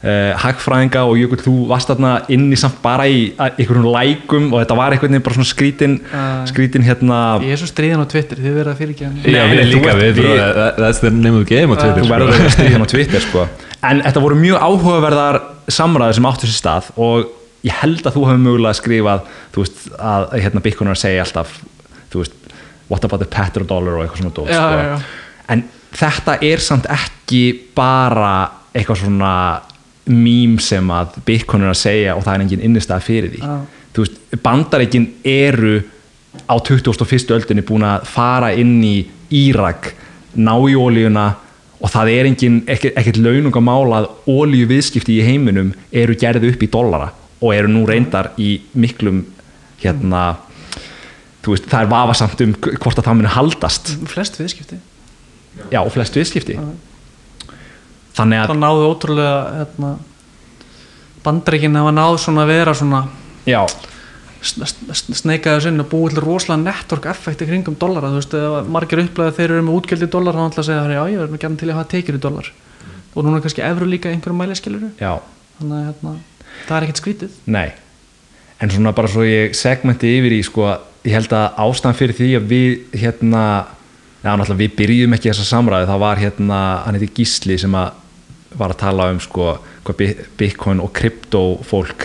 uh, 0.00 0.32
hagfræðinga 0.40 1.02
og 1.04 1.18
Jökull 1.20 1.42
þú 1.44 1.54
varst 1.68 1.90
þarna 1.92 2.12
inni 2.32 2.56
samt 2.60 2.78
bara 2.84 3.04
í 3.10 3.32
einhverjum 3.36 3.90
lækum 3.92 4.46
og 4.54 4.62
þetta 4.62 4.76
var 4.78 4.94
einhvern 4.96 5.12
veginn 5.12 5.26
bara 5.26 5.36
svona 5.36 5.50
skrítin 5.50 5.98
Já. 6.00 6.22
skrítin 6.52 6.86
hérna 6.86 7.18
Ég 7.44 7.52
er 7.56 7.60
svo 7.60 7.68
stríðan 7.68 8.04
á 8.04 8.08
Twitter, 8.08 8.40
þið 8.40 8.56
verða 8.60 8.72
að 8.76 8.80
fyrirgefa 8.80 9.10
mér. 9.16 9.34
Já, 9.36 9.42
við 9.52 9.64
líka 9.74 9.96
við, 9.98 10.14
við- 10.16 10.30
við 10.30 10.40
that- 10.56 10.80
that's 10.80 11.02
the 11.04 11.10
name 11.12 11.36
of 11.36 11.44
the 11.44 11.50
game 11.54 11.68
á 11.72 11.76
Twitter 11.76 12.00
þú 12.00 12.08
sko. 12.08 12.14
verður 12.14 12.46
að 12.46 12.54
stríða 12.56 12.80
á 12.80 12.88
Twitter 12.94 13.20
sko. 13.26 13.48
en 13.90 14.00
þetta 14.06 14.20
voru 14.24 14.40
mjög 14.40 14.64
áhugaverðar 14.64 15.40
samræðir 15.70 16.16
sem 16.20 16.26
áttu 16.32 16.48
sér 16.48 16.58
stað 16.62 16.90
og 16.96 17.28
ég 17.66 17.80
held 17.82 18.04
að 18.04 18.16
þú 18.16 18.26
hefur 18.28 18.44
mögulega 18.44 18.78
skrifað 18.78 19.26
þú 19.54 19.64
veist 19.64 19.82
að 19.98 20.28
hérna 20.44 20.62
að 20.94 21.02
segja 21.02 21.24
alltaf 21.26 21.58
þú 22.12 22.22
veist 22.22 22.54
what 22.90 23.04
about 23.04 23.22
the 23.22 23.28
petrodollar 23.30 23.98
og 23.98 24.04
eitthvað 24.04 24.22
svona 24.22 24.36
dót 24.36 24.52
sko. 24.54 25.00
en 25.54 25.64
þetta 26.00 26.38
er 26.46 26.62
samt 26.64 26.88
ekki 26.90 27.42
bara 27.76 28.32
eitthvað 28.74 29.04
svona 29.04 29.34
mím 30.10 30.58
sem 30.62 30.90
að 30.90 31.20
að 31.74 31.78
segja 31.78 32.16
og 32.16 32.24
það 32.26 32.34
er 32.34 32.44
engin 32.46 32.64
innistæða 32.66 33.04
fyrir 33.04 33.34
því 33.34 33.42
Já. 33.44 33.54
þú 33.94 34.04
veist, 34.04 34.18
bandareikin 34.42 35.06
eru 35.24 35.76
á 36.46 36.54
21. 36.58 37.30
öldinni 37.36 37.66
búin 37.66 37.86
að 37.86 38.06
fara 38.10 38.52
inn 38.54 38.78
í 38.84 38.96
Írak 39.30 39.92
ná 40.34 40.54
í 40.66 40.74
ólíuna 40.74 41.28
og 41.80 41.90
það 41.90 42.10
er 42.12 42.28
engin, 42.28 42.58
ekkert, 42.68 42.96
ekkert 42.98 43.20
launungamála 43.22 44.02
að 44.02 44.08
ólíu 44.26 44.66
viðskipti 44.70 45.18
í 45.18 45.24
heiminum 45.26 45.72
eru 45.92 46.16
gerði 46.18 46.50
upp 46.52 46.62
í 46.62 46.70
dollara 46.70 47.10
og 47.40 47.54
eru 47.56 47.70
nú 47.72 47.86
reyndar 47.88 48.32
í 48.40 48.60
miklum 48.76 49.24
hérna 49.80 50.24
veist, 51.46 51.66
það 51.70 51.84
er 51.84 51.90
vafasamt 51.90 52.42
um 52.44 52.54
hvort 52.60 52.98
að 53.00 53.06
það 53.06 53.18
muni 53.20 53.32
haldast. 53.32 53.92
Flest 54.10 54.36
viðskipti. 54.40 54.80
já, 55.72 55.80
og 55.80 55.92
flest 55.94 56.16
viðskipti. 56.16 56.58
Þannig 58.16 58.42
að 58.42 58.50
Það 58.50 58.60
náðu 58.60 58.88
ótrúlega 58.90 59.38
hérna, 59.54 59.92
bandreikin 61.24 61.78
hafa 61.78 61.94
náð 61.94 62.18
svona 62.24 62.44
að 62.44 62.52
vera 62.52 62.74
svona 62.74 63.00
já, 63.48 63.60
sneikaðu 64.42 65.64
sinn 65.66 65.82
og 65.82 65.88
búið 65.90 66.16
til 66.16 66.24
rosalega 66.24 66.64
network 66.64 67.06
effekti 67.12 67.48
kringum 67.48 67.76
dollara, 67.80 68.10
þú 68.12 68.20
veist, 68.20 68.36
margir 68.72 69.02
upplega 69.04 69.36
þeir 69.36 69.54
eru 69.54 69.66
með 69.66 69.78
útgjöld 69.80 70.06
í 70.06 70.10
dollar, 70.12 70.36
þá 70.36 70.46
ætla 70.48 70.64
að 70.64 70.68
segja 70.70 70.96
já, 70.96 71.02
ég 71.12 71.24
er 71.24 71.32
nú 71.32 71.40
gæmn 71.40 71.58
til 71.60 71.70
að 71.70 71.78
hafa 71.78 71.90
tekjur 71.94 72.18
í 72.18 72.22
dollar. 72.24 72.50
Og 73.14 73.26
núna 73.26 73.40
er 73.40 73.44
kannski 73.44 73.64
evru 73.66 73.88
líka 73.90 74.10
í 74.10 74.14
einhverjum 74.16 74.38
mæliskiluru 74.38 74.90
þannig 75.58 75.76
að 75.76 75.86
hérna, 75.88 76.12
það 76.68 76.76
er 76.76 76.86
ekkert 76.86 77.02
skrítið. 77.02 77.36
Nei. 77.46 77.68
En 78.60 78.70
svona 78.70 78.92
bara 78.96 79.08
svo 79.08 79.22
ég 79.24 79.54
segmenti 79.56 80.10
yfir 80.18 80.34
í 80.36 80.42
sko, 80.44 80.66
ég 81.08 81.14
held 81.16 81.32
að 81.32 81.60
ástæðan 81.64 81.96
fyrir 81.96 82.16
því 82.18 82.30
að 82.36 82.48
við 82.50 82.98
hérna 83.00 83.44
já, 84.20 84.34
náttúrulega 84.36 84.60
við 84.60 84.74
byrjum 84.76 85.14
ekki 85.16 85.30
þessa 85.32 85.46
samræði 85.48 85.88
það 85.88 86.02
var 86.02 86.20
hérna, 86.20 86.58
hann 86.84 86.98
heiti 86.98 87.08
Gísli 87.16 87.56
sem 87.62 87.72
að 87.80 87.94
var 88.60 88.74
að 88.74 88.80
tala 88.82 89.06
um 89.14 89.20
sko 89.22 89.54
hvað 89.86 89.96
Bi- 89.96 90.26
Bitcoin 90.36 90.82
og 90.84 90.92
krypto 90.92 91.40
fólk 91.64 92.04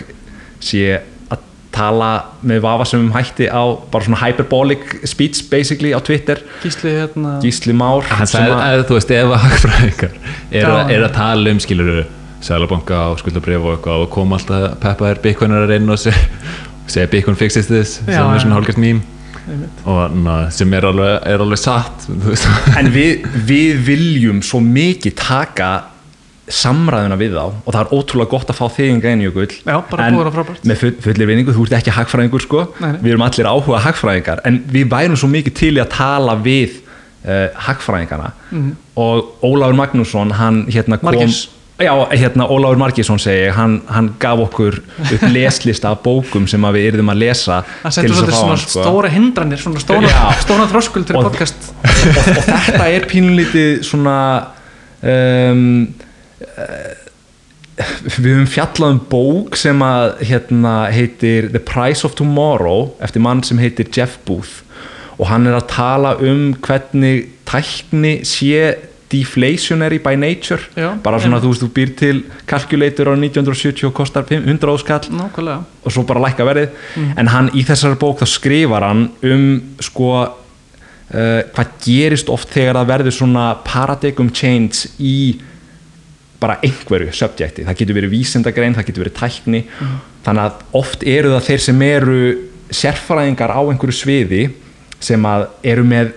sé 0.64 0.94
að 1.28 1.42
tala 1.76 2.10
með 2.46 2.62
vafasumum 2.64 3.10
hætti 3.12 3.50
á 3.52 3.60
bara 3.92 4.06
svona 4.06 4.20
hyperbolic 4.22 4.86
speech 5.04 5.42
basically 5.52 5.92
á 5.92 6.00
Twitter. 6.00 6.40
Gísli 6.62 6.94
hérna. 6.96 7.36
Gísli 7.44 7.74
Már 7.76 8.00
hann 8.08 8.26
sem 8.26 8.46
sagði 8.46 8.54
að- 8.56 8.80
að 8.80 8.86
þú 8.88 8.96
veist 8.96 9.10
ef 9.10 9.28
er, 10.56 10.64
að- 10.70 10.90
er 10.96 11.04
að 11.04 11.12
tala 11.18 11.50
um 11.52 11.60
skiluru 11.60 12.06
sælabanka 12.46 13.02
og 13.12 13.20
skuldabrif 13.22 13.64
og 13.64 13.74
eitthvað 13.76 14.06
og 14.06 14.14
koma 14.14 14.38
alltaf 14.38 14.78
peppaðir 14.82 15.22
bitcoinar 15.24 15.74
inn 15.76 15.90
og 15.92 16.00
segja, 16.92 17.10
bitcoin 17.10 17.38
fixes 17.38 17.68
this 17.70 17.98
sem 18.04 18.14
er 18.14 18.42
svona 18.42 18.60
hálfgært 18.60 18.80
einmitt. 19.46 19.82
og 19.86 20.14
na, 20.22 20.36
sem 20.54 20.72
er 20.74 20.86
alveg, 20.88 21.12
er 21.26 21.44
alveg 21.44 21.60
satt 21.60 22.06
þú 22.08 22.32
veist. 22.32 22.48
en 22.78 22.90
við, 22.94 23.26
við 23.48 23.84
viljum 23.86 24.40
svo 24.46 24.62
mikið 24.64 25.14
taka 25.20 25.70
samræðuna 26.46 27.18
við 27.18 27.34
þá 27.34 27.42
og 27.42 27.68
það 27.74 27.80
er 27.80 27.92
ótrúlega 27.96 28.30
gott 28.30 28.50
að 28.52 28.58
fá 28.60 28.66
þig 28.76 28.92
en 28.92 29.00
gæðin 29.02 29.24
bara 29.90 30.06
En 30.06 30.18
með 30.70 30.82
full, 30.82 30.92
fullir 31.02 31.30
vinningu, 31.30 31.54
þú 31.56 31.66
ert 31.66 31.78
ekki 31.80 31.94
hagfræðingur 31.96 32.44
sko. 32.44 32.60
Nei, 32.78 32.92
nei. 32.92 33.00
við 33.02 33.14
erum 33.16 33.24
allir 33.26 33.48
áhuga 33.50 33.80
hagfræðingar 33.82 34.44
en 34.46 34.60
við 34.70 34.86
værum 34.92 35.18
svo 35.18 35.30
mikið 35.32 35.56
til 35.58 35.72
í 35.74 35.82
að 35.82 35.90
tala 35.96 36.36
við 36.44 36.76
uh, 37.26 37.48
hagfræðingarna 37.66 38.30
og 39.02 39.42
Ólafur 39.42 39.78
Magnússon 39.82 40.36
hann 40.38 40.62
hérna 40.70 41.00
kom 41.02 41.10
Margeirs. 41.10 41.48
Já, 41.76 41.92
hérna 42.08 42.46
Ólafur 42.48 42.78
Margísson 42.80 43.18
segi 43.20 43.50
hann, 43.52 43.82
hann 43.92 44.14
gaf 44.20 44.40
okkur 44.46 44.78
upp 44.80 45.24
leslista 45.36 45.90
af 45.92 46.00
bókum 46.06 46.46
sem 46.48 46.62
við 46.72 46.86
yrðum 46.92 47.12
að 47.12 47.20
lesa 47.20 47.58
það 47.82 47.90
til 47.90 47.92
setur 47.98 48.14
svolítið 48.16 48.38
svona 48.38 48.56
sko. 48.62 48.84
stóra 48.86 49.10
hindranir 49.12 49.60
svona 49.60 49.82
stóra, 49.84 50.12
stóra 50.40 50.68
þröskuld 50.72 51.10
fyrir 51.10 51.20
Og- 51.20 51.26
podcast. 51.28 51.68
og, 51.76 52.06
og 52.22 52.30
þetta 52.70 52.88
er 52.94 53.08
pínlítið 53.10 53.84
svona 53.84 54.16
um, 55.04 55.66
uh, 56.40 56.96
við 57.76 58.30
höfum 58.32 58.48
fjallað 58.56 58.94
um 58.96 59.00
bók 59.12 59.60
sem 59.60 59.82
að 59.84 60.22
hérna, 60.30 60.74
heitir 60.96 61.50
The 61.52 61.60
Price 61.60 62.06
of 62.08 62.16
Tomorrow 62.16 62.94
eftir 63.04 63.20
mann 63.20 63.44
sem 63.44 63.60
heitir 63.60 63.90
Jeff 63.92 64.16
Booth. 64.24 64.62
Og 65.20 65.28
hann 65.28 65.44
er 65.48 65.58
að 65.58 65.68
tala 65.74 66.14
um 66.24 66.54
hvernig 66.64 67.26
tækni 67.48 68.22
sé 68.24 68.76
deflationary 69.12 69.98
by 70.02 70.16
nature. 70.18 70.62
Já, 70.76 70.94
bara 71.02 71.20
svona 71.22 71.38
þú 71.42 71.52
veist 71.52 71.62
þú 71.62 71.68
býr 71.76 71.92
til 71.98 72.22
kalkulator 72.48 73.12
á 73.12 73.14
1970 73.14 73.86
og 73.86 73.94
kostar 73.94 74.26
500 74.26 74.72
áskall 74.72 75.10
nákvæmlega. 75.14 75.60
Og 75.84 75.94
svo 75.94 76.02
bara 76.08 76.24
lækka 76.26 76.46
verðið. 76.48 76.80
En 77.18 77.30
hann 77.30 77.52
í 77.54 77.62
þessari 77.66 77.98
bók 78.00 78.22
þá 78.22 78.26
skrifar 78.30 78.86
hann 78.88 79.06
um 79.22 79.46
sko 79.84 80.10
uh, 80.22 81.42
hvað 81.54 81.76
gerist 81.84 82.32
oft 82.32 82.50
þegar 82.54 82.80
það 82.80 82.90
verður 82.94 83.18
svona 83.20 83.46
paradigm 83.66 84.32
change 84.34 84.90
í 84.98 85.38
bara 86.40 86.58
einhverju 86.64 87.14
subjekti, 87.16 87.64
það 87.64 87.78
getur 87.80 87.96
verið 87.96 88.12
vísindagrein, 88.12 88.74
það 88.76 88.90
getur 88.90 89.06
verið 89.06 89.16
tækni. 89.16 89.62
Þannig 90.26 90.42
að 90.42 90.76
oft 90.76 91.06
eru 91.06 91.32
það 91.32 91.48
þeir 91.48 91.62
sem 91.64 91.82
eru 91.86 92.20
sérfræðingar 92.74 93.54
á 93.54 93.60
einhverju 93.62 93.96
sviði 93.96 94.42
sem 95.00 95.28
að 95.28 95.46
eru 95.70 95.84
með 95.86 96.12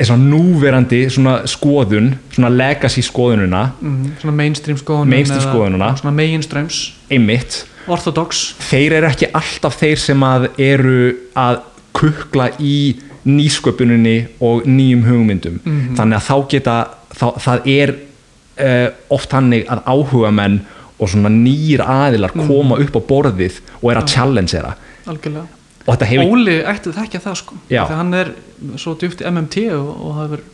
svona 0.00 0.26
núverandi 0.26 1.04
svona 1.12 1.34
skoðun, 1.50 2.10
svona 2.34 2.50
legacy 2.50 3.04
skoðununa 3.06 3.62
mm, 3.80 4.16
svona 4.22 4.34
mainstream 4.40 4.78
skoðunum 4.80 5.14
Mainstream 5.14 5.44
skoðununa. 5.46 5.92
svona 6.00 6.14
mainstreams. 6.16 6.80
Einmitt. 7.10 7.60
Orthodox. 7.86 8.54
Þeir 8.70 8.96
eru 8.98 9.10
ekki 9.10 9.28
alltaf 9.36 9.76
þeir 9.78 10.00
sem 10.00 10.22
að 10.26 10.48
eru 10.58 10.96
að 11.38 11.60
kukla 11.94 12.48
í 12.58 12.76
nýsköpuninni 13.24 14.16
og 14.44 14.64
nýjum 14.68 15.04
hugmyndum. 15.06 15.60
Þannig 15.96 16.18
að 16.18 16.26
þá 16.26 16.34
geta 16.52 16.76
þá, 17.14 17.26
það 17.40 17.68
er 17.72 17.92
uh, 17.94 18.88
oft 19.14 19.32
hannig 19.36 19.68
að 19.70 19.84
áhuga 19.88 20.32
menn 20.34 20.58
og 20.98 21.10
svona 21.10 21.30
nýjir 21.32 21.82
aðilar 21.84 22.34
koma 22.34 22.78
upp 22.82 22.98
á 22.98 23.02
borðið 23.02 23.60
og 23.80 23.88
er 23.92 23.98
að 24.00 24.10
challengera 24.14 24.74
algjörlega 25.10 25.53
hefur 25.86 26.32
Óli 26.32 26.56
ætti 26.64 26.94
þekkja 26.96 27.20
það 27.26 27.38
sko 27.40 27.58
Já. 27.68 27.82
þegar 27.84 27.98
hann 28.00 28.14
er 28.20 28.32
svo 28.80 28.94
djúpt 29.00 29.20
í 29.20 29.28
MMT 29.30 29.66
og, 29.76 29.90
og 29.92 30.18
það 30.18 30.36
er 30.38 30.44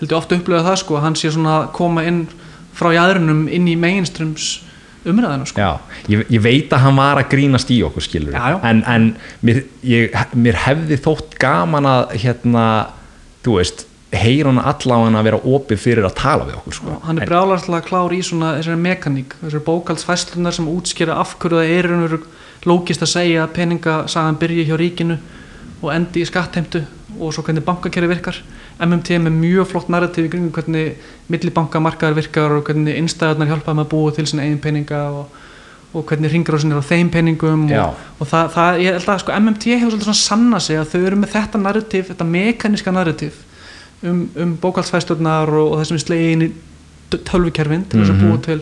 heldur 0.00 0.18
ofta 0.18 0.38
upplegað 0.38 0.68
það 0.70 0.80
sko 0.82 0.98
að 0.98 1.06
hann 1.06 1.18
sé 1.20 1.30
svona 1.30 1.54
að 1.60 1.70
koma 1.78 2.04
inn 2.08 2.24
frá 2.76 2.90
jæðrunum 2.96 3.44
inn 3.52 3.68
í 3.70 3.76
mainstreams 3.78 4.48
umræðina 5.06 5.46
sko 5.46 5.62
Já, 5.62 5.70
ég, 6.10 6.26
ég 6.32 6.42
veit 6.42 6.74
að 6.74 6.84
hann 6.86 6.98
var 6.98 7.20
að 7.22 7.30
grínast 7.34 7.70
í 7.74 7.78
okkur 7.86 8.06
skilur 8.06 8.34
Já, 8.34 8.42
já. 8.54 8.58
en, 8.70 8.82
en 8.90 9.08
mér, 9.46 9.62
ég, 9.86 10.18
mér 10.34 10.60
hefði 10.66 10.98
þótt 11.06 11.38
gaman 11.42 11.88
að 11.88 12.18
hérna, 12.24 12.66
þú 13.46 13.58
veist 13.60 13.86
heyra 14.12 14.50
hann 14.50 14.60
allavega 14.60 15.20
að 15.20 15.26
vera 15.30 15.40
opið 15.54 15.80
fyrir 15.80 16.06
að 16.06 16.16
tala 16.20 16.46
við 16.48 16.58
okkur 16.60 16.76
sko. 16.76 16.96
hann 17.06 17.20
er 17.22 17.30
brjálarslega 17.30 17.86
klár 17.86 18.12
í 18.12 18.20
svona 18.26 18.56
þessari 18.58 18.82
mekaník, 18.82 19.36
þessari 19.40 19.64
bókaldsfæslunar 19.68 20.56
sem 20.56 20.68
útskýra 20.68 21.16
af 21.22 21.36
hverju 21.40 21.62
það 21.62 21.72
er 21.78 21.90
lógist 22.68 23.02
að 23.02 23.12
segja 23.16 23.44
að 23.44 23.54
peningasagan 23.58 24.38
byrji 24.40 24.66
hjá 24.68 24.76
ríkinu 24.78 25.18
og 25.82 25.92
endi 25.94 26.22
í 26.22 26.28
skattheimtu 26.28 26.82
og 27.18 27.34
svo 27.34 27.44
hvernig 27.44 27.64
bankakerri 27.66 28.08
virkar. 28.10 28.38
MMT 28.82 29.18
með 29.22 29.36
mjög 29.36 29.68
flott 29.70 29.90
narrativ 29.92 30.26
í 30.26 30.32
kringum 30.32 30.52
hvernig 30.54 31.08
millibankamarkaðar 31.30 32.16
virkar 32.18 32.56
og 32.56 32.66
hvernig 32.66 32.98
innstæðarnar 32.98 33.50
hjálpa 33.50 33.74
með 33.76 33.86
að 33.86 33.92
búa 33.92 34.14
til 34.16 34.26
sinna 34.26 34.46
eigin 34.46 34.62
peninga 34.62 35.02
og, 35.12 35.36
og 35.92 36.06
hvernig 36.08 36.32
ringrásin 36.32 36.72
er 36.72 36.80
á 36.80 36.90
þeim 36.90 37.12
peningum 37.12 37.68
Já. 37.70 37.84
og, 37.84 38.00
og 38.18 38.30
það, 38.32 38.50
það, 38.56 38.80
ég 38.82 38.98
held 38.98 39.12
að 39.12 39.22
sko, 39.22 39.36
MMT 39.38 39.68
hefur 39.76 39.92
svolítið 39.92 40.08
svona 40.08 40.22
sanna 40.22 40.62
sig 40.64 40.80
að 40.80 40.90
þau 40.94 41.00
eru 41.02 41.20
með 41.20 41.34
þetta 41.36 41.62
narrativ, 41.62 42.08
þetta 42.10 42.28
mekaníska 42.32 42.96
narrativ 42.96 43.38
um, 44.02 44.24
um 44.34 44.56
bókaldsfæsturnar 44.62 45.52
og, 45.52 45.68
og 45.68 45.80
það 45.80 45.88
sem 45.90 46.00
er 46.00 46.04
slegin 46.06 46.46
í 46.48 46.52
tölvukerfin 47.12 47.86
til 47.90 48.02
þess 48.02 48.14
að 48.14 48.24
búa 48.24 48.42
til 48.48 48.60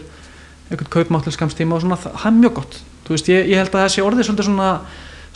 einhvern 0.71 0.93
kaupmátt 0.93 1.29
til 1.29 1.37
skamstíma 1.39 1.79
og 1.79 1.85
svona, 1.85 2.01
það, 2.01 2.19
það 2.19 2.33
er 2.33 2.41
mjög 2.43 2.57
gott 2.59 2.81
veist, 3.15 3.31
ég, 3.31 3.49
ég 3.53 3.61
held 3.61 3.75
að 3.75 3.87
þessi 3.87 4.05
svolítið 4.27 4.51
svona 4.51 4.73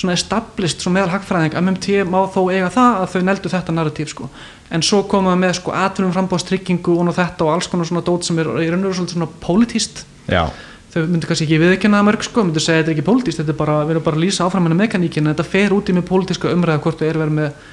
svona 0.00 0.14
established, 0.16 0.82
svona 0.82 0.98
meðal 0.98 1.14
hagfræðing 1.14 1.56
MMT 1.60 2.02
má 2.10 2.24
þó 2.34 2.40
eiga 2.50 2.70
það 2.74 3.00
að 3.00 3.10
þau 3.12 3.20
neldu 3.28 3.50
þetta 3.52 3.74
narratív 3.74 4.10
sko, 4.10 4.28
en 4.74 4.82
svo 4.82 5.02
komaðu 5.10 5.40
með 5.44 5.52
sko 5.60 5.74
atvinnum 5.78 6.14
frambáðstryggingu 6.16 6.96
og 6.98 7.12
þetta 7.14 7.46
og 7.46 7.52
alls 7.54 7.68
konar 7.70 7.88
svona 7.88 8.02
dót 8.06 8.26
sem 8.26 8.40
er 8.42 8.50
í 8.64 8.70
raun 8.72 8.88
og 8.88 8.96
svona 8.98 9.28
politíst, 9.44 10.02
já, 10.26 10.48
þau 10.94 10.98
myndu 11.12 11.30
kannski 11.30 11.46
ekki 11.46 11.60
viðkynna 11.62 12.00
það 12.00 12.08
mörg 12.10 12.26
sko, 12.26 12.46
myndu 12.48 12.64
segja 12.64 12.82
þetta 12.82 12.92
er 12.92 12.96
ekki 12.96 13.06
politíst 13.06 13.42
þetta 13.42 13.54
er 13.54 13.60
bara, 13.60 13.78
við 13.84 13.94
erum 13.94 14.06
bara 14.08 14.18
að 14.18 14.26
lýsa 14.26 14.48
áfram 14.48 14.66
hennar 14.66 14.82
mekaníkin 14.82 15.24
en 15.24 15.34
þetta 15.34 15.48
fer 15.54 15.78
út 15.78 15.90
í 15.90 15.94
með 15.94 16.06
politíska 16.10 16.50
umræða 16.50 16.82
hvort 16.82 17.00
þau 17.00 17.08
er 17.08 17.22
verið 17.22 17.38
með 17.38 17.64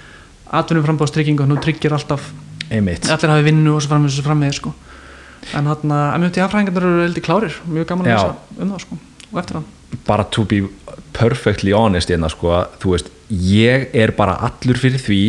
atvinnum 0.62 0.88
frambáðstryggingu 0.88 1.46
og 1.46 1.52
nú 1.52 1.60
tryggir 1.62 1.98
alltaf, 1.98 2.32
einmitt. 2.70 3.10
allir 3.10 3.34
hafi 3.34 3.50
vinnu 3.50 3.76
og 3.78 3.86
svo 3.86 4.02
svo 4.10 4.26
framvegis 4.26 4.62
sko. 4.62 4.74
En 5.58 5.66
hann 5.66 5.94
MMT 6.22 6.44
hagfræðingarnir 6.44 6.86
eru 6.86 7.06
heldur 7.08 7.26
klárir 7.26 7.62
mjög 7.66 7.88
gaman 7.90 8.10
að 8.10 8.18
lýsa 8.18 8.58
um 8.62 8.74
það 8.74 8.84
sko 8.84 8.98
og 9.32 9.40
eftir 9.42 9.58
hann 9.58 9.70
bara 10.08 10.26
to 10.32 10.46
be 10.48 10.64
perfectly 11.16 11.74
honest 11.76 12.12
hérna 12.12 12.30
sko, 12.32 12.54
þú 12.82 12.96
veist, 12.96 13.12
ég 13.32 13.90
er 13.96 14.14
bara 14.18 14.38
allur 14.48 14.80
fyrir 14.80 15.02
því 15.02 15.24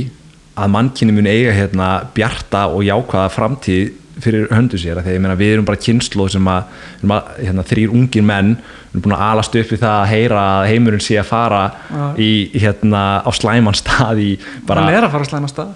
að 0.58 0.72
mannkynni 0.74 1.16
mun 1.16 1.30
eiga 1.30 1.52
hérna 1.56 1.88
bjarta 2.14 2.66
og 2.72 2.84
jákvæða 2.84 3.28
framtíð 3.32 3.98
fyrir 4.22 4.50
höndu 4.52 4.78
sér 4.80 5.00
að 5.00 5.14
ég 5.14 5.22
meina 5.22 5.36
við 5.38 5.54
erum 5.56 5.66
bara 5.66 5.80
kynslu 5.80 6.26
sem 6.30 6.48
að, 6.50 6.66
að 7.06 7.30
hérna, 7.40 7.64
þrýr 7.66 7.94
ungir 7.96 8.26
menn 8.26 8.54
við 8.58 8.92
erum 8.92 9.04
búin 9.06 9.14
að 9.16 9.24
alast 9.28 9.56
upp 9.56 9.72
við 9.72 9.80
það 9.80 9.94
að 9.94 10.10
heyra 10.12 10.42
að 10.50 10.66
heimurinn 10.72 11.04
sé 11.04 11.16
að 11.20 11.30
fara 11.30 11.62
Já. 11.88 12.04
í 12.20 12.32
hérna 12.60 13.04
á 13.24 13.30
slæman 13.32 13.78
stað 13.78 14.20
í 14.20 14.30
bara, 14.68 14.84
hann 14.84 14.98
er 14.98 15.06
að 15.06 15.14
fara 15.14 15.26
að 15.26 15.32
slæma 15.32 15.50
stað 15.52 15.72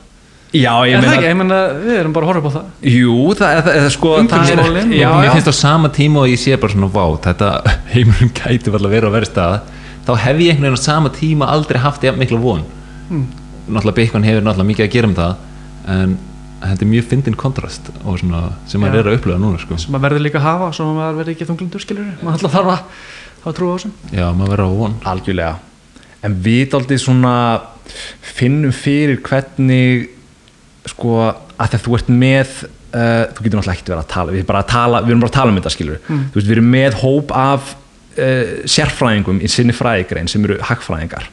já 0.60 0.72
ég 0.90 1.00
meina 1.00 1.14
ekki, 1.14 1.28
ég 1.28 1.38
meina, 1.38 1.60
við 1.82 1.98
erum 2.00 2.14
bara 2.16 2.26
að 2.26 2.32
horfa 2.32 2.42
upp 2.42 2.48
á 2.48 2.56
það. 2.56 2.68
Jú, 2.92 3.16
það, 3.38 3.62
það, 3.66 3.80
það 3.80 3.88
sko 3.96 4.12
það 4.18 4.52
er, 4.52 4.62
já, 4.96 5.08
mér 5.14 5.26
já, 5.28 5.32
finnst 5.36 5.50
á 5.50 5.56
sama 5.60 5.90
tíma 5.96 6.22
og 6.22 6.30
ég 6.32 6.42
sé 6.42 6.60
bara 6.60 6.74
svona 6.74 6.92
vá, 6.92 7.04
þetta 7.26 7.50
heimurinn 7.94 8.32
gæti 8.36 8.74
vel 8.74 8.82
að 8.82 8.94
vera 8.96 9.10
á 9.10 9.16
verið 9.16 9.32
stað. 9.32 9.74
Þá 10.06 10.12
hef 10.22 10.40
ég 10.44 10.54
einhvern 10.54 10.68
veginn 10.68 10.80
á 10.80 10.86
sama 10.86 11.12
tíma 11.14 11.50
aldrei 11.50 11.80
haft 11.82 12.06
jafn 12.06 12.22
mikla 12.22 12.40
von. 12.42 12.64
Mm. 13.10 13.26
náttúrulega 13.66 13.96
Bitcoin 14.00 14.24
hefur 14.26 14.42
náttúrulega 14.42 14.70
mikið 14.70 14.84
að 14.86 14.92
gera 14.94 15.08
um 15.10 15.14
það 15.14 15.36
en 15.92 16.16
þetta 16.62 16.84
er 16.84 16.90
mjög 16.90 17.06
fyndin 17.10 17.36
kontrast 17.38 17.90
og 18.02 18.18
svona, 18.20 18.42
sem 18.70 18.82
maður 18.82 19.00
er 19.02 19.10
að 19.10 19.18
upplöða 19.20 19.42
núna 19.42 19.60
sko. 19.62 19.78
sem 19.78 19.92
maður 19.94 20.06
verður 20.08 20.24
líka 20.26 20.40
að 20.40 20.46
hafa 20.46 20.72
svo 20.74 20.88
maður 20.96 21.20
verður 21.20 21.34
ekki 21.34 21.48
þunglindur 21.50 21.84
skilur 21.84 22.08
maður 22.22 22.36
alltaf 22.36 22.54
þarf 22.56 22.72
að 22.72 22.80
hafa 23.44 23.54
trú 23.58 23.70
á 23.70 23.74
þessum 23.76 23.94
já, 24.10 24.26
maður 24.32 24.52
verður 24.54 24.66
á 24.66 24.78
von. 24.80 24.98
Algjörlega. 25.12 25.54
En 26.26 26.36
við 26.42 26.96
svona 27.02 27.34
finnum 28.36 28.74
fyrir 28.74 29.20
hvernig 29.22 30.08
sko 30.90 31.16
að 31.26 31.70
þegar 31.72 31.84
þú 31.86 31.96
ert 31.98 32.10
með 32.12 32.52
uh, 32.96 33.24
þú 33.34 33.44
getur 33.44 33.58
náttúrulega 33.58 33.74
ekkert 33.76 33.90
verið 33.92 34.02
að 34.02 34.12
tala 34.12 34.34
við 34.34 34.54
að 34.56 34.68
tala, 34.72 35.02
við 35.02 35.14
erum 35.14 35.24
bara 35.24 35.32
að 35.32 35.38
tala 35.38 35.52
um 35.52 35.60
þetta 35.60 35.74
skilur 35.74 36.00
Mm. 36.06 36.24
veist, 36.34 36.46
við 36.46 36.56
erum 36.56 36.70
með 36.72 36.98
hóp 37.02 37.34
af 37.36 37.74
uh, 37.74 38.52
sérfræðingum 38.64 39.40
í 39.42 39.50
sinni 39.50 39.76
fræðigrein 39.76 40.30
sem 40.30 40.44
eru 40.46 40.58
hagfræðingar. 40.62 41.28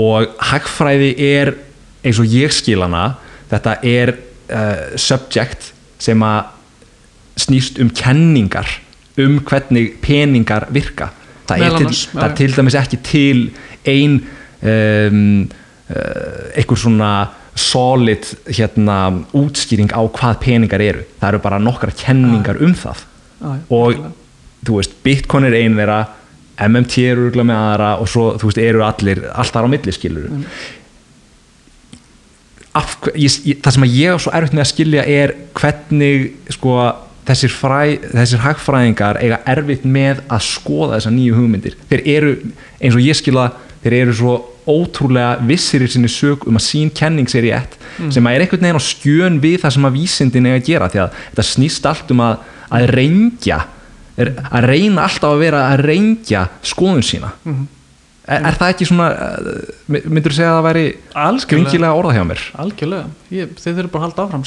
Og 0.00 0.36
hagfræði 0.50 1.12
er 1.18 1.54
eins 2.02 2.20
og 2.20 2.26
ég 2.26 2.52
skil 2.54 2.80
hana 2.82 3.16
þetta 3.52 3.76
er 3.84 4.14
uh, 4.50 4.96
subject 4.96 5.72
sem 6.02 6.22
að 6.26 6.50
snýst 7.42 7.80
um 7.80 7.90
kenningar 7.96 8.68
um 9.20 9.38
hvernig 9.44 9.98
peningar 10.02 10.66
virka. 10.72 11.10
Það 11.48 11.64
er, 11.66 11.76
til, 11.76 11.92
það 12.12 12.24
er 12.24 12.34
til 12.38 12.54
dæmis 12.56 12.76
ekki 12.78 12.98
til 13.04 13.38
ein 13.88 14.18
um, 14.62 15.48
uh, 15.90 16.56
einhver 16.56 16.80
svona 16.80 17.12
solid 17.58 18.26
hérna 18.48 18.98
útskýring 19.36 19.92
á 19.92 20.00
hvað 20.08 20.38
peningar 20.40 20.80
eru. 20.80 21.04
Það 21.20 21.28
eru 21.28 21.42
bara 21.44 21.60
nokkra 21.60 21.92
kenningar 21.96 22.60
um 22.64 22.74
það. 22.74 23.04
Já, 23.42 23.46
og 23.68 23.86
algjörlega. 23.86 24.12
þú 24.66 24.76
veist, 24.78 24.98
Bitcoin 25.04 25.48
er 25.48 25.56
ein 25.58 25.76
þeirra 25.76 26.00
MMT 26.62 26.98
eru 27.10 27.44
með 27.44 27.58
aðra 27.58 27.90
og 28.00 28.08
svo 28.10 28.28
þú 28.38 28.50
veist, 28.50 28.62
eru 28.62 28.84
allir, 28.86 29.24
allt 29.32 29.54
þar 29.54 29.68
á 29.68 29.72
milli 29.72 29.92
skilur 29.92 30.30
Mm. 30.32 30.44
Af, 32.72 32.96
ég, 33.12 33.34
ég, 33.44 33.58
það 33.60 33.72
sem 33.74 33.84
ég 33.84 34.14
á 34.14 34.16
svo 34.16 34.30
erfitt 34.32 34.54
með 34.56 34.62
að 34.62 34.70
skilja 34.70 35.02
er 35.04 35.34
hvernig 35.52 36.30
sko 36.48 36.76
þessir, 37.28 37.52
fræ, 37.52 37.98
þessir 38.14 38.40
hagfræðingar 38.40 39.18
eiga 39.20 39.42
erfitt 39.44 39.84
með 39.84 40.22
að 40.32 40.46
skoða 40.46 40.96
þessar 40.96 41.12
nýju 41.12 41.34
hugmyndir. 41.36 41.76
Þeir 41.90 42.02
eru, 42.14 42.32
eins 42.80 42.96
og 42.96 43.04
ég 43.04 43.18
skilja 43.18 43.50
þeir 43.82 43.98
eru 43.98 44.14
svo 44.16 44.38
ótrúlega 44.70 45.36
vissir 45.48 45.82
í 45.82 45.90
sinni 45.90 46.10
sög 46.12 46.46
um 46.46 46.58
að 46.58 46.66
sín 46.66 46.90
kenning 46.94 47.30
sér 47.30 47.48
í 47.48 47.52
ett 47.56 47.76
sem 48.14 48.26
að 48.26 48.36
er 48.36 48.44
einhvern 48.44 48.64
veginn 48.66 48.78
á 48.78 48.84
skjön 48.84 49.38
við 49.42 49.60
það 49.62 49.76
sem 49.76 49.86
að 49.88 49.96
vísindin 49.98 50.48
eiga 50.48 50.58
að 50.60 50.68
gera 50.68 50.90
því 50.92 51.00
að 51.02 51.20
þetta 51.20 51.46
snýst 51.48 51.88
allt 51.90 52.12
um 52.14 52.22
að, 52.24 52.48
að 52.78 52.86
reyngja 52.96 53.58
er, 54.16 54.32
að 54.48 54.66
reyna 54.70 55.06
alltaf 55.06 55.34
að 55.34 55.42
vera 55.42 55.62
að 55.72 55.84
reyngja 55.88 56.46
skoðun 56.72 57.06
sína. 57.06 57.32
Mhm. 57.44 57.68
er, 58.26 58.44
er 58.48 58.58
það 58.58 58.72
ekki 58.74 58.88
svona 58.88 59.06
uh, 59.12 60.02
myndur 60.06 60.34
þú 60.34 60.38
segja 60.38 60.50
að 60.52 60.58
það 60.58 60.66
væri 60.68 60.84
skringilega 61.44 61.94
orða 61.98 62.16
hjá 62.16 62.26
mér? 62.28 62.44
Algjörlega, 62.64 63.08
ég, 63.34 63.56
þeir 63.58 63.78
þurfum 63.78 63.94
bara 63.94 64.02
að 64.02 64.06
halda 64.08 64.26
áfram 64.26 64.44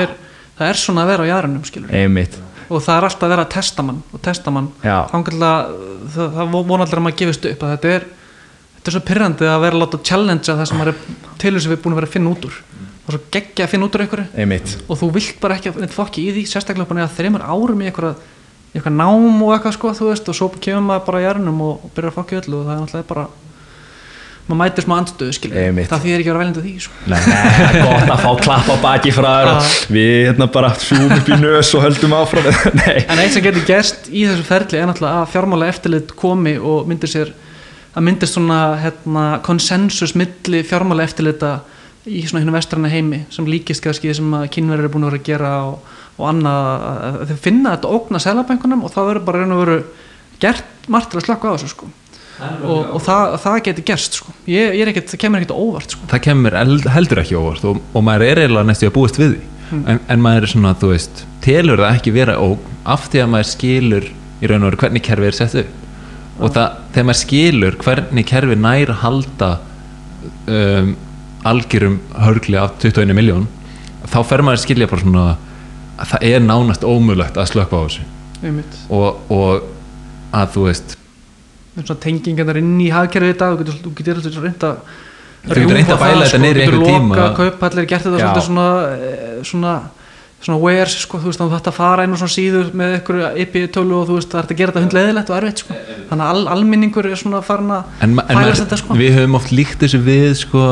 er, 0.00 0.18
það 0.58 0.72
er 0.72 0.82
svona 0.82 1.06
að 1.06 1.14
vera 1.14 1.24
á 1.24 1.30
jæðrunum 1.32 1.94
einmitt. 2.02 2.36
Og 2.64 2.80
það 2.80 2.96
er 2.96 3.06
alltaf 3.08 3.26
að 3.26 3.32
vera 3.34 3.44
að 3.44 3.54
testa 3.54 3.84
mann 3.84 4.02
og 4.12 4.20
testa 4.24 4.52
mann 4.52 4.68
það, 6.14 6.28
það 6.36 6.54
vona 6.54 6.84
allir 6.84 7.00
að 7.00 7.04
maður 7.06 7.18
gefist 7.20 7.48
upp 7.50 7.64
að 7.64 7.74
þetta 7.74 7.90
er, 7.94 8.06
þetta 8.84 8.92
er 8.92 8.98
svo 8.98 9.08
pyrrandi 9.08 9.46
að 9.48 9.62
vera 9.62 9.78
að 9.78 9.80
láta 9.80 9.98
challengea 10.04 10.54
það 10.58 10.66
sem 10.68 10.76
maður 10.76 10.90
er 10.92 11.36
til 11.40 11.52
þess 11.54 11.68
að 11.68 11.72
við 11.72 11.78
búin 11.80 11.94
að 11.94 11.98
vera 12.02 12.08
að 12.10 12.16
finna 12.18 12.32
út 12.34 12.42
úr. 12.44 12.56
Og 13.04 13.14
svo 13.14 13.20
geggja 13.32 13.64
að 13.64 13.70
finna 13.72 13.86
út 13.86 13.94
úr 13.96 14.02
einhverju. 14.04 14.58
Og 14.84 14.98
þú 15.00 15.08
vilt 15.14 15.38
bara 15.40 15.56
ekki 15.56 15.72
að 15.72 15.94
fokki 15.94 16.24
í 16.26 16.34
því 16.36 16.42
sérstaklega 16.50 16.90
bara 16.90 17.06
eða 17.06 17.14
þreymur 17.16 17.46
árum 17.48 17.80
í 17.80 17.88
eitthvað, 17.88 18.92
nám 18.92 19.40
og 19.40 19.54
eitthvað 19.54 19.76
sko 19.78 19.94
þú 19.96 20.10
veist 20.10 20.28
og 20.28 20.36
svo 20.36 20.50
kemur 20.58 20.84
maður 20.84 21.08
bara 21.08 21.22
í 21.22 21.24
jarnum 21.24 21.64
og, 21.64 21.88
byrjar 21.96 22.12
að 22.12 22.18
fokki 22.18 22.38
öllu 22.42 22.60
og 22.60 22.68
það 22.68 22.74
er 22.74 22.84
náttúrulega 22.84 23.08
bara 23.14 23.26
maður 24.44 24.58
mætir 24.60 24.84
smá 24.84 24.94
andstöðu 24.98 25.34
skilur 25.38 25.78
það 25.88 26.02
þýðir 26.04 26.20
ekki 26.20 26.28
að 26.28 26.34
vera 26.34 26.40
veljandi 26.42 26.64
því 26.64 26.72
sko. 26.84 26.98
Nei, 27.08 27.20
það 27.24 27.62
er 27.64 27.78
gott 27.86 28.10
að 28.12 28.24
fá 28.24 28.42
klapp 28.44 28.66
á 28.68 28.76
baki 28.82 29.14
frá 29.16 29.30
Já. 29.46 29.52
við 29.96 30.12
hérna 30.26 30.48
bara 30.58 30.72
sjúum 30.84 31.14
upp 31.16 31.30
í 31.30 31.38
nös 31.40 31.70
og 31.78 31.86
höldum 31.86 32.16
áfram. 32.18 32.50
En 33.14 33.22
eitt 33.22 33.32
sem 33.32 33.46
getur 33.46 33.64
gerst 33.64 34.10
í 34.10 34.26
þessu 34.28 34.44
ferli 34.44 34.82
er 34.82 34.90
náttúrulega 34.90 35.22
að 35.22 35.32
fjármála 35.32 35.70
eftirlit 35.72 36.12
komi 36.18 36.58
og 36.60 36.84
myndir 36.90 37.14
sér 37.14 37.32
að 37.94 38.04
myndist 38.08 38.34
svona 38.36 38.58
hérna, 38.82 39.24
konsensus 39.46 40.14
milli 40.18 40.62
fjármála 40.66 41.04
eftirlita 41.06 41.52
í 42.04 42.22
svona 42.28 42.42
hinn 42.44 42.52
vestræna 42.52 42.90
heimi 42.92 43.22
sem 43.32 43.46
líkist 43.48 43.84
kannski 43.84 44.10
því 44.10 44.16
sem 44.18 44.32
að 44.36 44.48
kynverður 44.56 44.88
er 44.88 44.92
búin 44.92 45.06
að 45.06 45.12
vera 45.14 45.20
að 45.22 45.28
gera 45.30 45.52
og, 45.70 45.92
og 46.18 46.26
annað 46.28 46.64
að 46.74 47.04
að 47.22 47.28
þeir 47.30 47.38
finna 47.46 47.74
þetta 47.76 47.92
ógna 47.96 48.20
selabænkunum 48.24 48.82
og 48.84 48.92
það 48.92 49.08
verður 49.10 49.26
bara 49.28 49.44
raun 49.44 49.54
og 49.56 49.62
veru 49.62 49.76
gert 50.42 50.88
margt 50.92 51.12
til 51.14 51.20
að 51.22 51.26
slaka 51.28 51.48
á 51.48 51.54
þessu 51.54 51.70
sko. 51.72 51.88
Og, 52.66 52.80
og 52.98 53.00
það, 53.06 53.36
það 53.44 53.56
getur 53.68 53.84
gerst 53.88 54.16
sko. 54.18 54.32
Ég, 54.50 54.72
ég 54.74 54.82
er 54.82 54.90
ekkert, 54.90 55.12
það 55.14 55.20
kemur 55.22 55.38
ekkert 55.44 55.54
óvart 55.54 55.94
sko. 55.94 56.06
Það 56.10 56.22
kemur 56.26 56.56
eld- 56.58 56.88
heldur 56.90 57.20
ekki 57.22 57.36
óvart 57.38 57.66
og, 57.70 57.78
og 57.94 58.04
maður 58.04 58.24
er 58.26 58.40
eiginlega 58.42 58.68
næstu 58.72 58.88
að 58.90 58.94
búast 58.98 59.20
við 59.22 59.36
því. 59.36 59.44
En, 59.94 60.00
en 60.12 60.22
maður 60.26 60.44
er 60.48 60.50
svona, 60.52 60.72
þú 60.82 60.90
veist 60.90 61.22
telur 61.46 61.80
það 61.80 61.94
ekki 62.00 62.12
vera 62.18 62.34
óg 62.42 62.66
af 62.90 63.06
því 63.12 63.22
að 63.22 63.30
maður 63.36 63.48
skilur 63.54 64.10
í 64.42 64.50
raun 64.50 64.66
og 64.66 64.68
veru 64.72 64.80
hvernig 64.82 65.04
kerfi 65.06 65.30
er 65.30 65.38
sett 65.38 65.54
upp 65.62 65.83
og 66.38 66.54
það, 66.54 66.78
þegar 66.94 67.08
maður 67.08 67.20
skilur 67.20 67.76
hvernig 67.84 68.26
kerfi 68.28 68.56
nær 68.58 68.92
að 68.94 69.00
halda 69.04 69.50
um, 70.50 70.94
algjörum 71.44 72.00
hörgli 72.24 72.58
af 72.58 72.78
21 72.82 73.14
miljón 73.16 73.46
þá 74.08 74.18
fer 74.26 74.42
maður 74.44 74.58
að 74.60 74.64
skilja 74.64 74.90
bara 74.90 75.04
svona 75.04 75.24
að 75.94 76.10
það 76.10 76.26
er 76.32 76.44
nánast 76.44 76.84
ómulagt 76.88 77.38
að 77.38 77.50
slökka 77.52 77.78
á 77.78 77.82
þessu. 77.86 78.04
Og, 78.90 79.20
og 79.32 79.68
að 80.34 80.54
þú 80.56 80.64
veist 80.66 80.96
svona 81.74 82.00
tengingarnar 82.02 82.58
inn 82.60 82.76
í 82.82 82.90
hagkerfið 82.94 83.34
í 83.34 83.38
dag 83.40 83.54
þú 83.54 83.64
getur, 83.64 83.78
þú 83.82 83.92
getur 83.98 84.20
alltaf 84.20 84.44
reynd 84.44 84.68
að 84.68 84.94
Þú 85.44 85.56
getur 85.58 85.76
reynt 85.76 85.90
að 85.92 86.00
bæla 86.00 86.24
þetta 86.24 86.38
niður 86.40 86.56
í 86.56 86.60
getur 86.62 86.74
einhvern 86.74 86.94
tíma. 86.94 87.16
loka, 87.18 87.32
kaupallir, 87.36 87.86
gert 87.90 88.06
þetta 88.06 88.44
svona 88.46 88.66
eh, 88.94 89.32
svona 89.44 89.72
svona 90.44 90.60
wares, 90.60 90.98
sko, 91.04 91.18
þú 91.22 91.30
veist, 91.30 91.40
þú 91.40 91.48
þetta 91.54 91.72
fara 91.72 92.04
inn 92.04 92.12
á 92.12 92.18
svona 92.20 92.34
síður 92.34 92.70
með 92.76 92.98
ykkur 92.98 93.20
IP 93.40 93.56
tölu 93.72 93.96
og 94.02 94.10
þú 94.10 94.18
veist, 94.18 94.30
það 94.32 94.40
er 94.42 94.50
að 94.50 94.58
gera 94.58 94.74
þetta 94.74 94.84
hundleðilegt 94.84 95.32
og 95.32 95.38
erfitt, 95.38 95.62
sko. 95.64 95.78
Þannig 96.10 96.24
að 96.26 96.32
al, 96.34 96.44
alminningur 96.54 97.08
er 97.08 97.20
svona 97.20 97.40
farin 97.44 97.72
að 97.72 98.12
maður, 98.12 98.58
þetta, 98.60 98.78
sko. 98.82 98.98
við 99.00 99.18
höfum 99.18 99.38
oft 99.40 99.54
líkt 99.54 99.80
þessu 99.80 100.00
við 100.04 100.26
sko, 100.42 100.66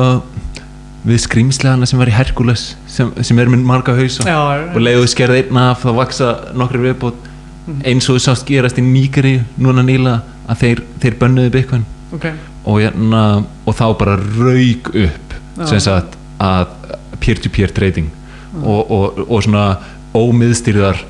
við 1.09 1.25
skrýmslegana 1.25 1.89
sem 1.89 2.03
var 2.03 2.12
í 2.12 2.14
Herkules 2.14 2.66
sem, 2.87 3.11
sem 3.25 3.41
er 3.43 3.51
með 3.51 3.64
marga 3.66 3.97
hausa 3.97 4.29
Já, 4.29 4.39
og 4.68 4.79
leiðu 4.79 5.09
skerði 5.11 5.43
einn 5.47 5.62
af 5.64 5.83
þá 5.83 5.91
vaksa 5.97 6.33
nokkri 6.55 6.85
viðbót. 6.85 7.29
Eins 7.87 8.09
og 8.11 8.18
þú 8.18 8.25
sást 8.27 8.47
gerast 8.47 8.79
í 8.79 8.85
Nígeri 8.85 9.37
núna 9.62 9.85
nýla 9.87 10.18
að 10.51 10.64
þeir, 10.66 10.87
þeir 11.03 11.18
bönnuðu 11.20 11.53
Bitcoin. 11.55 11.85
Ok, 12.12 12.27
og, 12.66 12.81
hérna, 12.83 13.20
og 13.64 13.77
þá 13.79 13.87
bara 13.99 14.18
rauk 14.20 14.91
upp 14.93 15.39
Já. 15.57 15.64
sem 15.70 15.81
sagt 15.81 16.18
að 16.43 16.75
peer-to-peer 17.23 17.73
trading 17.73 18.11
og, 18.61 18.90
og, 18.90 19.18
og 19.28 19.42
svona 19.46 19.64
ómiðstýrðar 20.16 21.00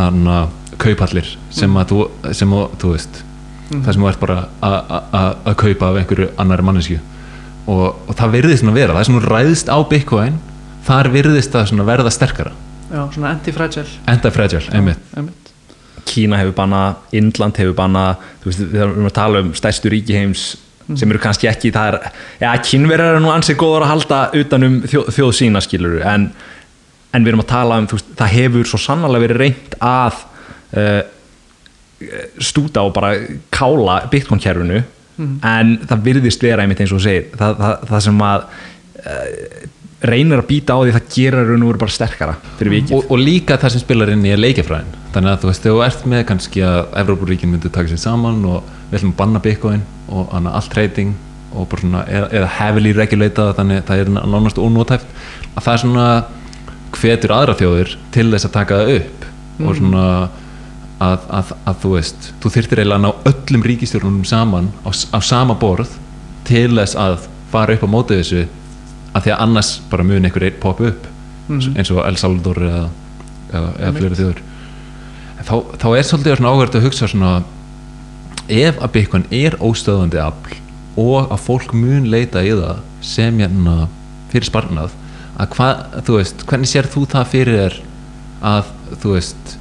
anna, 0.00 0.46
kaupallir 0.80 1.28
sem 1.54 1.72
að 1.80 1.92
þú, 1.92 1.98
sem 2.36 2.52
að, 2.56 2.66
þú 2.82 2.90
veist 2.94 3.22
það 3.70 3.92
sem 3.96 4.02
þú 4.04 4.08
ert 4.10 4.20
bara 4.22 4.36
að- 4.62 4.90
að 4.96 5.14
að- 5.20 5.36
að 5.50 5.56
kaupa 5.62 5.88
af 5.90 5.96
einhverju 6.02 6.28
annari 6.38 6.62
mannesku 6.68 6.98
og, 7.66 7.96
og 8.08 8.14
það 8.14 8.34
virðist 8.36 8.62
svona 8.62 8.74
vera, 8.76 8.94
það 8.94 9.06
sem 9.08 9.16
þú 9.20 9.30
ræðist 9.32 9.68
á 9.72 9.78
Bitcoin 9.90 10.36
þar 10.86 11.08
virðist 11.10 11.50
það 11.52 11.64
svona 11.72 11.84
verða 11.88 12.12
sterkara. 12.14 12.52
Já, 12.92 13.00
svona 13.10 13.32
anti-fragile. 13.34 13.88
Enda 14.06 14.30
fragile, 14.30 14.68
einmitt. 14.72 15.00
einmitt. 15.16 15.48
Kína 16.06 16.38
hefur 16.38 16.52
bannað, 16.54 16.94
Indland 17.18 17.56
hefur 17.58 17.74
bannað 17.74 18.20
þú 18.44 18.52
veist, 18.52 18.60
við 18.70 18.84
erum 18.84 19.08
að 19.08 19.16
tala 19.16 19.40
um 19.42 19.48
stærstu 19.58 19.90
ríki 19.90 20.14
heims 20.14 20.44
sem 20.94 21.10
eru 21.10 21.18
kannski 21.18 21.48
ekki 21.50 21.72
það 21.74 21.88
er, 21.96 22.12
já, 22.38 22.52
kínverjar 22.62 23.16
eru 23.16 23.24
nú 23.24 23.32
ansið 23.34 23.56
góður 23.58 23.82
að 23.82 23.90
halda 23.90 24.20
utanum 24.38 24.76
þjóð, 24.86 25.08
þjóð 25.16 25.32
sína 25.34 25.58
skilur 25.64 25.96
en, 26.06 26.28
en 27.16 27.24
við 27.24 27.32
erum 27.32 27.44
að 27.44 27.52
tala 27.52 27.78
um, 27.80 27.88
veist, 27.90 28.10
það 28.18 28.34
hefur 28.36 28.70
svo 28.70 28.80
sannlega 28.82 29.24
verið 29.24 29.42
reynt 29.42 29.78
að 29.84 30.20
uh, 30.76 31.00
stúta 32.44 32.84
og 32.84 32.92
bara 32.96 33.14
kála 33.54 34.02
Bitcoin-kerfinu. 34.12 34.82
En 35.48 35.78
það 35.88 36.02
virðist 36.04 36.42
vera 36.44 36.60
einmitt 36.60 36.82
eins 36.84 36.92
og 36.92 37.00
segir 37.00 37.30
það, 37.40 37.54
það, 37.56 37.84
það 37.88 38.02
sem 38.04 38.18
að 38.26 38.42
uh, 38.44 39.70
reynir 40.04 40.42
að 40.42 40.48
býta 40.50 40.76
á 40.76 40.78
því 40.82 40.94
það 40.94 41.06
gerir 41.14 41.48
raun 41.48 41.62
og 41.64 41.70
veru 41.70 41.80
bara 41.80 41.94
sterkara 41.94 42.34
fyrir 42.58 42.74
vikið. 42.74 42.96
Og, 42.98 43.06
og 43.14 43.20
líka 43.20 43.56
það 43.60 43.72
sem 43.72 43.82
spilar 43.82 44.12
inn 44.12 44.26
í 44.28 44.34
leikjafræðin 44.36 44.90
þannig 45.14 45.30
að 45.32 45.38
þú 45.40 45.50
veist, 45.50 45.62
þegar 45.64 45.76
þú 45.76 45.84
ert 45.86 46.08
með 46.12 46.24
kannski 46.30 46.64
að 46.68 46.80
Evrópuríkin 47.02 47.52
myndi 47.52 47.72
taka 47.72 47.88
sér 47.92 48.02
saman 48.02 48.42
og 48.44 48.68
við 48.90 48.98
ætlum 48.98 49.14
að 49.14 49.18
banna 49.22 49.42
Bitcoin 49.46 49.86
og 50.12 50.34
allt 50.36 50.70
trading 50.74 51.14
og 51.56 51.68
bara 51.70 51.82
svona, 51.82 52.02
eða, 52.10 52.50
heavily 52.58 52.92
regulated 52.96 53.56
þannig 53.56 53.80
að 53.80 53.88
það 53.88 54.02
er 54.02 54.12
nánast 54.16 54.60
ónótæft 54.60 55.06
að 55.54 55.62
það 55.62 55.72
er 55.72 55.82
svona 55.86 56.08
hvetur 57.00 57.34
aðra 57.36 57.56
þjóðir 57.58 57.94
til 58.14 58.26
þess 58.32 58.48
að 58.48 58.56
taka 58.56 58.80
það 58.80 58.92
upp 58.96 59.26
og 59.66 59.78
svona 59.78 60.04
að, 61.02 61.24
að, 61.38 61.52
að 61.68 61.80
þú 61.82 61.92
veist, 61.94 62.28
þú 62.42 62.52
þyrftir 62.54 62.82
eiginlega 62.82 62.98
að 62.98 63.04
ná 63.04 63.30
öllum 63.32 63.66
ríkistjórnum 63.70 64.20
saman 64.28 64.70
á, 64.84 64.90
á 64.92 65.18
sama 65.24 65.56
borð 65.60 65.92
til 66.48 66.70
þess 66.76 66.96
að 67.00 67.26
fara 67.52 67.76
upp 67.76 67.84
á 67.84 67.88
móti 67.90 68.20
þessu 68.20 68.46
að 69.16 69.26
því 69.26 69.34
að 69.34 69.42
annars 69.46 69.72
bara 69.90 70.06
mun 70.06 70.28
einhver 70.28 70.48
einn 70.48 70.60
poppa 70.62 70.90
upp 70.90 71.08
eins 71.48 71.92
og 71.94 72.02
El 72.04 72.16
Salvador 72.20 72.60
eða, 72.66 72.84
eða, 73.52 73.72
eða 73.78 73.92
fleiri 73.96 74.20
þjóður 74.20 74.42
þá, 75.46 75.56
þá 75.78 75.88
er 75.92 76.08
svolítið 76.08 76.38
svona 76.40 76.52
áhverð 76.52 76.78
að 76.78 76.86
hugsa 76.88 77.10
svona 77.10 77.32
ef 78.46 78.80
að 78.82 78.92
Bitcoin 78.96 79.26
er 79.34 79.56
óstöðandi 79.62 80.20
afl 80.22 80.56
og 81.00 81.32
að 81.32 81.42
fólk 81.44 81.74
mun 81.76 82.08
leita 82.10 82.42
í 82.46 82.54
það 82.56 82.82
sem 83.04 83.42
hérna 83.42 83.86
fyrir 84.32 84.48
sparnað 84.48 84.94
að 85.36 85.52
hvað, 85.52 85.84
þú 86.06 86.18
veist, 86.20 86.44
hvernig 86.48 86.70
sér 86.70 86.88
þú 86.92 87.04
það 87.12 87.30
fyrir 87.32 87.58
þér 87.60 87.78
að 88.46 88.70
þú 89.02 89.12
veist 89.16 89.56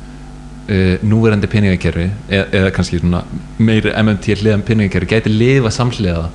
uh, 0.69 1.03
núverandi 1.03 1.49
peningakerfi 1.51 2.05
eða, 2.30 2.45
eða 2.61 2.71
kannski 2.76 3.01
svona 3.01 3.23
meiri 3.59 3.91
MMT 3.91 4.38
hliðan 4.41 4.63
peningakerfi 4.67 5.11
gæti 5.15 5.34
lifa 5.34 5.73
samhliða 5.73 6.30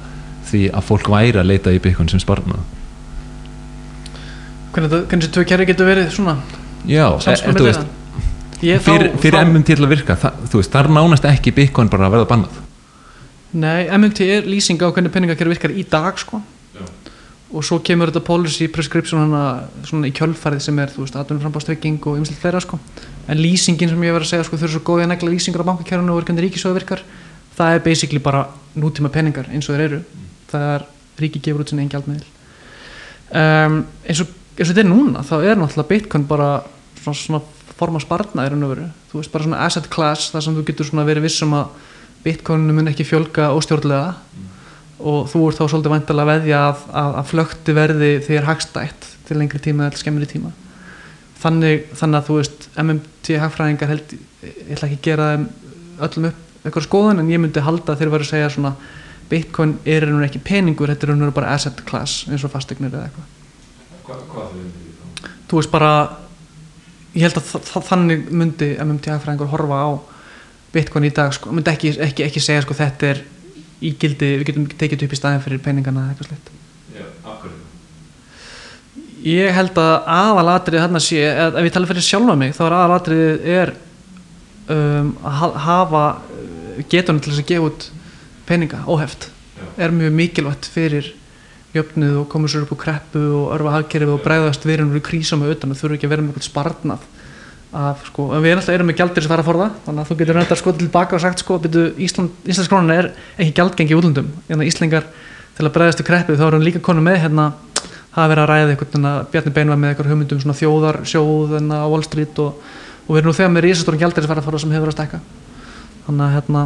því 0.50 0.66
að 0.74 0.86
fólk 0.90 1.10
væri 1.12 1.40
að 1.40 1.50
leita 1.52 1.72
í 1.72 1.80
Bitcoin 1.82 2.10
sem 2.10 2.20
sparnað? 2.22 2.60
Hvernig 4.74 5.08
þessi 5.10 5.32
tvö 5.34 5.46
kerfi 5.50 5.66
getur 5.72 5.88
verið 5.88 6.12
svona? 6.14 6.36
Já, 6.86 7.06
e, 7.26 7.36
þú 7.48 7.66
veist? 7.66 7.88
Ég 8.60 8.82
fyrir, 8.84 9.14
fyrir 9.22 9.38
þá- 9.38 9.48
MMT 9.48 9.72
til 9.72 9.84
að 9.86 9.92
virka 9.94 10.16
það, 10.20 10.40
þú 10.52 10.60
veist, 10.60 10.74
þar 10.74 10.90
nánast 10.92 11.26
ekki 11.28 11.54
Bitcoin 11.56 11.88
bara 11.90 12.10
að 12.10 12.16
verða 12.18 12.28
bannað. 12.28 12.58
Nei, 13.50 13.88
MMT 13.88 14.26
er 14.36 14.46
lýsing 14.46 14.78
á 14.84 14.92
hvernig 14.92 15.12
peningakerfi 15.14 15.54
virkar 15.54 15.72
í 15.74 15.86
dag 15.88 16.18
sko 16.20 16.42
og 17.50 17.64
svo 17.66 17.80
kemur 17.82 18.12
þetta 18.12 18.22
policy 18.26 18.68
prescription 18.70 19.24
hana 19.24 19.68
svona 19.86 20.06
í 20.06 20.14
kjölfarið 20.14 20.62
sem 20.62 20.78
er 20.78 20.92
þú 20.92 21.02
veist 21.02 21.16
aðdunum 21.18 21.42
frambástrygging 21.42 21.98
og 22.06 22.20
ymslega 22.20 22.42
fleira 22.44 22.60
sko. 22.62 22.78
En 23.26 23.40
lýsingin 23.40 23.90
sem 23.90 24.04
ég 24.06 24.14
var 24.14 24.22
að 24.22 24.30
segja 24.30 24.46
sko 24.46 24.58
þau 24.58 24.66
eru 24.68 24.74
svo 24.76 24.82
góðið 24.86 25.06
að 25.06 25.12
negla 25.14 25.32
lýsingar 25.34 25.64
á 25.66 25.68
bankakerfinu 25.70 26.14
og 26.14 26.22
hvernig 26.22 26.46
ríkisjóðu 26.46 26.78
virkar 26.78 27.02
það 27.60 27.74
er 27.74 27.84
basically 27.84 28.22
bara 28.22 28.44
nútíma 28.78 29.10
peningar 29.12 29.50
eins 29.50 29.68
og 29.68 29.76
þeir 29.76 29.86
eru. 29.88 30.02
Það 30.50 30.66
er 30.74 30.86
ríki 31.20 31.42
gefur 31.42 31.64
út 31.64 31.72
sinni 31.72 31.84
einn 31.84 31.92
gjaldmiðil. 31.92 32.28
Um, 33.30 33.80
eins, 34.06 34.22
og, 34.22 34.30
eins 34.56 34.68
og 34.68 34.72
þetta 34.72 34.84
er 34.84 34.90
núna 34.90 35.24
þá 35.26 35.34
er 35.40 35.58
náttúrulega 35.58 35.90
bitcoin 35.90 36.26
bara 36.30 36.50
svona, 37.02 37.18
svona 37.18 37.42
forma 37.80 38.02
sparna 38.02 38.46
í 38.46 38.52
raun 38.52 38.66
og 38.66 38.74
veru. 38.74 38.86
Þú 39.10 39.20
veist 39.20 39.34
bara 39.34 39.46
svona 39.46 39.64
asset 39.66 39.90
class 39.92 40.30
þar 40.32 40.46
sem 40.46 40.56
þú 40.56 40.66
getur 40.70 40.88
svona 40.88 41.06
verið 41.08 41.26
vissum 41.26 41.54
að 41.58 41.74
bitcoinu 42.24 42.76
mun 42.76 42.90
ekki 42.92 43.06
fjölga 43.08 43.50
óstjórnlega 43.56 44.14
og 45.00 45.28
þú 45.32 45.42
ert 45.48 45.58
þá 45.60 45.64
svolítið 45.72 45.94
væntalega 45.94 46.26
að 46.26 46.30
veðja 46.40 46.60
að, 46.68 46.82
að, 47.02 47.14
að 47.20 47.28
flökti 47.30 47.74
verði 47.76 48.10
þegar 48.26 48.48
hagstætt 48.50 49.08
til 49.28 49.38
lengri 49.40 49.60
tíma 49.64 49.86
eða 49.88 50.00
skemmri 50.00 50.26
tíma. 50.30 50.50
Þannig, 51.40 51.86
þannig 51.96 52.18
að 52.20 52.26
þú 52.28 52.36
veist 52.40 52.66
MMT 52.82 53.36
hagfræðingar 53.40 53.92
held 53.94 54.14
ég 54.14 54.72
ætla 54.76 54.88
ekki 54.90 54.98
að 54.98 55.06
gera 55.06 55.28
öllum 56.04 56.30
upp 56.30 56.46
eitthvað 56.60 56.84
skoðun 56.84 57.22
en 57.22 57.30
ég 57.32 57.40
myndi 57.40 57.62
halda 57.64 57.94
þeir 57.96 58.10
væru 58.12 58.26
að 58.26 58.32
segja 58.34 58.50
svona 58.52 58.74
bitcoin 59.30 59.76
er 59.88 60.04
og 60.04 60.16
veru 60.18 60.26
ekki 60.26 60.42
peningur 60.44 60.90
þetta 60.92 61.06
er 61.06 61.12
og 61.14 61.22
veru 61.24 61.36
bara 61.38 61.54
asset 61.56 61.80
class 61.88 62.26
eins 62.28 62.44
og 62.44 62.52
fastegnir 62.52 62.92
eða 62.92 63.06
eitthvað. 63.08 63.28
Þú 65.50 65.58
veist 65.60 65.72
bara 65.72 65.92
ég 67.14 67.24
held 67.24 67.38
að 67.40 67.46
þa- 67.48 67.62
þa- 67.70 67.84
þannig 67.88 68.28
myndi 68.30 68.68
MMT 68.84 69.10
hagfræðingur 69.14 69.50
horfa 69.54 69.78
á 69.82 69.90
bitcoin 70.74 71.08
í 71.08 71.12
dag 71.14 71.32
sko, 71.34 71.50
myndi 71.54 71.72
ekki, 71.72 71.94
ekki, 71.98 72.26
ekki 72.28 72.42
segja 72.44 72.62
sko 72.66 72.76
þetta 72.78 73.08
er 73.14 73.22
í 73.80 73.92
gildi, 74.00 74.30
við 74.40 74.46
getum 74.50 74.66
tekið 74.70 74.96
þetta 74.96 75.06
upp 75.08 75.14
í 75.16 75.20
staðin 75.20 75.44
fyrir 75.44 75.62
peningana 75.64 76.06
eða 76.06 76.12
eitthvað 76.14 76.30
slitt 76.30 76.56
ég 79.24 79.52
held 79.52 79.76
að 79.80 79.94
aðalatrið 80.16 80.80
þarna 80.84 81.00
sé, 81.04 81.20
ef 81.28 81.56
ef 81.60 81.66
ég 81.68 81.74
tala 81.74 81.88
fyrir 81.90 82.04
sjálfa 82.06 82.36
mig 82.40 82.54
þá 82.56 82.62
er 82.66 82.76
aðalatrið 82.78 83.48
er 83.56 83.72
um, 84.72 85.10
að 85.28 85.34
ha- 85.40 85.58
hafa 85.66 86.04
getunum 86.88 87.20
til 87.20 87.32
þess 87.34 87.42
að 87.42 87.50
gefa 87.50 87.68
út 87.68 87.88
peninga 88.48 88.80
óheft. 88.88 89.28
Er 89.76 89.92
mjög 89.94 90.14
mikilvægt 90.16 90.68
fyrir 90.72 91.10
jöfnuð 91.76 92.16
og 92.22 92.28
komur 92.32 92.50
sér 92.50 92.64
upp 92.64 92.72
úr 92.74 92.80
kreppu 92.80 93.20
og 93.42 93.52
örfa 93.54 93.76
hagkerfið 93.76 94.14
og 94.16 94.24
bregðast 94.24 94.64
við 94.66 94.78
erum 94.78 94.94
við 94.96 95.04
krísa 95.06 95.36
með 95.38 95.52
utan 95.58 95.74
og 95.74 95.78
þurfum 95.78 95.98
ekki 95.98 96.08
að 96.08 96.14
vera 96.14 96.24
með 96.24 96.32
eitthvað 96.32 96.48
sparnað 96.48 97.04
af, 97.70 98.02
sko, 98.08 98.26
við 98.34 98.56
náttúrulega 98.56 98.78
erum 98.78 98.88
með 98.90 98.98
gjaldir 98.98 99.24
sem 99.24 99.30
fara 99.30 99.44
að 99.44 99.48
forða 99.50 99.66
þannig 99.84 100.02
að 100.02 100.08
þú 100.08 100.16
getur 100.20 100.36
reyndar 100.38 100.58
sko 100.58 100.72
tilbaka 100.74 101.16
og 101.16 101.22
sagt 101.22 101.42
sko 101.42 101.58
byrju, 101.62 101.84
Ísland, 102.02 102.38
Íslands 102.42 102.70
krónan 102.70 102.94
er 102.94 103.10
ekki 103.36 103.54
gjaldgengi 103.60 103.94
í 103.94 103.98
útlöndum. 103.98 104.30
En 104.50 104.64
Íslingar 104.66 105.06
til 105.56 105.66
að 105.68 105.74
bregðast 105.76 106.02
við 106.02 106.08
kreppu 106.08 106.38
þá 106.40 106.46
erum 106.48 106.64
líka 106.66 106.82
konum 106.82 107.06
með 107.06 107.20
hérna 107.22 107.52
hafa 108.10 108.26
verið 108.32 108.42
að 108.42 108.50
ræða 108.50 108.72
eitthvað 108.72 108.96
hérna, 108.96 109.12
Bjarni 109.30 109.54
Bein 109.54 109.70
var 109.70 109.78
með 109.78 109.92
eitthvað 109.92 110.10
hugmyndum 110.10 110.42
svona 110.42 110.58
þjóðar 110.58 110.98
sjóð 111.06 111.54
hérna, 111.54 111.78
á 111.78 111.86
Wall 111.86 112.06
Street 112.06 112.42
og, 112.42 112.64
og 113.06 113.12
við 113.12 113.20
erum 113.20 113.30
nú 113.30 113.36
þegar 113.38 113.52
með 113.54 113.66
risastóran 113.68 114.02
gjaldir 114.02 114.26
sem 114.26 114.32
fara 114.32 114.42
að 114.42 114.48
forða 114.48 114.62
sem 114.64 114.74
hefur 114.74 114.88
verið 114.88 114.94
að 114.94 114.98
stækka. 114.98 115.20
Þannig 116.08 116.24
að 116.26 116.34
hérna 116.34 116.64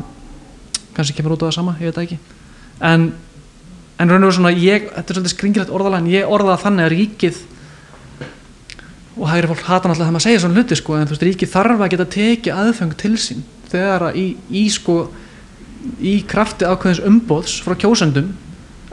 kannski 0.96 1.16
kemur 1.18 1.36
út 1.36 1.44
á 1.44 1.46
það 1.50 1.56
sama, 1.58 1.76
ég 1.82 1.92
veit 1.92 2.00
ekki. 2.04 2.18
En, 2.80 3.08
en 4.00 4.14
raun 4.14 4.22
og 4.22 4.30
veru 4.30 4.38
svona 4.38 4.54
ég, 4.56 4.88
þetta 4.94 5.04
er 5.04 5.18
svolítið 5.18 5.34
skringilegt 5.34 5.74
orðalega 5.74 6.00
en 6.00 6.12
ég 6.14 6.32
orða 6.32 6.54
það 6.54 6.64
þannig 6.64 6.86
að 6.86 6.94
ríkið 6.94 7.42
og 9.14 9.28
hægri 9.30 9.50
fólk 9.50 9.66
hata 9.68 9.88
náttúrulega 9.88 10.04
þegar 10.04 10.14
maður 10.16 10.26
segja 10.26 10.42
svona 10.42 10.58
hluti 10.58 10.78
sko, 10.78 10.96
en 10.98 11.06
þú 11.06 11.14
veist, 11.14 11.26
ríkið 11.28 11.52
þarf 11.52 11.82
að 11.84 11.92
geta 11.92 12.06
tekið 12.14 12.62
aðfeng 12.62 12.94
til 12.98 13.12
sín 13.20 13.44
þegar 13.70 14.06
að 14.08 14.18
í, 14.18 14.24
í 14.50 14.64
sko 14.72 14.96
í 16.02 16.14
krafti 16.28 16.66
ákveðins 16.66 17.02
umbóðs 17.06 17.58
frá 17.64 17.76
kjósendum 17.78 18.32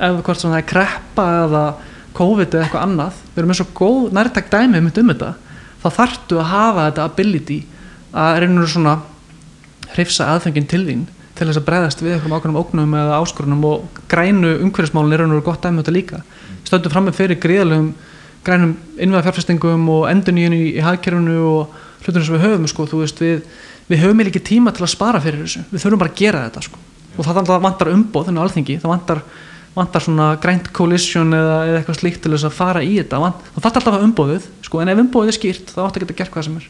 ef 0.01 0.19
hvort 0.25 0.41
sem 0.41 0.51
það 0.51 0.59
er 0.59 0.67
kreppa 0.69 1.27
eða 1.45 1.63
COVID 2.17 2.53
eða 2.53 2.65
eitthvað 2.65 2.85
annað 2.85 3.21
við 3.23 3.41
erum 3.41 3.51
með 3.51 3.61
svo 3.61 3.67
góð 3.77 4.11
nærtak 4.17 4.51
dæmi 4.51 4.81
um 4.81 4.91
þetta 4.91 5.31
þá 5.81 5.87
þarftu 5.97 6.41
að 6.41 6.51
hafa 6.51 6.85
þetta 6.89 7.07
ability 7.07 7.59
að 8.11 8.37
reynur 8.43 8.69
svona 8.69 8.99
hrifsa 9.95 10.29
aðfengin 10.35 10.69
til 10.69 10.83
þín 10.85 11.07
til 11.41 11.47
þess 11.47 11.61
að 11.61 11.67
bregðast 11.67 12.01
við 12.03 12.15
einhverjum 12.15 12.35
ákveðnum 12.37 12.59
ógnum 12.61 12.95
eða 12.99 13.19
áskorunum 13.21 13.63
og 13.65 13.99
grænu 14.11 14.51
umhverfismálun 14.61 15.15
er 15.15 15.23
og 15.25 15.31
veru 15.31 15.45
gott 15.47 15.63
dæmi 15.63 15.79
um 15.79 15.81
þetta 15.81 15.93
líka. 15.95 16.19
Stöndum 16.67 16.93
fram 16.93 17.07
með 17.07 17.17
fyrir 17.17 17.39
gríðalegum 17.41 17.87
grænum 18.45 18.73
innvæða 18.97 19.27
fjárfestingum 19.27 19.85
og 19.93 20.07
endurnýjun 20.09 20.55
í, 20.57 20.63
í 20.77 20.81
hagkerfinu 20.85 21.37
og 21.49 21.75
hlutunum 22.01 22.25
sem 22.25 22.37
við 22.37 22.45
höfum 22.47 22.67
sko, 22.69 22.87
veist, 22.97 23.21
við, 23.21 23.45
við 23.91 24.03
höfum 24.05 24.25
ekki 24.25 24.43
tíma 24.51 24.73
til 24.75 24.85
að 24.87 24.93
spara 24.95 25.21
fyrir 25.21 25.45
þessu, 25.45 25.63
við 25.69 25.85
þurfum 25.85 26.01
bara 26.01 26.13
að 26.13 26.19
gera 26.23 26.43
þetta 26.47 26.65
sko. 26.65 26.81
og 27.17 27.27
það, 27.27 27.41
það 27.51 27.63
vantar 27.67 27.93
umboð 27.93 28.27
þennan 28.29 28.43
alþingi, 28.45 28.77
það 28.81 28.93
vantar, 28.95 29.23
vantar 29.77 30.05
svona 30.05 30.27
grænt 30.41 30.69
coalition 30.73 31.33
eða, 31.37 31.57
eða 31.69 31.81
eitthvað 31.81 31.99
slíkt 32.01 32.21
til 32.23 32.33
þess 32.35 32.49
að 32.49 32.57
fara 32.57 32.83
í 32.85 32.93
þetta, 32.97 33.33
það 33.51 33.65
þarf 33.65 33.81
alltaf 33.81 33.97
að 33.97 34.05
umboðið 34.09 34.51
sko, 34.67 34.81
en 34.81 34.93
ef 34.93 35.01
umboðið 35.05 35.33
er 35.33 35.37
skýrt, 35.37 35.73
þá 35.75 35.81
áttu 35.85 36.01
að 36.01 36.05
geta 36.07 36.21
gert 36.21 36.33
hvað 36.33 36.47
sem 36.47 36.61
er. 36.61 36.69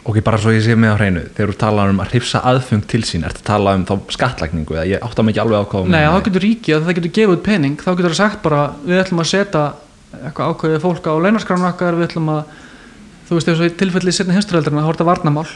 Ok, 0.00 0.16
bara 0.24 0.38
svo 0.40 0.52
ég 0.54 0.62
sé 0.64 0.74
með 0.80 0.94
á 0.96 1.00
hreinu, 1.00 1.22
þegar 1.36 1.50
þú 1.52 1.56
talar 1.60 1.90
um 1.92 1.98
að 2.00 2.14
hrifsa 2.14 2.40
aðfung 2.48 2.86
til 2.88 3.02
sín, 3.04 3.24
ertu 3.28 3.42
að 3.42 3.48
tala 3.50 3.74
um 3.76 3.82
þá 3.84 3.92
skattlagningu 4.16 4.78
eða 4.78 4.86
ég 4.88 5.02
átta 5.04 5.24
mig 5.24 5.34
ekki 5.34 5.42
alveg 5.42 5.60
á 5.60 5.64
þú 5.68 5.82
Nei, 5.92 6.00
þá 6.00 6.24
getur 6.24 6.44
ríkið 6.46 6.76
að 6.76 6.86
það 6.86 6.96
getur 6.98 7.12
gefið 7.18 7.34
út 7.34 7.42
pening 7.44 7.76
þá 7.76 7.90
getur 7.90 8.08
það 8.08 8.16
sagt 8.16 8.40
bara, 8.46 8.62
við 8.86 9.02
ætlum 9.02 9.20
að 9.20 9.28
setja 9.28 9.64
eitthvað 10.18 10.54
ákveðið 10.54 10.84
fólk 10.84 11.06
á 11.06 11.14
launarskránu 11.24 11.68
okkar 11.70 11.98
við 11.98 12.08
ætlum 12.08 12.30
að, 12.34 12.54
þú 13.28 13.36
veist, 13.36 13.50
ef 13.50 13.58
svo 13.58 13.68
í 13.68 13.74
tilfelli 13.82 14.14
setna 14.14 14.36
heimsturöldurinn 14.36 14.82
að 14.82 14.88
horta 14.90 15.06
varnamál 15.08 15.46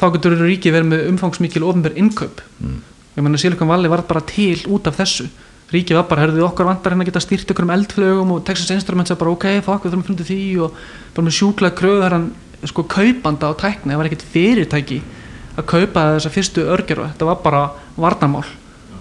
þá 0.00 0.06
getur 0.16 0.36
ríkið 0.40 0.76
verið 0.76 0.90
með 0.90 1.08
umfangsmikil 1.12 1.64
ofnbær 1.68 1.96
innkaup. 2.00 2.42
Mm. 2.58 2.82
ég 3.16 3.24
menna 3.24 3.38
Silicon 3.38 3.70
Valley 3.70 3.90
var 3.92 4.02
bara 4.08 4.22
til 4.26 4.58
út 4.72 4.86
af 4.88 4.98
þessu. 4.98 5.28
Ríkið 5.72 5.98
var 6.00 6.06
bara, 6.08 6.24
herðu 6.26 6.44
okkar 6.44 6.68
vantar 6.68 6.92
hérna 6.92 7.06
að 7.06 7.12
geta 7.12 7.22
stýrt 7.22 7.52
ykkur 7.52 7.64
um 7.64 7.72
eldflögum 7.72 8.32
og 8.34 8.42
Texas 8.44 8.72
Instruments 8.74 9.12
er 9.12 9.20
bara 9.20 9.32
ok, 9.32 9.46
fokk, 9.64 9.86
við 9.86 9.94
þurfum 9.94 10.02
að 10.02 10.08
fundið 10.10 10.28
því 10.32 10.40
og 10.64 10.80
bara 11.14 11.26
með 11.28 11.36
sjúklega 11.38 11.76
kröðar 11.78 12.16
hann 12.16 12.26
sko 12.68 12.84
kaupanda 12.86 13.50
á 13.50 13.52
tækni, 13.58 13.92
það 13.92 14.00
var 14.00 14.08
ekkert 14.10 14.26
fyrirtæki 14.34 14.98
að 15.56 15.68
kaupa 15.68 16.04
þessa 16.16 16.32
fyrstu 16.32 16.66
örgjöru 16.72 17.08
þetta 17.10 17.28
var 17.28 17.40
bara 17.44 17.62
varnamál 18.00 18.44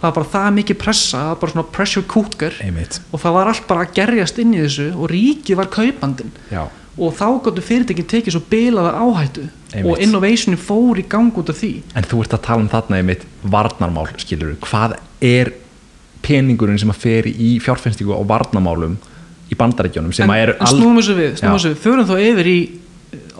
það 0.01 0.07
var 0.07 0.17
bara 0.17 0.29
það 0.33 0.51
mikið 0.57 0.79
pressa, 0.81 1.17
það 1.21 1.31
var 1.31 1.39
bara 1.41 1.55
svona 1.55 1.71
pressure 1.77 2.07
cooker. 2.09 2.59
Einmitt. 2.65 2.99
Og 3.11 3.21
það 3.21 3.37
var 3.37 3.51
allt 3.51 3.65
bara 3.69 3.85
að 3.85 3.95
gerjast 4.01 4.41
inn 4.41 4.53
í 4.57 4.61
þessu 4.63 4.91
og 4.97 5.11
ríkið 5.13 5.59
var 5.61 5.71
kaupandinn. 5.77 6.31
Já, 6.51 6.65
og 7.01 7.13
þá 7.15 7.27
gáttu 7.45 7.63
fyrirtækin 7.63 8.07
tekið 8.11 8.35
svo 8.35 8.43
bilaða 8.51 8.93
áhættu. 8.99 9.47
Einmitt. 9.71 9.87
og 9.87 10.01
innovationin 10.03 10.59
fór 10.59 10.99
í 10.99 11.05
gang 11.07 11.31
út 11.39 11.47
af 11.47 11.55
því. 11.61 11.71
En 11.95 12.03
þú 12.03 12.25
ert 12.25 12.33
að 12.35 12.41
tala 12.43 12.65
um 12.65 12.67
þarna 12.67 12.97
einmitt 12.99 13.21
varnarmál, 13.47 14.09
skilur 14.19 14.57
hvað 14.59 14.97
er 15.23 15.53
peningurinn 16.25 16.79
sem 16.81 16.91
að 16.91 16.99
fer 16.99 17.29
í 17.31 17.53
fjárfenstingu 17.63 18.11
á 18.11 18.21
varnarmálum 18.27 18.97
í 19.51 19.57
bandarækjunum 19.57 20.11
sem 20.15 20.27
en, 20.27 20.33
að 20.35 20.43
er 20.43 20.53
en 20.57 20.71
snúum 20.73 20.99
þessu 20.99 21.15
við, 21.17 21.31
snúum 21.39 21.53
Já. 21.53 21.57
þessu 21.57 21.71
við. 21.71 21.79
Förum 21.85 22.09
þá 22.09 22.15
yfir 22.27 22.49
í 22.51 22.59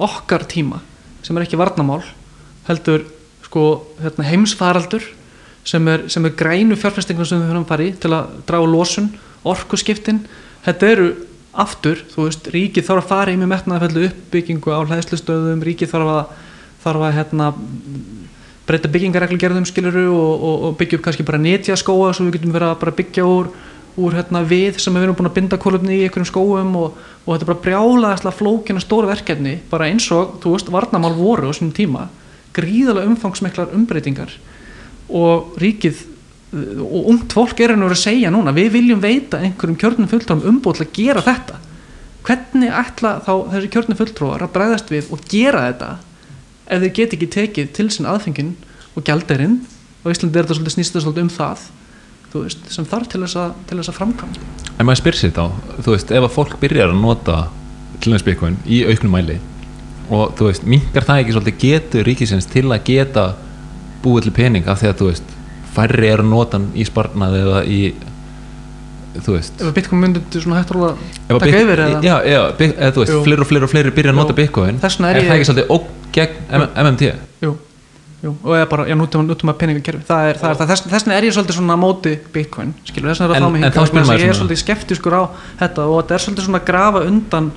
okkar 0.08 0.48
tíma 0.50 0.82
sem 1.22 1.38
er 1.38 1.46
ekki 1.46 1.60
varnamál 1.60 2.02
heldur 2.68 3.06
sko 3.46 3.66
hérna, 4.02 4.28
heimsfaraldur 4.28 5.06
sem 5.68 5.88
er, 5.88 6.08
sem 6.10 6.26
er 6.26 6.38
grænu 6.38 6.78
fjárfestingum 6.80 7.28
sem 7.28 7.42
við 7.42 7.52
höfum 7.52 7.68
farið 7.70 8.00
til 8.02 8.14
að 8.16 8.32
draga 8.48 8.70
losun 8.70 9.12
orkuskiptin, 9.48 10.24
þetta 10.66 10.90
eru 10.94 11.12
aftur, 11.52 12.00
þú 12.14 12.28
veist, 12.28 12.48
ríkið 12.54 12.88
þarf 12.88 13.04
að 13.04 13.12
fara 13.12 13.34
í 13.34 13.40
með 13.40 13.52
metnaðafællu 13.52 14.08
uppbyggingu 14.08 14.72
á 14.72 14.80
hlæðslustöðum 14.88 15.64
ríkið 15.66 15.92
þarf 15.92 16.12
að, 16.14 16.22
þarf 16.86 17.08
að 17.08 17.18
hérna, 17.18 17.50
breyta 18.70 18.92
byggingareglugerðum 18.94 19.68
skiluru 19.68 20.06
og, 20.14 20.32
og, 20.32 20.64
og 20.70 20.78
byggja 20.80 21.00
upp 21.00 21.06
kannski 21.08 21.28
bara 21.28 21.42
netjaskóa 21.42 22.14
svo 22.16 22.30
við 22.30 22.38
getum 22.38 22.56
verið 22.56 22.72
að 22.72 22.96
byggja 23.02 23.26
úr, 23.28 23.50
úr 24.00 24.16
hérna, 24.16 24.46
við 24.48 24.80
sem 24.80 24.96
við 24.96 25.08
erum 25.08 25.18
búin 25.20 25.28
að 25.28 25.36
binda 25.42 25.60
kólöfni 25.60 25.98
í 25.98 26.06
einhverjum 26.06 26.30
skóum 26.30 26.72
og, 26.80 27.02
og 27.26 27.34
þetta 27.34 27.44
er 27.44 27.52
bara 27.52 27.64
brjálaðislega 27.66 28.38
flókina 28.38 28.84
stóra 28.84 29.12
verkefni 29.12 29.58
bara 29.74 29.90
eins 29.92 30.08
og, 30.16 30.38
þú 30.44 30.56
veist, 30.56 30.72
varnamál 30.72 31.12
voru 31.18 31.52
á 31.52 31.54
sínum 31.58 31.74
tíma, 31.76 32.08
gríðalega 32.56 33.12
umfangsmiklar 33.12 33.76
umbreytingar 33.76 34.32
og 35.18 35.58
ríkið 35.62 36.08
og 36.52 37.12
ungt 37.14 37.32
fólk 37.32 37.62
er 37.64 37.74
hann 37.74 37.86
að 37.88 38.00
segja 38.02 38.32
núna 38.34 38.52
við 38.56 38.74
viljum 38.76 39.04
veita 39.04 39.40
einhverjum 39.40 39.78
kjörnum 39.80 40.10
fulltróum 40.12 40.48
umbúð 40.50 40.82
til 40.82 40.86
að 40.86 40.96
gera 40.98 41.24
þetta. 41.24 41.60
Hvernig 42.28 42.74
ætla 42.76 43.14
þá 43.24 43.34
þessi 43.54 43.70
kjörnum 43.72 44.00
fulltróar 44.00 44.44
að 44.46 44.56
bregðast 44.58 44.92
við 44.92 45.14
og 45.16 45.24
gera 45.32 45.68
þetta 45.70 45.92
ef 46.72 46.84
þeir 46.84 46.96
get 46.98 47.16
ekki 47.16 47.30
tekið 47.36 47.72
til 47.78 47.88
sinn 47.92 48.10
aðfengin 48.10 48.56
og 48.96 49.06
gjalderinn 49.08 49.62
og 50.02 50.12
Íslandi 50.12 50.40
er 50.40 50.46
þetta 50.46 50.58
svolítið 50.58 50.76
snýst 50.76 50.94
þetta 50.94 51.06
svolítið 51.06 51.26
um 51.26 51.32
það 51.36 51.64
veist, 52.34 52.68
sem 52.72 52.88
þarf 52.88 53.10
til 53.12 53.22
þess 53.26 53.40
að, 53.40 53.78
að 53.78 53.96
framkvæmda 53.98 54.50
En 54.80 54.88
maður 54.88 55.02
spyr 55.02 55.18
sér 55.20 55.34
þá, 55.36 55.44
þú 55.84 55.96
veist, 55.96 56.12
ef 56.12 56.26
að 56.26 56.36
fólk 56.36 56.58
byrjar 56.62 56.94
að 56.94 57.02
nota 57.02 57.38
bitcoin 58.26 58.58
í 58.66 58.82
auknum 58.88 59.14
mæli 59.14 59.38
og 60.12 60.34
þú 60.40 60.48
veist, 60.50 60.66
minkar 60.68 61.06
það 61.08 61.22
ekki 61.22 61.36
svolítið 61.36 61.60
getur 61.62 62.08
ríkisins 62.08 62.48
til 62.50 62.66
að 62.72 62.86
geta 62.88 63.26
búið 64.04 64.28
til 64.28 64.36
pening 64.36 64.68
af 64.72 64.82
því 64.82 64.92
að 64.92 65.02
þú 65.02 65.10
veist, 65.12 65.36
færri 65.76 66.10
er 66.12 66.24
að 66.24 66.32
nota 66.32 66.60
hann 66.60 66.70
í 66.76 66.86
sparnað 66.88 67.38
eða 67.42 67.64
í 67.66 67.82
þú 69.20 69.36
veist. 69.36 69.58
Ef 69.60 69.68
að 69.68 69.74
Bitcoin 69.76 70.02
myndi 70.06 70.22
svona 70.36 70.62
hægt 70.62 70.72
að 70.76 70.86
að 70.86 71.42
taka 71.42 71.64
yfir 71.64 71.84
eða? 71.86 72.00
Já, 72.06 72.14
já, 72.28 72.40
eða 72.70 72.94
þú 72.96 73.04
veist, 73.04 73.18
fleiri 73.26 73.44
og 73.44 73.50
fleiri 73.50 73.68
og 73.68 73.74
fleiri 73.74 73.94
byrja 73.98 74.14
að 74.14 74.22
nota 74.22 74.38
bitcoin. 74.38 74.80
Þess 74.82 75.00
vegna 75.00 75.12
er 75.12 75.28
það 75.28 75.36
ekki 75.36 75.50
svolítið 75.50 75.74
ógn 75.76 76.00
gegn 76.16 76.64
MMT? 76.86 77.10
Jú, 77.42 77.52
jú, 78.22 78.34
og 78.38 78.54
eða 78.56 78.70
bara, 78.72 78.86
já, 78.88 78.96
nútum, 79.00 79.52
að 79.52 79.60
peningakerfi 79.64 80.08
það 80.08 80.30
er, 80.30 80.40
það 80.40 80.54
er, 80.54 80.62
það, 80.62 80.72
þess, 80.72 80.88
þess 80.94 81.08
vegna 81.08 81.18
er 81.18 81.28
ég 81.28 81.36
svolítið 81.36 81.60
svona 81.60 81.76
á 81.76 81.80
móti 81.84 82.16
Bitcoin, 82.36 82.74
skilur, 82.88 83.12
þess 83.12 83.24
vegna 83.26 83.36
er 83.36 83.42
En- 83.42 83.44
það 83.44 83.52
mig 83.52 83.62
en 83.62 83.68
hingað, 83.68 83.76
þá 83.76 83.84
að 83.84 84.00
maður 84.00 84.24
ég 84.26 84.34
er 84.34 84.40
svolítið 84.40 84.64
skeptiskur 84.64 85.18
á 85.20 85.24
þetta 85.60 85.88
og 85.88 86.02
þetta 86.02 86.18
er 86.18 86.26
svolítið 86.26 86.48
svona 86.48 86.62
að 86.62 86.68
grafa 86.72 87.04
undan 87.12 87.52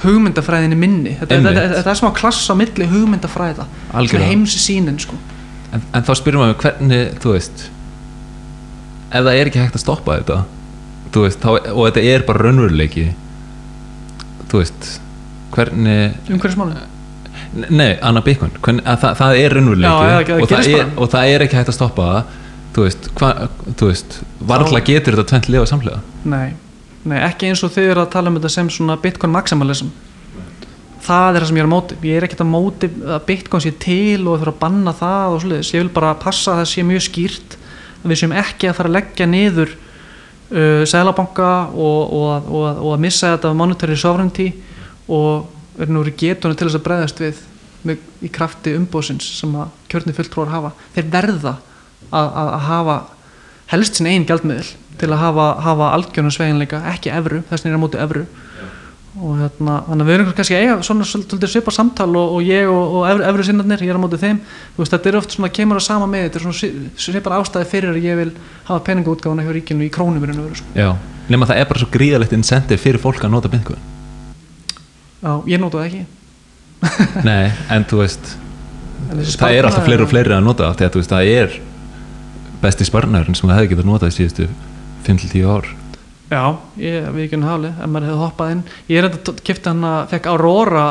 hugmyndafræðinni 0.00 0.78
minni. 0.80 1.16
Þetta, 1.20 1.90
er 1.92 1.98
smá 1.98 2.08
klass 2.16 2.46
á 2.48 2.54
milli 2.56 2.86
hugmyndafræða 2.88 3.66
heimsi 3.92 4.60
sínin 4.60 4.96
sko. 5.00 5.18
En, 5.70 5.82
en 5.94 6.06
þá 6.06 6.14
spyrum 6.18 6.42
maður 6.42 6.56
hvernig, 6.64 7.12
þú 7.22 7.34
veist 7.36 7.68
ef 9.10 9.26
það 9.26 9.36
er 9.36 9.50
ekki 9.50 9.62
hægt 9.62 9.76
að 9.78 9.84
stoppa 9.84 10.16
þetta 10.20 10.38
veist, 11.14 11.42
þá, 11.42 11.50
og 11.72 11.84
þetta 11.88 12.02
er 12.12 12.24
bara 12.26 12.46
raunveruleiki 12.46 13.06
þú 14.50 14.62
veist 14.62 14.88
hvernig, 15.54 16.16
umhverfismáli 16.30 16.78
nei, 17.74 17.96
annað 18.06 18.26
bitcoin. 18.28 18.52
Hvernig, 18.62 18.84
að 18.86 19.00
það, 19.04 19.16
það 19.20 19.38
er 19.40 19.56
raunveruleiki 19.58 20.36
og, 20.36 20.92
og 21.02 21.12
það 21.14 21.34
er 21.34 21.46
ekki 21.46 21.58
hægt 21.58 21.72
að 21.72 21.78
stoppa 21.78 22.08
það 22.10 22.36
þú 22.74 22.86
veist, 22.86 23.08
hva, 23.18 23.30
þú 23.78 23.90
veist 23.90 24.18
varðla 24.52 24.82
getur 24.86 25.18
þetta 25.18 25.30
tvent 25.32 25.50
lifa 25.50 25.70
samlega 25.70 26.02
nei, 26.30 26.54
nei, 27.02 27.18
ekki 27.26 27.50
eins 27.50 27.64
og 27.66 27.74
þau 27.74 27.82
eru 27.84 28.04
að 28.04 28.12
tala 28.14 28.30
um 28.30 28.38
þetta 28.38 28.54
sem 28.54 28.70
svona 28.70 28.98
Bitcoin 29.02 29.34
maximalism 29.34 29.90
það 31.04 31.36
er 31.36 31.40
það 31.44 31.48
sem 31.50 31.58
ég 31.58 31.64
er 31.64 31.68
á 31.70 31.74
móti 31.74 31.96
ég 32.06 32.16
er 32.20 32.26
ekkert 32.26 32.42
að 32.44 32.50
móti 32.52 32.88
að 33.16 33.22
Bitcoin 33.28 33.62
sé 33.64 33.72
til 33.80 34.24
og 34.28 34.40
þurfa 34.40 34.52
að 34.54 34.58
banna 34.64 34.92
það 34.96 35.34
og 35.36 35.42
svoleiðis. 35.44 35.70
Ég 35.74 35.84
vil 35.84 35.92
bara 35.94 36.14
passa 36.20 36.52
að 36.54 36.60
það 36.62 36.68
sé 36.72 36.84
mjög 36.90 37.04
skýrt 37.06 37.56
að 38.00 38.10
við 38.12 38.20
séum 38.22 38.34
ekki 38.40 38.68
að 38.70 38.76
fara 38.78 38.90
að 38.90 38.96
leggja 38.98 39.28
niður 39.30 39.72
uh, 39.76 40.82
sælabanka 40.88 41.50
og, 41.72 42.00
og, 42.16 42.26
að- 42.34 42.50
og, 42.50 42.66
að- 42.70 42.82
og 42.84 42.92
að 42.96 43.04
missa 43.06 43.32
þetta 43.36 43.54
monetary 43.60 43.96
sovereignty 44.00 44.48
og 45.10 45.80
er 45.80 45.88
nú 45.90 46.02
verið 46.04 46.18
getunni 46.20 46.58
til 46.60 46.68
þess 46.68 46.78
að 46.80 46.84
bregðast 46.88 47.22
við 47.24 47.40
með, 47.88 48.02
í 48.20 48.28
krafti 48.28 48.74
umbóðsins 48.76 49.24
sem 49.40 49.54
að 49.56 49.70
kjörni 49.88 50.12
fulltrúar 50.16 50.50
hafa. 50.52 50.74
Þeir 50.94 51.06
verða 51.14 51.54
að, 52.10 52.26
að, 52.28 52.50
að 52.58 52.64
hafa 52.68 52.96
helst 53.72 53.96
sinn 53.96 54.08
einn 54.10 54.26
gjaldmiðil 54.28 54.68
til 55.00 55.08
að 55.14 55.22
hafa, 55.22 55.46
hafa 55.64 55.86
algjörnum 55.96 56.34
sveginleika 56.34 56.82
ekki 56.92 57.12
evru, 57.16 57.38
þess 57.48 57.64
vegna 57.64 57.78
er 57.78 57.80
á 57.80 57.84
móti 57.86 58.00
evru 58.02 58.24
og 59.18 59.40
hérna, 59.40 59.76
þannig 59.88 60.04
að 60.04 60.08
við 60.10 60.14
erum 60.16 60.28
kannski 60.38 60.54
að 60.54 60.64
eiga 60.64 60.74
svona 60.86 61.06
svolítið 61.10 61.50
svipa 61.50 61.72
samtal 61.74 62.10
og, 62.14 62.34
og 62.36 62.44
ég 62.46 62.68
og, 62.70 62.92
og 63.00 63.22
evru 63.26 63.46
sinnarnir, 63.46 63.82
ég 63.82 63.90
er 63.90 63.98
á 63.98 64.02
móti 64.02 64.20
þeim. 64.22 64.38
Þú 64.76 64.84
veist, 64.84 64.94
þetta 64.94 65.10
er 65.10 65.18
oft 65.18 65.34
svona, 65.34 65.50
kemur 65.56 65.80
að 65.80 65.86
sama 65.88 66.06
með 66.10 66.28
þetta 66.28 66.38
er 66.38 66.44
svona 66.44 66.58
svi- 66.60 66.90
svipar 67.06 67.34
ástæði 67.40 67.70
fyrir 67.72 67.90
að 67.90 68.06
ég 68.06 68.20
vil 68.20 68.28
hafa 68.68 68.84
peningaútgáfuna 68.86 69.46
hjá 69.46 69.50
ríkinu 69.56 69.88
í 69.88 69.90
krónum 69.90 70.22
sko. 70.54 70.68
já, 70.78 70.94
nema 71.28 71.48
það 71.50 71.62
er 71.64 71.68
bara 71.72 71.82
svo 71.82 71.90
gríðalegt 71.90 72.36
incentive 72.38 72.78
fyrir 72.78 73.02
fólk 73.02 73.24
að 73.26 73.34
nota 73.34 73.50
bitcoin. 73.50 73.82
Já, 75.20 75.32
ég 75.50 75.58
nota 75.60 75.82
það 75.82 75.90
ekki. 75.90 76.06
Nei, 77.28 77.50
en 77.68 77.84
þú 77.90 78.04
veist 78.04 78.36
En 79.10 79.18
það 79.26 79.56
er 79.56 79.66
alltaf 79.66 79.86
fleiri 79.88 80.04
og 80.04 80.10
fleiri 80.12 80.34
að 80.36 80.44
nota 80.46 80.70
að 80.70 80.96
veist, 80.96 81.10
það 81.10 81.30
er 81.34 81.58
besti 82.60 82.86
sparnarinn 82.86 83.36
sem 83.36 83.48
það 83.48 83.58
hefði 83.58 83.70
getað 83.74 83.88
notað 83.88 84.12
í 84.12 84.16
síðustu 84.18 84.48
5-10 85.06 85.46
ár 85.50 85.70
Já, 86.30 86.42
ég, 86.78 87.08
við 87.14 87.24
ekki 87.26 87.38
hálið, 87.42 87.72
ef 87.82 87.88
maður 87.90 88.06
hefði 88.10 88.20
hoppað 88.24 88.52
inn. 88.54 88.60
Ég 88.90 89.00
er 89.00 89.08
þetta 89.10 89.32
kipti 89.48 89.70
hann 89.72 89.86
að 89.88 90.02
fekk 90.12 90.28
Aurora 90.30 90.84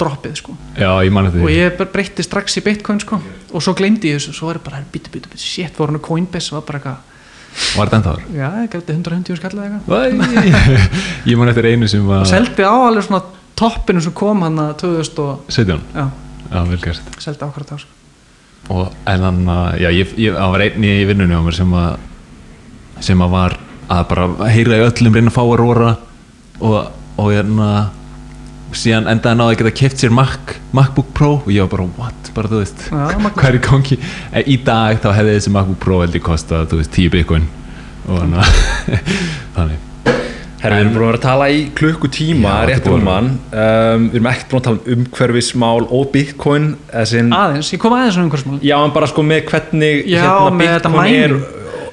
droppið 0.00 0.36
sko. 0.40 0.54
Já, 0.76 0.90
ég 1.04 1.12
og 1.16 1.50
ég 1.52 1.76
breytti 1.92 2.24
strax 2.24 2.56
í 2.60 2.62
Bitcoin 2.64 3.00
sko. 3.00 3.18
Og 3.52 3.64
svo 3.64 3.74
glemdi 3.76 4.10
ég 4.12 4.18
þessu, 4.20 4.34
svo 4.36 4.50
er 4.52 4.58
ég 4.60 4.64
bara 4.64 4.80
bítu, 4.92 5.12
bítu, 5.12 5.30
bítu, 5.32 5.40
shit, 5.40 5.72
fór 5.76 5.92
hann 5.92 6.00
á 6.00 6.04
Coinbase 6.04 6.52
var 6.56 6.64
bara 6.68 6.80
eitthvað, 6.80 7.14
var 7.76 7.88
þetta 7.88 7.98
ennþá 8.00 8.12
þar? 8.12 8.24
já, 8.36 8.48
ég 8.62 8.72
gæti 8.74 8.96
150 8.96 9.38
skall 9.40 9.56
eða 9.56 9.80
eitthvað. 9.80 10.66
Ég 11.30 11.40
man 11.40 11.52
eftir 11.52 11.68
einu 11.70 11.88
sem 11.88 12.04
og 12.04 12.10
var 12.12 12.28
seldi 12.28 12.64
á 12.68 12.72
alveg 12.76 13.06
svona 13.06 13.22
toppinu 13.56 14.02
sem 14.04 14.12
kom 14.16 14.44
hann 14.44 14.60
að 14.60 14.74
2000 14.84 15.22
og, 15.24 15.46
17, 15.48 15.86
já, 15.96 16.04
já, 16.52 16.58
vel 16.72 16.80
gert. 16.84 17.14
Seldi 17.24 17.48
ákvært 17.48 17.72
á 17.72 17.76
sko. 17.80 17.92
og 18.76 18.92
en 19.08 19.24
hann, 19.28 19.40
að- 19.48 19.78
já, 19.80 19.88
ég, 19.96 20.12
ég 20.20 20.36
var 20.36 20.60
einn 20.66 20.84
í 20.84 20.94
vinnunni 21.08 21.36
á 21.36 21.40
mér 21.44 21.56
sem 21.56 21.72
að 21.72 21.96
sem 23.00 23.20
að 23.24 23.32
var 23.32 23.56
að 23.92 24.02
bara 24.10 24.26
heyra 24.50 24.80
í 24.80 24.84
öllum 24.86 25.14
reyna 25.18 25.30
að 25.32 25.36
fá 25.36 25.42
að 25.44 25.56
róra 25.60 25.90
og, 26.60 26.76
og 27.20 27.30
hérna 27.32 27.68
síðan 28.76 29.06
endaði 29.08 29.30
hann 29.32 29.40
á 29.40 29.46
að 29.46 29.54
geta 29.60 29.72
keft 29.78 30.02
sér 30.02 30.12
Mac, 30.12 30.56
MacBook 30.76 31.12
Pro 31.16 31.30
og 31.38 31.48
ég 31.54 31.62
var 31.64 31.70
bara, 31.72 31.86
what, 31.96 32.30
bara 32.36 32.50
þú 32.50 32.58
veist 32.60 32.86
Mac- 32.92 33.36
hvað 33.38 33.48
er 33.52 33.58
í 33.60 33.62
gangi? 33.64 33.98
En 34.36 34.50
í 34.52 34.56
dag 34.66 34.98
þá 35.04 35.10
hefði 35.16 35.36
þessi 35.38 35.52
MacBook 35.54 35.78
Pro 35.86 36.00
heldur 36.02 36.24
kostað, 36.26 36.66
þú 36.72 36.80
veist, 36.82 36.92
10 36.98 37.12
bitcoin. 37.14 37.46
Og 38.06 38.20
hann 38.20 38.36
þannig. 39.56 39.82
Herra, 40.56 40.78
við 40.78 40.82
erum 40.82 40.94
búin 40.96 41.02
að 41.04 41.08
vera 41.10 41.18
að 41.18 41.24
tala 41.26 41.46
í 41.52 41.58
klukkutíma 41.76 42.52
Já, 42.52 42.66
rétt 42.70 42.86
er 42.88 42.94
rúman. 42.94 43.26
Um, 43.52 44.06
Við 44.10 44.16
erum 44.18 44.28
ekkert 44.30 44.48
búin 44.52 44.60
að 44.62 44.66
tala 44.66 44.78
um 44.80 44.94
umhverfismál 44.96 45.82
og 45.84 46.06
bitcoin 46.14 46.68
aðeins, 46.90 47.72
ég 47.74 47.82
kom 47.82 47.96
aðeins 47.96 48.16
um 48.18 48.24
einhversmál 48.26 48.56
Já, 48.64 48.76
en 48.80 48.94
bara 48.96 49.08
sko 49.10 49.24
með 49.26 49.44
hvernig 49.50 50.08
já, 50.08 50.22
hérna, 50.24 50.54
með 50.56 50.72
bitcoin 50.78 51.18
er 51.20 51.36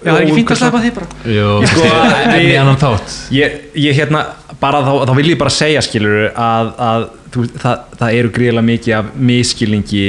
já, 0.04 0.10
það 0.12 0.20
er 0.20 0.26
ekki 0.26 0.38
fínt 0.38 0.54
að 0.54 0.62
sleppa 0.62 0.82
því 0.84 0.92
bara? 0.98 1.08
Jú, 1.34 1.50
Sko, 1.72 1.88
en 2.20 2.36
í 2.38 2.54
annan 2.60 2.80
þátt. 2.82 3.16
Ég, 3.36 3.58
ég 3.80 3.98
hérna, 3.98 4.24
bara 4.62 4.84
þá, 4.86 4.92
þá 5.10 5.14
vil 5.20 5.28
ég 5.32 5.42
bara 5.42 5.54
segja 5.54 5.84
skilur 5.86 6.30
að, 6.30 6.72
að 6.90 7.08
þú, 7.34 7.48
það, 7.64 7.90
það 8.02 8.20
eru 8.20 8.32
gríðilega 8.38 8.68
mikið 8.70 8.98
af 9.00 9.12
miskilningi 9.32 10.06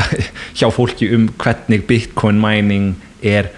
hjá 0.58 0.68
fólki 0.72 1.10
um 1.14 1.30
hvernig 1.40 1.86
bitcoin 1.88 2.40
mining 2.40 2.94
er 3.20 3.52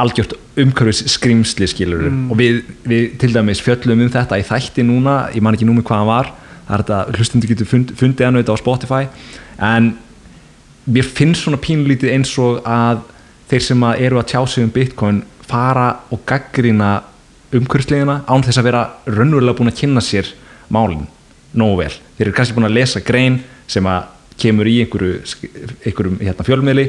algjört 0.00 0.36
umhverfis 0.60 1.04
skrimsli 1.12 1.68
skilur 1.70 2.08
og 2.08 2.36
við, 2.40 2.62
við 2.88 3.16
til 3.20 3.32
dæmis 3.34 3.60
fjöllum 3.64 4.00
um 4.06 4.12
þetta 4.12 4.38
í 4.40 4.46
þætti 4.46 4.84
núna, 4.86 5.26
ég 5.34 5.44
man 5.44 5.56
ekki 5.56 5.68
númi 5.68 5.84
hvað 5.86 6.02
hann 6.02 6.10
var 6.10 6.30
það 6.66 6.74
er 6.76 6.84
þetta, 6.84 7.00
hlustundu 7.18 7.50
getur 7.50 7.68
fund, 7.68 7.92
fundið 7.98 8.26
hann 8.26 8.38
auðvitað 8.38 8.56
á 8.56 8.62
Spotify 8.62 9.02
en 9.70 9.90
mér 10.90 11.06
finnst 11.06 11.44
svona 11.44 11.60
pínlítið 11.60 12.14
eins 12.14 12.32
og 12.40 12.62
að 12.64 13.04
þeir 13.50 13.66
sem 13.66 13.86
að 13.86 14.02
eru 14.06 14.20
að 14.20 14.28
tjá 14.32 14.40
sig 14.48 14.66
um 14.66 14.74
Bitcoin 14.74 15.22
fara 15.50 15.88
og 16.14 16.22
gaggrina 16.28 16.90
umhverfislegina 17.50 18.20
án 18.30 18.44
þess 18.46 18.60
að 18.60 18.68
vera 18.68 18.84
raunverulega 19.10 19.58
búin 19.58 19.72
að 19.72 19.80
kynna 19.82 20.02
sér 20.04 20.28
málin 20.70 21.06
nógu 21.58 21.80
vel. 21.82 21.92
Þeir 22.16 22.28
eru 22.28 22.36
kannski 22.36 22.56
búin 22.56 22.68
að 22.68 22.76
lesa 22.78 23.02
grein 23.02 23.40
sem 23.70 23.86
að 23.90 24.06
kemur 24.40 24.68
í 24.70 24.76
einhverju, 24.84 25.16
einhverjum 25.84 26.20
hérna, 26.22 26.46
fjölmiðli 26.46 26.86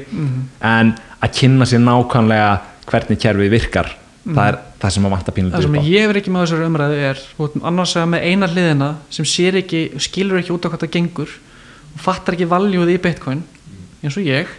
en 0.72 0.94
að 1.22 1.34
kynna 1.40 1.68
sér 1.68 1.82
nákvæmlega 1.84 2.52
hvernig 2.88 3.20
kerfið 3.22 3.52
virkar 3.52 3.92
það 4.22 4.48
er 4.48 4.58
það 4.82 4.94
sem 4.96 5.06
að 5.06 5.14
vanta 5.16 5.28
það 5.28 5.38
pínlítið 5.38 5.66
sem 5.66 5.76
upp 5.76 5.82
á. 5.82 5.90
ég 5.90 6.10
er 6.10 6.20
ekki 6.20 6.34
með 6.34 6.44
þessari 6.46 6.68
umræðu 6.70 7.00
er 7.10 7.22
annars 7.72 7.94
að 7.98 8.10
með 8.14 8.26
eina 8.30 8.50
hliðina 8.52 8.90
sem 9.14 9.28
sér 9.28 9.58
ekki, 9.62 9.82
skilur 10.02 10.42
ekki 10.42 10.54
út 10.54 10.68
á 10.68 10.70
hvað 10.70 10.84
það 10.86 10.94
gengur 10.96 11.34
og 11.92 12.04
fattar 12.06 12.38
ekki 12.38 12.50
valjúð 12.52 12.94
í 12.94 13.00
bitcoin 13.02 13.42
eins 14.02 14.18
og 14.18 14.28
ég 14.30 14.52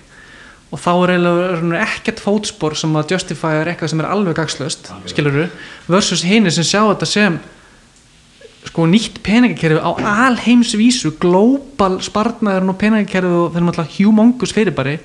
og 0.73 0.81
þá 0.81 0.93
er 0.93 1.15
eiginlega 1.15 1.83
ekkert 1.85 2.23
fótspor 2.25 2.77
sem 2.79 2.95
að 2.97 3.17
justify 3.17 3.59
er 3.61 3.73
eitthvað 3.73 3.93
sem 3.93 4.01
er 4.01 4.09
alveg 4.09 4.39
gagslöst 4.39 4.89
skilur 5.13 5.43
versus 5.91 6.25
hini 6.25 6.53
sem 6.55 6.65
sjá 6.65 6.81
þetta 6.81 7.09
sem 7.09 7.41
sko 8.69 8.87
nýtt 8.89 9.19
peningakerfi 9.27 9.83
á 9.83 9.91
alheimsvísu 10.29 11.17
global 11.21 11.99
spartnaðurinn 12.05 12.73
og 12.73 12.79
peningakerfi 12.81 13.35
og 13.35 13.51
þeir 13.53 13.61
eru 13.61 13.73
alltaf 13.73 13.99
humongous 13.99 14.55
fyrirbæri 14.57 14.97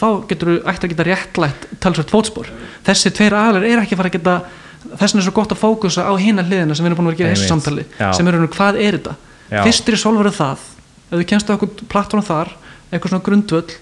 þá 0.00 0.06
getur 0.30 0.52
þú 0.52 0.56
ætti 0.70 0.86
að 0.86 0.92
geta 0.94 1.06
réttlætt 1.08 1.66
talsvært 1.82 2.12
fótspor. 2.14 2.48
Þessi 2.86 3.12
tveir 3.12 3.36
aðlar 3.36 3.66
er 3.68 3.82
ekki 3.82 3.96
að 3.96 4.00
fara 4.00 4.12
að 4.12 4.16
geta 4.16 4.36
þess 4.80 5.12
vegna 5.12 5.20
er 5.20 5.26
svo 5.26 5.34
gott 5.36 5.52
að 5.52 5.60
fókusa 5.60 6.06
á 6.08 6.12
hina 6.16 6.44
hliðina 6.46 6.76
sem 6.76 6.86
við 6.86 6.92
erum 6.92 7.00
búin 7.02 7.10
að 7.10 7.12
vera 7.12 7.18
að 7.18 7.20
gera 7.20 7.34
í 7.34 7.36
þessu 7.36 7.50
samtali 7.50 7.84
Já. 7.98 8.06
sem 8.16 8.30
eru 8.30 8.48
hvað 8.54 8.80
er 8.80 8.96
þetta? 8.96 9.16
Fyrstir 9.50 9.96
í 9.96 10.00
solveru 10.00 10.32
það 10.32 10.64
ef 11.10 11.18
þú 11.18 11.26
kemst 11.34 11.50
á 11.50 11.52
eitthvað 11.52 11.84
plattform 11.92 12.24
þar 12.24 12.52
eitthvað 12.88 13.12
svona 13.12 13.26
grundvöll 13.26 13.76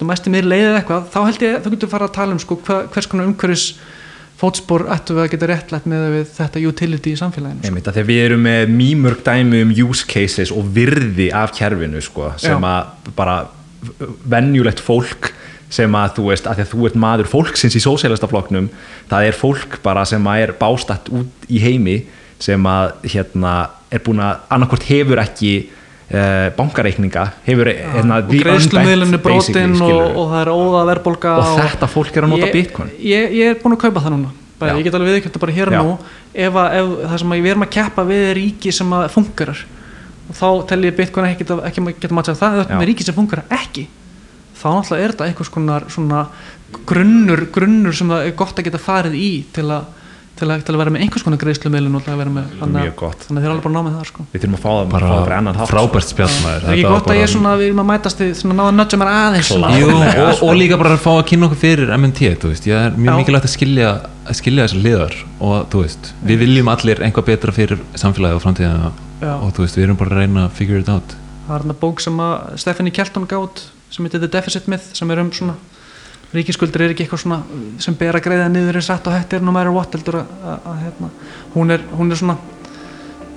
getur 0.00 0.08
mæst 0.08 0.28
í 0.28 0.32
meiri 0.32 0.48
leiðið 0.48 0.76
eitthvað 0.78 1.08
þá 1.12 1.18
held 1.26 1.42
ég 1.44 1.56
þú 1.64 1.72
getur 1.74 1.90
fara 1.92 2.06
að 2.08 2.14
tala 2.16 2.36
um 2.36 2.40
sko, 2.40 2.56
hva, 2.64 2.76
hvers 2.88 3.08
konar 3.10 3.28
umhverfis 3.28 3.64
fótspor 4.40 4.86
ættum 4.88 5.18
við 5.18 5.26
að 5.26 5.32
geta 5.34 5.48
réttlætt 5.50 5.88
með 5.90 6.14
þetta 6.32 6.62
utility 6.64 7.12
í 7.12 7.18
samfélaginu 7.20 7.60
sko. 7.60 7.80
Að 7.82 7.98
þegar 7.98 8.08
við 8.08 8.20
erum 8.24 8.46
með 8.46 8.70
mýmörg 8.72 9.24
dæmi 9.26 9.60
um 9.66 9.74
use 9.84 10.06
cases 10.08 10.52
og 10.54 10.70
virði 10.72 11.28
af 11.36 11.52
kerfinu 11.58 12.00
sko, 12.04 12.30
sem 12.40 12.56
Já. 12.56 12.70
að 12.70 13.10
bara 13.18 13.36
venjulegt 14.32 14.80
fólk 14.80 15.34
sem 15.70 15.92
að 15.94 16.16
þú 16.16 16.24
veist, 16.30 16.48
að 16.48 16.56
því 16.56 16.64
að 16.64 16.72
þú 16.72 16.86
ert 16.88 16.96
maður 17.04 17.28
fólksins 17.30 17.76
í 17.78 17.82
sósélastafloknum, 17.84 18.70
það 19.10 19.28
er 19.28 19.36
fólk 19.38 19.76
bara 19.84 20.06
sem 20.08 20.24
að 20.26 20.46
er 20.46 20.54
bástatt 20.58 21.12
út 21.14 21.46
í 21.52 21.60
heimi 21.62 22.00
sem 22.40 22.64
að 22.66 22.96
hérna 23.12 23.54
er 23.92 24.02
búin 24.02 24.24
að 24.24 24.40
annarkvort 24.56 24.88
hefur 24.88 25.20
ekki 25.20 25.52
bankareikninga 26.56 27.24
hefur 27.46 27.70
hérna, 27.70 28.20
og 28.24 28.32
greiðslumiðlunni 28.34 29.20
brotin 29.22 29.76
og, 29.78 29.92
og, 29.94 30.16
og 30.18 30.32
það 30.32 30.40
er 30.40 30.52
óða 30.54 30.80
verðbólga 30.88 31.34
og 31.38 31.50
þetta 31.60 31.88
fólk 31.92 32.16
er 32.18 32.26
að 32.26 32.32
nota 32.34 32.48
ég, 32.48 32.54
bitcoin. 32.56 32.90
ég, 32.98 33.36
ég 33.38 33.52
er 33.52 33.60
búin 33.60 33.76
að 33.76 33.84
kaupa 33.84 34.02
það 34.02 34.16
núna. 34.16 34.32
Bara, 34.60 34.74
ég 34.76 34.88
get 34.88 34.96
alveg 34.98 35.14
viðkjönt 35.16 35.38
bara 35.40 35.54
hér 35.56 35.70
og 35.70 35.86
nú. 35.86 35.92
Ef, 36.34 36.58
að, 36.58 36.74
ef 36.80 36.90
það 37.12 37.22
sem 37.22 37.36
að 37.36 37.44
við 37.46 37.52
erum 37.54 37.64
að 37.64 37.70
keppa 37.76 38.06
við 38.10 38.24
er 38.26 38.36
ríki 38.40 38.74
sem 38.74 38.90
að 38.98 39.06
fungerar 39.14 39.62
og 40.30 40.36
þá 40.36 40.48
tel 40.70 40.80
ég 40.84 40.98
bitcoin 40.98 41.30
ekki, 41.30 41.46
ekki 41.70 41.86
geta 42.02 42.18
matchað 42.18 42.42
það. 42.42 42.60
Já. 42.66 42.74
með 42.74 42.86
ríki 42.90 43.06
sem 43.06 43.16
fungerar 43.16 43.56
ekki 43.56 43.86
þá 44.60 44.66
náttúrulega 44.74 45.04
er 45.04 45.14
þetta 45.14 45.28
einhvers 45.30 45.52
konar 45.54 45.86
svona 45.92 46.24
grunnur, 46.86 47.46
grunnur 47.54 47.96
sem 47.96 48.10
það 48.10 48.26
er 48.28 48.36
gott 48.38 48.58
að 48.58 48.68
geta 48.68 48.82
farið 48.82 49.16
í 49.16 49.30
til 49.54 49.66
að, 49.72 49.88
til 50.40 50.48
að, 50.48 50.62
til 50.66 50.74
að 50.74 50.80
vera 50.80 50.92
með 50.94 51.02
einhvers 51.04 51.24
konar 51.26 51.40
greiðslumiðlun 51.40 51.96
og 51.98 52.08
að 52.10 52.20
vera 52.20 52.32
með 52.34 52.54
þannig, 52.60 53.02
að 53.04 53.26
þeir 53.28 53.40
eru 53.40 53.50
alveg 53.52 53.64
bara 53.64 53.70
að 53.70 53.76
ná 53.76 53.86
með 53.86 53.96
það 53.96 54.06
sko. 54.10 54.24
við 54.32 54.44
þurfum 54.44 54.56
að 54.56 54.62
fá 54.64 54.70
það 54.70 54.90
bara 54.94 55.10
fyrir 55.12 55.34
annan 55.36 55.58
þátt 55.58 55.70
frábært 55.70 56.10
spjallmaður. 56.10 56.64
Það 56.64 56.70
er 56.70 56.76
ekki 56.76 56.94
gott 56.94 57.10
að 57.10 57.20
ég 57.20 57.30
svona, 57.32 57.52
við 57.60 57.68
erum 57.70 57.82
að 57.82 57.88
mætast 57.90 58.22
við 58.22 58.32
svona 58.40 58.56
náða 58.60 58.74
nötja 58.78 59.00
mér 59.00 59.10
aðeins. 59.14 59.52
Jú, 59.80 59.90
og, 59.94 60.44
og 60.46 60.52
líka 60.56 60.78
bara 60.80 60.94
að 60.96 61.04
fá 61.04 61.10
að 61.14 61.22
kynna 61.30 61.48
okkur 61.48 61.60
fyrir 61.60 61.92
MNT, 61.96 62.30
þú 62.40 62.52
veist, 62.52 62.68
ég 62.70 62.86
er 62.88 62.96
mjög 62.96 63.20
mikilvægt 63.20 63.48
að 63.48 63.54
skilja, 63.54 63.90
að 64.26 64.38
skilja 64.40 64.66
þessar 64.66 64.84
liðar 64.86 65.18
og 65.40 65.56
þú 65.72 65.84
veist, 65.84 66.12
við 66.26 66.44
viljum 66.44 66.70
allir 66.72 67.02
einhvað 67.06 67.28
betra 67.30 67.56
fyrir 67.56 67.82
samfélagið 68.00 68.40
og 68.40 68.44
framtíðina. 68.46 68.92
Og 69.40 69.50
þú 69.56 69.66
veist, 69.66 69.76
við 69.76 69.88
erum 69.88 70.00
bara 70.00 70.16
að 70.16 70.24
reyna 70.24 70.46
að 70.46 70.56
figure 70.56 70.80
it 70.80 70.92
out. 70.92 71.16
Það 71.46 71.56
er 71.56 71.64
þarna 71.64 71.76
bók 71.80 72.00
sem 72.04 72.22
að 72.24 72.34
Stephanie 72.62 72.94
Kelton 72.94 73.28
gátt 73.28 73.64
sem 73.90 74.06
heitir 74.06 74.22
The 74.22 74.30
Deficit 74.30 74.68
Myth 74.70 74.92
sem 74.96 75.10
er 75.10 75.20
um 75.20 75.32
svona 75.34 75.56
ríkiskuldur 76.34 76.84
er 76.84 76.94
ekki 76.94 77.04
eitthvað 77.06 77.22
svona 77.24 77.40
sem 77.82 77.96
ber 77.98 78.18
að 78.18 78.24
greiða 78.28 78.48
niður 78.52 78.78
en 78.78 78.86
satt 78.86 79.08
og 79.10 79.16
hætti 79.16 79.38
er 79.38 79.44
no 79.44 79.54
matter 79.54 79.72
what 79.74 79.94
heldur 79.96 80.20
að, 80.20 80.34
að, 80.46 80.66
að 80.70 80.82
hérna, 80.84 81.10
hún, 81.54 81.74
er, 81.74 81.86
hún 81.98 82.12
er 82.12 82.20
svona 82.20 82.36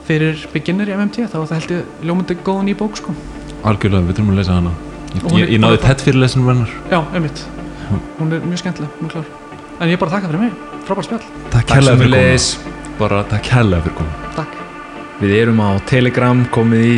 fyrir 0.07 0.43
beginner 0.53 0.91
í 0.91 0.97
MMT 0.97 1.27
þá 1.31 1.37
það 1.39 1.55
held 1.55 1.73
ég 1.73 2.05
ljómandi 2.09 2.37
góðan 2.43 2.69
í 2.69 2.75
bók 2.77 2.99
sko. 2.99 3.15
Algjörlega, 3.63 4.09
við 4.09 4.19
þurfum 4.19 4.33
að 4.33 4.41
lesa 4.41 4.57
hana. 4.59 4.75
Ég, 5.13 5.53
ég, 5.55 5.59
náði 5.61 5.79
tett 5.85 6.03
fyrir 6.03 6.21
lesunum 6.21 6.51
hennar. 6.51 6.75
Já, 6.91 6.99
einmitt, 7.15 7.43
hún 8.19 8.35
er 8.35 8.45
mjög 8.45 8.63
skemmtileg 8.63 9.01
mjög 9.01 9.15
klár, 9.15 9.33
en 9.79 9.89
ég 9.91 9.97
er 9.97 10.03
bara 10.03 10.11
að 10.11 10.15
þakka 10.17 10.31
fyrir 10.33 10.43
mig. 10.43 10.55
Frábært 10.83 11.09
spjall, 11.09 11.27
Takk 11.53 11.69
kærlega 11.71 12.01
fyrir 12.03 12.15
komuna. 12.19 12.79
Bara 12.99 13.25
takk 13.31 13.49
kærlega 13.49 13.87
fyrir 13.87 14.15
takk. 14.37 14.57
Við 15.23 15.35
erum 15.39 15.61
á 15.63 15.69
Telegram, 15.89 16.47
komið 16.53 16.89
í 16.89 16.95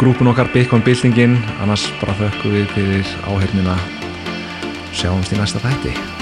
grúpun 0.00 0.32
okkar 0.32 0.48
Bitcoin 0.54 0.82
Bildingin 0.86 1.36
annars 1.62 1.90
bara 2.00 2.16
þökkum 2.18 2.56
við 2.56 2.70
fyrir 2.72 3.12
áhörnina 3.28 3.76
sjáumst 4.92 5.32
í 5.32 5.40
næsta 5.40 5.62
þætti 5.62 6.21